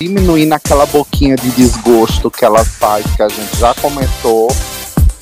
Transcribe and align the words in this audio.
diminuindo 0.00 0.52
aquela 0.52 0.86
boquinha 0.86 1.36
de 1.36 1.50
desgosto 1.50 2.30
que 2.30 2.44
ela 2.44 2.64
faz, 2.64 3.04
que 3.16 3.22
a 3.22 3.28
gente 3.28 3.56
já 3.56 3.74
comentou. 3.74 4.48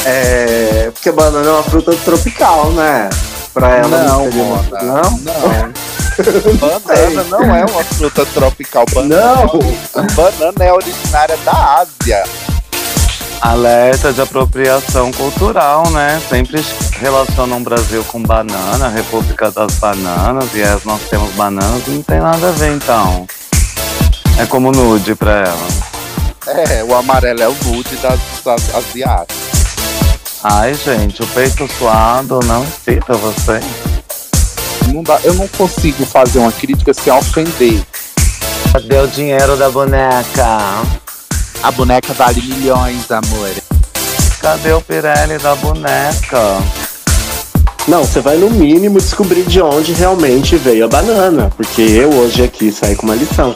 É, 0.05 0.91
porque 0.93 1.11
banana 1.11 1.49
é 1.49 1.53
uma 1.53 1.63
fruta 1.63 1.97
tropical, 2.05 2.71
né? 2.73 3.09
Pra 3.53 3.77
ela 3.77 4.05
não, 4.05 4.31
não, 4.31 4.45
uma... 4.45 4.63
não. 4.83 5.11
não. 5.19 5.73
banana 6.79 7.25
não 7.25 7.57
é 7.57 7.65
uma 7.65 7.85
fruta 7.85 8.25
tropical. 8.27 8.85
Banana 8.95 9.43
é 9.43 9.47
não. 9.47 10.07
Banana 10.15 10.65
é 10.65 10.73
originária 10.73 11.37
da 11.39 11.81
Ásia. 11.81 12.25
Alerta 13.41 14.13
de 14.13 14.21
apropriação 14.21 15.11
cultural, 15.13 15.91
né? 15.91 16.21
Sempre 16.29 16.65
relacionam 17.01 17.59
o 17.59 17.61
Brasil 17.61 18.05
com 18.05 18.23
banana, 18.23 18.89
República 18.89 19.51
das 19.51 19.75
Bananas, 19.75 20.49
e 20.55 20.87
nós 20.87 21.01
temos 21.09 21.33
bananas, 21.33 21.87
não 21.87 22.03
tem 22.03 22.21
nada 22.21 22.49
a 22.49 22.53
ver 22.53 22.75
então. 22.75 23.27
É 24.39 24.45
como 24.47 24.71
nude 24.71 25.15
pra 25.15 25.33
ela. 25.47 25.69
É, 26.69 26.85
o 26.85 26.95
amarelo 26.95 27.43
é 27.43 27.49
o 27.49 27.57
nude 27.65 27.97
das, 27.97 28.21
das 28.45 28.75
asiáticas. 28.75 29.37
Ai, 30.45 30.75
gente, 30.75 31.23
o 31.23 31.27
peito 31.29 31.67
suado 31.79 32.41
não 32.45 32.63
excita 32.63 33.15
você? 33.15 33.61
Não 34.93 35.03
dá, 35.03 35.19
eu 35.25 35.35
não 35.35 35.49
consigo 35.49 36.05
fazer 36.05 36.39
uma 36.39 36.53
crítica 36.53 36.93
sem 36.93 37.13
ofender. 37.13 37.83
Cadê 38.73 38.99
o 38.99 39.09
dinheiro 39.09 39.57
da 39.57 39.71
boneca? 39.71 40.83
A 41.63 41.71
boneca 41.73 42.13
vale 42.13 42.41
milhões, 42.43 43.11
amor. 43.11 43.51
Cadê 44.41 44.73
o 44.73 44.83
Pirelli 44.83 45.39
da 45.39 45.55
boneca? 45.57 46.63
Não, 47.89 48.05
você 48.05 48.21
vai 48.21 48.37
no 48.37 48.51
mínimo 48.51 48.99
descobrir 48.99 49.45
de 49.45 49.63
onde 49.63 49.93
realmente 49.93 50.57
veio 50.57 50.85
a 50.85 50.89
banana. 50.89 51.51
Porque 51.57 51.81
eu 51.83 52.11
hoje 52.11 52.45
aqui 52.45 52.71
saí 52.71 52.95
com 52.95 53.07
uma 53.07 53.15
lição. 53.15 53.55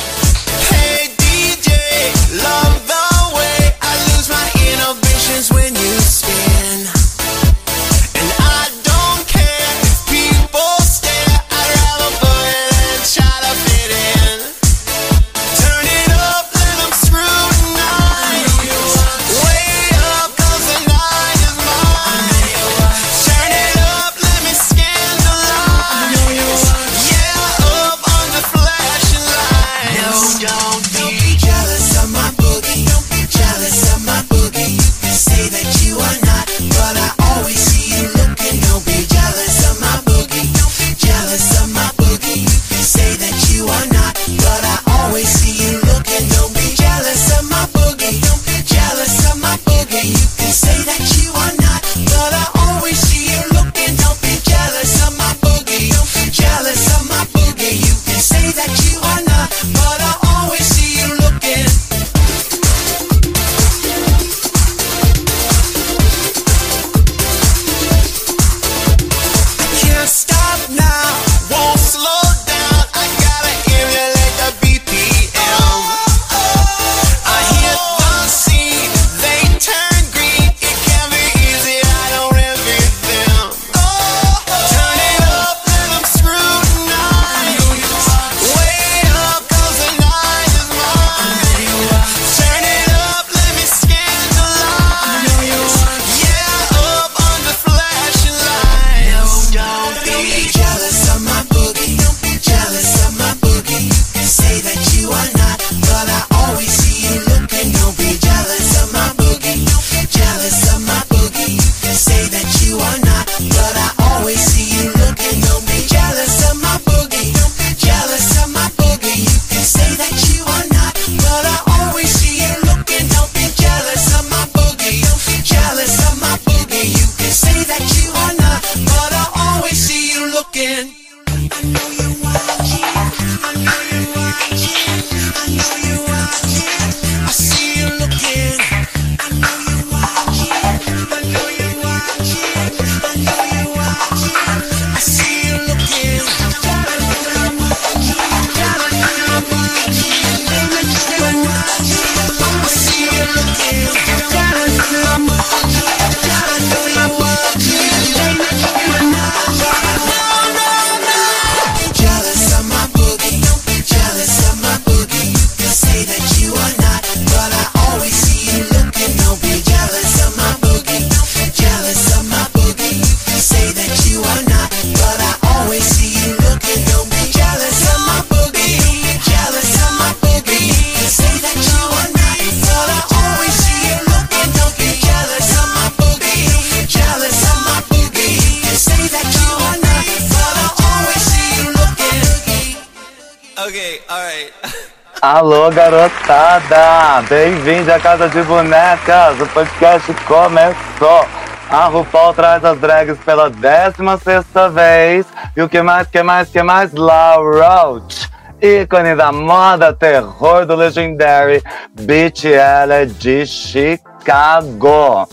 Alô, 195.50 195.68
garotada! 195.68 197.22
Bem-vindo 197.28 197.92
à 197.92 197.98
Casa 197.98 198.28
de 198.28 198.40
Bonecas! 198.42 199.40
O 199.40 199.46
podcast 199.48 200.14
começou! 200.28 201.26
A 201.68 201.86
RuPaul 201.86 202.34
traz 202.34 202.64
as 202.64 202.78
drags 202.78 203.18
pela 203.24 203.50
16 203.50 204.44
vez. 204.72 205.26
E 205.56 205.60
o 205.60 205.68
que 205.68 205.82
mais, 205.82 206.06
que 206.06 206.22
mais, 206.22 206.48
que 206.50 206.62
mais? 206.62 206.92
La 206.92 207.34
Roach! 207.34 208.30
ícone 208.62 209.16
da 209.16 209.32
moda 209.32 209.92
terror 209.92 210.64
do 210.66 210.76
Legendary, 210.76 211.60
BTL 211.94 213.06
de 213.18 213.44
Chicago. 213.44 215.28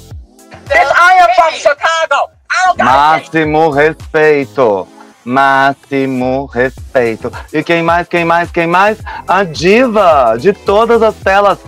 This 0.67 0.89
I 0.99 1.19
am 1.21 1.29
from 1.35 1.51
Chicago! 1.51 2.31
Máximo 2.79 3.69
respeito! 3.69 4.96
máximo 5.27 6.45
respeito. 6.45 7.29
E 7.51 7.61
quem 7.61 7.83
mais, 7.83 8.07
quem 8.07 8.23
mais, 8.23 8.49
quem 8.49 8.65
mais? 8.65 8.97
A 9.27 9.43
diva 9.43 10.37
de 10.39 10.53
todas 10.53 11.03
as 11.03 11.15
telas, 11.15 11.59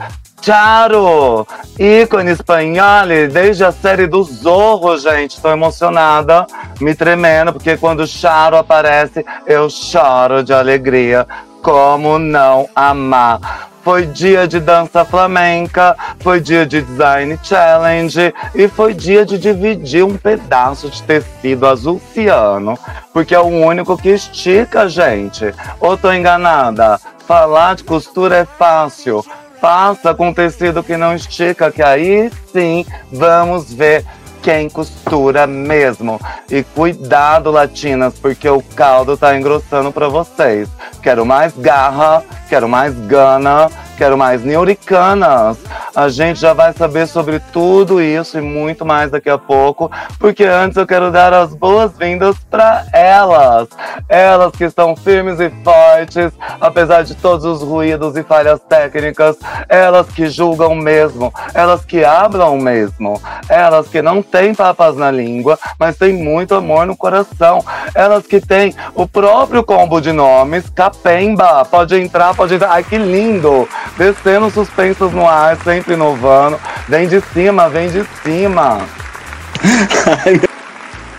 Charo, 0.42 1.46
ícone 1.78 2.32
espanhol 2.32 3.08
desde 3.30 3.66
a 3.66 3.74
série 3.74 4.08
do 4.08 4.24
Zorro, 4.24 4.98
gente. 4.98 5.36
Estou 5.36 5.52
emocionada, 5.52 6.48
me 6.80 6.96
tremendo, 6.96 7.52
porque 7.52 7.76
quando 7.76 8.08
Charo 8.08 8.56
aparece, 8.56 9.26
eu 9.46 9.70
choro 9.70 10.42
de 10.42 10.54
alegria. 10.54 11.28
Como 11.62 12.18
não 12.18 12.70
amar? 12.74 13.70
Foi 13.90 14.06
dia 14.06 14.48
de 14.48 14.60
dança 14.60 15.04
flamenca, 15.04 15.98
foi 16.20 16.40
dia 16.40 16.64
de 16.64 16.80
design 16.80 17.40
challenge 17.42 18.32
e 18.54 18.68
foi 18.68 18.94
dia 18.94 19.26
de 19.26 19.40
dividir 19.40 20.06
um 20.06 20.16
pedaço 20.16 20.92
de 20.92 21.02
tecido 21.02 21.66
azul 21.66 22.00
ciano, 22.14 22.78
porque 23.12 23.34
é 23.34 23.40
o 23.40 23.48
único 23.48 23.98
que 23.98 24.10
estica, 24.10 24.88
gente. 24.88 25.52
Ou 25.80 25.98
tô 25.98 26.14
enganada? 26.14 27.00
Falar 27.28 27.78
de 27.78 27.84
costura 27.84 28.38
é 28.38 28.46
fácil. 28.46 29.26
Faça 29.60 30.14
com 30.14 30.32
tecido 30.32 30.84
que 30.84 30.96
não 30.96 31.16
estica, 31.16 31.72
que 31.72 31.82
aí 31.82 32.32
sim 32.54 32.86
vamos 33.12 33.74
ver 33.74 34.06
quem 34.42 34.70
costura 34.70 35.46
mesmo. 35.46 36.20
E 36.50 36.64
cuidado, 36.64 37.52
latinas, 37.52 38.14
porque 38.20 38.50
o 38.50 38.62
caldo 38.62 39.18
tá 39.18 39.38
engrossando 39.38 39.92
para 39.92 40.08
vocês. 40.08 40.70
Quero 41.02 41.26
mais 41.26 41.54
garra, 41.58 42.24
quero 42.50 42.68
mais 42.68 42.94
gana, 43.08 43.70
quero 44.00 44.18
mais 44.18 44.46
neuricanas. 44.46 45.58
A 45.94 46.08
gente 46.08 46.40
já 46.40 46.54
vai 46.54 46.72
saber 46.72 47.06
sobre 47.06 47.40
tudo 47.52 48.02
isso 48.02 48.38
e 48.38 48.42
muito 48.42 48.86
mais 48.86 49.12
daqui 49.12 49.30
a 49.30 49.38
pouco, 49.38 49.92
porque 50.18 50.46
antes 50.46 50.78
eu 50.78 50.88
quero 50.88 51.12
dar 51.12 51.34
as 51.34 51.54
boas-vindas 51.54 52.38
para 52.50 52.86
elas. 52.94 53.68
Elas 54.08 54.54
que 54.54 54.64
estão 54.64 54.96
firmes 54.96 55.42
e 55.42 55.50
fortes, 55.66 56.32
apesar 56.62 57.04
de 57.04 57.14
todos 57.14 57.44
os 57.44 57.62
ruídos 57.62 58.16
e 58.16 58.24
falhas 58.24 58.62
técnicas. 58.70 59.36
Elas 59.68 60.08
que 60.08 60.28
julgam 60.30 60.74
mesmo, 60.74 61.34
elas 61.54 61.84
que 61.84 62.06
hablam 62.06 62.58
mesmo, 62.58 63.22
elas 63.50 63.90
que 63.90 64.02
não 64.02 64.22
têm 64.22 64.56
papas 64.56 64.96
na 64.96 65.12
língua, 65.12 65.60
mas 65.78 65.98
têm 65.98 66.14
muito 66.14 66.56
amor 66.56 66.86
no 66.86 66.96
coração. 66.96 67.62
Elas 67.94 68.26
que 68.26 68.40
têm 68.40 68.74
o 68.96 69.06
próprio 69.06 69.62
combo 69.62 70.00
de 70.00 70.14
nomes, 70.14 70.70
Capemba. 70.70 71.66
Pode 71.66 72.00
entrar, 72.00 72.34
pode 72.34 72.56
entrar. 72.56 72.72
Ai, 72.72 72.84
que 72.84 72.98
lindo! 72.98 73.68
Descendo 73.98 74.50
suspensas 74.50 75.12
no 75.12 75.28
ar, 75.28 75.58
sempre 75.64 75.94
inovando. 75.94 76.60
Vem 76.88 77.08
de 77.08 77.22
cima, 77.34 77.70
vem 77.70 77.90
de 77.90 78.06
cima. 78.24 78.80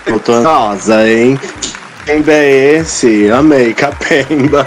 Eu 0.06 0.18
tô 0.18 0.32
ansiosa, 0.32 1.08
hein? 1.08 1.38
Capemba 2.06 2.32
é 2.32 2.50
esse? 2.76 3.30
Amei, 3.30 3.74
Capemba. 3.74 4.66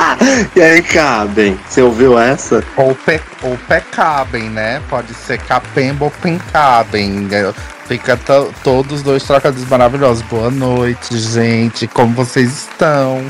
e 0.56 0.60
aí, 0.62 0.82
Cabem? 0.82 1.58
Você 1.68 1.82
ouviu 1.82 2.18
essa? 2.18 2.62
Ou, 2.76 2.94
pe, 2.94 3.20
ou 3.42 3.58
pecabem, 3.68 4.44
né? 4.48 4.80
Pode 4.88 5.12
ser 5.12 5.38
capemba 5.40 6.06
ou 6.06 6.10
pencabem. 6.10 7.28
É, 7.30 7.52
Fica 7.86 8.16
to- 8.16 8.52
todos 8.62 8.98
os 8.98 9.02
dois 9.02 9.22
trocadilhos 9.24 9.68
maravilhosos. 9.68 10.22
Boa 10.22 10.50
noite, 10.50 11.18
gente. 11.18 11.86
Como 11.88 12.14
vocês 12.14 12.68
estão? 12.70 13.22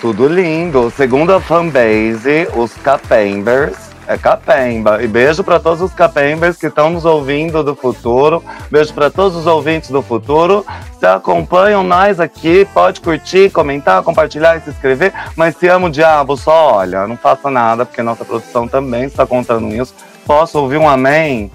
Tudo 0.00 0.26
lindo. 0.26 0.90
Segundo 0.96 1.32
a 1.32 1.40
fanbase, 1.40 2.48
os 2.56 2.72
Capembers. 2.74 3.90
É 4.06 4.18
Capemba. 4.18 5.00
E 5.00 5.06
beijo 5.06 5.44
para 5.44 5.60
todos 5.60 5.80
os 5.80 5.92
Capembers 5.92 6.56
que 6.56 6.66
estão 6.66 6.90
nos 6.90 7.04
ouvindo 7.04 7.62
do 7.62 7.76
futuro. 7.76 8.42
Beijo 8.68 8.92
para 8.92 9.08
todos 9.08 9.36
os 9.36 9.46
ouvintes 9.46 9.90
do 9.90 10.02
futuro. 10.02 10.66
Se 10.98 11.06
acompanham 11.06 11.84
nós 11.84 12.18
aqui, 12.18 12.66
pode 12.74 13.00
curtir, 13.00 13.50
comentar, 13.50 14.02
compartilhar 14.02 14.56
e 14.56 14.62
se 14.62 14.70
inscrever. 14.70 15.12
Mas 15.36 15.54
se 15.56 15.68
ama 15.68 15.86
o 15.86 15.90
diabo, 15.90 16.36
só 16.36 16.72
olha, 16.78 17.06
não 17.06 17.16
faça 17.16 17.48
nada, 17.48 17.86
porque 17.86 18.02
nossa 18.02 18.24
produção 18.24 18.66
também 18.66 19.04
está 19.04 19.24
contando 19.24 19.68
isso. 19.68 19.94
Posso 20.26 20.58
ouvir 20.58 20.78
um 20.78 20.88
amém? 20.88 21.48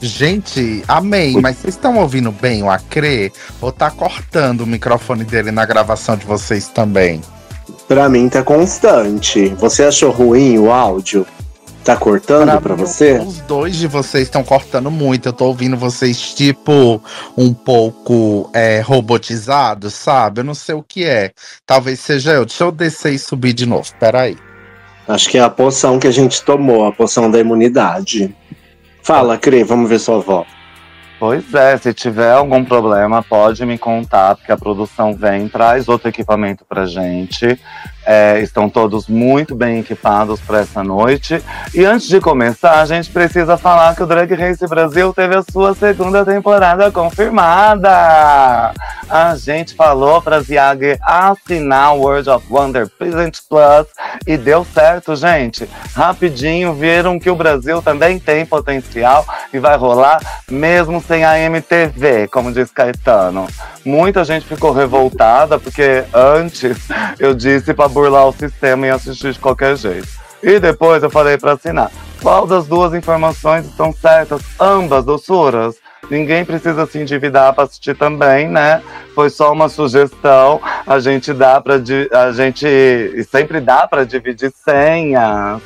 Gente, 0.00 0.84
amei, 0.86 1.34
mas 1.40 1.56
vocês 1.56 1.74
estão 1.74 1.98
ouvindo 1.98 2.30
bem 2.30 2.62
o 2.62 2.70
Acre? 2.70 3.32
Ou 3.60 3.72
tá 3.72 3.90
cortando 3.90 4.60
o 4.60 4.66
microfone 4.66 5.24
dele 5.24 5.50
na 5.50 5.66
gravação 5.66 6.16
de 6.16 6.24
vocês 6.24 6.68
também? 6.68 7.20
Pra 7.90 8.08
mim 8.08 8.28
tá 8.28 8.44
constante. 8.44 9.48
Você 9.56 9.82
achou 9.82 10.12
ruim 10.12 10.56
o 10.60 10.70
áudio? 10.70 11.26
Tá 11.84 11.96
cortando 11.96 12.60
pra 12.60 12.76
mim, 12.76 12.84
você? 12.84 13.18
Os 13.18 13.40
dois 13.40 13.74
de 13.74 13.88
vocês 13.88 14.28
estão 14.28 14.44
cortando 14.44 14.92
muito. 14.92 15.28
Eu 15.28 15.32
tô 15.32 15.46
ouvindo 15.46 15.76
vocês, 15.76 16.32
tipo, 16.32 17.02
um 17.36 17.52
pouco 17.52 18.48
é, 18.54 18.80
robotizados, 18.80 19.92
sabe? 19.92 20.40
Eu 20.40 20.44
não 20.44 20.54
sei 20.54 20.76
o 20.76 20.84
que 20.84 21.04
é. 21.04 21.32
Talvez 21.66 21.98
seja 21.98 22.30
eu. 22.30 22.46
Deixa 22.46 22.62
eu 22.62 22.70
descer 22.70 23.12
e 23.12 23.18
subir 23.18 23.54
de 23.54 23.66
novo. 23.66 23.90
Peraí. 23.98 24.38
Acho 25.08 25.28
que 25.28 25.38
é 25.38 25.40
a 25.40 25.50
poção 25.50 25.98
que 25.98 26.06
a 26.06 26.12
gente 26.12 26.44
tomou, 26.44 26.86
a 26.86 26.92
poção 26.92 27.28
da 27.28 27.40
imunidade. 27.40 28.32
Fala, 29.02 29.36
Cri, 29.36 29.64
vamos 29.64 29.90
ver 29.90 29.98
sua 29.98 30.20
voz. 30.20 30.46
Pois 31.20 31.52
é, 31.52 31.76
se 31.76 31.92
tiver 31.92 32.32
algum 32.32 32.64
problema, 32.64 33.22
pode 33.22 33.66
me 33.66 33.76
contar, 33.76 34.36
porque 34.36 34.50
a 34.50 34.56
produção 34.56 35.14
vem, 35.14 35.50
traz 35.50 35.86
outro 35.86 36.08
equipamento 36.08 36.64
pra 36.64 36.86
gente. 36.86 37.60
É, 38.04 38.40
estão 38.40 38.68
todos 38.68 39.06
muito 39.08 39.54
bem 39.54 39.80
equipados 39.80 40.40
para 40.40 40.60
essa 40.60 40.82
noite. 40.82 41.42
E 41.74 41.84
antes 41.84 42.08
de 42.08 42.20
começar, 42.20 42.80
a 42.80 42.86
gente 42.86 43.10
precisa 43.10 43.56
falar 43.56 43.94
que 43.94 44.02
o 44.02 44.06
Drag 44.06 44.32
Race 44.34 44.66
Brasil 44.66 45.12
teve 45.12 45.36
a 45.36 45.42
sua 45.42 45.74
segunda 45.74 46.24
temporada 46.24 46.90
confirmada. 46.90 48.72
A 49.08 49.36
gente 49.36 49.74
falou 49.74 50.22
para 50.22 50.40
Ziag 50.40 50.98
assinar 51.02 51.94
o 51.94 52.00
World 52.00 52.30
of 52.30 52.46
Wonder 52.50 52.88
Present 52.88 53.38
Plus 53.48 53.86
e 54.26 54.36
deu 54.36 54.64
certo, 54.64 55.14
gente. 55.14 55.68
Rapidinho 55.94 56.72
viram 56.74 57.18
que 57.18 57.30
o 57.30 57.36
Brasil 57.36 57.82
também 57.82 58.18
tem 58.18 58.46
potencial 58.46 59.24
e 59.52 59.58
vai 59.58 59.76
rolar 59.76 60.20
mesmo 60.50 61.00
sem 61.00 61.24
a 61.24 61.38
MTV, 61.38 62.28
como 62.28 62.52
diz 62.52 62.70
Caetano. 62.70 63.46
Muita 63.84 64.24
gente 64.24 64.46
ficou 64.46 64.72
revoltada 64.72 65.58
porque 65.58 66.04
antes 66.12 66.88
eu 67.18 67.34
disse 67.34 67.72
para 67.74 67.88
burlar 67.90 68.28
o 68.28 68.32
sistema 68.32 68.86
e 68.86 68.90
assistir 68.90 69.32
de 69.32 69.38
qualquer 69.38 69.76
jeito. 69.76 70.08
E 70.42 70.58
depois 70.58 71.02
eu 71.02 71.10
falei 71.10 71.36
para 71.36 71.52
assinar. 71.52 71.90
Qual 72.22 72.46
das 72.46 72.66
duas 72.66 72.94
informações 72.94 73.66
estão 73.66 73.92
certas? 73.92 74.42
Ambas, 74.58 75.04
doçuras. 75.04 75.76
Ninguém 76.10 76.44
precisa 76.44 76.86
se 76.86 76.98
endividar 76.98 77.54
para 77.54 77.64
assistir 77.64 77.96
também, 77.96 78.48
né? 78.48 78.82
Foi 79.14 79.30
só 79.30 79.52
uma 79.52 79.68
sugestão. 79.68 80.60
A 80.86 80.98
gente 80.98 81.32
dá 81.32 81.60
para 81.60 81.74
a 81.74 82.32
gente 82.32 83.26
sempre 83.30 83.60
dá 83.60 83.86
para 83.86 84.04
dividir 84.04 84.50
senhas 84.52 85.62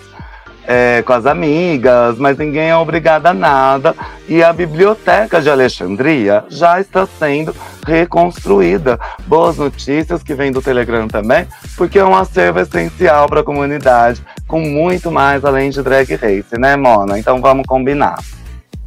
é, 0.66 1.02
com 1.02 1.12
as 1.12 1.26
amigas, 1.26 2.18
mas 2.18 2.38
ninguém 2.38 2.70
é 2.70 2.76
obrigado 2.76 3.26
a 3.26 3.34
nada. 3.34 3.94
E 4.28 4.42
a 4.42 4.52
biblioteca 4.52 5.40
de 5.40 5.50
Alexandria 5.50 6.44
já 6.48 6.80
está 6.80 7.06
sendo 7.06 7.54
reconstruída. 7.86 8.98
Boas 9.26 9.56
notícias 9.56 10.22
que 10.22 10.34
vem 10.34 10.50
do 10.50 10.62
Telegram 10.62 11.06
também, 11.06 11.46
porque 11.76 11.98
é 11.98 12.04
um 12.04 12.16
acervo 12.16 12.60
essencial 12.60 13.28
para 13.28 13.40
a 13.40 13.44
comunidade, 13.44 14.22
com 14.46 14.60
muito 14.60 15.10
mais 15.10 15.44
além 15.44 15.70
de 15.70 15.82
drag 15.82 16.14
race, 16.14 16.58
né, 16.58 16.76
Mona? 16.76 17.18
Então 17.18 17.40
vamos 17.40 17.66
combinar. 17.66 18.16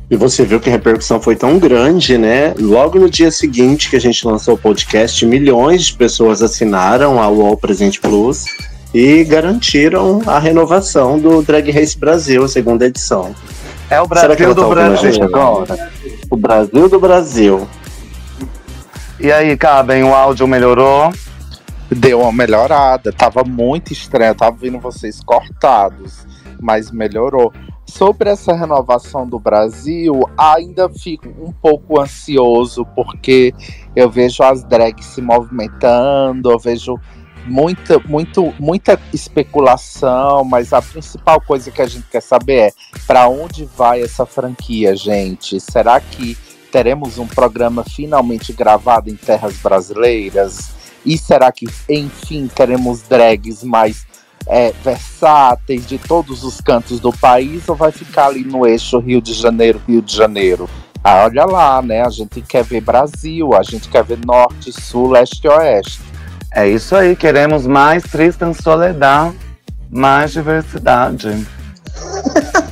E 0.09 0.15
você 0.15 0.45
viu 0.45 0.57
que 0.57 0.69
a 0.69 0.71
repercussão 0.71 1.19
foi 1.19 1.35
tão 1.35 1.59
grande, 1.59 2.17
né? 2.17 2.53
Logo 2.57 2.97
no 2.97 3.09
dia 3.09 3.29
seguinte 3.29 3.89
que 3.89 3.97
a 3.97 3.99
gente 3.99 4.25
lançou 4.25 4.53
o 4.53 4.57
podcast, 4.57 5.25
milhões 5.25 5.87
de 5.87 5.93
pessoas 5.93 6.41
assinaram 6.41 7.21
a 7.21 7.27
UOL 7.27 7.57
Presente 7.57 7.99
Plus 7.99 8.45
e 8.93 9.23
garantiram 9.23 10.21
a 10.25 10.39
renovação 10.39 11.19
do 11.19 11.41
Drag 11.41 11.69
Race 11.71 11.97
Brasil, 11.97 12.43
a 12.43 12.47
segunda 12.47 12.85
edição. 12.85 13.35
É 13.89 14.01
o 14.01 14.07
Brasil 14.07 14.53
tá 14.53 14.61
do 14.61 14.69
Brasil. 14.69 15.23
agora? 15.23 15.91
O 16.29 16.35
Brasil 16.35 16.89
do 16.89 16.99
Brasil. 16.99 17.67
E 19.19 19.31
aí, 19.31 19.55
Cabem, 19.57 20.03
o 20.03 20.13
áudio 20.13 20.47
melhorou? 20.47 21.11
Deu 21.89 22.21
uma 22.21 22.31
melhorada. 22.31 23.13
Tava 23.13 23.43
muito 23.43 23.93
estranho. 23.93 24.31
Eu 24.31 24.35
tava 24.35 24.57
vendo 24.57 24.79
vocês 24.79 25.21
cortados, 25.23 26.25
mas 26.61 26.91
melhorou. 26.91 27.53
Sobre 27.85 28.29
essa 28.29 28.53
renovação 28.53 29.25
do 29.25 29.39
Brasil, 29.39 30.21
ainda 30.37 30.89
fico 30.89 31.29
um 31.29 31.53
pouco 31.53 31.99
ansioso, 31.99 32.85
porque 32.93 33.53
eu 33.95 34.09
vejo 34.09 34.43
as 34.43 34.63
drags 34.65 35.05
se 35.05 35.21
movimentando, 35.21 36.51
eu 36.51 36.59
vejo 36.59 36.99
muita, 37.47 37.99
muito, 37.99 38.53
muita 38.59 38.99
especulação, 39.13 40.43
mas 40.43 40.73
a 40.73 40.81
principal 40.81 41.41
coisa 41.41 41.71
que 41.71 41.81
a 41.81 41.87
gente 41.87 42.05
quer 42.11 42.21
saber 42.21 42.57
é 42.59 42.73
para 43.05 43.27
onde 43.27 43.65
vai 43.65 44.01
essa 44.01 44.25
franquia, 44.25 44.95
gente? 44.95 45.59
Será 45.59 45.99
que 45.99 46.37
teremos 46.71 47.17
um 47.17 47.27
programa 47.27 47.83
finalmente 47.83 48.53
gravado 48.53 49.09
em 49.09 49.15
terras 49.15 49.57
brasileiras? 49.57 50.71
E 51.05 51.17
será 51.17 51.51
que, 51.51 51.67
enfim, 51.89 52.49
teremos 52.53 53.01
drags 53.03 53.63
mais 53.63 54.05
é, 54.45 54.73
versáteis 54.83 55.87
de 55.87 55.97
todos 55.97 56.43
os 56.43 56.61
cantos 56.61 56.99
do 56.99 57.11
país 57.11 57.67
ou 57.67 57.75
vai 57.75 57.91
ficar 57.91 58.27
ali 58.27 58.43
no 58.43 58.65
eixo 58.67 58.99
Rio 58.99 59.21
de 59.21 59.33
Janeiro, 59.33 59.81
Rio 59.87 60.01
de 60.01 60.15
Janeiro? 60.15 60.69
Ah, 61.03 61.23
olha 61.23 61.45
lá, 61.45 61.81
né? 61.81 62.01
A 62.01 62.09
gente 62.09 62.41
quer 62.41 62.63
ver 62.63 62.81
Brasil, 62.81 63.53
a 63.53 63.63
gente 63.63 63.87
quer 63.87 64.03
ver 64.03 64.19
Norte, 64.25 64.73
Sul, 64.73 65.11
Leste 65.11 65.39
e 65.45 65.47
Oeste. 65.47 66.01
É 66.57 66.67
isso 66.67 66.95
aí, 66.95 67.15
queremos 67.15 67.67
mais 67.67 68.01
Tristan 68.01 68.51
Soledad, 68.51 69.31
mais 69.91 70.31
diversidade. 70.31 71.45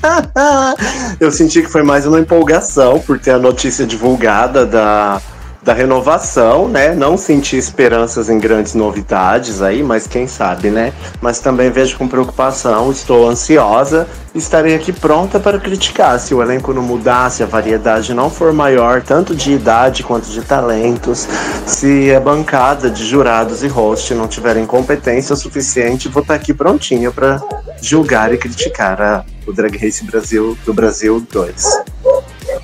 Eu 1.22 1.32
senti 1.32 1.62
que 1.62 1.68
foi 1.68 1.84
mais 1.84 2.08
uma 2.08 2.20
empolgação 2.20 3.00
por 3.00 3.20
ter 3.20 3.30
a 3.30 3.38
notícia 3.38 3.86
divulgada 3.86 4.65
da, 4.65 5.22
da 5.65 5.74
renovação, 5.74 6.67
né? 6.67 6.93
Não 6.93 7.17
senti 7.17 7.57
esperanças 7.57 8.29
em 8.29 8.38
grandes 8.38 8.75
novidades 8.75 9.63
aí, 9.63 9.81
mas 9.81 10.05
quem 10.05 10.27
sabe, 10.27 10.69
né? 10.69 10.93
Mas 11.19 11.39
também 11.39 11.72
vejo 11.72 11.98
com 11.98 12.07
preocupação, 12.07 12.91
estou 12.91 13.27
ansiosa, 13.27 14.07
estarei 14.36 14.75
aqui 14.75 14.93
pronta 14.93 15.39
para 15.39 15.57
criticar 15.57 16.19
se 16.19 16.36
o 16.36 16.41
elenco 16.43 16.72
não 16.72 16.84
mudar, 16.84 17.31
se 17.31 17.41
a 17.41 17.48
variedade 17.48 18.13
não 18.13 18.29
for 18.29 18.53
maior, 18.53 19.01
tanto 19.01 19.34
de 19.36 19.53
idade 19.53 20.03
quanto 20.03 20.29
de 20.29 20.43
talentos, 20.43 21.27
se 21.65 22.13
a 22.13 22.19
bancada 22.19 22.88
de 22.88 23.03
jurados 23.03 23.63
e 23.63 23.67
host 23.67 24.13
não 24.13 24.27
tiverem 24.27 24.67
competência 24.67 25.36
suficiente, 25.36 26.07
vou 26.07 26.22
estar 26.22 26.36
aqui 26.36 26.53
prontinha 26.53 27.10
para 27.10 27.41
julgar 27.81 28.31
e 28.31 28.38
criticar 28.38 29.01
a, 29.01 29.25
o 29.48 29.51
Drag 29.51 29.75
Race 29.77 30.03
Brasil 30.05 30.55
do 30.63 30.75
Brasil 30.75 31.25
2. 31.31 32.04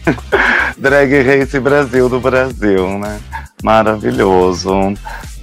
Drag 0.77 1.21
Race 1.21 1.59
Brasil 1.59 2.09
do 2.09 2.19
Brasil, 2.19 2.97
né? 2.97 3.19
Maravilhoso. 3.63 4.93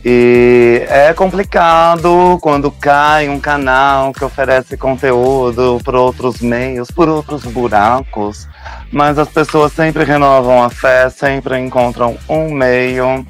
E 0.05 0.85
é 0.89 1.13
complicado 1.13 2.39
quando 2.41 2.71
cai 2.71 3.29
um 3.29 3.41
canal 3.41 4.13
que 4.13 4.25
oferece 4.25 4.77
conteúdo 4.77 5.81
por 5.85 5.95
outros 5.95 6.41
meios, 6.41 6.91
por 6.91 7.09
outros 7.09 7.45
buracos, 7.45 8.49
mas 8.93 9.19
as 9.19 9.29
pessoas 9.29 9.73
sempre 9.73 10.05
renovam 10.05 10.63
a 10.63 10.71
fé, 10.71 11.11
sempre 11.11 11.59
encontram 11.59 12.17
um 12.29 12.53
meio. 12.53 13.27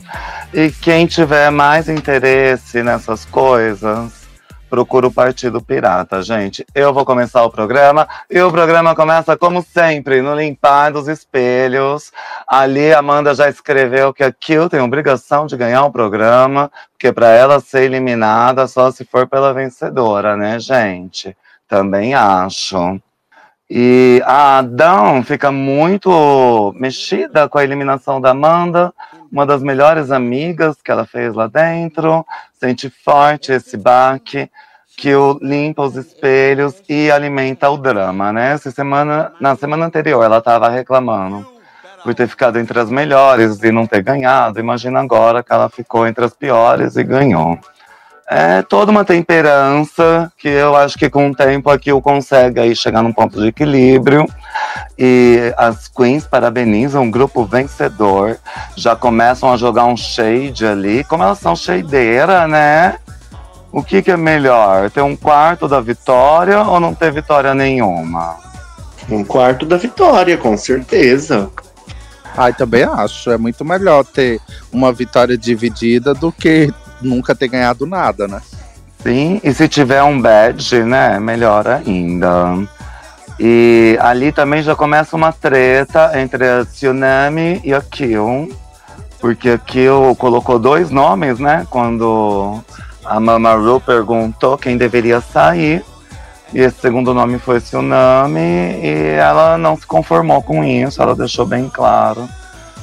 E 0.52 0.70
quem 0.70 1.06
tiver 1.06 1.50
mais 1.50 1.88
interesse 1.88 2.82
nessas 2.82 3.24
coisas, 3.24 4.27
procura 4.68 5.06
o 5.06 5.12
Partido 5.12 5.60
Pirata, 5.60 6.22
gente. 6.22 6.64
Eu 6.74 6.92
vou 6.92 7.04
começar 7.04 7.42
o 7.44 7.50
programa 7.50 8.06
e 8.30 8.40
o 8.40 8.50
programa 8.50 8.94
começa, 8.94 9.36
como 9.36 9.62
sempre, 9.62 10.20
no 10.22 10.34
limpar 10.34 10.92
dos 10.92 11.08
espelhos. 11.08 12.12
Ali, 12.46 12.92
Amanda 12.92 13.34
já 13.34 13.48
escreveu 13.48 14.12
que 14.12 14.22
a 14.22 14.32
Kill 14.32 14.68
tem 14.68 14.80
obrigação 14.80 15.46
de 15.46 15.56
ganhar 15.56 15.84
o 15.84 15.92
programa, 15.92 16.70
porque 16.92 17.12
para 17.12 17.28
ela 17.28 17.60
ser 17.60 17.84
eliminada 17.84 18.66
só 18.66 18.90
se 18.90 19.04
for 19.04 19.26
pela 19.26 19.54
vencedora, 19.54 20.36
né, 20.36 20.58
gente? 20.60 21.36
Também 21.66 22.14
acho. 22.14 23.00
E 23.70 24.22
a 24.24 24.58
Adão 24.58 25.22
fica 25.22 25.52
muito 25.52 26.72
mexida 26.74 27.48
com 27.48 27.58
a 27.58 27.64
eliminação 27.64 28.18
da 28.18 28.30
Amanda, 28.30 28.94
uma 29.30 29.44
das 29.44 29.62
melhores 29.62 30.10
amigas 30.10 30.80
que 30.82 30.90
ela 30.90 31.04
fez 31.04 31.34
lá 31.34 31.46
dentro, 31.46 32.24
sente 32.58 32.88
forte 32.88 33.52
esse 33.52 33.76
baque, 33.76 34.50
que 34.96 35.14
o 35.14 35.38
limpa 35.42 35.82
os 35.82 35.96
espelhos 35.96 36.82
e 36.88 37.10
alimenta 37.10 37.68
o 37.70 37.76
drama, 37.76 38.32
né? 38.32 38.52
Essa 38.52 38.70
semana, 38.70 39.32
na 39.38 39.54
semana 39.54 39.84
anterior 39.84 40.24
ela 40.24 40.38
estava 40.38 40.68
reclamando 40.70 41.46
por 42.02 42.14
ter 42.14 42.26
ficado 42.26 42.58
entre 42.58 42.80
as 42.80 42.90
melhores 42.90 43.62
e 43.62 43.70
não 43.70 43.86
ter 43.86 44.02
ganhado. 44.02 44.58
Imagina 44.58 45.00
agora 45.00 45.42
que 45.42 45.52
ela 45.52 45.68
ficou 45.68 46.06
entre 46.06 46.24
as 46.24 46.32
piores 46.32 46.96
e 46.96 47.04
ganhou. 47.04 47.58
É 48.30 48.60
toda 48.60 48.90
uma 48.90 49.06
temperança 49.06 50.30
que 50.36 50.48
eu 50.48 50.76
acho 50.76 50.98
que 50.98 51.08
com 51.08 51.30
o 51.30 51.34
tempo 51.34 51.70
aqui 51.70 51.90
o 51.90 52.02
consegue 52.02 52.60
aí 52.60 52.76
chegar 52.76 53.02
num 53.02 53.12
ponto 53.12 53.40
de 53.40 53.48
equilíbrio. 53.48 54.26
E 54.98 55.54
as 55.56 55.88
queens 55.88 56.26
parabenizam 56.26 57.08
o 57.08 57.10
grupo 57.10 57.46
vencedor, 57.46 58.36
já 58.76 58.94
começam 58.94 59.50
a 59.50 59.56
jogar 59.56 59.86
um 59.86 59.96
shade 59.96 60.66
ali. 60.66 61.04
Como 61.04 61.22
elas 61.22 61.38
são 61.38 61.56
shadeira, 61.56 62.46
né? 62.46 62.98
O 63.72 63.82
que, 63.82 64.02
que 64.02 64.10
é 64.10 64.16
melhor? 64.16 64.90
Ter 64.90 65.00
um 65.00 65.16
quarto 65.16 65.66
da 65.66 65.80
vitória 65.80 66.60
ou 66.62 66.78
não 66.78 66.94
ter 66.94 67.10
vitória 67.10 67.54
nenhuma? 67.54 68.36
Um 69.08 69.24
quarto 69.24 69.64
da 69.64 69.78
vitória, 69.78 70.36
com 70.36 70.54
certeza. 70.54 71.50
Ai, 72.36 72.52
também 72.52 72.84
acho. 72.84 73.30
É 73.30 73.38
muito 73.38 73.64
melhor 73.64 74.04
ter 74.04 74.38
uma 74.70 74.92
vitória 74.92 75.36
dividida 75.36 76.12
do 76.12 76.30
que 76.30 76.70
nunca 77.00 77.34
ter 77.34 77.48
ganhado 77.48 77.86
nada, 77.86 78.26
né? 78.28 78.40
Sim, 79.02 79.40
e 79.44 79.54
se 79.54 79.68
tiver 79.68 80.02
um 80.02 80.20
badge, 80.20 80.82
né? 80.82 81.18
Melhor 81.20 81.66
ainda. 81.66 82.58
E 83.38 83.96
ali 84.00 84.32
também 84.32 84.62
já 84.62 84.74
começa 84.74 85.14
uma 85.14 85.32
treta 85.32 86.18
entre 86.20 86.44
a 86.44 86.64
Tsunami 86.64 87.60
e 87.62 87.72
a 87.72 87.80
Kill. 87.80 88.52
Porque 89.20 89.50
a 89.50 89.58
Kill 89.58 90.16
colocou 90.16 90.58
dois 90.58 90.90
nomes, 90.90 91.38
né? 91.38 91.66
Quando 91.70 92.60
a 93.04 93.20
Mama 93.20 93.54
Ru 93.54 93.80
perguntou 93.80 94.58
quem 94.58 94.76
deveria 94.76 95.20
sair. 95.20 95.84
E 96.52 96.60
esse 96.60 96.80
segundo 96.80 97.14
nome 97.14 97.38
foi 97.38 97.60
Tsunami. 97.60 98.40
E 98.82 99.16
ela 99.16 99.56
não 99.56 99.76
se 99.76 99.86
conformou 99.86 100.42
com 100.42 100.64
isso. 100.64 101.00
Ela 101.00 101.14
deixou 101.14 101.46
bem 101.46 101.68
claro 101.68 102.28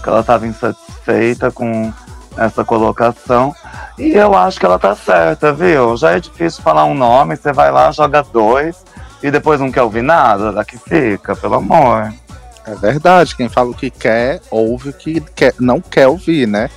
que 0.01 0.07
ela 0.07 0.21
estava 0.21 0.47
insatisfeita 0.47 1.51
com 1.51 1.91
essa 2.37 2.63
colocação. 2.63 3.53
E 3.97 4.13
eu 4.13 4.35
acho 4.35 4.59
que 4.59 4.65
ela 4.65 4.79
tá 4.79 4.95
certa, 4.95 5.53
viu? 5.53 5.95
Já 5.95 6.11
é 6.11 6.19
difícil 6.19 6.61
falar 6.61 6.85
um 6.85 6.93
nome, 6.93 7.35
você 7.35 7.53
vai 7.53 7.71
lá, 7.71 7.91
joga 7.91 8.23
dois 8.23 8.83
e 9.23 9.31
depois 9.31 9.59
não 9.59 9.71
quer 9.71 9.81
ouvir 9.81 10.01
nada, 10.01 10.51
daqui 10.51 10.77
fica, 10.77 11.35
pelo 11.35 11.55
amor. 11.55 12.13
É 12.65 12.75
verdade, 12.75 13.35
quem 13.35 13.47
fala 13.47 13.69
o 13.69 13.75
que 13.75 13.89
quer, 13.89 14.41
ouve 14.49 14.89
o 14.89 14.93
que 14.93 15.21
quer, 15.21 15.53
não 15.59 15.79
quer 15.79 16.07
ouvir, 16.07 16.47
né? 16.47 16.69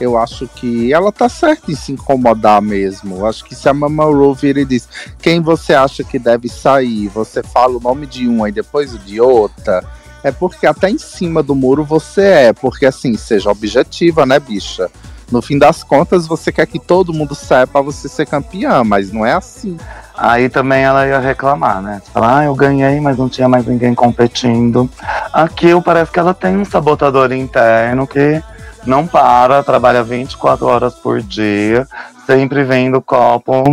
Eu 0.00 0.18
acho 0.18 0.48
que 0.48 0.92
ela 0.92 1.12
tá 1.12 1.28
certa 1.28 1.70
em 1.70 1.74
se 1.74 1.92
incomodar 1.92 2.60
mesmo. 2.60 3.24
Acho 3.24 3.44
que 3.44 3.54
se 3.54 3.68
a 3.68 3.74
Mama 3.74 4.04
Ru 4.04 4.34
vira 4.34 4.60
e 4.60 4.64
diz 4.64 4.88
quem 5.18 5.40
você 5.40 5.72
acha 5.72 6.02
que 6.02 6.18
deve 6.18 6.48
sair, 6.48 7.08
você 7.08 7.42
fala 7.42 7.76
o 7.76 7.80
nome 7.80 8.06
de 8.06 8.26
uma 8.26 8.48
e 8.48 8.52
depois 8.52 8.92
o 8.92 8.98
de 8.98 9.20
outra, 9.20 9.84
é 10.24 10.32
porque 10.32 10.66
até 10.66 10.90
em 10.90 10.98
cima 10.98 11.42
do 11.42 11.54
muro 11.54 11.84
você 11.84 12.22
é. 12.22 12.52
Porque 12.52 12.86
assim, 12.86 13.16
seja 13.16 13.50
objetiva, 13.50 14.24
né, 14.24 14.40
bicha? 14.40 14.90
No 15.30 15.40
fim 15.40 15.58
das 15.58 15.82
contas, 15.82 16.26
você 16.26 16.50
quer 16.50 16.66
que 16.66 16.78
todo 16.78 17.12
mundo 17.12 17.34
saia 17.34 17.66
pra 17.66 17.80
você 17.80 18.08
ser 18.08 18.26
campeã, 18.26 18.82
mas 18.82 19.12
não 19.12 19.24
é 19.24 19.32
assim. 19.32 19.76
Aí 20.16 20.48
também 20.48 20.82
ela 20.82 21.06
ia 21.06 21.18
reclamar, 21.18 21.82
né? 21.82 22.00
Falar, 22.12 22.38
ah, 22.38 22.44
eu 22.44 22.54
ganhei, 22.54 23.00
mas 23.00 23.16
não 23.16 23.28
tinha 23.28 23.48
mais 23.48 23.66
ninguém 23.66 23.94
competindo. 23.94 24.88
Aqui 25.32 25.68
parece 25.82 26.10
que 26.10 26.18
ela 26.18 26.34
tem 26.34 26.56
um 26.56 26.64
sabotador 26.64 27.32
interno 27.32 28.06
que 28.06 28.42
não 28.86 29.06
para, 29.06 29.62
trabalha 29.62 30.04
24 30.04 30.66
horas 30.66 30.94
por 30.94 31.20
dia, 31.20 31.86
sempre 32.26 32.64
vendo 32.64 32.98
o 32.98 33.02
copo 33.02 33.64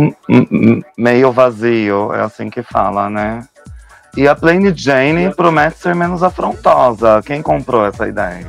meio 0.96 1.32
vazio, 1.32 2.12
é 2.14 2.22
assim 2.22 2.48
que 2.48 2.62
fala, 2.62 3.10
né? 3.10 3.46
E 4.16 4.28
a 4.28 4.34
Plain 4.34 4.74
Jane 4.76 5.34
promete 5.34 5.78
ser 5.78 5.94
menos 5.94 6.22
afrontosa. 6.22 7.22
Quem 7.24 7.40
comprou 7.40 7.86
essa 7.86 8.06
ideia? 8.06 8.46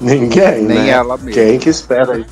Ninguém, 0.00 0.62
Nem 0.62 0.78
né? 0.78 0.88
ela 0.90 1.16
mesma. 1.16 1.32
Quem 1.32 1.58
que 1.58 1.68
espera 1.70 2.14
aí? 2.14 2.26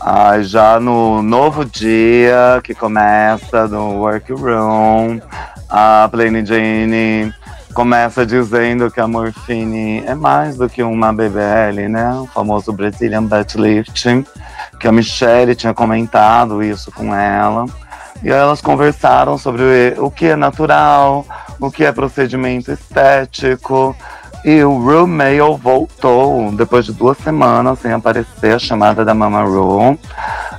Ah, 0.00 0.40
já 0.40 0.80
no 0.80 1.22
novo 1.22 1.62
dia 1.64 2.60
que 2.64 2.74
começa 2.74 3.68
no 3.68 3.98
workroom, 3.98 5.20
a 5.68 6.08
Plain 6.10 6.44
Jane 6.44 7.34
começa 7.74 8.24
dizendo 8.24 8.90
que 8.90 8.98
a 8.98 9.06
Morfine 9.06 10.02
é 10.06 10.14
mais 10.14 10.56
do 10.56 10.68
que 10.68 10.82
uma 10.82 11.12
BBL, 11.12 11.88
né? 11.88 12.14
O 12.14 12.26
famoso 12.26 12.72
Brazilian 12.72 13.24
Butt 13.24 13.58
Lifting, 13.58 14.24
que 14.80 14.88
a 14.88 14.92
Michelle 14.92 15.54
tinha 15.54 15.74
comentado 15.74 16.62
isso 16.62 16.90
com 16.90 17.14
ela. 17.14 17.66
E 18.22 18.30
elas 18.30 18.60
conversaram 18.60 19.38
sobre 19.38 19.94
o 19.98 20.10
que 20.10 20.26
é 20.26 20.36
natural, 20.36 21.24
o 21.58 21.70
que 21.70 21.84
é 21.84 21.92
procedimento 21.92 22.70
estético. 22.70 23.96
E 24.44 24.62
o 24.62 24.78
Ru 24.78 25.06
Mail 25.06 25.56
voltou 25.56 26.50
depois 26.52 26.86
de 26.86 26.92
duas 26.92 27.18
semanas 27.18 27.78
sem 27.78 27.92
aparecer 27.92 28.54
a 28.54 28.58
chamada 28.58 29.04
da 29.04 29.14
Mama 29.14 29.42
Ru. 29.42 29.98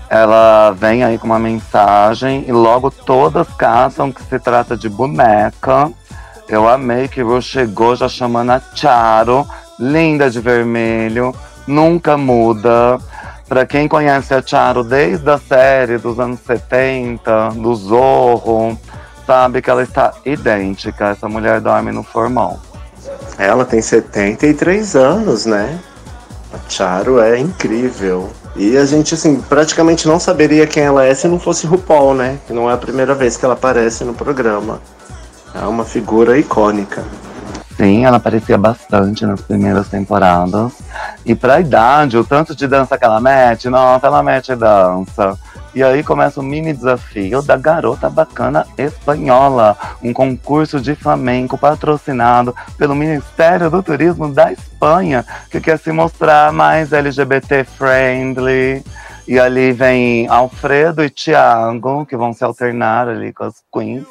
Ela 0.10 0.72
vem 0.72 1.04
aí 1.04 1.18
com 1.18 1.26
uma 1.26 1.40
mensagem 1.40 2.44
e 2.48 2.52
logo 2.52 2.92
todas 2.92 3.48
caçam 3.56 4.12
que 4.12 4.22
se 4.24 4.38
trata 4.40 4.76
de 4.76 4.90
boneca. 4.90 5.92
Eu 6.50 6.68
amei 6.68 7.08
que 7.08 7.22
Ru 7.22 7.42
chegou 7.42 7.96
já 7.96 8.10
chamando 8.10 8.52
a 8.52 8.62
Charo, 8.76 9.48
linda 9.80 10.30
de 10.30 10.40
vermelho, 10.40 11.34
nunca 11.66 12.18
muda. 12.18 13.00
Pra 13.52 13.66
quem 13.66 13.86
conhece 13.86 14.34
a 14.34 14.42
Charo 14.42 14.82
desde 14.82 15.30
a 15.30 15.38
série 15.38 15.98
dos 15.98 16.18
anos 16.18 16.40
70, 16.48 17.50
do 17.50 17.76
Zorro, 17.76 18.80
sabe 19.28 19.62
que 19.62 19.70
ela 19.70 19.84
está 19.84 20.14
idêntica. 20.24 21.10
Essa 21.10 21.28
mulher 21.28 21.60
dorme 21.60 21.92
no 21.92 22.02
formão. 22.02 22.62
Ela 23.38 23.66
tem 23.66 23.82
73 23.82 24.96
anos, 24.96 25.46
né? 25.46 25.78
A 26.54 26.70
Charo 26.70 27.20
é 27.20 27.38
incrível. 27.40 28.30
E 28.56 28.78
a 28.78 28.86
gente, 28.86 29.16
assim, 29.16 29.42
praticamente 29.42 30.08
não 30.08 30.18
saberia 30.18 30.66
quem 30.66 30.84
ela 30.84 31.04
é 31.04 31.14
se 31.14 31.28
não 31.28 31.38
fosse 31.38 31.68
RuPaul, 31.68 32.14
né? 32.14 32.40
Que 32.48 32.54
não 32.54 32.72
é 32.72 32.74
a 32.74 32.78
primeira 32.78 33.14
vez 33.14 33.36
que 33.36 33.44
ela 33.44 33.56
aparece 33.56 34.06
no 34.06 34.14
programa. 34.14 34.80
É 35.54 35.66
uma 35.66 35.84
figura 35.84 36.40
icônica. 36.40 37.04
Sim, 37.76 38.06
ela 38.06 38.16
aparecia 38.16 38.58
bastante 38.58 39.26
nas 39.26 39.42
primeiras 39.42 39.90
temporadas. 39.90 40.72
E 41.26 41.36
pra 41.36 41.60
idade, 41.60 42.18
o 42.18 42.24
tanto 42.24 42.56
de 42.56 42.68
dança 42.68 42.98
que 42.98 43.06
ela 43.06 43.22
mete, 43.22 43.70
nossa, 43.70 44.08
ela 44.08 44.24
mete 44.24 44.56
dança. 44.56 45.38
E 45.74 45.82
aí 45.82 46.04
começa 46.04 46.40
o 46.40 46.44
mini 46.44 46.74
desafio 46.74 47.42
da 47.42 47.56
Garota 47.56 48.10
Bacana 48.10 48.68
Espanhola, 48.78 49.78
um 50.04 50.12
concurso 50.12 50.82
de 50.82 50.96
flamenco 50.96 51.58
patrocinado 51.58 52.54
pelo 52.78 52.94
Ministério 52.94 53.70
do 53.70 53.82
Turismo 53.82 54.34
da 54.34 54.52
Espanha, 54.52 55.26
que 55.50 55.62
quer 55.62 55.80
se 55.80 55.92
mostrar 55.92 56.52
mais 56.52 56.92
LGBT 56.92 57.64
friendly. 57.64 58.84
E 59.28 59.40
ali 59.40 59.72
vem 59.72 60.28
Alfredo 60.28 61.04
e 61.04 61.10
Thiago, 61.10 62.06
que 62.06 62.18
vão 62.18 62.34
se 62.34 62.44
alternar 62.44 63.08
ali 63.08 63.32
com 63.32 63.46
as 63.46 63.64
queens. 63.72 64.06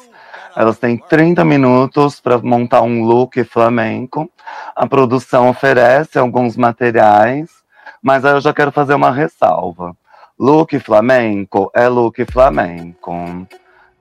Elas 0.55 0.77
têm 0.77 0.97
30 0.97 1.43
minutos 1.45 2.19
para 2.19 2.37
montar 2.39 2.81
um 2.81 3.03
look 3.03 3.43
flamenco. 3.43 4.29
A 4.75 4.85
produção 4.85 5.49
oferece 5.49 6.19
alguns 6.19 6.57
materiais, 6.57 7.49
mas 8.01 8.25
aí 8.25 8.33
eu 8.33 8.41
já 8.41 8.53
quero 8.53 8.71
fazer 8.71 8.93
uma 8.93 9.11
ressalva. 9.11 9.95
Look 10.37 10.77
flamenco 10.79 11.71
é 11.73 11.87
look 11.87 12.25
flamenco. 12.25 13.47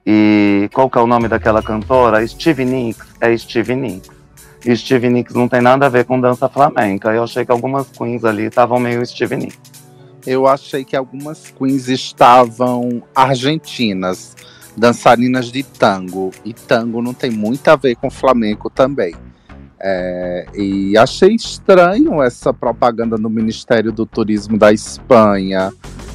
E 0.04 0.68
qual 0.72 0.88
que 0.88 0.98
é 0.98 1.00
o 1.00 1.06
nome 1.06 1.28
daquela 1.28 1.62
cantora? 1.62 2.26
Stevie 2.26 2.64
Nicks 2.64 3.06
é 3.20 3.36
Stevie 3.36 3.76
Nicks. 3.76 4.10
E 4.64 4.76
Stevie 4.76 5.08
Nicks 5.08 5.34
não 5.34 5.48
tem 5.48 5.60
nada 5.60 5.86
a 5.86 5.88
ver 5.88 6.04
com 6.04 6.20
dança 6.20 6.48
flamenca. 6.48 7.12
Eu 7.12 7.24
achei 7.24 7.44
que 7.44 7.52
algumas 7.52 7.88
queens 7.90 8.24
ali 8.24 8.44
estavam 8.44 8.78
meio 8.78 9.04
Stevie 9.06 9.36
Nicks. 9.36 9.80
Eu 10.26 10.46
achei 10.46 10.84
que 10.84 10.96
algumas 10.96 11.50
queens 11.50 11.88
estavam 11.88 13.02
argentinas, 13.14 14.36
dançarinas 14.76 15.50
de 15.50 15.62
tango. 15.62 16.30
E 16.44 16.52
tango 16.52 17.02
não 17.02 17.14
tem 17.14 17.30
muito 17.30 17.66
a 17.68 17.76
ver 17.76 17.96
com 17.96 18.10
flamenco 18.10 18.70
também. 18.70 19.14
É, 19.82 20.46
e 20.54 20.96
achei 20.98 21.34
estranho 21.34 22.22
essa 22.22 22.52
propaganda 22.52 23.16
no 23.16 23.30
Ministério 23.30 23.90
do 23.90 24.04
Turismo 24.04 24.58
da 24.58 24.72
Espanha, 24.72 25.72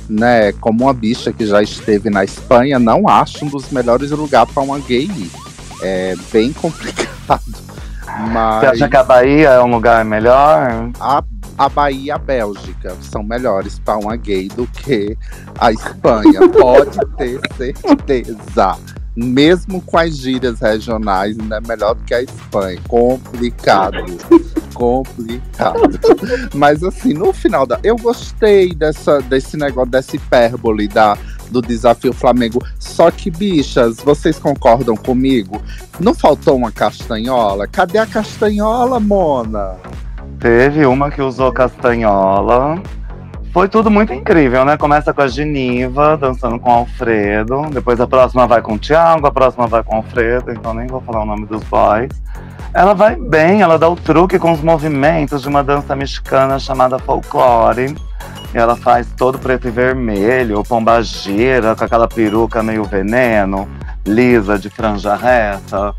né? 0.08 0.52
Como 0.54 0.84
uma 0.84 0.94
bicha 0.94 1.34
que 1.34 1.46
já 1.48 1.64
esteve 1.64 2.12
na 2.12 2.24
Espanha, 2.24 2.78
não 2.78 3.08
acho 3.08 3.44
um 3.44 3.50
dos 3.50 3.72
melhores 3.72 4.12
lugares 4.12 4.54
para 4.54 4.62
uma 4.62 4.80
gay 4.80 5.06
ir. 5.06 5.32
É 5.82 6.16
bem 6.32 6.54
complicado. 6.54 7.66
Mas 8.32 8.60
Você 8.60 8.66
acha 8.68 8.88
que 8.88 8.98
a 8.98 9.04
Bahia 9.04 9.50
é 9.50 9.62
um 9.62 9.72
lugar 9.72 10.06
melhor? 10.06 10.92
a, 11.00 11.24
a 11.58 11.70
Bahia 11.70 12.06
e 12.06 12.12
a 12.12 12.18
Bélgica 12.18 12.96
são 13.02 13.24
melhores 13.24 13.80
para 13.80 13.98
uma 13.98 14.16
gay 14.16 14.48
do 14.50 14.68
que 14.68 15.18
a 15.60 15.72
Espanha. 15.72 16.48
Pode 16.52 17.00
ter 17.18 17.40
certeza. 17.56 18.78
Mesmo 19.16 19.82
com 19.82 19.98
as 19.98 20.18
gírias 20.18 20.60
regionais, 20.60 21.40
ainda 21.40 21.58
é 21.58 21.62
melhor 21.62 21.96
do 21.96 22.04
que 22.04 22.14
a 22.14 22.22
Espanha. 22.22 22.80
Complicado. 22.88 24.04
Complicado. 24.74 25.80
Mas 26.54 26.84
assim, 26.84 27.14
no 27.14 27.32
final 27.32 27.66
da. 27.66 27.80
Eu 27.82 27.96
gostei 27.96 28.76
dessa, 28.76 29.22
desse 29.22 29.56
negócio, 29.56 29.90
dessa 29.90 30.18
hipérbole 30.18 30.90
da, 30.90 31.18
do 31.50 31.62
desafio 31.62 32.12
Flamengo. 32.12 32.62
Só 32.78 33.10
que, 33.10 33.32
bichas, 33.32 33.98
vocês 33.98 34.38
concordam 34.38 34.98
comigo? 34.98 35.62
Não 35.98 36.14
faltou 36.14 36.58
uma 36.58 36.72
castanhola? 36.74 37.68
Cadê 37.68 38.00
a 38.00 38.06
castanhola, 38.06 39.00
Mona? 39.00 39.78
Teve 40.40 40.86
uma 40.86 41.10
que 41.10 41.22
usou 41.22 41.52
castanhola. 41.52 42.82
Foi 43.56 43.70
tudo 43.70 43.90
muito 43.90 44.14
incrível, 44.14 44.66
né? 44.66 44.76
Começa 44.76 45.14
com 45.14 45.22
a 45.22 45.28
Geniva 45.28 46.18
dançando 46.18 46.60
com 46.60 46.70
o 46.70 46.74
Alfredo. 46.74 47.70
Depois 47.72 48.02
a 48.02 48.06
próxima 48.06 48.46
vai 48.46 48.62
com 48.62 48.74
o 48.74 48.78
Thiago, 48.78 49.26
a 49.26 49.32
próxima 49.32 49.66
vai 49.66 49.82
com 49.82 49.94
o 49.94 49.98
Alfredo, 50.00 50.52
então 50.52 50.74
nem 50.74 50.88
vou 50.88 51.00
falar 51.00 51.24
o 51.24 51.26
nome 51.26 51.46
dos 51.46 51.64
boys. 51.64 52.12
Ela 52.74 52.94
vai 52.94 53.16
bem, 53.16 53.62
ela 53.62 53.80
dá 53.80 53.88
o 53.88 53.96
truque 53.96 54.38
com 54.38 54.52
os 54.52 54.60
movimentos 54.60 55.42
de 55.42 55.48
uma 55.48 55.64
dança 55.64 55.96
mexicana 55.96 56.60
chamada 56.60 57.00
folclore. 57.00 57.96
E 58.54 58.58
ela 58.58 58.76
faz 58.76 59.08
todo 59.16 59.40
preto 59.40 59.70
e 59.70 59.72
vermelho, 59.72 60.62
pombagira, 60.64 61.74
com 61.78 61.86
aquela 61.86 62.10
peruca 62.10 62.62
meio 62.62 62.84
veneno, 62.84 63.70
lisa 64.06 64.60
de 64.60 64.70
franja 64.70 65.16
reta. 65.16 65.96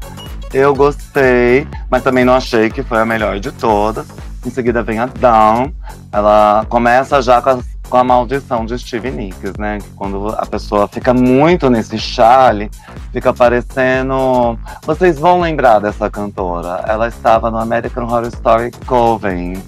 Eu 0.52 0.74
gostei, 0.74 1.66
mas 1.90 2.02
também 2.02 2.24
não 2.24 2.34
achei 2.34 2.68
que 2.68 2.82
foi 2.82 2.98
a 2.98 3.06
melhor 3.06 3.40
de 3.40 3.50
todas. 3.50 4.06
Em 4.46 4.50
seguida 4.50 4.80
vem 4.80 5.00
a 5.00 5.06
Dawn. 5.06 5.72
Ela 6.12 6.64
começa 6.68 7.20
já 7.20 7.42
com 7.42 7.50
a, 7.50 7.58
com 7.90 7.96
a 7.96 8.04
maldição 8.04 8.64
de 8.64 8.78
Steve 8.78 9.10
Nicks, 9.10 9.54
né? 9.58 9.78
Que 9.78 9.90
quando 9.96 10.28
a 10.28 10.46
pessoa 10.46 10.86
fica 10.86 11.12
muito 11.12 11.68
nesse 11.68 11.98
chale, 11.98 12.70
fica 13.12 13.34
parecendo. 13.34 14.56
Vocês 14.82 15.18
vão 15.18 15.40
lembrar 15.40 15.80
dessa 15.80 16.08
cantora. 16.08 16.84
Ela 16.86 17.08
estava 17.08 17.50
no 17.50 17.58
American 17.58 18.04
Horror 18.04 18.28
Story 18.28 18.70
Coven. 18.86 19.60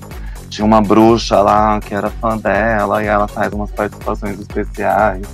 Tinha 0.49 0.65
uma 0.65 0.81
bruxa 0.81 1.41
lá 1.41 1.81
que 1.81 1.93
era 1.93 2.09
fã 2.09 2.39
dela 2.39 3.03
e 3.03 3.07
ela 3.07 3.27
faz 3.27 3.53
umas 3.53 3.73
participações 3.73 4.39
especiais, 4.39 5.27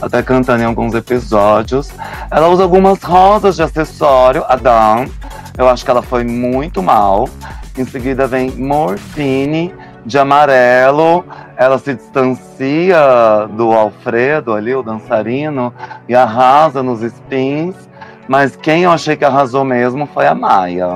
até 0.00 0.22
cantando 0.22 0.62
em 0.62 0.66
alguns 0.66 0.92
episódios. 0.92 1.90
Ela 2.30 2.48
usa 2.48 2.64
algumas 2.64 3.02
rosas 3.02 3.56
de 3.56 3.62
acessório, 3.62 4.44
a 4.46 4.56
Dawn. 4.56 5.06
Eu 5.56 5.68
acho 5.70 5.84
que 5.86 5.90
ela 5.90 6.02
foi 6.02 6.22
muito 6.22 6.82
mal. 6.82 7.28
Em 7.78 7.84
seguida 7.84 8.26
vem 8.26 8.50
Morphine 8.50 9.72
de 10.04 10.18
amarelo. 10.18 11.24
Ela 11.56 11.78
se 11.78 11.94
distancia 11.94 12.98
do 13.50 13.72
Alfredo 13.72 14.54
ali, 14.54 14.74
o 14.74 14.82
dançarino, 14.82 15.72
e 16.08 16.14
arrasa 16.14 16.82
nos 16.82 17.00
spins. 17.02 17.74
Mas 18.28 18.56
quem 18.56 18.84
eu 18.84 18.90
achei 18.90 19.16
que 19.16 19.24
arrasou 19.24 19.64
mesmo 19.64 20.06
foi 20.06 20.26
a 20.26 20.34
Maia. 20.34 20.86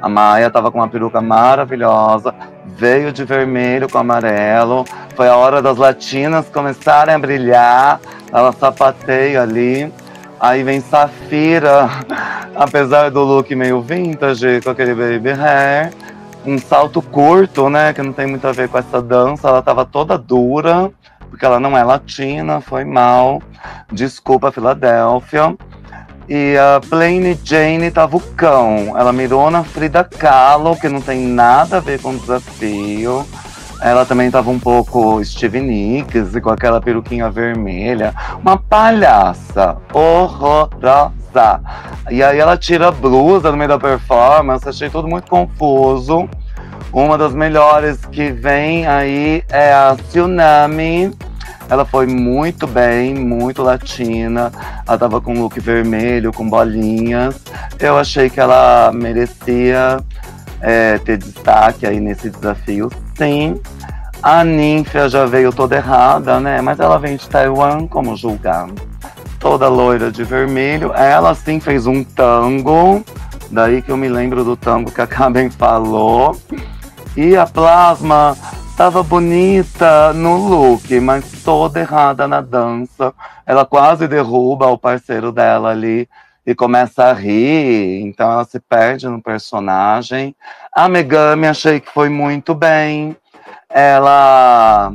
A 0.00 0.08
Maia 0.08 0.50
tava 0.50 0.70
com 0.70 0.78
uma 0.78 0.88
peruca 0.88 1.20
maravilhosa, 1.20 2.34
veio 2.66 3.10
de 3.12 3.24
vermelho 3.24 3.88
com 3.88 3.98
amarelo. 3.98 4.84
Foi 5.16 5.28
a 5.28 5.36
hora 5.36 5.62
das 5.62 5.78
latinas 5.78 6.48
começarem 6.50 7.14
a 7.14 7.18
brilhar. 7.18 8.00
Ela 8.30 8.52
sapateia 8.52 9.42
ali. 9.42 9.92
Aí 10.44 10.62
vem 10.62 10.78
Safira, 10.78 11.88
apesar 12.54 13.10
do 13.10 13.22
look 13.22 13.54
meio 13.56 13.80
vintage, 13.80 14.60
com 14.60 14.68
aquele 14.68 14.94
baby 14.94 15.30
hair. 15.30 15.90
Um 16.44 16.58
salto 16.58 17.00
curto, 17.00 17.70
né? 17.70 17.94
Que 17.94 18.02
não 18.02 18.12
tem 18.12 18.26
muito 18.26 18.46
a 18.46 18.52
ver 18.52 18.68
com 18.68 18.76
essa 18.76 19.00
dança. 19.00 19.48
Ela 19.48 19.62
tava 19.62 19.86
toda 19.86 20.18
dura, 20.18 20.92
porque 21.30 21.46
ela 21.46 21.58
não 21.58 21.74
é 21.74 21.82
latina, 21.82 22.60
foi 22.60 22.84
mal. 22.84 23.42
Desculpa, 23.90 24.52
Filadélfia. 24.52 25.56
E 26.28 26.58
a 26.58 26.78
Plain 26.90 27.38
Jane 27.42 27.90
tava 27.90 28.18
o 28.18 28.20
cão. 28.20 28.94
Ela 28.98 29.14
mirou 29.14 29.50
na 29.50 29.64
Frida 29.64 30.04
Kahlo, 30.04 30.76
que 30.76 30.90
não 30.90 31.00
tem 31.00 31.20
nada 31.20 31.78
a 31.78 31.80
ver 31.80 32.02
com 32.02 32.10
o 32.10 32.18
desafio. 32.18 33.26
Ela 33.84 34.06
também 34.06 34.30
tava 34.30 34.50
um 34.50 34.58
pouco 34.58 35.22
Steve 35.22 35.60
Nicks, 35.60 36.34
com 36.40 36.48
aquela 36.48 36.80
peruquinha 36.80 37.30
vermelha. 37.30 38.14
Uma 38.40 38.56
palhaça 38.56 39.76
horrorosa. 39.92 41.60
E 42.10 42.22
aí 42.22 42.38
ela 42.38 42.56
tira 42.56 42.88
a 42.88 42.90
blusa 42.90 43.50
no 43.50 43.58
meio 43.58 43.68
da 43.68 43.78
performance. 43.78 44.66
Achei 44.66 44.88
tudo 44.88 45.06
muito 45.06 45.28
confuso. 45.28 46.26
Uma 46.90 47.18
das 47.18 47.34
melhores 47.34 48.06
que 48.06 48.32
vem 48.32 48.86
aí 48.86 49.44
é 49.50 49.74
a 49.74 49.94
Tsunami. 49.94 51.12
Ela 51.68 51.84
foi 51.84 52.06
muito 52.06 52.66
bem, 52.66 53.14
muito 53.14 53.62
latina. 53.62 54.50
Ela 54.88 54.96
tava 54.96 55.20
com 55.20 55.34
look 55.34 55.60
vermelho, 55.60 56.32
com 56.32 56.48
bolinhas. 56.48 57.38
Eu 57.78 57.98
achei 57.98 58.30
que 58.30 58.40
ela 58.40 58.90
merecia 58.94 59.98
é, 60.64 60.96
ter 60.96 61.18
destaque 61.18 61.86
aí 61.86 62.00
nesse 62.00 62.30
desafio, 62.30 62.90
sim. 63.14 63.60
A 64.24 64.42
Ninfia 64.42 65.06
já 65.06 65.26
veio 65.26 65.52
toda 65.52 65.76
errada, 65.76 66.40
né? 66.40 66.58
Mas 66.62 66.80
ela 66.80 66.98
vem 66.98 67.14
de 67.14 67.28
Taiwan, 67.28 67.86
como 67.86 68.16
julgar? 68.16 68.70
Toda 69.38 69.68
loira 69.68 70.10
de 70.10 70.24
vermelho. 70.24 70.94
Ela 70.94 71.34
sim 71.34 71.60
fez 71.60 71.86
um 71.86 72.02
tango. 72.02 73.04
Daí 73.50 73.82
que 73.82 73.92
eu 73.92 73.98
me 73.98 74.08
lembro 74.08 74.42
do 74.42 74.56
tango 74.56 74.90
que 74.90 75.02
a 75.02 75.06
Carmen 75.06 75.50
falou. 75.50 76.34
E 77.14 77.36
a 77.36 77.44
Plasma 77.46 78.34
tava 78.78 79.02
bonita 79.02 80.14
no 80.14 80.36
look, 80.38 80.98
mas 81.00 81.42
toda 81.44 81.80
errada 81.80 82.26
na 82.26 82.40
dança. 82.40 83.12
Ela 83.44 83.66
quase 83.66 84.08
derruba 84.08 84.68
o 84.68 84.78
parceiro 84.78 85.32
dela 85.32 85.68
ali 85.68 86.08
e 86.46 86.54
começa 86.54 87.04
a 87.04 87.12
rir, 87.12 88.00
então 88.00 88.32
ela 88.32 88.44
se 88.44 88.58
perde 88.58 89.06
no 89.06 89.20
personagem. 89.20 90.34
A 90.72 90.88
Megami 90.88 91.46
achei 91.46 91.78
que 91.78 91.92
foi 91.92 92.08
muito 92.08 92.54
bem. 92.54 93.14
Ela 93.74 94.94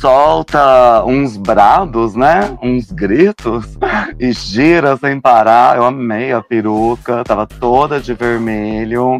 solta 0.00 1.04
uns 1.04 1.36
brados, 1.36 2.16
né? 2.16 2.58
Uns 2.60 2.90
gritos 2.90 3.78
e 4.18 4.32
gira 4.32 4.96
sem 4.96 5.20
parar. 5.20 5.76
Eu 5.76 5.84
amei 5.84 6.32
a 6.32 6.42
peruca, 6.42 7.22
tava 7.22 7.46
toda 7.46 8.00
de 8.00 8.12
vermelho. 8.12 9.16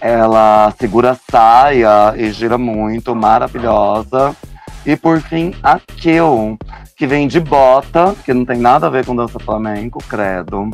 Ela 0.00 0.74
segura 0.76 1.12
a 1.12 1.16
saia 1.30 2.14
e 2.16 2.32
gira 2.32 2.58
muito, 2.58 3.14
maravilhosa. 3.14 4.34
E 4.84 4.96
por 4.96 5.20
fim, 5.20 5.54
a 5.62 5.78
Kill, 5.78 6.58
que 6.96 7.06
vem 7.06 7.28
de 7.28 7.38
bota, 7.38 8.12
que 8.24 8.34
não 8.34 8.44
tem 8.44 8.58
nada 8.58 8.88
a 8.88 8.90
ver 8.90 9.06
com 9.06 9.14
dança 9.14 9.38
flamenco, 9.38 10.02
credo. 10.08 10.68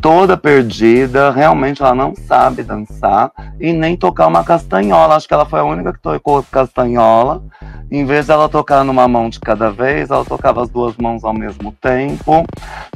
Toda 0.00 0.36
perdida, 0.36 1.30
realmente 1.30 1.82
ela 1.82 1.94
não 1.94 2.14
sabe 2.14 2.62
dançar 2.62 3.30
e 3.60 3.72
nem 3.72 3.96
tocar 3.96 4.26
uma 4.26 4.42
castanhola. 4.42 5.16
Acho 5.16 5.28
que 5.28 5.34
ela 5.34 5.44
foi 5.44 5.60
a 5.60 5.64
única 5.64 5.92
que 5.92 6.00
tocou 6.00 6.42
castanhola. 6.50 7.42
Em 7.90 8.04
vez 8.04 8.28
dela 8.28 8.48
tocar 8.48 8.84
numa 8.84 9.06
mão 9.08 9.28
de 9.28 9.40
cada 9.40 9.70
vez, 9.70 10.10
ela 10.10 10.24
tocava 10.24 10.62
as 10.62 10.70
duas 10.70 10.96
mãos 10.96 11.24
ao 11.24 11.34
mesmo 11.34 11.72
tempo, 11.80 12.44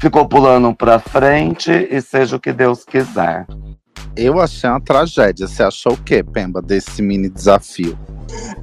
ficou 0.01 0.27
pulando 0.27 0.73
pra 0.75 0.99
frente 0.99 1.71
e 1.91 2.01
seja 2.01 2.37
o 2.37 2.41
que 2.41 2.53
Deus 2.53 2.85
quiser. 2.85 3.47
Eu 4.17 4.41
achei 4.41 4.69
uma 4.71 4.81
tragédia. 4.81 5.47
Você 5.47 5.63
achou 5.63 5.93
o 5.93 5.97
quê, 5.97 6.23
Pemba, 6.23 6.63
desse 6.63 7.03
mini 7.03 7.29
desafio? 7.29 7.99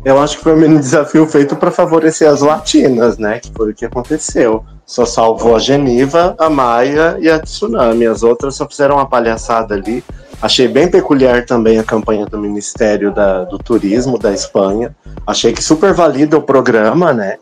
Eu 0.04 0.20
acho 0.20 0.38
que 0.38 0.44
foi 0.44 0.54
um 0.54 0.58
mini 0.58 0.80
desafio 0.80 1.26
feito 1.28 1.56
para 1.56 1.72
favorecer 1.72 2.30
as 2.30 2.42
latinas, 2.42 3.18
né? 3.18 3.40
Que 3.40 3.52
foi 3.56 3.72
o 3.72 3.76
que 3.76 3.86
aconteceu. 3.86 4.64
Só 4.86 5.06
salvou 5.06 5.56
a 5.56 5.60
Geniva, 5.60 6.36
a 6.38 6.50
Maia 6.50 7.18
e 7.20 7.30
a 7.30 7.40
Tsunami. 7.40 8.06
As 8.06 8.24
outras 8.24 8.56
só 8.56 8.68
fizeram 8.68 8.96
uma 8.96 9.06
palhaçada 9.08 9.76
ali. 9.76 10.04
Achei 10.42 10.68
bem 10.68 10.90
peculiar 10.90 11.46
também 11.46 11.78
a 11.78 11.84
campanha 11.84 12.26
do 12.26 12.38
Ministério 12.38 13.14
da- 13.14 13.44
do 13.44 13.58
Turismo 13.60 14.18
da 14.18 14.34
Espanha. 14.34 14.96
Achei 15.26 15.54
que 15.54 15.64
super 15.64 15.94
valida 15.94 16.38
o 16.38 16.42
programa, 16.42 17.14
né? 17.14 17.38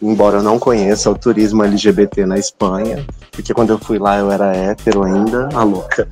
Embora 0.00 0.38
eu 0.38 0.42
não 0.42 0.58
conheça 0.58 1.08
o 1.10 1.14
turismo 1.16 1.62
LGBT 1.64 2.26
na 2.26 2.36
Espanha, 2.36 3.06
porque 3.30 3.54
quando 3.54 3.70
eu 3.70 3.78
fui 3.78 3.98
lá 4.00 4.18
eu 4.18 4.30
era 4.32 4.54
hétero 4.54 5.04
ainda, 5.04 5.48
a 5.54 5.62
louca. 5.62 6.08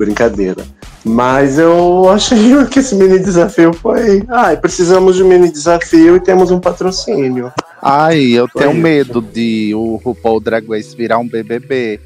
Brincadeira. 0.00 0.64
Mas 1.04 1.58
eu 1.58 2.08
achei 2.08 2.38
que 2.72 2.78
esse 2.78 2.94
mini 2.94 3.18
desafio 3.18 3.74
foi. 3.74 4.22
Ai, 4.30 4.56
precisamos 4.56 5.16
de 5.16 5.22
um 5.22 5.28
mini 5.28 5.52
desafio 5.52 6.16
e 6.16 6.20
temos 6.20 6.50
um 6.50 6.58
patrocínio. 6.58 7.52
Ai, 7.82 8.32
eu 8.32 8.48
Foi 8.48 8.62
tenho 8.62 8.72
isso. 8.72 8.80
medo 8.80 9.20
de 9.20 9.74
o 9.74 9.96
RuPaul 9.96 10.40
Drag 10.40 10.66
Race 10.66 10.96
virar 10.96 11.18
um 11.18 11.28
BBB, 11.28 12.00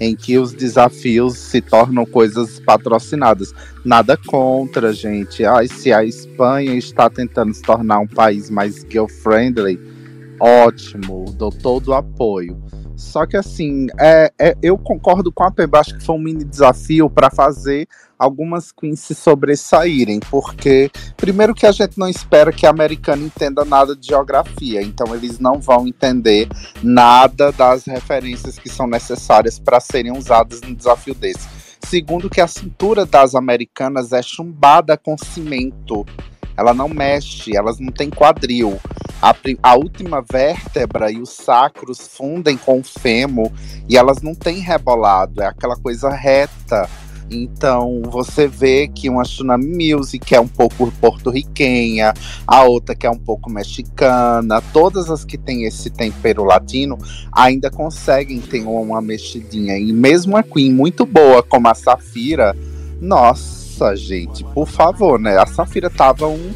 em 0.00 0.16
que 0.16 0.36
os 0.38 0.52
desafios 0.52 1.38
se 1.38 1.60
tornam 1.60 2.04
coisas 2.04 2.58
patrocinadas. 2.58 3.54
Nada 3.84 4.18
contra, 4.26 4.92
gente. 4.92 5.44
Ai, 5.44 5.68
se 5.68 5.92
a 5.92 6.04
Espanha 6.04 6.74
está 6.74 7.08
tentando 7.08 7.54
se 7.54 7.62
tornar 7.62 8.00
um 8.00 8.08
país 8.08 8.50
mais 8.50 8.84
girl-friendly, 8.90 9.78
ótimo, 10.40 11.26
dou 11.38 11.52
todo 11.52 11.88
o 11.88 11.94
apoio. 11.94 12.60
Só 12.96 13.26
que 13.26 13.36
assim, 13.36 13.86
é, 14.00 14.32
é- 14.38 14.56
eu 14.62 14.78
concordo 14.78 15.30
com 15.30 15.44
a 15.44 15.50
Pemba, 15.50 15.80
acho 15.80 15.96
que 15.96 16.04
foi 16.04 16.14
um 16.14 16.18
mini 16.18 16.44
desafio 16.44 17.10
para 17.10 17.30
fazer 17.30 17.86
algumas 18.18 18.72
queens 18.72 19.00
se 19.00 19.14
sobressaírem, 19.14 20.18
porque 20.30 20.90
primeiro 21.16 21.54
que 21.54 21.66
a 21.66 21.72
gente 21.72 21.98
não 21.98 22.08
espera 22.08 22.50
que 22.50 22.66
a 22.66 22.70
americana 22.70 23.22
entenda 23.22 23.64
nada 23.64 23.94
de 23.94 24.06
geografia, 24.08 24.80
então 24.82 25.14
eles 25.14 25.38
não 25.38 25.60
vão 25.60 25.86
entender 25.86 26.48
nada 26.82 27.52
das 27.52 27.84
referências 27.84 28.58
que 28.58 28.70
são 28.70 28.86
necessárias 28.86 29.58
para 29.58 29.78
serem 29.78 30.16
usadas 30.16 30.62
num 30.62 30.74
desafio 30.74 31.14
desse. 31.14 31.46
Segundo 31.86 32.30
que 32.30 32.40
a 32.40 32.48
cintura 32.48 33.04
das 33.04 33.34
americanas 33.34 34.12
é 34.12 34.22
chumbada 34.22 34.96
com 34.96 35.16
cimento. 35.16 36.04
Ela 36.56 36.72
não 36.72 36.88
mexe, 36.88 37.54
elas 37.56 37.78
não 37.78 37.92
têm 37.92 38.08
quadril. 38.08 38.80
A, 39.20 39.34
a 39.62 39.74
última 39.76 40.20
vértebra 40.20 41.10
e 41.10 41.20
os 41.20 41.30
sacros 41.30 42.06
fundem 42.06 42.56
com 42.56 42.80
o 42.80 42.84
fêmur 42.84 43.50
e 43.88 43.96
elas 43.96 44.22
não 44.22 44.34
têm 44.34 44.58
rebolado, 44.60 45.42
é 45.42 45.46
aquela 45.46 45.76
coisa 45.76 46.10
reta. 46.10 46.88
Então 47.28 48.02
você 48.04 48.46
vê 48.46 48.86
que 48.86 49.10
uma 49.10 49.24
Tsunami 49.24 49.94
Music 49.94 50.32
é 50.32 50.40
um 50.40 50.46
pouco 50.46 50.92
porto-riquenha, 51.00 52.14
a 52.46 52.62
outra 52.62 52.94
que 52.94 53.04
é 53.04 53.10
um 53.10 53.18
pouco 53.18 53.50
mexicana, 53.50 54.62
todas 54.72 55.10
as 55.10 55.24
que 55.24 55.36
têm 55.36 55.64
esse 55.64 55.90
tempero 55.90 56.44
latino 56.44 56.96
ainda 57.32 57.68
conseguem 57.68 58.40
ter 58.40 58.62
uma 58.62 59.02
mexidinha. 59.02 59.76
E 59.76 59.92
mesmo 59.92 60.36
a 60.36 60.42
Queen 60.44 60.72
muito 60.72 61.04
boa 61.04 61.42
como 61.42 61.66
a 61.66 61.74
Safira, 61.74 62.56
nossa 63.00 63.96
gente, 63.96 64.44
por 64.54 64.68
favor, 64.68 65.18
né? 65.18 65.36
A 65.36 65.46
Safira 65.46 65.90
tava 65.90 66.28
um- 66.28 66.54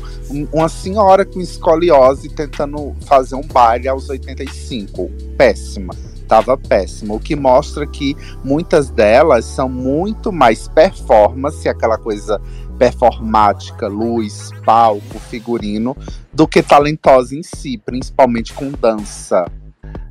uma 0.53 0.69
senhora 0.69 1.25
com 1.25 1.41
escoliose 1.41 2.29
tentando 2.29 2.95
fazer 3.07 3.35
um 3.35 3.47
baile 3.47 3.89
aos 3.89 4.09
85. 4.09 5.11
Péssima. 5.37 5.95
Tava 6.29 6.57
péssima. 6.57 7.15
O 7.15 7.21
que 7.21 7.35
mostra 7.35 7.87
que 7.87 8.17
muitas 8.45 8.89
delas 8.91 9.45
são 9.45 9.69
muito 9.69 10.31
mais 10.31 10.69
performance, 10.69 11.69
aquela 11.69 11.99
coisa 11.99 12.41
performática, 12.79 13.89
luz, 13.89 14.51
palco, 14.65 15.19
figurino, 15.29 15.97
do 16.33 16.47
que 16.47 16.63
talentosa 16.63 17.35
em 17.35 17.43
si, 17.43 17.77
principalmente 17.77 18.55
com 18.55 18.71
dança. 18.71 19.45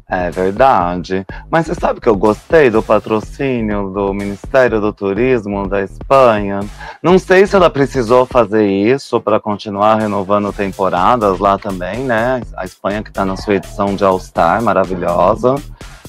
É 0.10 0.32
verdade. 0.32 1.24
Mas 1.52 1.68
você 1.68 1.76
sabe 1.76 2.02
que 2.02 2.10
eu 2.10 2.16
gostei 2.16 2.72
do 2.72 2.82
patrocínio 2.82 3.92
do 3.92 4.12
Ministério 4.12 4.82
do 4.82 4.92
Turismo 4.92 5.68
da 5.68 5.84
Espanha? 5.84 6.62
Não 7.04 7.20
sei 7.20 7.46
se 7.46 7.56
ela 7.56 7.70
precisou 7.70 8.26
fazer 8.26 8.66
isso 8.66 9.22
para 9.22 9.40
continuar 9.40 10.00
renovando 10.00 10.52
temporadas 10.52 11.38
lá 11.38 11.60
também, 11.60 12.00
né? 12.00 12.42
A 12.58 12.66
Espanha 12.66 13.04
que 13.04 13.10
está 13.10 13.24
na 13.24 13.38
sua 13.38 13.56
edição 13.56 13.96
de 13.96 14.04
All 14.04 14.20
Star, 14.20 14.64
maravilhosa. 14.64 15.56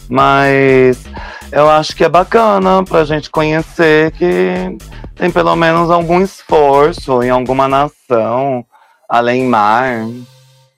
Mas 0.09 1.05
eu 1.53 1.69
acho 1.69 1.95
que 1.95 2.03
é 2.03 2.09
bacana 2.09 2.83
pra 2.83 3.05
gente 3.05 3.29
conhecer 3.29 4.13
que 4.13 4.79
tem 5.15 5.31
pelo 5.31 5.55
menos 5.55 5.91
algum 5.91 6.23
esforço 6.23 7.23
em 7.23 7.29
alguma 7.29 7.69
nação 7.69 8.65
além 9.07 9.45
mar 9.45 10.07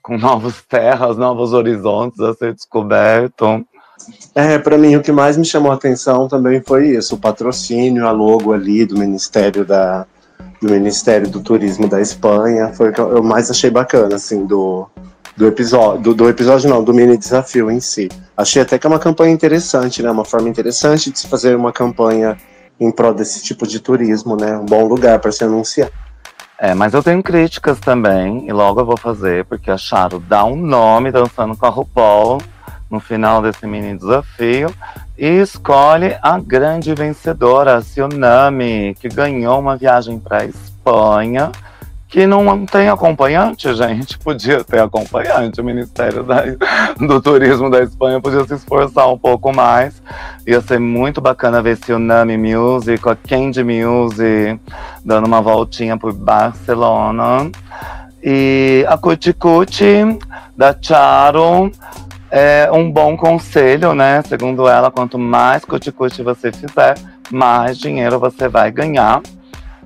com 0.03 0.17
novas 0.17 0.61
terras, 0.67 1.17
novos 1.17 1.53
horizontes 1.53 2.19
a 2.19 2.33
ser 2.33 2.53
descoberto. 2.53 3.65
É, 4.35 4.59
para 4.59 4.77
mim 4.77 4.95
o 4.97 5.01
que 5.01 5.11
mais 5.11 5.37
me 5.37 5.45
chamou 5.45 5.71
a 5.71 5.75
atenção 5.75 6.27
também 6.27 6.61
foi 6.61 6.89
isso, 6.89 7.15
o 7.15 7.17
patrocínio, 7.17 8.05
a 8.05 8.11
logo 8.11 8.51
ali 8.51 8.85
do 8.85 8.97
Ministério 8.99 9.65
da 9.65 10.05
do 10.61 10.69
Ministério 10.69 11.29
do 11.29 11.41
Turismo 11.41 11.87
da 11.89 11.99
Espanha, 11.99 12.71
foi 12.73 12.89
o 12.89 12.93
que 12.93 12.99
eu 12.99 13.23
mais 13.23 13.51
achei 13.51 13.69
bacana 13.69 14.15
assim 14.15 14.45
do 14.45 14.87
do 15.35 15.47
episódio, 15.47 16.01
do, 16.01 16.13
do 16.13 16.29
episódio 16.29 16.69
não, 16.69 16.83
do 16.83 16.93
mini 16.93 17.17
desafio 17.17 17.71
em 17.71 17.79
si. 17.79 18.09
Achei 18.37 18.61
até 18.61 18.77
que 18.77 18.85
é 18.85 18.89
uma 18.89 18.99
campanha 18.99 19.33
interessante, 19.33 20.03
né? 20.03 20.11
Uma 20.11 20.25
forma 20.25 20.47
interessante 20.47 21.11
de 21.11 21.19
se 21.19 21.27
fazer 21.27 21.55
uma 21.55 21.73
campanha 21.73 22.37
em 22.79 22.91
prol 22.91 23.13
desse 23.13 23.41
tipo 23.41 23.65
de 23.65 23.79
turismo, 23.79 24.35
né? 24.35 24.57
Um 24.57 24.65
bom 24.65 24.85
lugar 24.85 25.19
para 25.19 25.31
se 25.31 25.43
anunciar. 25.43 25.89
É, 26.63 26.73
mas 26.73 26.93
eu 26.93 27.03
tenho 27.03 27.21
críticas 27.21 27.77
também, 27.77 28.47
e 28.47 28.53
logo 28.53 28.79
eu 28.79 28.85
vou 28.85 28.95
fazer, 28.95 29.43
porque 29.43 29.69
a 29.69 29.77
Charo 29.77 30.17
dá 30.17 30.45
um 30.45 30.55
nome 30.55 31.11
dançando 31.11 31.57
com 31.57 31.65
a 31.65 31.69
RuPaul 31.69 32.41
no 32.89 33.01
final 33.01 33.41
desse 33.41 33.67
mini 33.67 33.97
desafio 33.97 34.73
e 35.17 35.27
escolhe 35.41 36.15
a 36.21 36.39
grande 36.39 36.95
vencedora, 36.95 37.75
a 37.75 37.81
Tsunami, 37.81 38.95
que 38.97 39.09
ganhou 39.09 39.59
uma 39.59 39.75
viagem 39.75 40.17
para 40.17 40.45
Espanha, 40.45 41.51
que 42.13 42.27
não 42.27 42.63
tem 42.67 42.89
acompanhante, 42.89 43.73
gente. 43.73 44.19
Podia 44.19 44.63
ter 44.63 44.79
acompanhante. 44.79 45.59
O 45.59 45.63
Ministério 45.63 46.21
da- 46.21 46.43
do 46.95 47.19
Turismo 47.19 47.71
da 47.71 47.81
Espanha 47.81 48.21
podia 48.21 48.43
se 48.45 48.53
esforçar 48.53 49.11
um 49.11 49.17
pouco 49.17 49.51
mais. 49.51 49.99
Ia 50.45 50.61
ser 50.61 50.79
muito 50.79 51.19
bacana 51.19 51.59
ver 51.59 51.75
Tsunami 51.75 52.37
Music, 52.37 53.01
a 53.09 53.15
Candy 53.15 53.63
Music, 53.63 54.59
dando 55.03 55.25
uma 55.25 55.41
voltinha 55.41 55.97
por 55.97 56.13
Barcelona. 56.13 57.49
E 58.23 58.85
a 58.87 58.95
Cuti 58.95 59.33
Cuti, 59.33 60.05
da 60.55 60.75
Charo, 60.79 61.71
é 62.29 62.69
um 62.71 62.91
bom 62.91 63.17
conselho, 63.17 63.95
né? 63.95 64.21
Segundo 64.29 64.67
ela, 64.67 64.91
quanto 64.91 65.17
mais 65.17 65.65
Cuti 65.65 65.91
Cuti 65.91 66.21
você 66.21 66.51
fizer, 66.51 66.93
mais 67.31 67.75
dinheiro 67.79 68.19
você 68.19 68.47
vai 68.47 68.69
ganhar. 68.71 69.19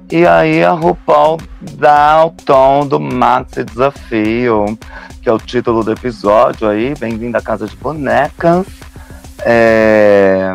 E 0.09 0.25
aí 0.25 0.63
a 0.63 0.71
RuPaul 0.71 1.37
dá 1.61 2.25
o 2.25 2.31
tom 2.31 2.87
do 2.87 2.97
Maxi 2.97 3.63
Desafio, 3.63 4.77
que 5.21 5.27
é 5.27 5.33
o 5.33 5.37
título 5.37 5.83
do 5.83 5.91
episódio 5.91 6.69
aí, 6.69 6.93
Bem-vindo 6.97 7.37
à 7.37 7.41
Casa 7.41 7.67
de 7.67 7.75
Bonecas. 7.75 8.65
É, 9.43 10.53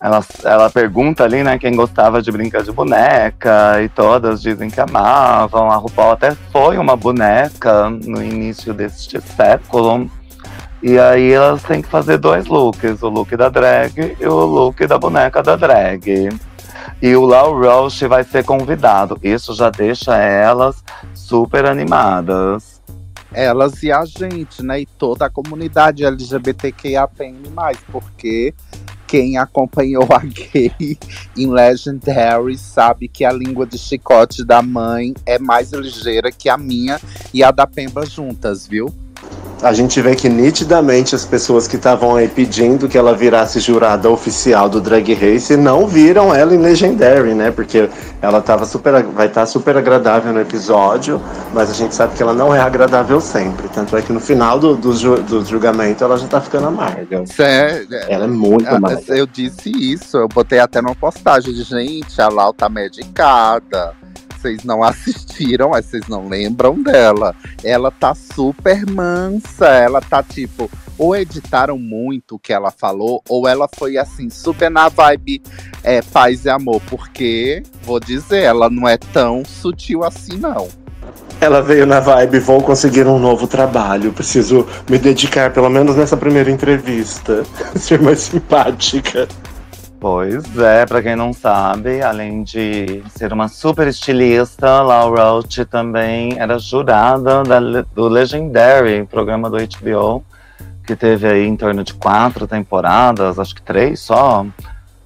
Ela, 0.00 0.24
ela 0.44 0.70
pergunta 0.70 1.24
ali, 1.24 1.42
né, 1.42 1.58
quem 1.58 1.74
gostava 1.74 2.22
de 2.22 2.30
brincar 2.30 2.62
de 2.62 2.70
boneca, 2.70 3.82
e 3.82 3.88
todas 3.88 4.40
dizem 4.40 4.70
que 4.70 4.80
amavam. 4.80 5.68
A 5.68 5.76
RuPaul 5.76 6.12
até 6.12 6.36
foi 6.52 6.78
uma 6.78 6.96
boneca 6.96 7.90
no 7.90 8.22
início 8.22 8.72
deste 8.72 9.20
século. 9.20 10.08
E 10.82 10.98
aí 10.98 11.32
elas 11.32 11.62
têm 11.64 11.82
que 11.82 11.88
fazer 11.88 12.16
dois 12.18 12.46
looks, 12.46 13.02
o 13.02 13.08
look 13.08 13.36
da 13.36 13.48
drag 13.48 14.16
e 14.18 14.26
o 14.26 14.44
look 14.46 14.86
da 14.86 14.96
boneca 14.96 15.42
da 15.42 15.56
drag. 15.56 16.30
E 17.02 17.16
o 17.16 17.24
Lau 17.24 17.58
Roche 17.58 18.06
vai 18.06 18.22
ser 18.22 18.44
convidado. 18.44 19.18
Isso 19.22 19.54
já 19.54 19.70
deixa 19.70 20.16
elas 20.18 20.84
super 21.14 21.64
animadas. 21.64 22.80
Elas 23.32 23.82
e 23.82 23.90
a 23.90 24.04
gente, 24.04 24.62
né? 24.62 24.80
E 24.80 24.86
toda 24.86 25.26
a 25.26 25.30
comunidade 25.30 26.04
LGBTQIAPN+, 26.04 27.36
porque 27.90 28.52
quem 29.06 29.38
acompanhou 29.38 30.06
a 30.12 30.18
gay 30.18 30.98
em 31.36 31.50
Legendary 31.50 32.58
sabe 32.58 33.08
que 33.08 33.24
a 33.24 33.32
língua 33.32 33.66
de 33.66 33.78
chicote 33.78 34.44
da 34.44 34.60
mãe 34.60 35.14
é 35.24 35.38
mais 35.38 35.72
ligeira 35.72 36.30
que 36.30 36.48
a 36.48 36.56
minha 36.56 37.00
e 37.32 37.42
a 37.42 37.50
da 37.50 37.66
Pemba 37.66 38.04
juntas, 38.04 38.66
viu? 38.66 38.92
A 39.62 39.74
gente 39.74 40.00
vê 40.00 40.16
que 40.16 40.26
nitidamente 40.26 41.14
as 41.14 41.26
pessoas 41.26 41.68
que 41.68 41.76
estavam 41.76 42.16
aí 42.16 42.26
pedindo 42.28 42.88
que 42.88 42.96
ela 42.96 43.14
virasse 43.14 43.60
jurada 43.60 44.08
oficial 44.08 44.70
do 44.70 44.80
Drag 44.80 45.12
Race 45.12 45.54
não 45.54 45.86
viram 45.86 46.34
ela 46.34 46.54
em 46.54 46.58
Legendary, 46.58 47.34
né? 47.34 47.50
Porque 47.50 47.86
ela 48.22 48.40
tava 48.40 48.64
super, 48.64 49.02
vai 49.04 49.26
estar 49.26 49.44
super 49.44 49.76
agradável 49.76 50.32
no 50.32 50.40
episódio, 50.40 51.20
mas 51.52 51.70
a 51.70 51.74
gente 51.74 51.94
sabe 51.94 52.14
que 52.16 52.22
ela 52.22 52.32
não 52.32 52.54
é 52.54 52.58
agradável 52.58 53.20
sempre. 53.20 53.68
Tanto 53.68 53.94
é 53.98 54.00
que 54.00 54.10
no 54.14 54.20
final 54.20 54.58
do, 54.58 54.76
do, 54.76 54.94
ju- 54.96 55.22
do 55.22 55.44
julgamento 55.44 56.02
ela 56.02 56.16
já 56.16 56.26
tá 56.26 56.40
ficando 56.40 56.68
amarga. 56.68 57.22
Cê- 57.26 57.86
Ela 58.08 58.24
é 58.24 58.28
muito 58.28 58.66
Ah, 58.66 58.76
amarga. 58.76 59.02
Eu 59.08 59.26
disse 59.26 59.70
isso, 59.70 60.16
eu 60.16 60.26
botei 60.26 60.58
até 60.58 60.80
numa 60.80 60.94
postagem 60.94 61.52
de 61.52 61.64
gente, 61.64 62.18
a 62.18 62.28
Lau 62.28 62.54
tá 62.54 62.66
medicada. 62.70 63.92
Vocês 64.40 64.64
não 64.64 64.82
assistiram, 64.82 65.70
mas 65.70 65.84
vocês 65.84 66.08
não 66.08 66.28
lembram 66.28 66.82
dela. 66.82 67.34
Ela 67.62 67.90
tá 67.90 68.14
super 68.14 68.86
mansa, 68.86 69.66
ela 69.66 70.00
tá 70.00 70.22
tipo, 70.22 70.70
ou 70.96 71.14
editaram 71.14 71.78
muito 71.78 72.36
o 72.36 72.38
que 72.38 72.52
ela 72.52 72.70
falou, 72.70 73.22
ou 73.28 73.46
ela 73.46 73.68
foi 73.74 73.98
assim, 73.98 74.30
super 74.30 74.70
na 74.70 74.88
vibe 74.88 75.42
é, 75.82 76.00
paz 76.02 76.44
e 76.44 76.50
amor, 76.50 76.80
porque, 76.88 77.62
vou 77.82 78.00
dizer, 78.00 78.42
ela 78.42 78.70
não 78.70 78.88
é 78.88 78.96
tão 78.96 79.44
sutil 79.44 80.04
assim, 80.04 80.36
não. 80.38 80.68
Ela 81.40 81.62
veio 81.62 81.86
na 81.86 82.00
vibe, 82.00 82.38
vou 82.38 82.62
conseguir 82.62 83.06
um 83.06 83.18
novo 83.18 83.46
trabalho, 83.46 84.12
preciso 84.12 84.66
me 84.88 84.98
dedicar, 84.98 85.52
pelo 85.52 85.70
menos 85.70 85.96
nessa 85.96 86.16
primeira 86.16 86.50
entrevista, 86.50 87.44
ser 87.76 88.00
mais 88.00 88.20
simpática. 88.20 89.26
Pois 90.00 90.58
é, 90.58 90.86
pra 90.86 91.02
quem 91.02 91.14
não 91.14 91.30
sabe, 91.30 92.00
além 92.00 92.42
de 92.42 93.02
ser 93.14 93.34
uma 93.34 93.48
super 93.48 93.86
estilista, 93.86 94.80
Laura 94.80 95.24
Roach 95.24 95.62
também 95.66 96.38
era 96.38 96.58
jurada 96.58 97.42
da 97.42 97.60
do 97.82 98.08
Legendary, 98.08 99.04
programa 99.04 99.50
do 99.50 99.58
HBO, 99.58 100.24
que 100.86 100.96
teve 100.96 101.28
aí 101.28 101.46
em 101.46 101.54
torno 101.54 101.84
de 101.84 101.92
quatro 101.92 102.46
temporadas, 102.46 103.38
acho 103.38 103.54
que 103.54 103.60
três 103.60 104.00
só. 104.00 104.46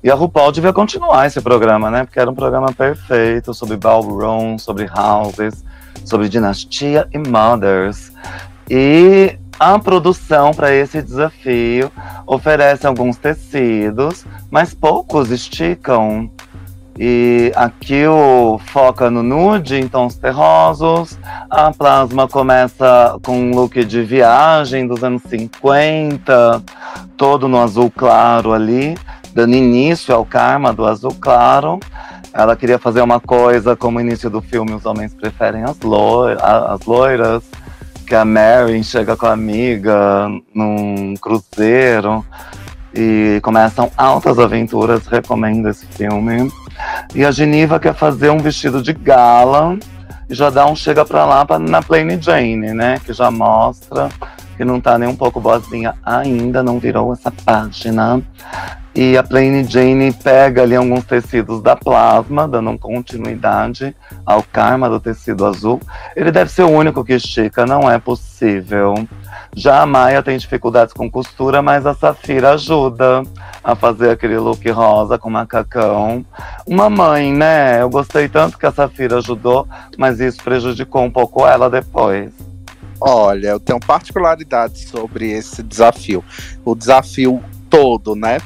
E 0.00 0.08
a 0.08 0.14
RuPaul 0.14 0.52
devia 0.52 0.72
continuar 0.72 1.26
esse 1.26 1.40
programa, 1.40 1.90
né? 1.90 2.04
Porque 2.04 2.20
era 2.20 2.30
um 2.30 2.34
programa 2.34 2.72
perfeito 2.72 3.52
sobre 3.52 3.76
ballroom, 3.76 4.58
sobre 4.58 4.88
houses, 4.96 5.64
sobre 6.04 6.28
dinastia 6.28 7.08
e 7.12 7.18
mothers. 7.18 8.12
E 8.70 9.36
a 9.58 9.78
produção 9.78 10.52
para 10.52 10.72
esse 10.74 11.00
desafio 11.02 11.90
oferece 12.26 12.86
alguns 12.86 13.16
tecidos, 13.16 14.24
mas 14.50 14.74
poucos 14.74 15.30
esticam. 15.30 16.30
E 16.96 17.52
aqui 17.56 18.06
o 18.06 18.56
foca 18.66 19.10
no 19.10 19.20
nude 19.22 19.76
em 19.80 19.88
tons 19.88 20.14
terrosos. 20.14 21.18
A 21.50 21.72
plasma 21.72 22.28
começa 22.28 23.18
com 23.24 23.36
um 23.36 23.50
look 23.52 23.84
de 23.84 24.02
viagem 24.02 24.86
dos 24.86 25.02
anos 25.02 25.22
50, 25.28 26.62
todo 27.16 27.48
no 27.48 27.60
azul 27.60 27.90
claro 27.90 28.52
ali, 28.52 28.96
dando 29.32 29.56
início 29.56 30.14
ao 30.14 30.24
karma 30.24 30.72
do 30.72 30.86
azul 30.86 31.12
claro. 31.20 31.80
Ela 32.32 32.54
queria 32.54 32.78
fazer 32.78 33.00
uma 33.02 33.18
coisa 33.18 33.74
como 33.74 33.98
o 33.98 34.00
início 34.00 34.30
do 34.30 34.40
filme 34.40 34.72
Os 34.72 34.86
Homens 34.86 35.14
Preferem 35.14 35.64
as, 35.64 35.80
loi- 35.80 36.36
a- 36.40 36.74
as 36.74 36.84
Loiras, 36.86 37.42
que 38.04 38.14
a 38.14 38.24
Mary 38.24 38.82
chega 38.84 39.16
com 39.16 39.26
a 39.26 39.32
amiga 39.32 40.28
num 40.54 41.14
cruzeiro 41.16 42.24
e 42.94 43.40
começam 43.42 43.90
altas 43.96 44.38
aventuras. 44.38 45.06
Recomendo 45.06 45.68
esse 45.68 45.86
filme. 45.86 46.52
E 47.14 47.24
a 47.24 47.30
Geniva 47.30 47.80
quer 47.80 47.94
fazer 47.94 48.30
um 48.30 48.38
vestido 48.38 48.82
de 48.82 48.92
gala 48.92 49.78
e 50.28 50.34
já 50.34 50.50
dá 50.50 50.66
um 50.66 50.76
chega 50.76 51.04
pra 51.04 51.24
lá 51.24 51.44
pra, 51.44 51.58
na 51.58 51.82
Plain 51.82 52.20
Jane, 52.20 52.72
né? 52.72 53.00
Que 53.04 53.12
já 53.12 53.30
mostra 53.30 54.08
que 54.56 54.64
não 54.64 54.80
tá 54.80 54.98
nem 54.98 55.08
um 55.08 55.16
pouco 55.16 55.40
boazinha 55.40 55.94
ainda, 56.04 56.62
não 56.62 56.78
virou 56.78 57.12
essa 57.12 57.30
página. 57.44 58.22
E 58.96 59.16
a 59.16 59.24
Plain 59.24 59.64
Jane 59.64 60.12
pega 60.12 60.62
ali 60.62 60.76
alguns 60.76 61.04
tecidos 61.04 61.60
da 61.60 61.74
plasma, 61.74 62.46
dando 62.46 62.78
continuidade 62.78 63.94
ao 64.24 64.40
karma 64.40 64.88
do 64.88 65.00
tecido 65.00 65.44
azul. 65.44 65.80
Ele 66.14 66.30
deve 66.30 66.48
ser 66.48 66.62
o 66.62 66.70
único 66.70 67.04
que 67.04 67.14
estica, 67.14 67.66
não 67.66 67.90
é 67.90 67.98
possível. 67.98 68.94
Já 69.56 69.82
a 69.82 69.86
Maia 69.86 70.22
tem 70.22 70.38
dificuldades 70.38 70.94
com 70.94 71.10
costura, 71.10 71.60
mas 71.60 71.86
a 71.86 71.94
Safira 71.94 72.52
ajuda 72.52 73.24
a 73.64 73.74
fazer 73.74 74.10
aquele 74.10 74.38
look 74.38 74.68
rosa 74.70 75.18
com 75.18 75.28
macacão. 75.28 76.24
Uma 76.64 76.88
mãe, 76.88 77.32
né? 77.32 77.82
Eu 77.82 77.90
gostei 77.90 78.28
tanto 78.28 78.56
que 78.56 78.66
a 78.66 78.72
Safira 78.72 79.18
ajudou, 79.18 79.66
mas 79.98 80.20
isso 80.20 80.42
prejudicou 80.42 81.02
um 81.02 81.10
pouco 81.10 81.46
ela 81.46 81.68
depois. 81.68 82.32
Olha, 83.00 83.48
eu 83.48 83.60
tenho 83.60 83.80
particularidades 83.80 84.88
sobre 84.88 85.32
esse 85.32 85.64
desafio. 85.64 86.24
O 86.64 86.76
desafio 86.76 87.42
todo, 87.68 88.14
né? 88.14 88.38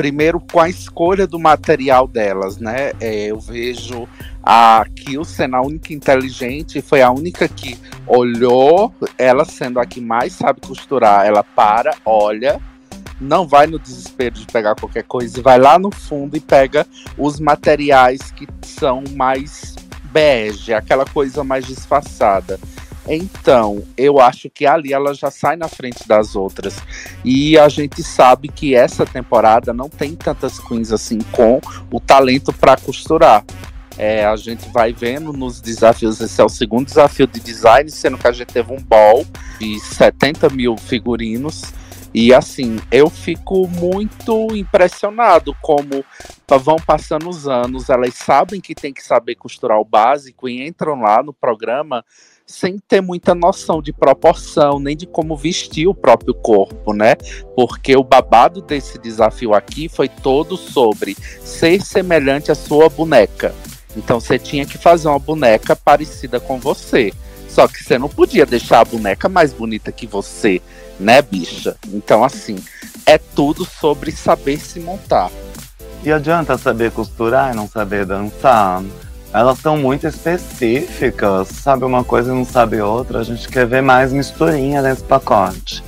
Primeiro, 0.00 0.40
com 0.40 0.58
a 0.58 0.66
escolha 0.66 1.26
do 1.26 1.38
material 1.38 2.08
delas, 2.08 2.56
né? 2.56 2.92
É, 2.98 3.26
eu 3.26 3.38
vejo 3.38 4.08
a 4.42 4.82
Kill 4.96 5.22
sendo 5.26 5.56
a 5.56 5.60
única 5.60 5.92
inteligente, 5.92 6.80
foi 6.80 7.02
a 7.02 7.10
única 7.10 7.46
que 7.46 7.78
olhou, 8.06 8.94
ela 9.18 9.44
sendo 9.44 9.78
a 9.78 9.84
que 9.84 10.00
mais 10.00 10.32
sabe 10.32 10.62
costurar, 10.62 11.26
ela 11.26 11.44
para, 11.44 11.94
olha, 12.02 12.58
não 13.20 13.46
vai 13.46 13.66
no 13.66 13.78
desespero 13.78 14.36
de 14.36 14.46
pegar 14.46 14.74
qualquer 14.74 15.02
coisa, 15.02 15.38
e 15.38 15.42
vai 15.42 15.58
lá 15.58 15.78
no 15.78 15.90
fundo 15.90 16.34
e 16.34 16.40
pega 16.40 16.86
os 17.18 17.38
materiais 17.38 18.30
que 18.30 18.48
são 18.62 19.04
mais 19.14 19.76
bege, 20.04 20.72
aquela 20.72 21.04
coisa 21.04 21.44
mais 21.44 21.66
disfarçada. 21.66 22.58
Então, 23.08 23.82
eu 23.96 24.20
acho 24.20 24.50
que 24.50 24.66
ali 24.66 24.92
ela 24.92 25.14
já 25.14 25.30
sai 25.30 25.56
na 25.56 25.68
frente 25.68 26.06
das 26.06 26.36
outras. 26.36 26.76
E 27.24 27.58
a 27.58 27.68
gente 27.68 28.02
sabe 28.02 28.48
que 28.48 28.74
essa 28.74 29.06
temporada 29.06 29.72
não 29.72 29.88
tem 29.88 30.14
tantas 30.14 30.58
queens 30.58 30.92
assim 30.92 31.18
com 31.32 31.60
o 31.90 31.98
talento 31.98 32.52
para 32.52 32.76
costurar. 32.76 33.44
É, 33.98 34.24
a 34.24 34.36
gente 34.36 34.68
vai 34.70 34.92
vendo 34.92 35.32
nos 35.32 35.60
desafios, 35.60 36.20
esse 36.20 36.40
é 36.40 36.44
o 36.44 36.48
segundo 36.48 36.86
desafio 36.86 37.26
de 37.26 37.40
design, 37.40 37.90
sendo 37.90 38.16
que 38.16 38.26
a 38.26 38.32
gente 38.32 38.52
teve 38.52 38.72
um 38.72 38.80
ball 38.80 39.26
de 39.58 39.78
70 39.78 40.48
mil 40.50 40.76
figurinos. 40.76 41.64
E 42.12 42.34
assim, 42.34 42.78
eu 42.90 43.08
fico 43.08 43.68
muito 43.68 44.48
impressionado 44.56 45.54
como 45.60 46.04
vão 46.58 46.76
passando 46.76 47.28
os 47.28 47.46
anos, 47.46 47.88
elas 47.88 48.14
sabem 48.14 48.60
que 48.60 48.74
tem 48.74 48.92
que 48.92 49.02
saber 49.02 49.36
costurar 49.36 49.78
o 49.78 49.84
básico 49.84 50.48
e 50.48 50.66
entram 50.66 51.00
lá 51.00 51.22
no 51.22 51.32
programa 51.32 52.04
sem 52.50 52.78
ter 52.78 53.00
muita 53.00 53.34
noção 53.34 53.80
de 53.80 53.92
proporção, 53.92 54.80
nem 54.80 54.96
de 54.96 55.06
como 55.06 55.36
vestir 55.36 55.86
o 55.86 55.94
próprio 55.94 56.34
corpo, 56.34 56.92
né? 56.92 57.14
Porque 57.54 57.96
o 57.96 58.02
babado 58.02 58.60
desse 58.60 58.98
desafio 58.98 59.54
aqui 59.54 59.88
foi 59.88 60.08
todo 60.08 60.56
sobre 60.56 61.16
ser 61.44 61.80
semelhante 61.80 62.50
à 62.50 62.54
sua 62.54 62.88
boneca. 62.88 63.54
Então 63.96 64.18
você 64.18 64.38
tinha 64.38 64.66
que 64.66 64.76
fazer 64.76 65.08
uma 65.08 65.18
boneca 65.18 65.76
parecida 65.76 66.40
com 66.40 66.58
você. 66.58 67.12
Só 67.48 67.66
que 67.66 67.82
você 67.82 67.98
não 67.98 68.08
podia 68.08 68.44
deixar 68.44 68.80
a 68.80 68.84
boneca 68.84 69.28
mais 69.28 69.52
bonita 69.52 69.90
que 69.90 70.06
você, 70.06 70.60
né, 70.98 71.20
bicha? 71.22 71.76
Então, 71.88 72.22
assim, 72.22 72.56
é 73.04 73.18
tudo 73.18 73.64
sobre 73.64 74.12
saber 74.12 74.58
se 74.60 74.78
montar. 74.78 75.30
E 76.04 76.12
adianta 76.12 76.56
saber 76.56 76.92
costurar 76.92 77.52
e 77.52 77.56
não 77.56 77.68
saber 77.68 78.06
dançar? 78.06 78.82
Elas 79.32 79.58
são 79.58 79.76
muito 79.76 80.06
específicas, 80.06 81.48
sabe 81.48 81.84
uma 81.84 82.02
coisa 82.02 82.32
e 82.32 82.34
não 82.34 82.44
sabe 82.44 82.80
outra. 82.80 83.20
A 83.20 83.22
gente 83.22 83.48
quer 83.48 83.66
ver 83.66 83.80
mais 83.80 84.12
misturinha 84.12 84.82
nesse 84.82 85.02
pacote. 85.02 85.84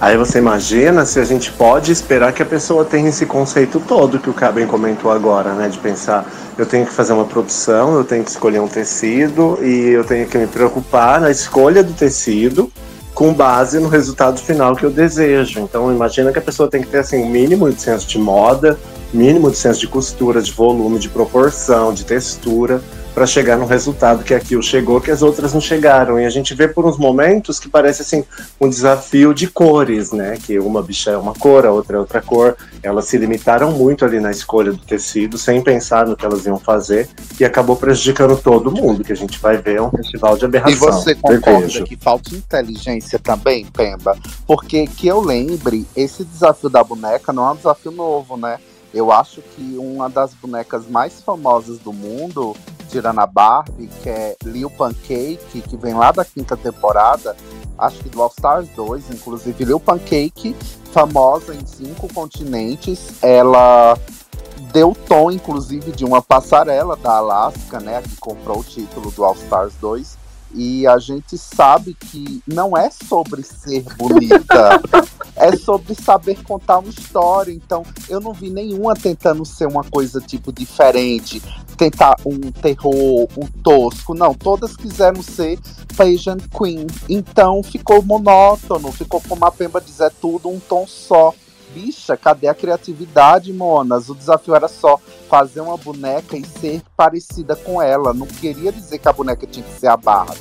Aí 0.00 0.16
você 0.16 0.38
imagina 0.38 1.06
se 1.06 1.18
a 1.18 1.24
gente 1.24 1.50
pode 1.50 1.90
esperar 1.90 2.32
que 2.32 2.42
a 2.42 2.46
pessoa 2.46 2.84
tenha 2.84 3.08
esse 3.08 3.24
conceito 3.24 3.80
todo 3.80 4.18
que 4.18 4.28
o 4.28 4.34
Caben 4.34 4.66
comentou 4.66 5.10
agora, 5.10 5.54
né? 5.54 5.68
De 5.68 5.78
pensar, 5.78 6.30
eu 6.58 6.66
tenho 6.66 6.84
que 6.84 6.92
fazer 6.92 7.14
uma 7.14 7.24
produção, 7.24 7.96
eu 7.96 8.04
tenho 8.04 8.22
que 8.22 8.30
escolher 8.30 8.60
um 8.60 8.68
tecido 8.68 9.58
e 9.62 9.88
eu 9.88 10.04
tenho 10.04 10.26
que 10.26 10.36
me 10.36 10.46
preocupar 10.46 11.20
na 11.20 11.30
escolha 11.30 11.82
do 11.82 11.94
tecido 11.94 12.70
com 13.14 13.32
base 13.32 13.80
no 13.80 13.88
resultado 13.88 14.38
final 14.38 14.76
que 14.76 14.84
eu 14.84 14.90
desejo. 14.90 15.60
Então 15.60 15.90
imagina 15.90 16.30
que 16.30 16.38
a 16.38 16.42
pessoa 16.42 16.68
tem 16.68 16.82
que 16.82 16.88
ter 16.88 16.98
assim 16.98 17.24
um 17.24 17.30
mínimo 17.30 17.72
de 17.72 17.80
senso 17.80 18.06
de 18.06 18.18
moda, 18.18 18.78
mínimo 19.16 19.50
de 19.50 19.56
senso 19.56 19.80
de 19.80 19.88
costura, 19.88 20.42
de 20.42 20.52
volume, 20.52 20.98
de 20.98 21.08
proporção, 21.08 21.92
de 21.92 22.04
textura, 22.04 22.82
para 23.16 23.24
chegar 23.24 23.56
no 23.56 23.64
resultado 23.64 24.22
que 24.22 24.34
aquilo 24.34 24.62
chegou, 24.62 25.00
que 25.00 25.10
as 25.10 25.22
outras 25.22 25.54
não 25.54 25.60
chegaram. 25.60 26.20
E 26.20 26.26
a 26.26 26.28
gente 26.28 26.54
vê 26.54 26.68
por 26.68 26.84
uns 26.84 26.98
momentos 26.98 27.58
que 27.58 27.66
parece 27.66 28.02
assim 28.02 28.22
um 28.60 28.68
desafio 28.68 29.32
de 29.32 29.46
cores, 29.46 30.12
né? 30.12 30.36
Que 30.36 30.58
uma 30.58 30.82
bicha 30.82 31.12
é 31.12 31.16
uma 31.16 31.32
cor, 31.32 31.64
a 31.64 31.72
outra 31.72 31.96
é 31.96 31.98
outra 31.98 32.20
cor. 32.20 32.54
Elas 32.82 33.06
se 33.06 33.16
limitaram 33.16 33.72
muito 33.72 34.04
ali 34.04 34.20
na 34.20 34.30
escolha 34.30 34.70
do 34.70 34.76
tecido, 34.84 35.38
sem 35.38 35.62
pensar 35.62 36.06
no 36.06 36.14
que 36.14 36.26
elas 36.26 36.44
iam 36.44 36.58
fazer, 36.58 37.08
e 37.40 37.44
acabou 37.46 37.74
prejudicando 37.74 38.36
todo 38.36 38.70
mundo, 38.70 39.02
que 39.02 39.12
a 39.12 39.16
gente 39.16 39.40
vai 39.40 39.56
ver 39.56 39.80
um 39.80 39.90
festival 39.90 40.36
de 40.36 40.44
aberração. 40.44 40.72
E 40.72 40.92
você 40.92 41.14
concorda 41.14 41.84
que 41.84 41.96
falta 41.96 42.34
inteligência 42.34 43.18
também, 43.18 43.64
Pemba? 43.64 44.14
Porque 44.46 44.86
que 44.86 45.06
eu 45.06 45.22
lembre, 45.22 45.86
esse 45.96 46.22
desafio 46.22 46.68
da 46.68 46.84
boneca 46.84 47.32
não 47.32 47.48
é 47.48 47.52
um 47.52 47.56
desafio 47.56 47.92
novo, 47.92 48.36
né? 48.36 48.58
Eu 48.96 49.12
acho 49.12 49.42
que 49.42 49.76
uma 49.76 50.08
das 50.08 50.32
bonecas 50.32 50.88
mais 50.88 51.20
famosas 51.20 51.78
do 51.78 51.92
mundo, 51.92 52.56
tirando 52.88 53.18
a 53.18 53.26
Barbie, 53.26 53.90
que 54.02 54.08
é 54.08 54.34
Lil 54.42 54.70
Pancake, 54.70 55.60
que 55.68 55.76
vem 55.76 55.92
lá 55.92 56.10
da 56.12 56.24
quinta 56.24 56.56
temporada, 56.56 57.36
acho 57.76 57.98
que 57.98 58.08
do 58.08 58.22
All 58.22 58.32
Stars 58.34 58.70
2, 58.74 59.10
inclusive 59.10 59.66
Lil 59.66 59.78
Pancake, 59.78 60.56
famosa 60.92 61.54
em 61.54 61.66
cinco 61.66 62.10
continentes, 62.14 63.22
ela 63.22 63.98
deu 64.72 64.96
tom, 65.06 65.30
inclusive, 65.30 65.92
de 65.92 66.02
uma 66.02 66.22
passarela 66.22 66.96
da 66.96 67.18
Alaska, 67.18 67.78
né, 67.78 68.00
que 68.00 68.16
comprou 68.16 68.60
o 68.60 68.64
título 68.64 69.10
do 69.10 69.22
All 69.26 69.34
Stars 69.34 69.74
2. 69.78 70.16
E 70.54 70.86
a 70.86 70.98
gente 70.98 71.36
sabe 71.36 71.94
que 71.94 72.42
não 72.46 72.76
é 72.76 72.90
sobre 72.90 73.42
ser 73.42 73.84
bonita, 73.96 74.80
é 75.36 75.56
sobre 75.56 75.94
saber 75.94 76.42
contar 76.42 76.78
uma 76.78 76.88
história. 76.88 77.52
Então, 77.52 77.84
eu 78.08 78.20
não 78.20 78.32
vi 78.32 78.50
nenhuma 78.50 78.94
tentando 78.94 79.44
ser 79.44 79.66
uma 79.66 79.84
coisa 79.84 80.20
tipo 80.20 80.52
diferente, 80.52 81.42
tentar 81.76 82.16
um 82.24 82.50
terror, 82.52 83.28
um 83.36 83.46
tosco. 83.62 84.14
Não, 84.14 84.34
todas 84.34 84.76
quiseram 84.76 85.22
ser 85.22 85.58
pageant 85.96 86.42
queen. 86.56 86.86
Então, 87.08 87.62
ficou 87.62 88.02
monótono, 88.02 88.92
ficou 88.92 89.20
como 89.28 89.44
a 89.44 89.50
Pemba 89.50 89.80
dizer 89.80 90.12
tudo 90.20 90.48
um 90.48 90.60
tom 90.60 90.86
só. 90.86 91.34
Bicha, 91.76 92.16
cadê 92.16 92.48
a 92.48 92.54
criatividade, 92.54 93.52
Monas? 93.52 94.08
O 94.08 94.14
desafio 94.14 94.54
era 94.54 94.66
só 94.66 94.98
fazer 95.28 95.60
uma 95.60 95.76
boneca 95.76 96.34
e 96.34 96.42
ser 96.42 96.80
parecida 96.96 97.54
com 97.54 97.82
ela. 97.82 98.14
Não 98.14 98.26
queria 98.26 98.72
dizer 98.72 98.98
que 98.98 99.06
a 99.06 99.12
boneca 99.12 99.46
tinha 99.46 99.62
que 99.62 99.78
ser 99.78 99.88
a 99.88 99.96
barra. 99.96 100.34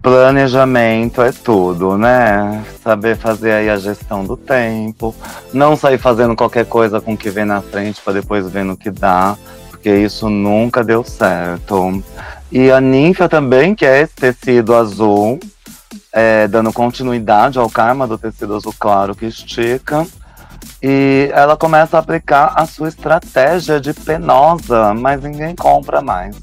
Planejamento 0.00 1.20
é 1.20 1.32
tudo, 1.32 1.98
né? 1.98 2.64
Saber 2.80 3.16
fazer 3.16 3.50
aí 3.50 3.68
a 3.68 3.76
gestão 3.76 4.24
do 4.24 4.36
tempo, 4.36 5.12
não 5.52 5.74
sair 5.74 5.98
fazendo 5.98 6.36
qualquer 6.36 6.64
coisa 6.64 7.00
com 7.00 7.14
o 7.14 7.16
que 7.16 7.28
vem 7.28 7.44
na 7.44 7.60
frente 7.60 8.00
para 8.00 8.12
depois 8.12 8.48
ver 8.48 8.64
no 8.64 8.76
que 8.76 8.92
dá, 8.92 9.36
porque 9.70 9.92
isso 9.92 10.30
nunca 10.30 10.84
deu 10.84 11.02
certo. 11.02 12.00
E 12.52 12.70
a 12.70 12.80
ninfa 12.80 13.28
também, 13.28 13.74
que 13.74 13.84
é 13.84 14.02
esse 14.02 14.14
tecido 14.14 14.76
azul, 14.76 15.40
é, 16.12 16.46
dando 16.46 16.72
continuidade 16.72 17.58
ao 17.58 17.68
karma 17.68 18.06
do 18.06 18.16
tecido 18.16 18.54
azul 18.54 18.72
claro 18.78 19.16
que 19.16 19.26
estica. 19.26 20.06
E 20.82 21.30
ela 21.32 21.56
começa 21.56 21.96
a 21.96 22.00
aplicar 22.00 22.52
a 22.54 22.64
sua 22.64 22.88
estratégia 22.88 23.80
de 23.80 23.92
penosa, 23.92 24.94
mas 24.94 25.22
ninguém 25.22 25.54
compra 25.56 26.00
mais. 26.00 26.36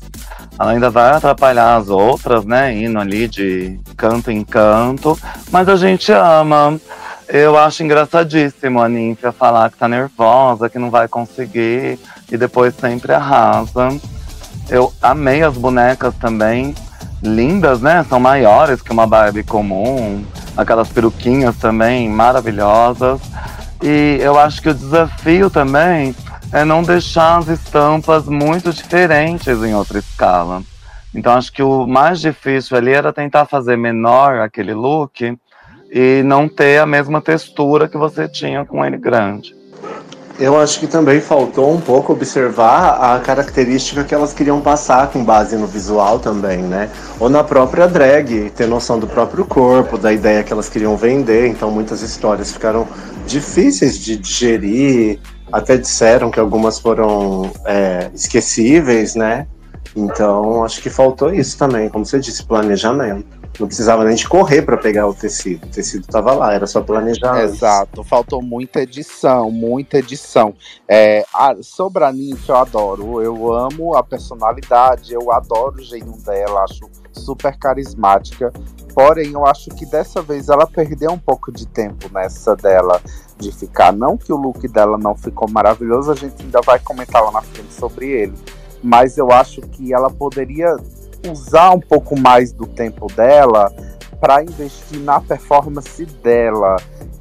Ela 0.60 0.72
ainda 0.72 0.90
vai 0.90 1.12
atrapalhar 1.12 1.76
as 1.76 1.90
outras, 1.90 2.46
né? 2.46 2.74
Indo 2.74 3.00
ali 3.00 3.28
de 3.28 3.80
canto 3.96 4.32
em 4.32 4.44
canto. 4.44 5.18
Mas 5.52 5.68
a 5.70 5.76
gente 5.76 6.12
ama. 6.12 6.80
Eu 7.28 7.58
acho 7.58 7.84
engraçadíssimo 7.84 8.82
a 8.82 8.88
Ninfa 8.88 9.32
falar 9.32 9.72
que 9.72 9.78
tá 9.78 9.88
nervosa, 9.88 10.70
que 10.70 10.80
não 10.80 10.90
vai 10.90 11.08
conseguir. 11.08 12.00
E 12.32 12.38
depois 12.38 12.74
sempre 12.76 13.14
arrasa. 13.14 13.90
Eu 14.70 14.94
amei 15.02 15.44
as 15.44 15.58
bonecas 15.58 16.14
também. 16.16 16.74
Lindas, 17.22 17.82
né? 17.82 18.06
São 18.08 18.20
maiores 18.20 18.82
que 18.82 18.92
uma 18.92 19.08
Barbie 19.08 19.44
comum. 19.44 20.24
Aquelas 20.56 20.88
peruquinhas 20.88 21.56
também 21.58 22.08
maravilhosas. 22.08 23.20
E 23.88 24.18
eu 24.20 24.40
acho 24.40 24.64
que 24.64 24.70
o 24.70 24.74
desafio 24.74 25.48
também 25.48 26.16
é 26.52 26.66
não 26.66 26.82
deixar 26.82 27.38
as 27.38 27.48
estampas 27.50 28.26
muito 28.26 28.74
diferentes 28.74 29.62
em 29.62 29.76
outra 29.76 30.00
escala. 30.00 30.64
Então 31.14 31.34
acho 31.34 31.54
que 31.54 31.62
o 31.62 31.86
mais 31.86 32.20
difícil 32.20 32.76
ali 32.76 32.92
era 32.92 33.14
tentar 33.14 33.46
fazer 33.46 33.78
menor 33.78 34.40
aquele 34.40 34.74
look 34.74 35.38
e 35.92 36.24
não 36.24 36.50
ter 36.50 36.80
a 36.80 36.86
mesma 36.88 37.22
textura 37.22 37.88
que 37.88 37.96
você 37.96 38.28
tinha 38.28 38.66
com 38.66 38.84
ele 38.84 38.98
grande. 38.98 39.56
Eu 40.38 40.60
acho 40.60 40.82
que 40.82 40.88
também 40.88 41.22
faltou 41.22 41.74
um 41.74 41.80
pouco 41.80 42.12
observar 42.12 42.98
a 43.00 43.20
característica 43.20 44.04
que 44.04 44.14
elas 44.14 44.34
queriam 44.34 44.60
passar 44.60 45.10
com 45.10 45.24
base 45.24 45.56
no 45.56 45.66
visual 45.66 46.20
também, 46.20 46.58
né? 46.58 46.90
Ou 47.18 47.30
na 47.30 47.42
própria 47.42 47.88
drag, 47.88 48.50
ter 48.50 48.68
noção 48.68 49.00
do 49.00 49.08
próprio 49.08 49.46
corpo, 49.46 49.98
da 49.98 50.12
ideia 50.12 50.44
que 50.44 50.52
elas 50.52 50.68
queriam 50.68 50.98
vender. 50.98 51.48
Então 51.48 51.72
muitas 51.72 52.02
histórias 52.02 52.52
ficaram 52.52 52.86
difíceis 53.26 53.98
de 53.98 54.18
digerir. 54.18 55.20
Até 55.50 55.78
disseram 55.78 56.30
que 56.30 56.40
algumas 56.40 56.80
foram 56.80 57.50
é, 57.64 58.10
esquecíveis, 58.14 59.16
né? 59.16 59.48
Então 59.96 60.66
acho 60.66 60.82
que 60.82 60.90
faltou 60.90 61.34
isso 61.34 61.58
também, 61.58 61.88
como 61.88 62.06
você 62.06 62.20
disse, 62.20 62.44
planejamento. 62.44 63.45
Não 63.60 63.68
precisava 63.68 64.04
nem 64.04 64.16
de 64.16 64.28
correr 64.28 64.62
para 64.62 64.78
pegar 64.78 65.08
o 65.08 65.14
tecido. 65.14 65.66
O 65.66 65.70
tecido 65.70 66.02
estava 66.02 66.34
lá, 66.34 66.54
era 66.54 66.68
só 66.68 66.82
planejar. 66.82 67.42
Exato, 67.44 68.04
faltou 68.04 68.42
muita 68.42 68.82
edição, 68.82 69.50
muita 69.50 69.98
edição. 69.98 70.54
É, 70.88 71.26
a, 71.34 71.56
sobre 71.62 72.04
eu 72.48 72.56
adoro. 72.56 73.22
Eu 73.22 73.54
amo 73.54 73.96
a 73.96 74.04
personalidade, 74.04 75.14
eu 75.14 75.32
adoro 75.32 75.76
o 75.80 75.84
jeito 75.84 76.12
dela, 76.24 76.64
acho 76.64 76.90
super 77.14 77.58
carismática. 77.58 78.52
Porém, 78.94 79.32
eu 79.34 79.46
acho 79.46 79.70
que 79.72 79.86
dessa 79.86 80.22
vez 80.22 80.50
ela 80.50 80.66
perdeu 80.68 81.12
um 81.12 81.18
pouco 81.18 81.52
de 81.52 81.68
tempo 81.68 82.10
nessa 82.14 82.56
dela 82.56 83.02
de 83.38 83.52
ficar. 83.52 83.92
Não 83.92 84.18
que 84.18 84.32
o 84.32 84.38
look 84.38 84.68
dela 84.68 84.98
não 84.98 85.16
ficou 85.16 85.50
maravilhoso, 85.50 86.12
a 86.12 86.16
gente 86.16 86.42
ainda 86.42 86.62
vai 86.62 86.80
comentar 86.80 87.24
lá 87.24 87.32
na 87.32 87.42
frente 87.42 87.74
sobre 87.74 88.10
ele. 88.10 88.34
Mas 88.84 89.18
eu 89.18 89.32
acho 89.32 89.62
que 89.62 89.94
ela 89.94 90.10
poderia 90.10 90.78
usar 91.30 91.72
um 91.72 91.80
pouco 91.80 92.20
mais 92.20 92.52
do 92.52 92.66
tempo 92.66 93.08
dela 93.08 93.72
para 94.20 94.44
investir 94.44 95.00
na 95.00 95.20
performance 95.20 96.06
dela 96.06 96.78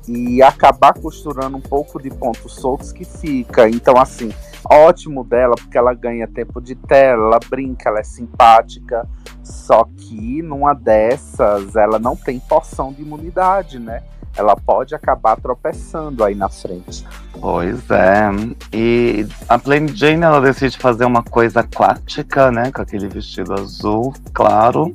e 0.07 0.43
acabar 0.43 0.95
costurando 0.95 1.57
um 1.57 1.61
pouco 1.61 2.01
de 2.01 2.11
pontos 2.11 2.55
soltos 2.55 2.93
que 2.93 3.05
fica. 3.05 3.69
Então, 3.69 3.97
assim, 3.97 4.33
ótimo 4.71 5.25
dela, 5.25 5.55
porque 5.57 5.79
ela 5.79 5.95
ganha 5.95 6.27
tempo 6.27 6.61
de 6.61 6.75
tela, 6.75 7.27
ela 7.27 7.41
brinca, 7.49 7.89
ela 7.89 8.01
é 8.01 8.05
simpática. 8.05 9.09
Só 9.43 9.85
que 9.97 10.43
numa 10.43 10.75
dessas, 10.75 11.77
ela 11.77 11.99
não 11.99 12.17
tem 12.17 12.39
poção 12.41 12.93
de 12.93 13.03
imunidade, 13.03 13.79
né? 13.79 14.03
Ela 14.37 14.57
pode 14.57 14.95
acabar 14.95 15.37
tropeçando 15.37 16.25
aí 16.25 16.35
na 16.35 16.49
frente. 16.49 17.07
Pois 17.41 17.89
é. 17.91 18.31
E 18.73 19.27
a 19.49 19.59
Plain 19.59 19.89
Jane 19.89 20.23
ela 20.23 20.41
decide 20.41 20.77
fazer 20.79 21.05
uma 21.05 21.23
coisa 21.23 21.61
aquática, 21.61 22.51
né? 22.51 22.73
Com 22.73 22.83
aquele 22.83 23.09
vestido 23.09 23.53
azul, 23.55 24.13
claro. 24.33 24.93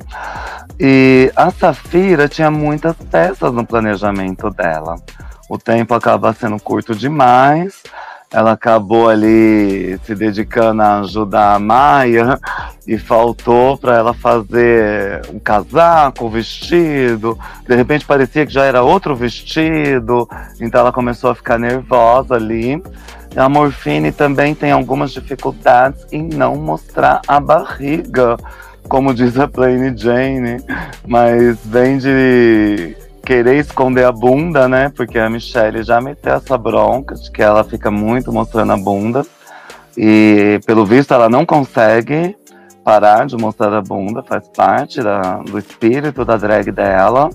E 0.80 1.32
a 1.36 1.52
Safira 1.52 2.28
tinha 2.28 2.52
muitas 2.52 2.96
peças 3.12 3.54
no 3.54 3.66
planejamento 3.66 4.50
dela. 4.50 4.96
O 5.50 5.58
tempo 5.58 5.94
acaba 5.94 6.34
sendo 6.34 6.60
curto 6.60 6.94
demais. 6.94 7.82
Ela 8.32 8.52
acabou 8.52 9.10
ali 9.10 10.00
se 10.04 10.14
dedicando 10.14 10.84
a 10.84 11.00
ajudar 11.00 11.56
a 11.56 11.60
Maia 11.60 12.40
e 12.88 12.96
faltou 12.96 13.76
para 13.76 13.98
ela 13.98 14.14
fazer 14.14 15.22
um 15.34 15.40
casaco, 15.40 16.26
um 16.26 16.30
vestido. 16.30 17.38
De 17.68 17.76
repente 17.76 18.06
parecia 18.06 18.46
que 18.46 18.54
já 18.54 18.66
era 18.66 18.84
outro 18.84 19.16
vestido, 19.16 20.30
então 20.62 20.82
ela 20.82 20.92
começou 20.92 21.32
a 21.32 21.36
ficar 21.36 21.58
nervosa 21.58 22.36
ali. 22.36 22.82
A 23.36 23.50
Morfine 23.50 24.12
também 24.12 24.54
tem 24.54 24.72
algumas 24.72 25.12
dificuldades 25.12 26.06
em 26.12 26.28
não 26.28 26.56
mostrar 26.56 27.22
a 27.28 27.40
barriga, 27.40 28.38
como 28.88 29.14
diz 29.14 29.40
a 29.40 29.48
Plain 29.48 29.98
Jane, 29.98 30.64
mas 31.08 31.58
vem 31.66 31.98
de 31.98 32.96
querer 33.30 33.58
esconder 33.58 34.06
a 34.06 34.12
bunda, 34.12 34.68
né? 34.68 34.92
Porque 34.96 35.20
a 35.20 35.30
Michelle 35.30 35.84
já 35.84 36.02
meteu 36.02 36.34
essa 36.34 36.58
bronca 36.58 37.14
de 37.14 37.30
que 37.32 37.44
ela 37.44 37.64
fica 37.64 37.92
muito 37.92 38.34
mostrando 38.34 38.74
a 38.74 38.78
bunda. 38.78 39.24
E 39.96 40.60
pelo 40.66 40.84
visto 40.84 41.14
ela 41.14 41.30
não 41.30 41.46
consegue 41.46 42.36
parar 42.84 43.28
de 43.28 43.38
mostrar 43.38 43.72
a 43.72 43.82
bunda, 43.84 44.24
faz 44.24 44.48
parte 44.58 45.04
da- 45.04 45.44
do 45.44 45.60
espírito 45.60 46.26
da 46.26 46.38
drag 46.38 46.72
dela. 46.72 47.30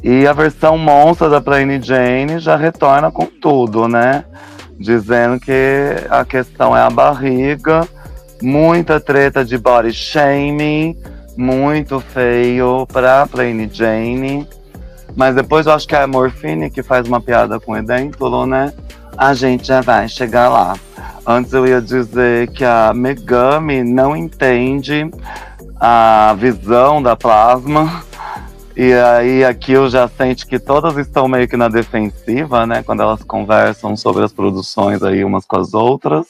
E 0.00 0.28
a 0.28 0.32
versão 0.32 0.78
monstra 0.78 1.28
da 1.28 1.40
Plain 1.40 1.82
Jane 1.82 2.38
já 2.38 2.54
retorna 2.54 3.10
com 3.10 3.26
tudo, 3.26 3.88
né? 3.88 4.24
Dizendo 4.78 5.40
que 5.40 6.06
a 6.08 6.24
questão 6.24 6.76
é 6.76 6.82
a 6.82 6.90
barriga, 6.90 7.84
muita 8.40 9.00
treta 9.00 9.44
de 9.44 9.58
body 9.58 9.92
shaming, 9.92 10.96
muito 11.36 11.98
feio 11.98 12.86
pra 12.92 13.26
Plain 13.26 13.68
Jane. 13.72 14.46
Mas 15.16 15.34
depois 15.34 15.66
eu 15.66 15.72
acho 15.72 15.88
que 15.88 15.96
é 15.96 16.02
a 16.02 16.06
Morfine 16.06 16.70
que 16.70 16.82
faz 16.82 17.08
uma 17.08 17.20
piada 17.20 17.58
com 17.58 17.72
o 17.72 17.76
Edêntulo, 17.76 18.46
né? 18.46 18.72
A 19.16 19.32
gente 19.32 19.66
já 19.66 19.80
vai 19.80 20.06
chegar 20.08 20.50
lá. 20.50 20.76
Antes 21.26 21.54
eu 21.54 21.66
ia 21.66 21.80
dizer 21.80 22.48
que 22.50 22.62
a 22.62 22.92
Megami 22.94 23.82
não 23.82 24.14
entende 24.14 25.10
a 25.80 26.36
visão 26.38 27.02
da 27.02 27.16
plasma. 27.16 28.04
E 28.76 28.92
aí 28.92 29.42
aqui 29.42 29.72
eu 29.72 29.88
já 29.88 30.06
sente 30.06 30.46
que 30.46 30.58
todas 30.58 30.98
estão 30.98 31.26
meio 31.26 31.48
que 31.48 31.56
na 31.56 31.68
defensiva, 31.68 32.66
né? 32.66 32.82
Quando 32.82 33.00
elas 33.00 33.24
conversam 33.24 33.96
sobre 33.96 34.22
as 34.22 34.34
produções 34.34 35.02
aí 35.02 35.24
umas 35.24 35.46
com 35.46 35.56
as 35.56 35.72
outras. 35.72 36.26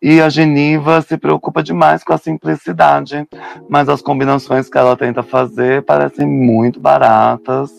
E 0.00 0.20
a 0.20 0.28
Geniva 0.28 1.02
se 1.02 1.18
preocupa 1.18 1.60
demais 1.60 2.04
com 2.04 2.12
a 2.12 2.18
simplicidade, 2.18 3.26
mas 3.68 3.88
as 3.88 4.00
combinações 4.00 4.68
que 4.68 4.78
ela 4.78 4.96
tenta 4.96 5.24
fazer 5.24 5.82
parecem 5.82 6.26
muito 6.26 6.78
baratas. 6.78 7.70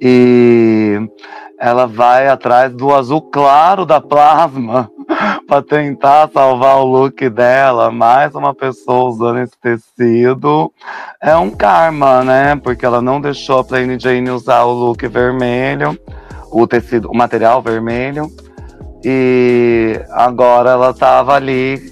E 0.00 0.98
ela 1.58 1.86
vai 1.86 2.28
atrás 2.28 2.72
do 2.72 2.94
azul 2.94 3.20
claro 3.20 3.84
da 3.84 4.00
plasma 4.00 4.90
pra 5.46 5.60
tentar 5.60 6.30
salvar 6.32 6.78
o 6.78 6.84
look 6.84 7.28
dela, 7.28 7.90
mais 7.90 8.34
uma 8.34 8.54
pessoa 8.54 9.10
usando 9.10 9.40
esse 9.40 9.58
tecido. 9.60 10.72
É 11.20 11.36
um 11.36 11.50
karma, 11.50 12.24
né? 12.24 12.56
Porque 12.56 12.86
ela 12.86 13.02
não 13.02 13.20
deixou 13.20 13.58
a 13.58 13.64
Plain 13.64 14.00
Jane 14.00 14.30
usar 14.30 14.62
o 14.62 14.72
look 14.72 15.06
vermelho, 15.06 15.98
o 16.50 16.66
tecido, 16.66 17.10
o 17.10 17.14
material 17.14 17.60
vermelho. 17.60 18.30
E 19.04 20.00
agora 20.10 20.70
ela 20.70 20.92
tava 20.92 21.34
ali 21.34 21.90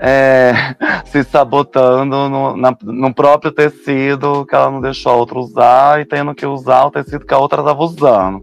é, 0.00 0.52
se 1.06 1.22
sabotando 1.24 2.28
no, 2.28 2.56
na- 2.56 2.76
no 2.82 3.14
próprio 3.14 3.52
tecido 3.52 4.44
que 4.46 4.54
ela 4.54 4.70
não 4.70 4.80
deixou 4.80 5.12
a 5.12 5.16
outra 5.16 5.38
usar 5.38 6.00
e 6.00 6.04
tendo 6.04 6.34
que 6.34 6.46
usar 6.46 6.84
o 6.86 6.90
tecido 6.90 7.24
que 7.26 7.34
a 7.34 7.38
outra 7.38 7.62
tava 7.62 7.82
usando. 7.82 8.42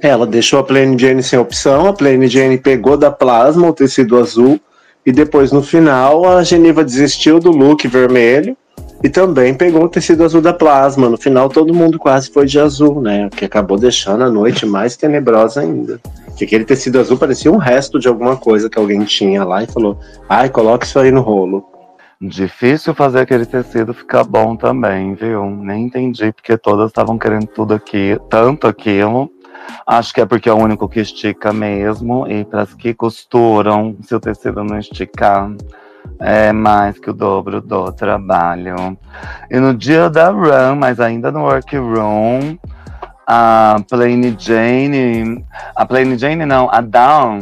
Ela 0.00 0.26
deixou 0.26 0.60
a 0.60 0.64
Plain 0.64 0.96
Jane 0.98 1.22
sem 1.22 1.38
opção, 1.38 1.88
a 1.88 1.92
Plain 1.92 2.26
Jane 2.28 2.58
pegou 2.58 2.96
da 2.96 3.10
plasma 3.10 3.68
o 3.68 3.72
tecido 3.72 4.16
azul 4.18 4.60
e 5.04 5.10
depois 5.10 5.50
no 5.50 5.62
final 5.62 6.24
a 6.28 6.42
Geniva 6.44 6.84
desistiu 6.84 7.40
do 7.40 7.50
look 7.50 7.86
vermelho 7.88 8.56
e 9.02 9.08
também 9.08 9.54
pegou 9.54 9.84
o 9.84 9.88
tecido 9.88 10.22
azul 10.24 10.40
da 10.40 10.52
plasma. 10.52 11.08
No 11.08 11.16
final 11.16 11.48
todo 11.48 11.74
mundo 11.74 11.98
quase 11.98 12.30
foi 12.30 12.46
de 12.46 12.60
azul, 12.60 13.00
né? 13.00 13.26
O 13.26 13.30
que 13.30 13.44
acabou 13.44 13.76
deixando 13.78 14.22
a 14.22 14.30
noite 14.30 14.64
mais 14.66 14.96
tenebrosa 14.96 15.62
ainda. 15.62 16.00
Que 16.38 16.44
aquele 16.44 16.64
tecido 16.64 17.00
azul 17.00 17.18
parecia 17.18 17.50
um 17.50 17.56
resto 17.56 17.98
de 17.98 18.06
alguma 18.06 18.36
coisa 18.36 18.70
que 18.70 18.78
alguém 18.78 19.02
tinha 19.02 19.44
lá 19.44 19.64
e 19.64 19.66
falou: 19.66 19.98
"Ai, 20.28 20.48
coloca 20.48 20.86
isso 20.86 20.96
aí 20.98 21.10
no 21.10 21.20
rolo". 21.20 21.66
Difícil 22.20 22.94
fazer 22.94 23.20
aquele 23.20 23.44
tecido 23.44 23.92
ficar 23.92 24.22
bom 24.22 24.54
também, 24.54 25.14
viu? 25.14 25.50
Nem 25.50 25.86
entendi 25.86 26.32
porque 26.32 26.56
todas 26.56 26.90
estavam 26.90 27.18
querendo 27.18 27.48
tudo 27.48 27.74
aqui, 27.74 28.16
tanto 28.30 28.68
aquilo. 28.68 29.28
Acho 29.84 30.14
que 30.14 30.20
é 30.20 30.26
porque 30.26 30.48
é 30.48 30.52
o 30.52 30.56
único 30.56 30.88
que 30.88 31.00
estica 31.00 31.52
mesmo. 31.52 32.26
E 32.28 32.44
para 32.44 32.62
as 32.62 32.72
que 32.72 32.94
costuram, 32.94 33.96
se 34.02 34.14
o 34.14 34.20
tecido 34.20 34.62
não 34.62 34.78
esticar, 34.78 35.50
é 36.20 36.52
mais 36.52 36.98
que 36.98 37.10
o 37.10 37.14
dobro 37.14 37.60
do 37.60 37.92
trabalho. 37.92 38.98
E 39.50 39.58
no 39.58 39.74
dia 39.74 40.08
da 40.08 40.30
run, 40.30 40.76
mas 40.76 41.00
ainda 41.00 41.30
no 41.30 41.42
workroom, 41.42 42.56
a 43.30 43.76
Plain 43.86 44.34
Jane. 44.38 45.44
A 45.76 45.84
Plain 45.84 46.16
Jane 46.16 46.46
não, 46.46 46.70
a 46.72 46.80
Dawn 46.80 47.40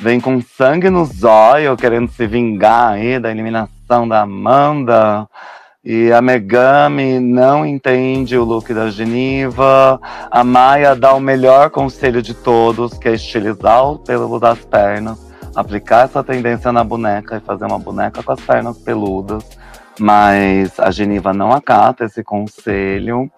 vem 0.00 0.18
com 0.18 0.42
sangue 0.42 0.90
no 0.90 1.04
zóio, 1.04 1.76
querendo 1.76 2.10
se 2.10 2.26
vingar 2.26 2.94
aí 2.94 3.20
da 3.20 3.30
eliminação 3.30 4.08
da 4.08 4.22
Amanda. 4.22 5.28
E 5.84 6.12
a 6.12 6.20
Megami 6.20 7.20
não 7.20 7.64
entende 7.64 8.36
o 8.36 8.42
look 8.42 8.74
da 8.74 8.90
Geniva. 8.90 10.00
A 10.28 10.42
Maia 10.42 10.96
dá 10.96 11.14
o 11.14 11.20
melhor 11.20 11.70
conselho 11.70 12.20
de 12.20 12.34
todos, 12.34 12.98
que 12.98 13.08
é 13.08 13.14
estilizar 13.14 13.84
o 13.84 13.96
pelo 13.96 14.40
das 14.40 14.58
pernas, 14.58 15.24
aplicar 15.54 16.06
essa 16.06 16.22
tendência 16.24 16.72
na 16.72 16.82
boneca 16.82 17.36
e 17.36 17.40
fazer 17.40 17.64
uma 17.64 17.78
boneca 17.78 18.24
com 18.24 18.32
as 18.32 18.40
pernas 18.40 18.76
peludas. 18.78 19.44
Mas 20.00 20.78
a 20.80 20.90
Geniva 20.90 21.32
não 21.32 21.52
acata 21.52 22.04
esse 22.04 22.24
conselho. 22.24 23.30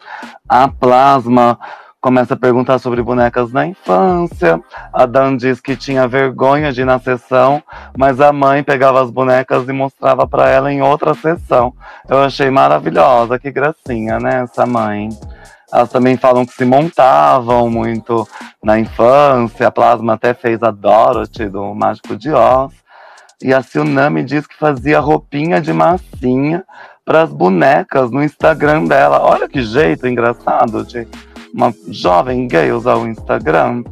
A 0.49 0.67
Plasma 0.67 1.59
começa 2.01 2.35
a 2.35 2.37
perguntar 2.37 2.79
sobre 2.79 3.03
bonecas 3.03 3.53
na 3.53 3.67
infância. 3.67 4.61
A 4.93 5.05
Dan 5.05 5.37
diz 5.37 5.61
que 5.61 5.77
tinha 5.77 6.09
vergonha 6.09 6.73
de 6.73 6.81
ir 6.81 6.85
na 6.85 6.99
sessão, 6.99 7.63
mas 7.97 8.21
a 8.21 8.33
mãe 8.33 8.63
pegava 8.63 9.03
as 9.03 9.11
bonecas 9.11 9.69
e 9.69 9.73
mostrava 9.73 10.27
para 10.27 10.49
ela 10.49 10.73
em 10.73 10.81
outra 10.81 11.15
sessão. 11.15 11.75
Eu 12.09 12.21
achei 12.21 12.51
maravilhosa, 12.51 13.39
que 13.39 13.51
gracinha, 13.51 14.19
né, 14.19 14.43
essa 14.43 14.65
mãe. 14.65 15.11
Elas 15.73 15.91
também 15.91 16.17
falam 16.17 16.45
que 16.45 16.53
se 16.53 16.65
montavam 16.65 17.71
muito 17.71 18.27
na 18.63 18.79
infância. 18.79 19.69
A 19.69 19.71
Plasma 19.71 20.15
até 20.15 20.35
fez 20.35 20.63
a 20.63 20.71
Dorothy 20.71 21.49
do 21.49 21.75
Mágico 21.75 22.17
de 22.17 22.33
Oz. 22.33 22.73
E 23.43 23.55
a 23.55 23.63
Tsunami 23.63 24.25
diz 24.25 24.47
que 24.47 24.57
fazia 24.57 25.01
roupinha 25.01 25.61
de 25.61 25.73
massinha 25.73 26.65
para 27.05 27.23
as 27.23 27.33
bonecas 27.33 28.11
no 28.11 28.23
Instagram 28.23 28.85
dela. 28.85 29.21
Olha 29.23 29.49
que 29.49 29.63
jeito 29.63 30.07
engraçado 30.07 30.85
de 30.85 31.07
uma 31.53 31.75
jovem 31.89 32.47
gay 32.47 32.73
usar 32.73 32.97
o 32.97 33.07
Instagram. 33.07 33.85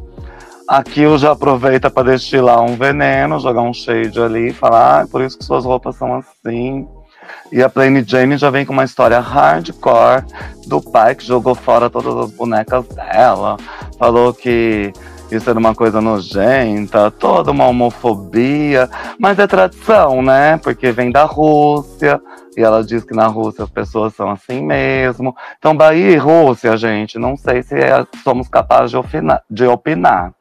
Aqui 0.67 1.01
eu 1.01 1.17
já 1.17 1.31
aproveita 1.31 1.89
para 1.89 2.11
destilar 2.11 2.61
um 2.61 2.75
veneno, 2.75 3.39
jogar 3.39 3.61
um 3.61 3.73
shade 3.73 4.19
ali 4.21 4.49
e 4.49 4.53
falar, 4.53 5.01
ah, 5.01 5.07
por 5.07 5.21
isso 5.21 5.37
que 5.37 5.43
suas 5.43 5.65
roupas 5.65 5.95
são 5.95 6.15
assim. 6.15 6.87
E 7.51 7.63
a 7.63 7.69
Plain 7.69 8.03
Jane 8.05 8.37
já 8.37 8.49
vem 8.49 8.65
com 8.65 8.73
uma 8.73 8.83
história 8.83 9.19
hardcore 9.19 10.23
do 10.67 10.79
pai 10.79 11.15
que 11.15 11.25
jogou 11.25 11.55
fora 11.55 11.89
todas 11.89 12.15
as 12.15 12.31
bonecas 12.31 12.87
dela. 12.89 13.57
Falou 13.97 14.33
que 14.33 14.93
isso 15.31 15.49
era 15.49 15.57
uma 15.57 15.73
coisa 15.73 15.99
nojenta, 16.01 17.11
toda 17.11 17.51
uma 17.51 17.67
homofobia. 17.67 18.89
Mas 19.17 19.39
é 19.39 19.47
tradição, 19.47 20.21
né? 20.21 20.57
Porque 20.57 20.91
vem 20.91 21.11
da 21.11 21.23
Rússia. 21.23 22.21
E 22.59 22.61
ela 22.61 22.83
diz 22.83 23.05
que 23.05 23.15
na 23.15 23.25
Rússia 23.25 23.63
as 23.63 23.69
pessoas 23.69 24.13
são 24.13 24.29
assim 24.29 24.61
mesmo. 24.61 25.33
Então, 25.57 25.73
Bahia 25.73 26.11
e 26.11 26.17
Rússia, 26.17 26.75
gente, 26.75 27.17
não 27.17 27.37
sei 27.37 27.63
se 27.63 27.73
é- 27.73 28.05
somos 28.21 28.49
capazes 28.49 28.91
de, 28.91 28.97
ofina- 28.97 29.41
de 29.49 29.65
opinar. 29.65 30.33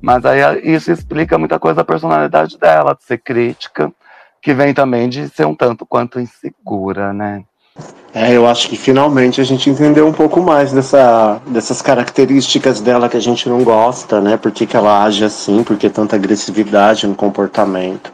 Mas 0.00 0.24
aí 0.24 0.38
isso 0.62 0.92
explica 0.92 1.36
muita 1.36 1.58
coisa 1.58 1.78
da 1.78 1.84
personalidade 1.84 2.56
dela, 2.56 2.94
de 2.94 3.02
ser 3.02 3.18
crítica, 3.18 3.90
que 4.40 4.54
vem 4.54 4.72
também 4.72 5.08
de 5.08 5.28
ser 5.30 5.46
um 5.46 5.54
tanto 5.54 5.84
quanto 5.84 6.20
insegura, 6.20 7.12
né? 7.12 7.42
É, 8.14 8.32
eu 8.36 8.46
acho 8.46 8.68
que 8.68 8.76
finalmente 8.76 9.40
a 9.40 9.44
gente 9.44 9.68
entendeu 9.68 10.06
um 10.06 10.12
pouco 10.12 10.40
mais 10.40 10.72
dessa, 10.72 11.40
dessas 11.48 11.82
características 11.82 12.80
dela 12.80 13.08
que 13.08 13.16
a 13.16 13.20
gente 13.20 13.48
não 13.48 13.64
gosta, 13.64 14.20
né? 14.20 14.36
Por 14.36 14.52
que, 14.52 14.64
que 14.64 14.76
ela 14.76 15.02
age 15.02 15.24
assim, 15.24 15.64
por 15.64 15.76
que 15.76 15.90
tanta 15.90 16.14
agressividade 16.14 17.04
no 17.04 17.16
comportamento. 17.16 18.12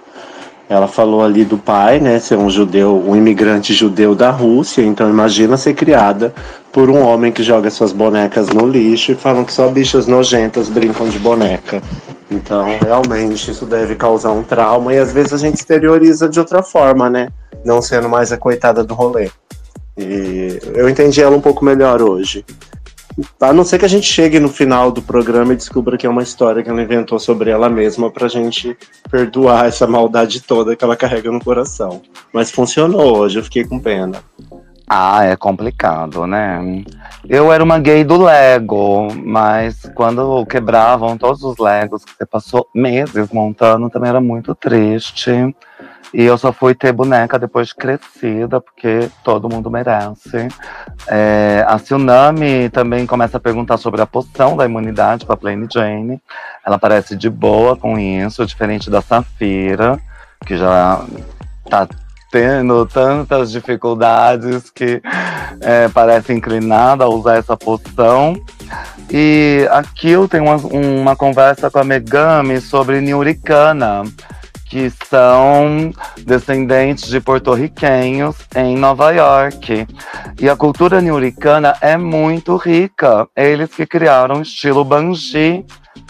Ela 0.75 0.89
falou 0.89 1.23
ali 1.23 1.45
do 1.45 1.57
pai, 1.57 2.01
né? 2.01 2.19
Ser 2.19 2.37
um 2.37 2.51
judeu, 2.51 3.01
um 3.07 3.15
imigrante 3.15 3.73
judeu 3.73 4.13
da 4.13 4.31
Rússia, 4.31 4.83
então 4.83 5.09
imagina 5.09 5.57
ser 5.57 5.73
criada 5.73 6.35
por 6.73 6.91
um 6.91 7.01
homem 7.01 7.31
que 7.31 7.45
joga 7.45 7.71
suas 7.71 7.93
bonecas 7.93 8.49
no 8.49 8.67
lixo 8.67 9.13
e 9.13 9.15
falam 9.15 9.45
que 9.45 9.53
só 9.53 9.69
bichas 9.69 10.09
nojentas 10.09 10.69
brincam 10.69 11.09
de 11.09 11.21
boneca. 11.21 11.81
Então, 12.29 12.67
realmente, 12.83 13.53
isso 13.53 13.65
deve 13.65 13.95
causar 13.95 14.33
um 14.33 14.43
trauma 14.43 14.93
e 14.93 14.99
às 14.99 15.13
vezes 15.13 15.33
a 15.33 15.39
gente 15.39 15.55
exterioriza 15.55 16.29
de 16.29 16.41
outra 16.41 16.61
forma, 16.61 17.09
né? 17.09 17.29
Não 17.65 17.81
sendo 17.81 18.09
mais 18.09 18.33
a 18.33 18.37
coitada 18.37 18.83
do 18.83 18.95
rolê. 18.95 19.31
E 19.97 20.59
eu 20.75 20.89
entendi 20.89 21.23
ela 21.23 21.37
um 21.37 21.41
pouco 21.41 21.65
melhor 21.65 22.03
hoje. 22.03 22.45
A 23.41 23.53
não 23.53 23.65
ser 23.65 23.79
que 23.79 23.85
a 23.85 23.89
gente 23.89 24.07
chegue 24.07 24.41
no 24.41 24.49
final 24.49 24.91
do 24.91 25.01
programa 25.01 25.53
e 25.53 25.57
descubra 25.57 25.97
que 25.97 26.07
é 26.07 26.11
uma 26.11 26.23
história 26.23 26.63
que 26.63 26.69
ela 26.69 26.83
inventou 26.83 27.19
sobre 27.19 27.51
ela 27.51 27.69
mesma 27.69 28.11
pra 28.11 28.27
gente 28.27 28.77
perdoar 29.11 29.67
essa 29.67 29.87
maldade 29.87 30.41
toda 30.41 30.75
que 30.75 30.85
ela 30.85 30.97
carrega 30.97 31.31
no 31.31 31.43
coração. 31.43 32.03
Mas 32.33 32.51
funcionou 32.51 33.19
hoje, 33.19 33.39
eu 33.39 33.45
fiquei 33.45 33.65
com 33.65 33.79
pena. 33.79 34.23
Ah, 34.87 35.25
é 35.25 35.35
complicado, 35.35 36.27
né? 36.27 36.85
Eu 37.27 37.51
era 37.51 37.65
uma 37.65 37.79
gay 37.79 38.05
do 38.05 38.23
Lego, 38.23 39.09
mas 39.25 39.91
quando 39.95 40.45
quebravam 40.45 41.17
todos 41.17 41.43
os 41.43 41.57
Legos 41.57 42.05
que 42.05 42.13
você 42.15 42.27
passou 42.27 42.69
meses 42.75 43.31
montando, 43.33 43.89
também 43.89 44.11
era 44.11 44.21
muito 44.21 44.55
triste. 44.55 45.31
E 46.15 46.23
eu 46.23 46.39
só 46.39 46.53
fui 46.53 46.77
ter 46.77 46.93
boneca 46.93 47.41
depois 47.41 47.69
de 47.69 47.75
crescida, 47.75 48.61
porque 48.61 49.11
todo 49.25 49.49
mundo 49.49 49.69
merece. 49.69 50.47
É, 51.09 51.65
a 51.67 51.77
Tsunami 51.77 52.71
também 52.71 53.05
começa 53.05 53.37
a 53.37 53.41
perguntar 53.41 53.79
sobre 53.79 54.01
a 54.01 54.07
poção 54.07 54.57
da 54.57 54.65
imunidade 54.65 55.27
para 55.27 55.37
Plain 55.37 55.67
Jane. 55.69 56.23
Ela 56.65 56.79
parece 56.79 57.17
de 57.17 57.29
boa 57.29 57.77
com 57.77 57.99
isso, 57.99 58.47
diferente 58.47 58.89
da 58.89 59.03
Safira, 59.03 59.99
que 60.47 60.57
já 60.57 61.05
tá 61.69 61.89
tendo 62.31 62.87
tantas 62.87 63.51
dificuldades 63.51 64.71
que 64.71 65.03
é, 65.61 65.89
parece 65.89 66.33
inclinada 66.33 67.03
a 67.03 67.09
usar 67.09 67.39
essa 67.39 67.57
poção. 67.57 68.41
E 69.11 69.69
aqui 69.73 70.11
eu 70.11 70.29
tenho 70.29 70.45
uma, 70.45 70.57
uma 70.57 71.17
conversa 71.17 71.69
com 71.71 71.81
a 71.81 71.85
Megami 71.85 72.61
sobre 72.61 73.01
Niuricana, 73.01 74.05
que 74.75 74.91
são 75.09 75.93
descendentes 76.27 77.09
de 77.09 77.21
porto-riquenhos 77.21 78.35
em 78.57 78.77
Nova 78.77 79.13
York. 79.13 79.87
E 80.41 80.49
a 80.49 80.57
cultura 80.57 81.01
niuricana 81.01 81.77
é 81.81 81.97
muito 81.97 82.57
rica. 82.57 83.29
Eles 83.37 83.73
que 83.73 83.87
criaram 83.87 84.41
o 84.41 84.43
estilo 84.43 84.85
banji, 84.85 85.65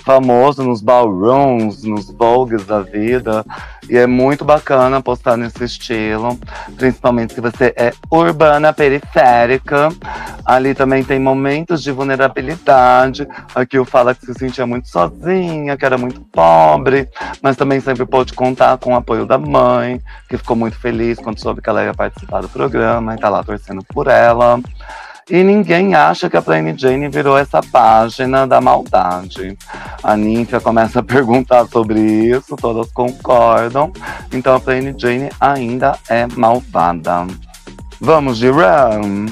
famoso 0.05 0.62
nos 0.62 0.82
ballrooms, 0.82 1.82
nos 1.85 2.11
vogues 2.11 2.64
da 2.66 2.80
vida. 2.80 3.45
E 3.89 3.97
é 3.97 4.07
muito 4.07 4.45
bacana 4.45 5.03
postar 5.03 5.37
nesse 5.37 5.64
estilo, 5.64 6.39
principalmente 6.76 7.35
se 7.35 7.41
você 7.41 7.74
é 7.76 7.93
urbana 8.11 8.72
periférica. 8.72 9.91
Ali 10.45 10.74
também 10.74 11.03
tem 11.05 11.18
momentos 11.18 11.82
de 11.82 11.91
vulnerabilidade. 11.91 13.26
Aqui 13.55 13.78
o 13.78 13.85
fala 13.85 14.14
que 14.14 14.24
se 14.24 14.35
sentia 14.35 14.66
muito 14.66 14.89
sozinha, 14.89 15.76
que 15.76 15.85
era 15.85 15.99
muito 15.99 16.20
pobre, 16.20 17.09
mas 17.43 17.57
também 17.57 17.80
sempre 17.80 18.07
pôde 18.07 18.32
contar 18.32 18.78
com 18.78 18.93
o 18.93 18.97
apoio 18.97 19.26
da 19.26 19.39
mãe, 19.39 20.01
que 20.28 20.37
ficou 20.37 20.57
muito 20.57 20.78
feliz 20.78 21.18
quando 21.18 21.41
soube 21.41 21.61
que 21.61 21.68
ela 21.68 21.85
ia 21.85 21.95
participar 21.95 22.41
do 22.41 22.49
programa 22.49 23.14
e 23.14 23.18
tá 23.18 23.28
lá 23.28 23.43
torcendo 23.43 23.82
por 23.85 24.07
ela. 24.07 24.61
E 25.31 25.43
ninguém 25.43 25.95
acha 25.95 26.29
que 26.29 26.37
a 26.37 26.43
Plain 26.43 26.77
Jane 26.77 27.09
virou 27.09 27.39
essa 27.39 27.62
página 27.62 28.47
da 28.47 28.61
maldade. 28.61 29.57
A 30.03 30.16
Ninfa 30.16 30.61
começa 30.61 31.01
a 31.01 31.03
perguntar 31.05 31.66
sobre 31.66 31.99
isso, 32.01 32.57
todas 32.57 32.93
concordam. 32.93 33.91
Então 34.31 34.55
a 34.55 34.61
Plain 34.61 34.95
Jane 34.99 35.31
ainda 35.41 35.99
é 36.11 36.27
malvada. 36.27 37.27
Vamos 38.01 38.37
de 38.37 38.51
Run? 38.51 39.27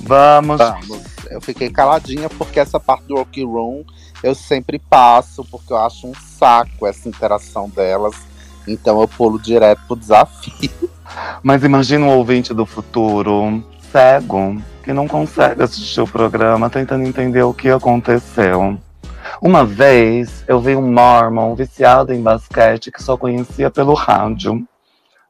Vamos. 0.00 0.58
Vamos. 0.58 1.02
Eu 1.30 1.40
fiquei 1.40 1.70
caladinha 1.70 2.28
porque 2.28 2.60
essa 2.60 2.78
parte 2.78 3.06
do 3.06 3.16
Rocky 3.16 3.42
Room 3.42 3.84
eu 4.22 4.34
sempre 4.34 4.78
passo, 4.78 5.44
porque 5.44 5.72
eu 5.72 5.78
acho 5.78 6.06
um 6.06 6.14
saco 6.14 6.86
essa 6.86 7.08
interação 7.08 7.70
delas. 7.70 8.14
Então 8.68 9.00
eu 9.00 9.08
pulo 9.08 9.38
direto 9.38 9.80
pro 9.86 9.96
desafio. 9.96 10.90
Mas 11.42 11.62
imagina 11.64 12.04
um 12.04 12.16
ouvinte 12.16 12.52
do 12.52 12.66
futuro, 12.66 13.62
cego, 13.90 14.56
que 14.82 14.92
não 14.92 15.08
consegue 15.08 15.62
assistir 15.62 16.00
o 16.00 16.06
programa, 16.06 16.70
tentando 16.70 17.04
entender 17.04 17.42
o 17.42 17.54
que 17.54 17.68
aconteceu. 17.68 18.78
Uma 19.40 19.64
vez 19.64 20.44
eu 20.46 20.60
vi 20.60 20.76
um 20.76 20.92
Mormon 20.92 21.54
viciado 21.54 22.12
em 22.12 22.22
basquete 22.22 22.90
que 22.90 23.02
só 23.02 23.16
conhecia 23.16 23.70
pelo 23.70 23.94
rádio, 23.94 24.66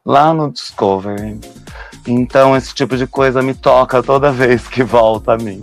lá 0.05 0.33
no 0.33 0.51
Discovery. 0.51 1.39
Então 2.07 2.55
esse 2.55 2.73
tipo 2.73 2.95
de 2.95 3.05
coisa 3.05 3.41
me 3.41 3.53
toca 3.53 4.01
toda 4.01 4.31
vez 4.31 4.67
que 4.67 4.83
volta 4.83 5.33
a 5.33 5.37
mim. 5.37 5.61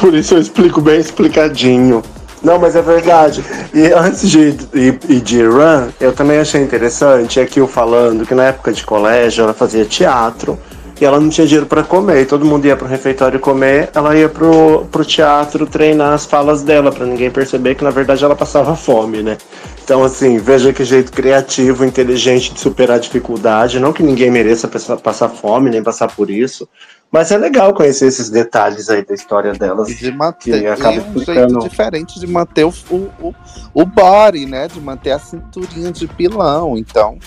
Por 0.00 0.14
isso 0.14 0.34
eu 0.34 0.40
explico 0.40 0.80
bem 0.80 1.00
explicadinho. 1.00 2.02
Não, 2.42 2.58
mas 2.58 2.76
é 2.76 2.82
verdade. 2.82 3.42
E 3.72 3.86
antes 3.92 4.28
de 4.28 4.54
ir 4.74 5.20
de 5.22 5.42
Run, 5.46 5.88
eu 5.98 6.12
também 6.12 6.38
achei 6.38 6.62
interessante 6.62 7.40
aqui 7.40 7.58
eu 7.58 7.66
falando 7.66 8.26
que 8.26 8.34
na 8.34 8.44
época 8.44 8.70
de 8.70 8.84
colégio 8.84 9.44
ela 9.44 9.54
fazia 9.54 9.86
teatro 9.86 10.58
e 11.00 11.04
ela 11.04 11.18
não 11.20 11.28
tinha 11.28 11.46
dinheiro 11.46 11.66
para 11.66 11.82
comer. 11.82 12.22
E 12.22 12.26
todo 12.26 12.44
mundo 12.44 12.66
ia 12.66 12.76
pro 12.76 12.86
refeitório 12.86 13.40
comer, 13.40 13.90
ela 13.94 14.16
ia 14.16 14.28
pro, 14.28 14.86
pro 14.90 15.04
teatro 15.04 15.66
treinar 15.66 16.12
as 16.12 16.24
falas 16.26 16.62
dela, 16.62 16.92
para 16.92 17.04
ninguém 17.06 17.30
perceber 17.30 17.74
que 17.74 17.84
na 17.84 17.90
verdade 17.90 18.24
ela 18.24 18.36
passava 18.36 18.74
fome, 18.76 19.22
né? 19.22 19.36
Então, 19.84 20.02
assim, 20.02 20.38
veja 20.38 20.72
que 20.72 20.82
jeito 20.84 21.12
criativo, 21.12 21.84
inteligente 21.84 22.54
de 22.54 22.60
superar 22.60 22.96
a 22.96 23.00
dificuldade. 23.00 23.78
Não 23.78 23.92
que 23.92 24.02
ninguém 24.02 24.30
mereça 24.30 24.66
passar- 24.66 25.28
fome, 25.28 25.68
nem 25.68 25.82
passar 25.82 26.08
por 26.14 26.30
isso. 26.30 26.66
Mas 27.12 27.30
é 27.30 27.36
legal 27.36 27.72
conhecer 27.74 28.06
esses 28.06 28.30
detalhes 28.30 28.88
aí 28.88 29.04
da 29.04 29.14
história 29.14 29.52
delas. 29.52 29.88
E 29.90 29.94
de 29.94 30.10
manter 30.10 30.60
Que 30.62 30.66
acaba 30.66 30.96
e 30.96 31.00
um 31.00 31.02
explicando. 31.18 31.50
jeito 31.60 31.68
diferente 31.68 32.18
de 32.18 32.26
manter 32.26 32.64
o, 32.64 32.72
o, 32.90 32.96
o, 33.20 33.34
o 33.74 33.84
body, 33.86 34.46
né? 34.46 34.66
De 34.68 34.80
manter 34.80 35.12
a 35.12 35.18
cinturinha 35.18 35.92
de 35.92 36.08
pilão. 36.08 36.76
Então, 36.76 37.18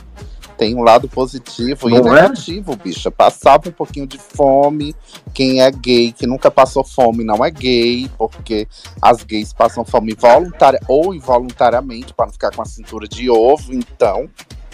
tem 0.58 0.76
um 0.76 0.82
lado 0.82 1.08
positivo 1.08 1.90
e 1.90 1.94
Não 1.94 2.16
é? 2.16 2.24
negativo, 2.24 2.76
bicha. 2.76 3.12
Passava 3.12 3.70
um 3.70 3.72
pouquinho 3.72 4.08
de 4.08 4.18
fome. 4.18 4.96
Quem 5.34 5.62
é 5.62 5.70
gay, 5.70 6.12
que 6.12 6.26
nunca 6.26 6.50
passou 6.50 6.84
fome, 6.84 7.24
não 7.24 7.46
é 7.46 7.52
gay, 7.52 8.10
porque 8.18 8.68
as 9.02 9.24
gays 9.24 9.54
passam 9.54 9.86
fome 9.86 10.16
voluntária 10.16 10.80
ou 10.88 11.14
involuntariamente 11.14 12.14
para 12.14 12.26
não 12.26 12.34
ficar 12.34 12.52
com 12.52 12.62
a 12.62 12.66
cintura 12.66 13.08
de 13.08 13.30
ovo. 13.30 13.74
Então, 13.74 14.28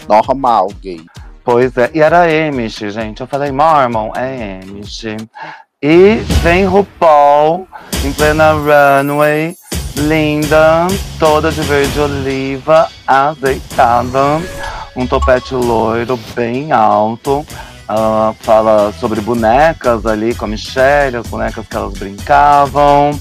normal, 0.08 0.68
gay. 0.80 1.04
Pois 1.44 1.76
é, 1.76 1.90
e 1.92 2.00
era 2.00 2.22
Amish, 2.48 2.78
gente. 2.90 3.20
Eu 3.20 3.26
falei, 3.26 3.52
Mormon, 3.52 4.12
é 4.16 4.60
Amish. 4.62 5.04
E 5.82 6.14
vem 6.42 6.64
RuPaul 6.64 7.68
em 8.02 8.12
plena 8.14 8.52
runway, 8.52 9.54
linda, 9.96 10.86
toda 11.18 11.50
de 11.50 11.60
verde 11.62 12.00
oliva, 12.00 12.88
azeitada, 13.06 14.40
um 14.96 15.06
topete 15.06 15.54
loiro 15.54 16.18
bem 16.34 16.72
alto. 16.72 17.46
Ela 17.88 18.34
fala 18.40 18.92
sobre 18.98 19.20
bonecas 19.20 20.06
ali 20.06 20.34
com 20.34 20.46
a 20.46 20.48
Michelle, 20.48 21.16
as 21.16 21.26
bonecas 21.26 21.66
que 21.66 21.76
elas 21.76 21.92
brincavam. 21.94 23.18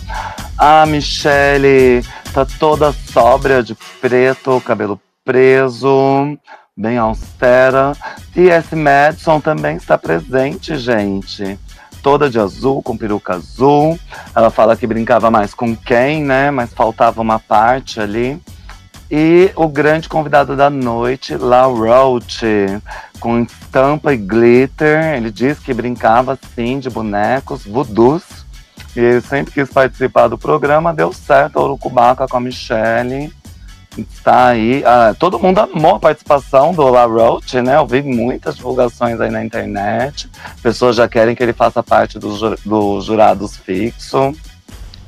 A 0.58 0.86
Michelle 0.86 2.04
tá 2.34 2.46
toda 2.58 2.94
sóbria 2.94 3.62
de 3.62 3.76
preto, 4.00 4.62
cabelo 4.66 5.00
preso, 5.26 6.38
bem 6.76 6.98
austera. 6.98 7.94
T.S. 8.34 8.76
Madison 8.76 9.40
também 9.40 9.76
está 9.76 9.98
presente, 9.98 10.78
gente. 10.78 11.60
Toda 12.04 12.30
de 12.30 12.38
azul, 12.38 12.84
com 12.84 12.96
peruca 12.96 13.34
azul. 13.34 13.98
Ela 14.36 14.52
fala 14.52 14.76
que 14.76 14.86
brincava 14.86 15.32
mais 15.32 15.54
com 15.54 15.76
quem, 15.76 16.22
né? 16.22 16.52
Mas 16.52 16.74
faltava 16.74 17.22
uma 17.22 17.40
parte 17.40 18.00
ali. 18.00 18.40
E 19.10 19.52
o 19.56 19.68
grande 19.68 20.10
convidado 20.10 20.56
da 20.56 20.70
noite, 20.70 21.38
La 21.38 21.64
Roach, 21.64 22.46
com 23.20 23.40
estampa 23.40 24.14
e 24.14 24.18
glitter. 24.18 25.16
Ele 25.16 25.32
diz 25.32 25.60
que 25.60 25.74
brincava 25.74 26.38
sim 26.54 26.78
de 26.78 26.90
bonecos, 26.90 27.66
voodoos. 27.66 28.24
E 28.96 29.22
sempre 29.22 29.54
quis 29.54 29.70
participar 29.72 30.28
do 30.28 30.38
programa, 30.38 30.94
deu 30.94 31.14
certo, 31.14 31.60
Urucubaca 31.60 32.28
com 32.28 32.38
a 32.38 32.42
Michelle. 32.42 33.32
Está 33.98 34.48
aí. 34.48 34.84
Ah, 34.86 35.16
todo 35.18 35.40
mundo 35.40 35.60
amou 35.60 35.96
a 35.96 36.00
participação 36.00 36.74
do 36.74 36.90
La 36.90 37.06
Roach, 37.06 37.62
né? 37.62 37.76
Eu 37.78 37.86
vi 37.86 38.02
muitas 38.02 38.56
divulgações 38.56 39.20
aí 39.22 39.30
na 39.30 39.44
internet. 39.44 40.30
Pessoas 40.62 40.96
já 40.96 41.08
querem 41.08 41.36
que 41.36 41.44
ele 41.44 41.54
faça 41.54 41.84
parte 41.84 42.18
dos 42.18 42.42
dos 42.66 43.06
jurados 43.06 43.58
fixo. 43.58 44.34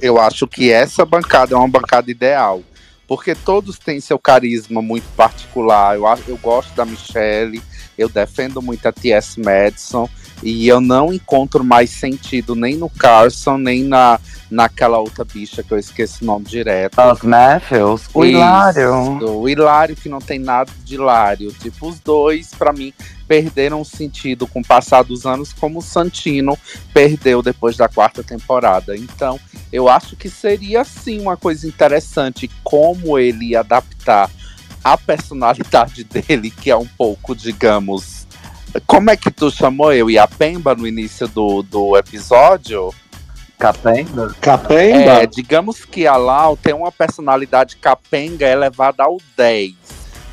eu 0.02 0.20
acho 0.20 0.48
que 0.48 0.72
essa 0.72 1.06
bancada 1.06 1.56
é 1.56 1.58
uma 1.58 1.68
bancada 1.68 2.12
ideal. 2.12 2.62
Porque 3.08 3.36
todos 3.36 3.78
têm 3.78 4.00
seu 4.00 4.18
carisma 4.18 4.82
muito 4.82 5.06
particular. 5.16 5.96
Eu, 5.96 6.06
eu 6.28 6.38
gosto 6.38 6.74
da 6.76 6.86
Michelle, 6.86 7.62
eu 7.98 8.10
defendo 8.10 8.62
muito 8.62 8.88
a 8.88 8.92
T.S. 8.92 9.40
Madison. 9.40 10.10
E 10.44 10.68
eu 10.68 10.80
não 10.80 11.14
encontro 11.14 11.64
mais 11.64 11.90
sentido 11.90 12.56
nem 12.56 12.76
no 12.76 12.90
Carson, 12.90 13.58
nem 13.58 13.84
na, 13.84 14.20
naquela 14.50 15.00
outra 15.00 15.24
bicha 15.24 15.64
que 15.64 15.72
eu 15.72 15.78
esqueci 15.78 16.24
o 16.24 16.26
nome 16.26 16.46
direto. 16.46 17.00
Os 17.02 17.22
Matthews, 17.22 18.04
o 18.14 18.24
Isso, 18.24 18.36
Hilário. 18.36 18.92
O 19.40 19.50
Hilário 19.50 19.96
que 19.96 20.10
não 20.10 20.20
tem 20.20 20.40
nada 20.40 20.72
de 20.84 20.96
hilário. 20.96 21.52
Tipo, 21.54 21.88
os 21.88 22.00
dois, 22.00 22.52
pra 22.54 22.72
mim, 22.72 22.94
perderam 23.28 23.82
o 23.82 23.86
sentido 23.86 24.46
com 24.46 24.60
o 24.60 24.66
passar 24.66 25.04
dos 25.04 25.26
anos, 25.26 25.54
como 25.54 25.80
o 25.80 25.82
Santino 25.82 26.58
perdeu 26.94 27.42
depois 27.42 27.76
da 27.76 27.88
quarta 27.88 28.24
temporada. 28.24 28.96
Então, 28.96 29.40
eu 29.72 29.90
acho 29.90 30.16
que 30.16 30.30
seria 30.30 30.84
sim 30.84 31.20
uma 31.20 31.36
coisa 31.36 31.68
interessante 31.68 32.50
como 32.64 33.18
ele 33.18 33.50
ia 33.50 33.62
adaptar 33.62 34.30
a 34.84 34.98
personalidade 34.98 36.04
dele, 36.06 36.52
que 36.52 36.70
é 36.70 36.78
um 36.78 36.88
pouco, 36.88 37.36
digamos. 37.36 38.25
Como 38.86 39.10
é 39.10 39.16
que 39.16 39.32
tu 39.32 39.50
chamou 39.50 39.94
eu 39.94 40.10
e 40.10 40.18
a 40.18 40.28
Pemba 40.28 40.76
no 40.76 40.88
início 40.88 41.28
do, 41.28 41.64
do 41.64 41.98
episódio? 41.98 42.94
Capenga? 43.58 44.36
Capenga? 44.42 45.24
É, 45.24 45.26
digamos 45.26 45.86
que 45.86 46.06
a 46.06 46.18
Lau 46.18 46.58
tem 46.58 46.74
uma 46.74 46.92
personalidade 46.92 47.78
capenga 47.78 48.48
elevada 48.48 49.04
ao 49.04 49.18
10. 49.38 49.74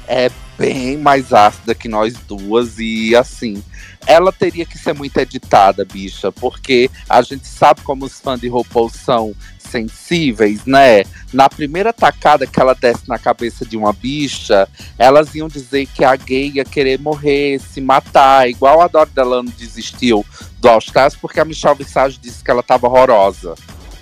É 0.08 0.30
bem 0.58 0.98
mais 0.98 1.32
ácida 1.32 1.74
que 1.74 1.88
nós 1.88 2.14
duas 2.14 2.78
e 2.78 3.14
assim. 3.14 3.62
Ela 4.06 4.32
teria 4.32 4.66
que 4.66 4.76
ser 4.76 4.92
muito 4.92 5.16
editada, 5.18 5.84
bicha, 5.84 6.32
porque 6.32 6.90
a 7.08 7.22
gente 7.22 7.46
sabe 7.46 7.82
como 7.82 8.04
os 8.04 8.18
fãs 8.20 8.40
de 8.40 8.48
RuPaul 8.48 8.90
são 8.90 9.32
sensíveis, 9.72 10.64
né? 10.66 11.02
Na 11.32 11.48
primeira 11.48 11.92
tacada 11.92 12.46
que 12.46 12.60
ela 12.60 12.74
desce 12.74 13.08
na 13.08 13.18
cabeça 13.18 13.64
de 13.64 13.76
uma 13.76 13.92
bicha, 13.92 14.68
elas 14.98 15.34
iam 15.34 15.48
dizer 15.48 15.86
que 15.86 16.04
a 16.04 16.14
gay 16.14 16.52
ia 16.54 16.64
querer 16.64 17.00
morrer, 17.00 17.58
se 17.58 17.80
matar, 17.80 18.48
igual 18.48 18.82
a 18.82 18.86
Dori 18.86 19.10
Delano 19.14 19.50
desistiu 19.58 20.24
do 20.60 20.68
All 20.68 20.78
Stars 20.78 21.16
porque 21.16 21.40
a 21.40 21.44
Michelle 21.44 21.76
Visage 21.76 22.18
disse 22.20 22.44
que 22.44 22.50
ela 22.50 22.62
tava 22.62 22.86
horrorosa. 22.86 23.54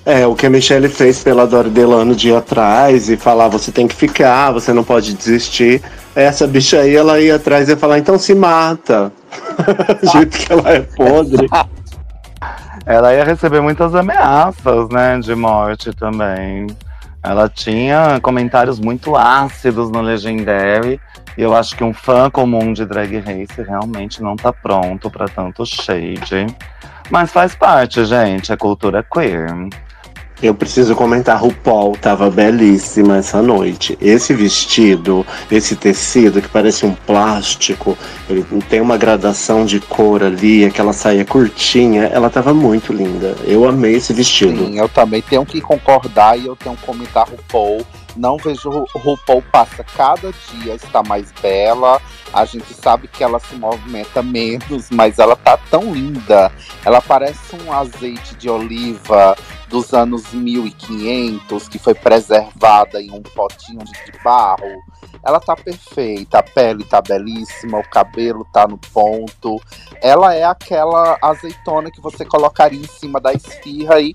É, 0.05 0.27
o 0.27 0.35
que 0.35 0.47
a 0.47 0.51
Michelle 0.51 0.89
fez 0.89 1.23
pela 1.23 1.47
Dori 1.47 1.71
Delano 1.71 2.15
dia 2.15 2.39
atrás 2.39 3.09
e 3.09 3.17
falar 3.17 3.49
você 3.49 3.71
tem 3.71 3.87
que 3.87 3.95
ficar, 3.95 4.51
você 4.51 4.73
não 4.73 4.83
pode 4.83 5.15
desistir. 5.15 5.83
Essa 6.15 6.47
bicha 6.47 6.81
aí, 6.81 6.97
ela 6.97 7.21
ia 7.21 7.37
atrás 7.37 7.69
e 7.69 7.73
ia 7.73 7.77
falar, 7.77 7.99
então 7.99 8.19
se 8.19 8.35
mata. 8.35 9.13
Do 10.03 10.11
jeito 10.11 10.39
que 10.39 10.53
ela 10.53 10.71
é 10.73 10.81
podre. 10.81 11.47
Ela 12.91 13.15
ia 13.15 13.23
receber 13.23 13.61
muitas 13.61 13.95
ameaças, 13.95 14.89
né, 14.89 15.17
de 15.21 15.33
morte 15.33 15.93
também. 15.93 16.67
Ela 17.23 17.49
tinha 17.49 18.19
comentários 18.21 18.81
muito 18.81 19.15
ácidos 19.15 19.93
no 19.93 20.01
Legendary. 20.01 21.01
E 21.39 21.43
eu 21.43 21.55
acho 21.55 21.77
que 21.77 21.85
um 21.85 21.95
fã 21.95 22.29
comum 22.29 22.73
de 22.73 22.85
Drag 22.85 23.17
Race 23.21 23.63
realmente 23.63 24.21
não 24.21 24.35
tá 24.35 24.53
pronto 24.53 25.09
pra 25.09 25.29
tanto 25.29 25.65
shade. 25.65 26.49
Mas 27.09 27.31
faz 27.31 27.55
parte, 27.55 28.05
gente, 28.05 28.53
é 28.53 28.57
cultura 28.57 29.05
queer. 29.05 29.55
Eu 30.43 30.55
preciso 30.55 30.95
comentar, 30.95 31.39
RuPaul 31.39 31.97
tava 31.97 32.31
belíssima 32.31 33.19
essa 33.19 33.43
noite. 33.43 33.99
Esse 34.01 34.33
vestido, 34.33 35.27
esse 35.51 35.77
tecido 35.77 36.41
que 36.41 36.49
parece 36.49 36.87
um 36.87 36.95
plástico, 36.95 37.97
ele 38.29 38.45
tem 38.69 38.81
uma 38.81 38.97
gradação 38.97 39.67
de 39.67 39.81
cor 39.81 40.23
ali, 40.23 40.65
aquela 40.65 40.95
saia 40.95 41.25
curtinha, 41.27 42.05
ela 42.05 42.31
tava 42.31 42.55
muito 42.55 42.91
linda. 42.93 43.37
Eu 43.45 43.69
amei 43.69 43.97
esse 43.97 44.15
vestido. 44.15 44.67
Sim, 44.67 44.79
eu 44.79 44.89
também 44.89 45.21
tenho 45.21 45.45
que 45.45 45.61
concordar 45.61 46.39
e 46.39 46.47
eu 46.47 46.57
tenho 46.57 46.75
que 46.75 46.87
comentar 46.87 47.29
o 47.29 47.37
Paul. 47.51 47.85
Não 48.17 48.37
vejo 48.37 48.69
Ru- 48.71 48.87
RuPaul 48.95 49.43
passa 49.53 49.85
cada 49.85 50.33
dia, 50.33 50.75
está 50.75 51.03
mais 51.03 51.33
bela. 51.41 52.01
A 52.33 52.45
gente 52.45 52.73
sabe 52.75 53.09
que 53.09 53.23
ela 53.25 53.39
se 53.41 53.55
movimenta 53.57 54.23
menos, 54.23 54.89
mas 54.91 55.19
ela 55.19 55.35
tá 55.37 55.57
tão 55.71 55.93
linda. 55.93 56.51
Ela 56.85 57.01
parece 57.01 57.57
um 57.57 57.73
azeite 57.73 58.35
de 58.37 58.49
oliva 58.49 59.37
dos 59.69 59.93
anos 59.95 60.33
1500 60.33 61.69
que 61.69 61.79
foi 61.79 61.95
preservada 61.95 63.01
em 63.01 63.11
um 63.13 63.23
potinho 63.23 63.85
de 63.85 63.93
de 63.93 64.13
barro. 64.25 64.81
Ela 65.25 65.39
tá 65.41 65.55
perfeita, 65.55 66.39
a 66.39 66.43
pele 66.43 66.85
tá 66.85 67.01
belíssima, 67.03 67.79
o 67.79 67.89
cabelo 67.89 68.47
tá 68.53 68.67
no 68.67 68.79
ponto. 68.79 69.61
Ela 70.03 70.35
é 70.35 70.45
aquela 70.45 71.19
azeitona 71.23 71.91
que 71.91 72.01
você 72.01 72.25
colocaria 72.25 72.81
em 72.81 72.87
cima 72.87 73.21
da 73.21 73.33
esfirra 73.33 74.01
e 74.01 74.15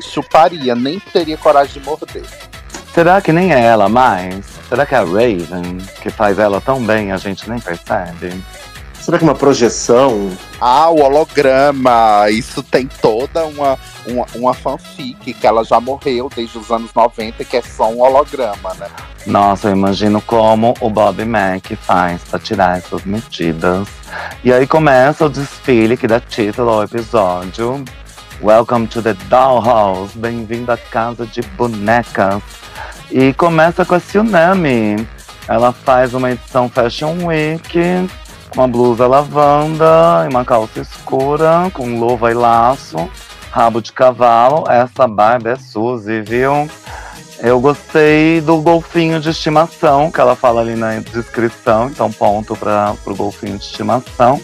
chuparia, 0.00 0.74
nem 0.74 0.98
teria 1.00 1.36
coragem 1.36 1.80
de 1.80 1.80
morder. 1.88 2.24
Será 2.96 3.20
que 3.20 3.30
nem 3.30 3.52
é 3.52 3.60
ela 3.60 3.90
mais? 3.90 4.46
Será 4.70 4.86
que 4.86 4.94
é 4.94 4.96
a 4.96 5.02
Raven 5.02 5.76
que 6.00 6.08
faz 6.08 6.38
ela 6.38 6.62
tão 6.62 6.82
bem 6.82 7.12
a 7.12 7.18
gente 7.18 7.46
nem 7.46 7.60
percebe? 7.60 8.42
Será 8.94 9.18
que 9.18 9.24
uma 9.24 9.34
projeção? 9.34 10.30
Ah, 10.58 10.88
o 10.88 11.02
holograma! 11.02 12.30
Isso 12.30 12.62
tem 12.62 12.86
toda 12.86 13.44
uma, 13.44 13.78
uma, 14.06 14.24
uma 14.34 14.54
fanfic 14.54 15.34
que 15.34 15.46
ela 15.46 15.62
já 15.62 15.78
morreu 15.78 16.30
desde 16.34 16.56
os 16.56 16.70
anos 16.70 16.90
90, 16.94 17.44
que 17.44 17.58
é 17.58 17.60
só 17.60 17.90
um 17.90 18.00
holograma, 18.00 18.72
né? 18.80 18.88
Nossa, 19.26 19.68
eu 19.68 19.72
imagino 19.72 20.22
como 20.22 20.72
o 20.80 20.88
Bob 20.88 21.22
Mac 21.26 21.66
faz 21.82 22.22
pra 22.22 22.38
tirar 22.38 22.78
essas 22.78 23.04
medidas. 23.04 23.86
E 24.42 24.50
aí 24.50 24.66
começa 24.66 25.26
o 25.26 25.28
desfile 25.28 25.98
que 25.98 26.08
dá 26.08 26.18
título 26.18 26.70
ao 26.70 26.84
episódio. 26.84 27.84
Welcome 28.42 28.86
to 28.86 29.02
the 29.02 29.12
Dollhouse. 29.28 30.16
Bem-vindo 30.16 30.72
à 30.72 30.78
casa 30.78 31.26
de 31.26 31.42
bonecas. 31.42 32.42
E 33.10 33.32
começa 33.34 33.84
com 33.84 33.94
a 33.94 34.00
Tsunami. 34.00 35.06
Ela 35.48 35.72
faz 35.72 36.12
uma 36.12 36.32
edição 36.32 36.68
Fashion 36.68 37.26
Week 37.26 37.78
com 38.50 38.60
uma 38.60 38.68
blusa 38.68 39.06
lavanda 39.06 40.24
e 40.24 40.28
uma 40.28 40.44
calça 40.44 40.80
escura, 40.80 41.70
com 41.72 42.00
luva 42.00 42.30
e 42.30 42.34
laço, 42.34 43.08
rabo 43.50 43.80
de 43.80 43.92
cavalo. 43.92 44.64
Essa 44.68 45.06
barba 45.06 45.50
é 45.50 45.56
Suzy, 45.56 46.20
viu? 46.22 46.68
Eu 47.38 47.60
gostei 47.60 48.40
do 48.40 48.56
golfinho 48.62 49.20
de 49.20 49.30
estimação, 49.30 50.10
que 50.10 50.20
ela 50.20 50.34
fala 50.34 50.62
ali 50.62 50.74
na 50.74 50.98
descrição, 50.98 51.88
então 51.88 52.10
ponto 52.10 52.56
para 52.56 52.96
o 53.04 53.14
golfinho 53.14 53.58
de 53.58 53.64
estimação. 53.64 54.40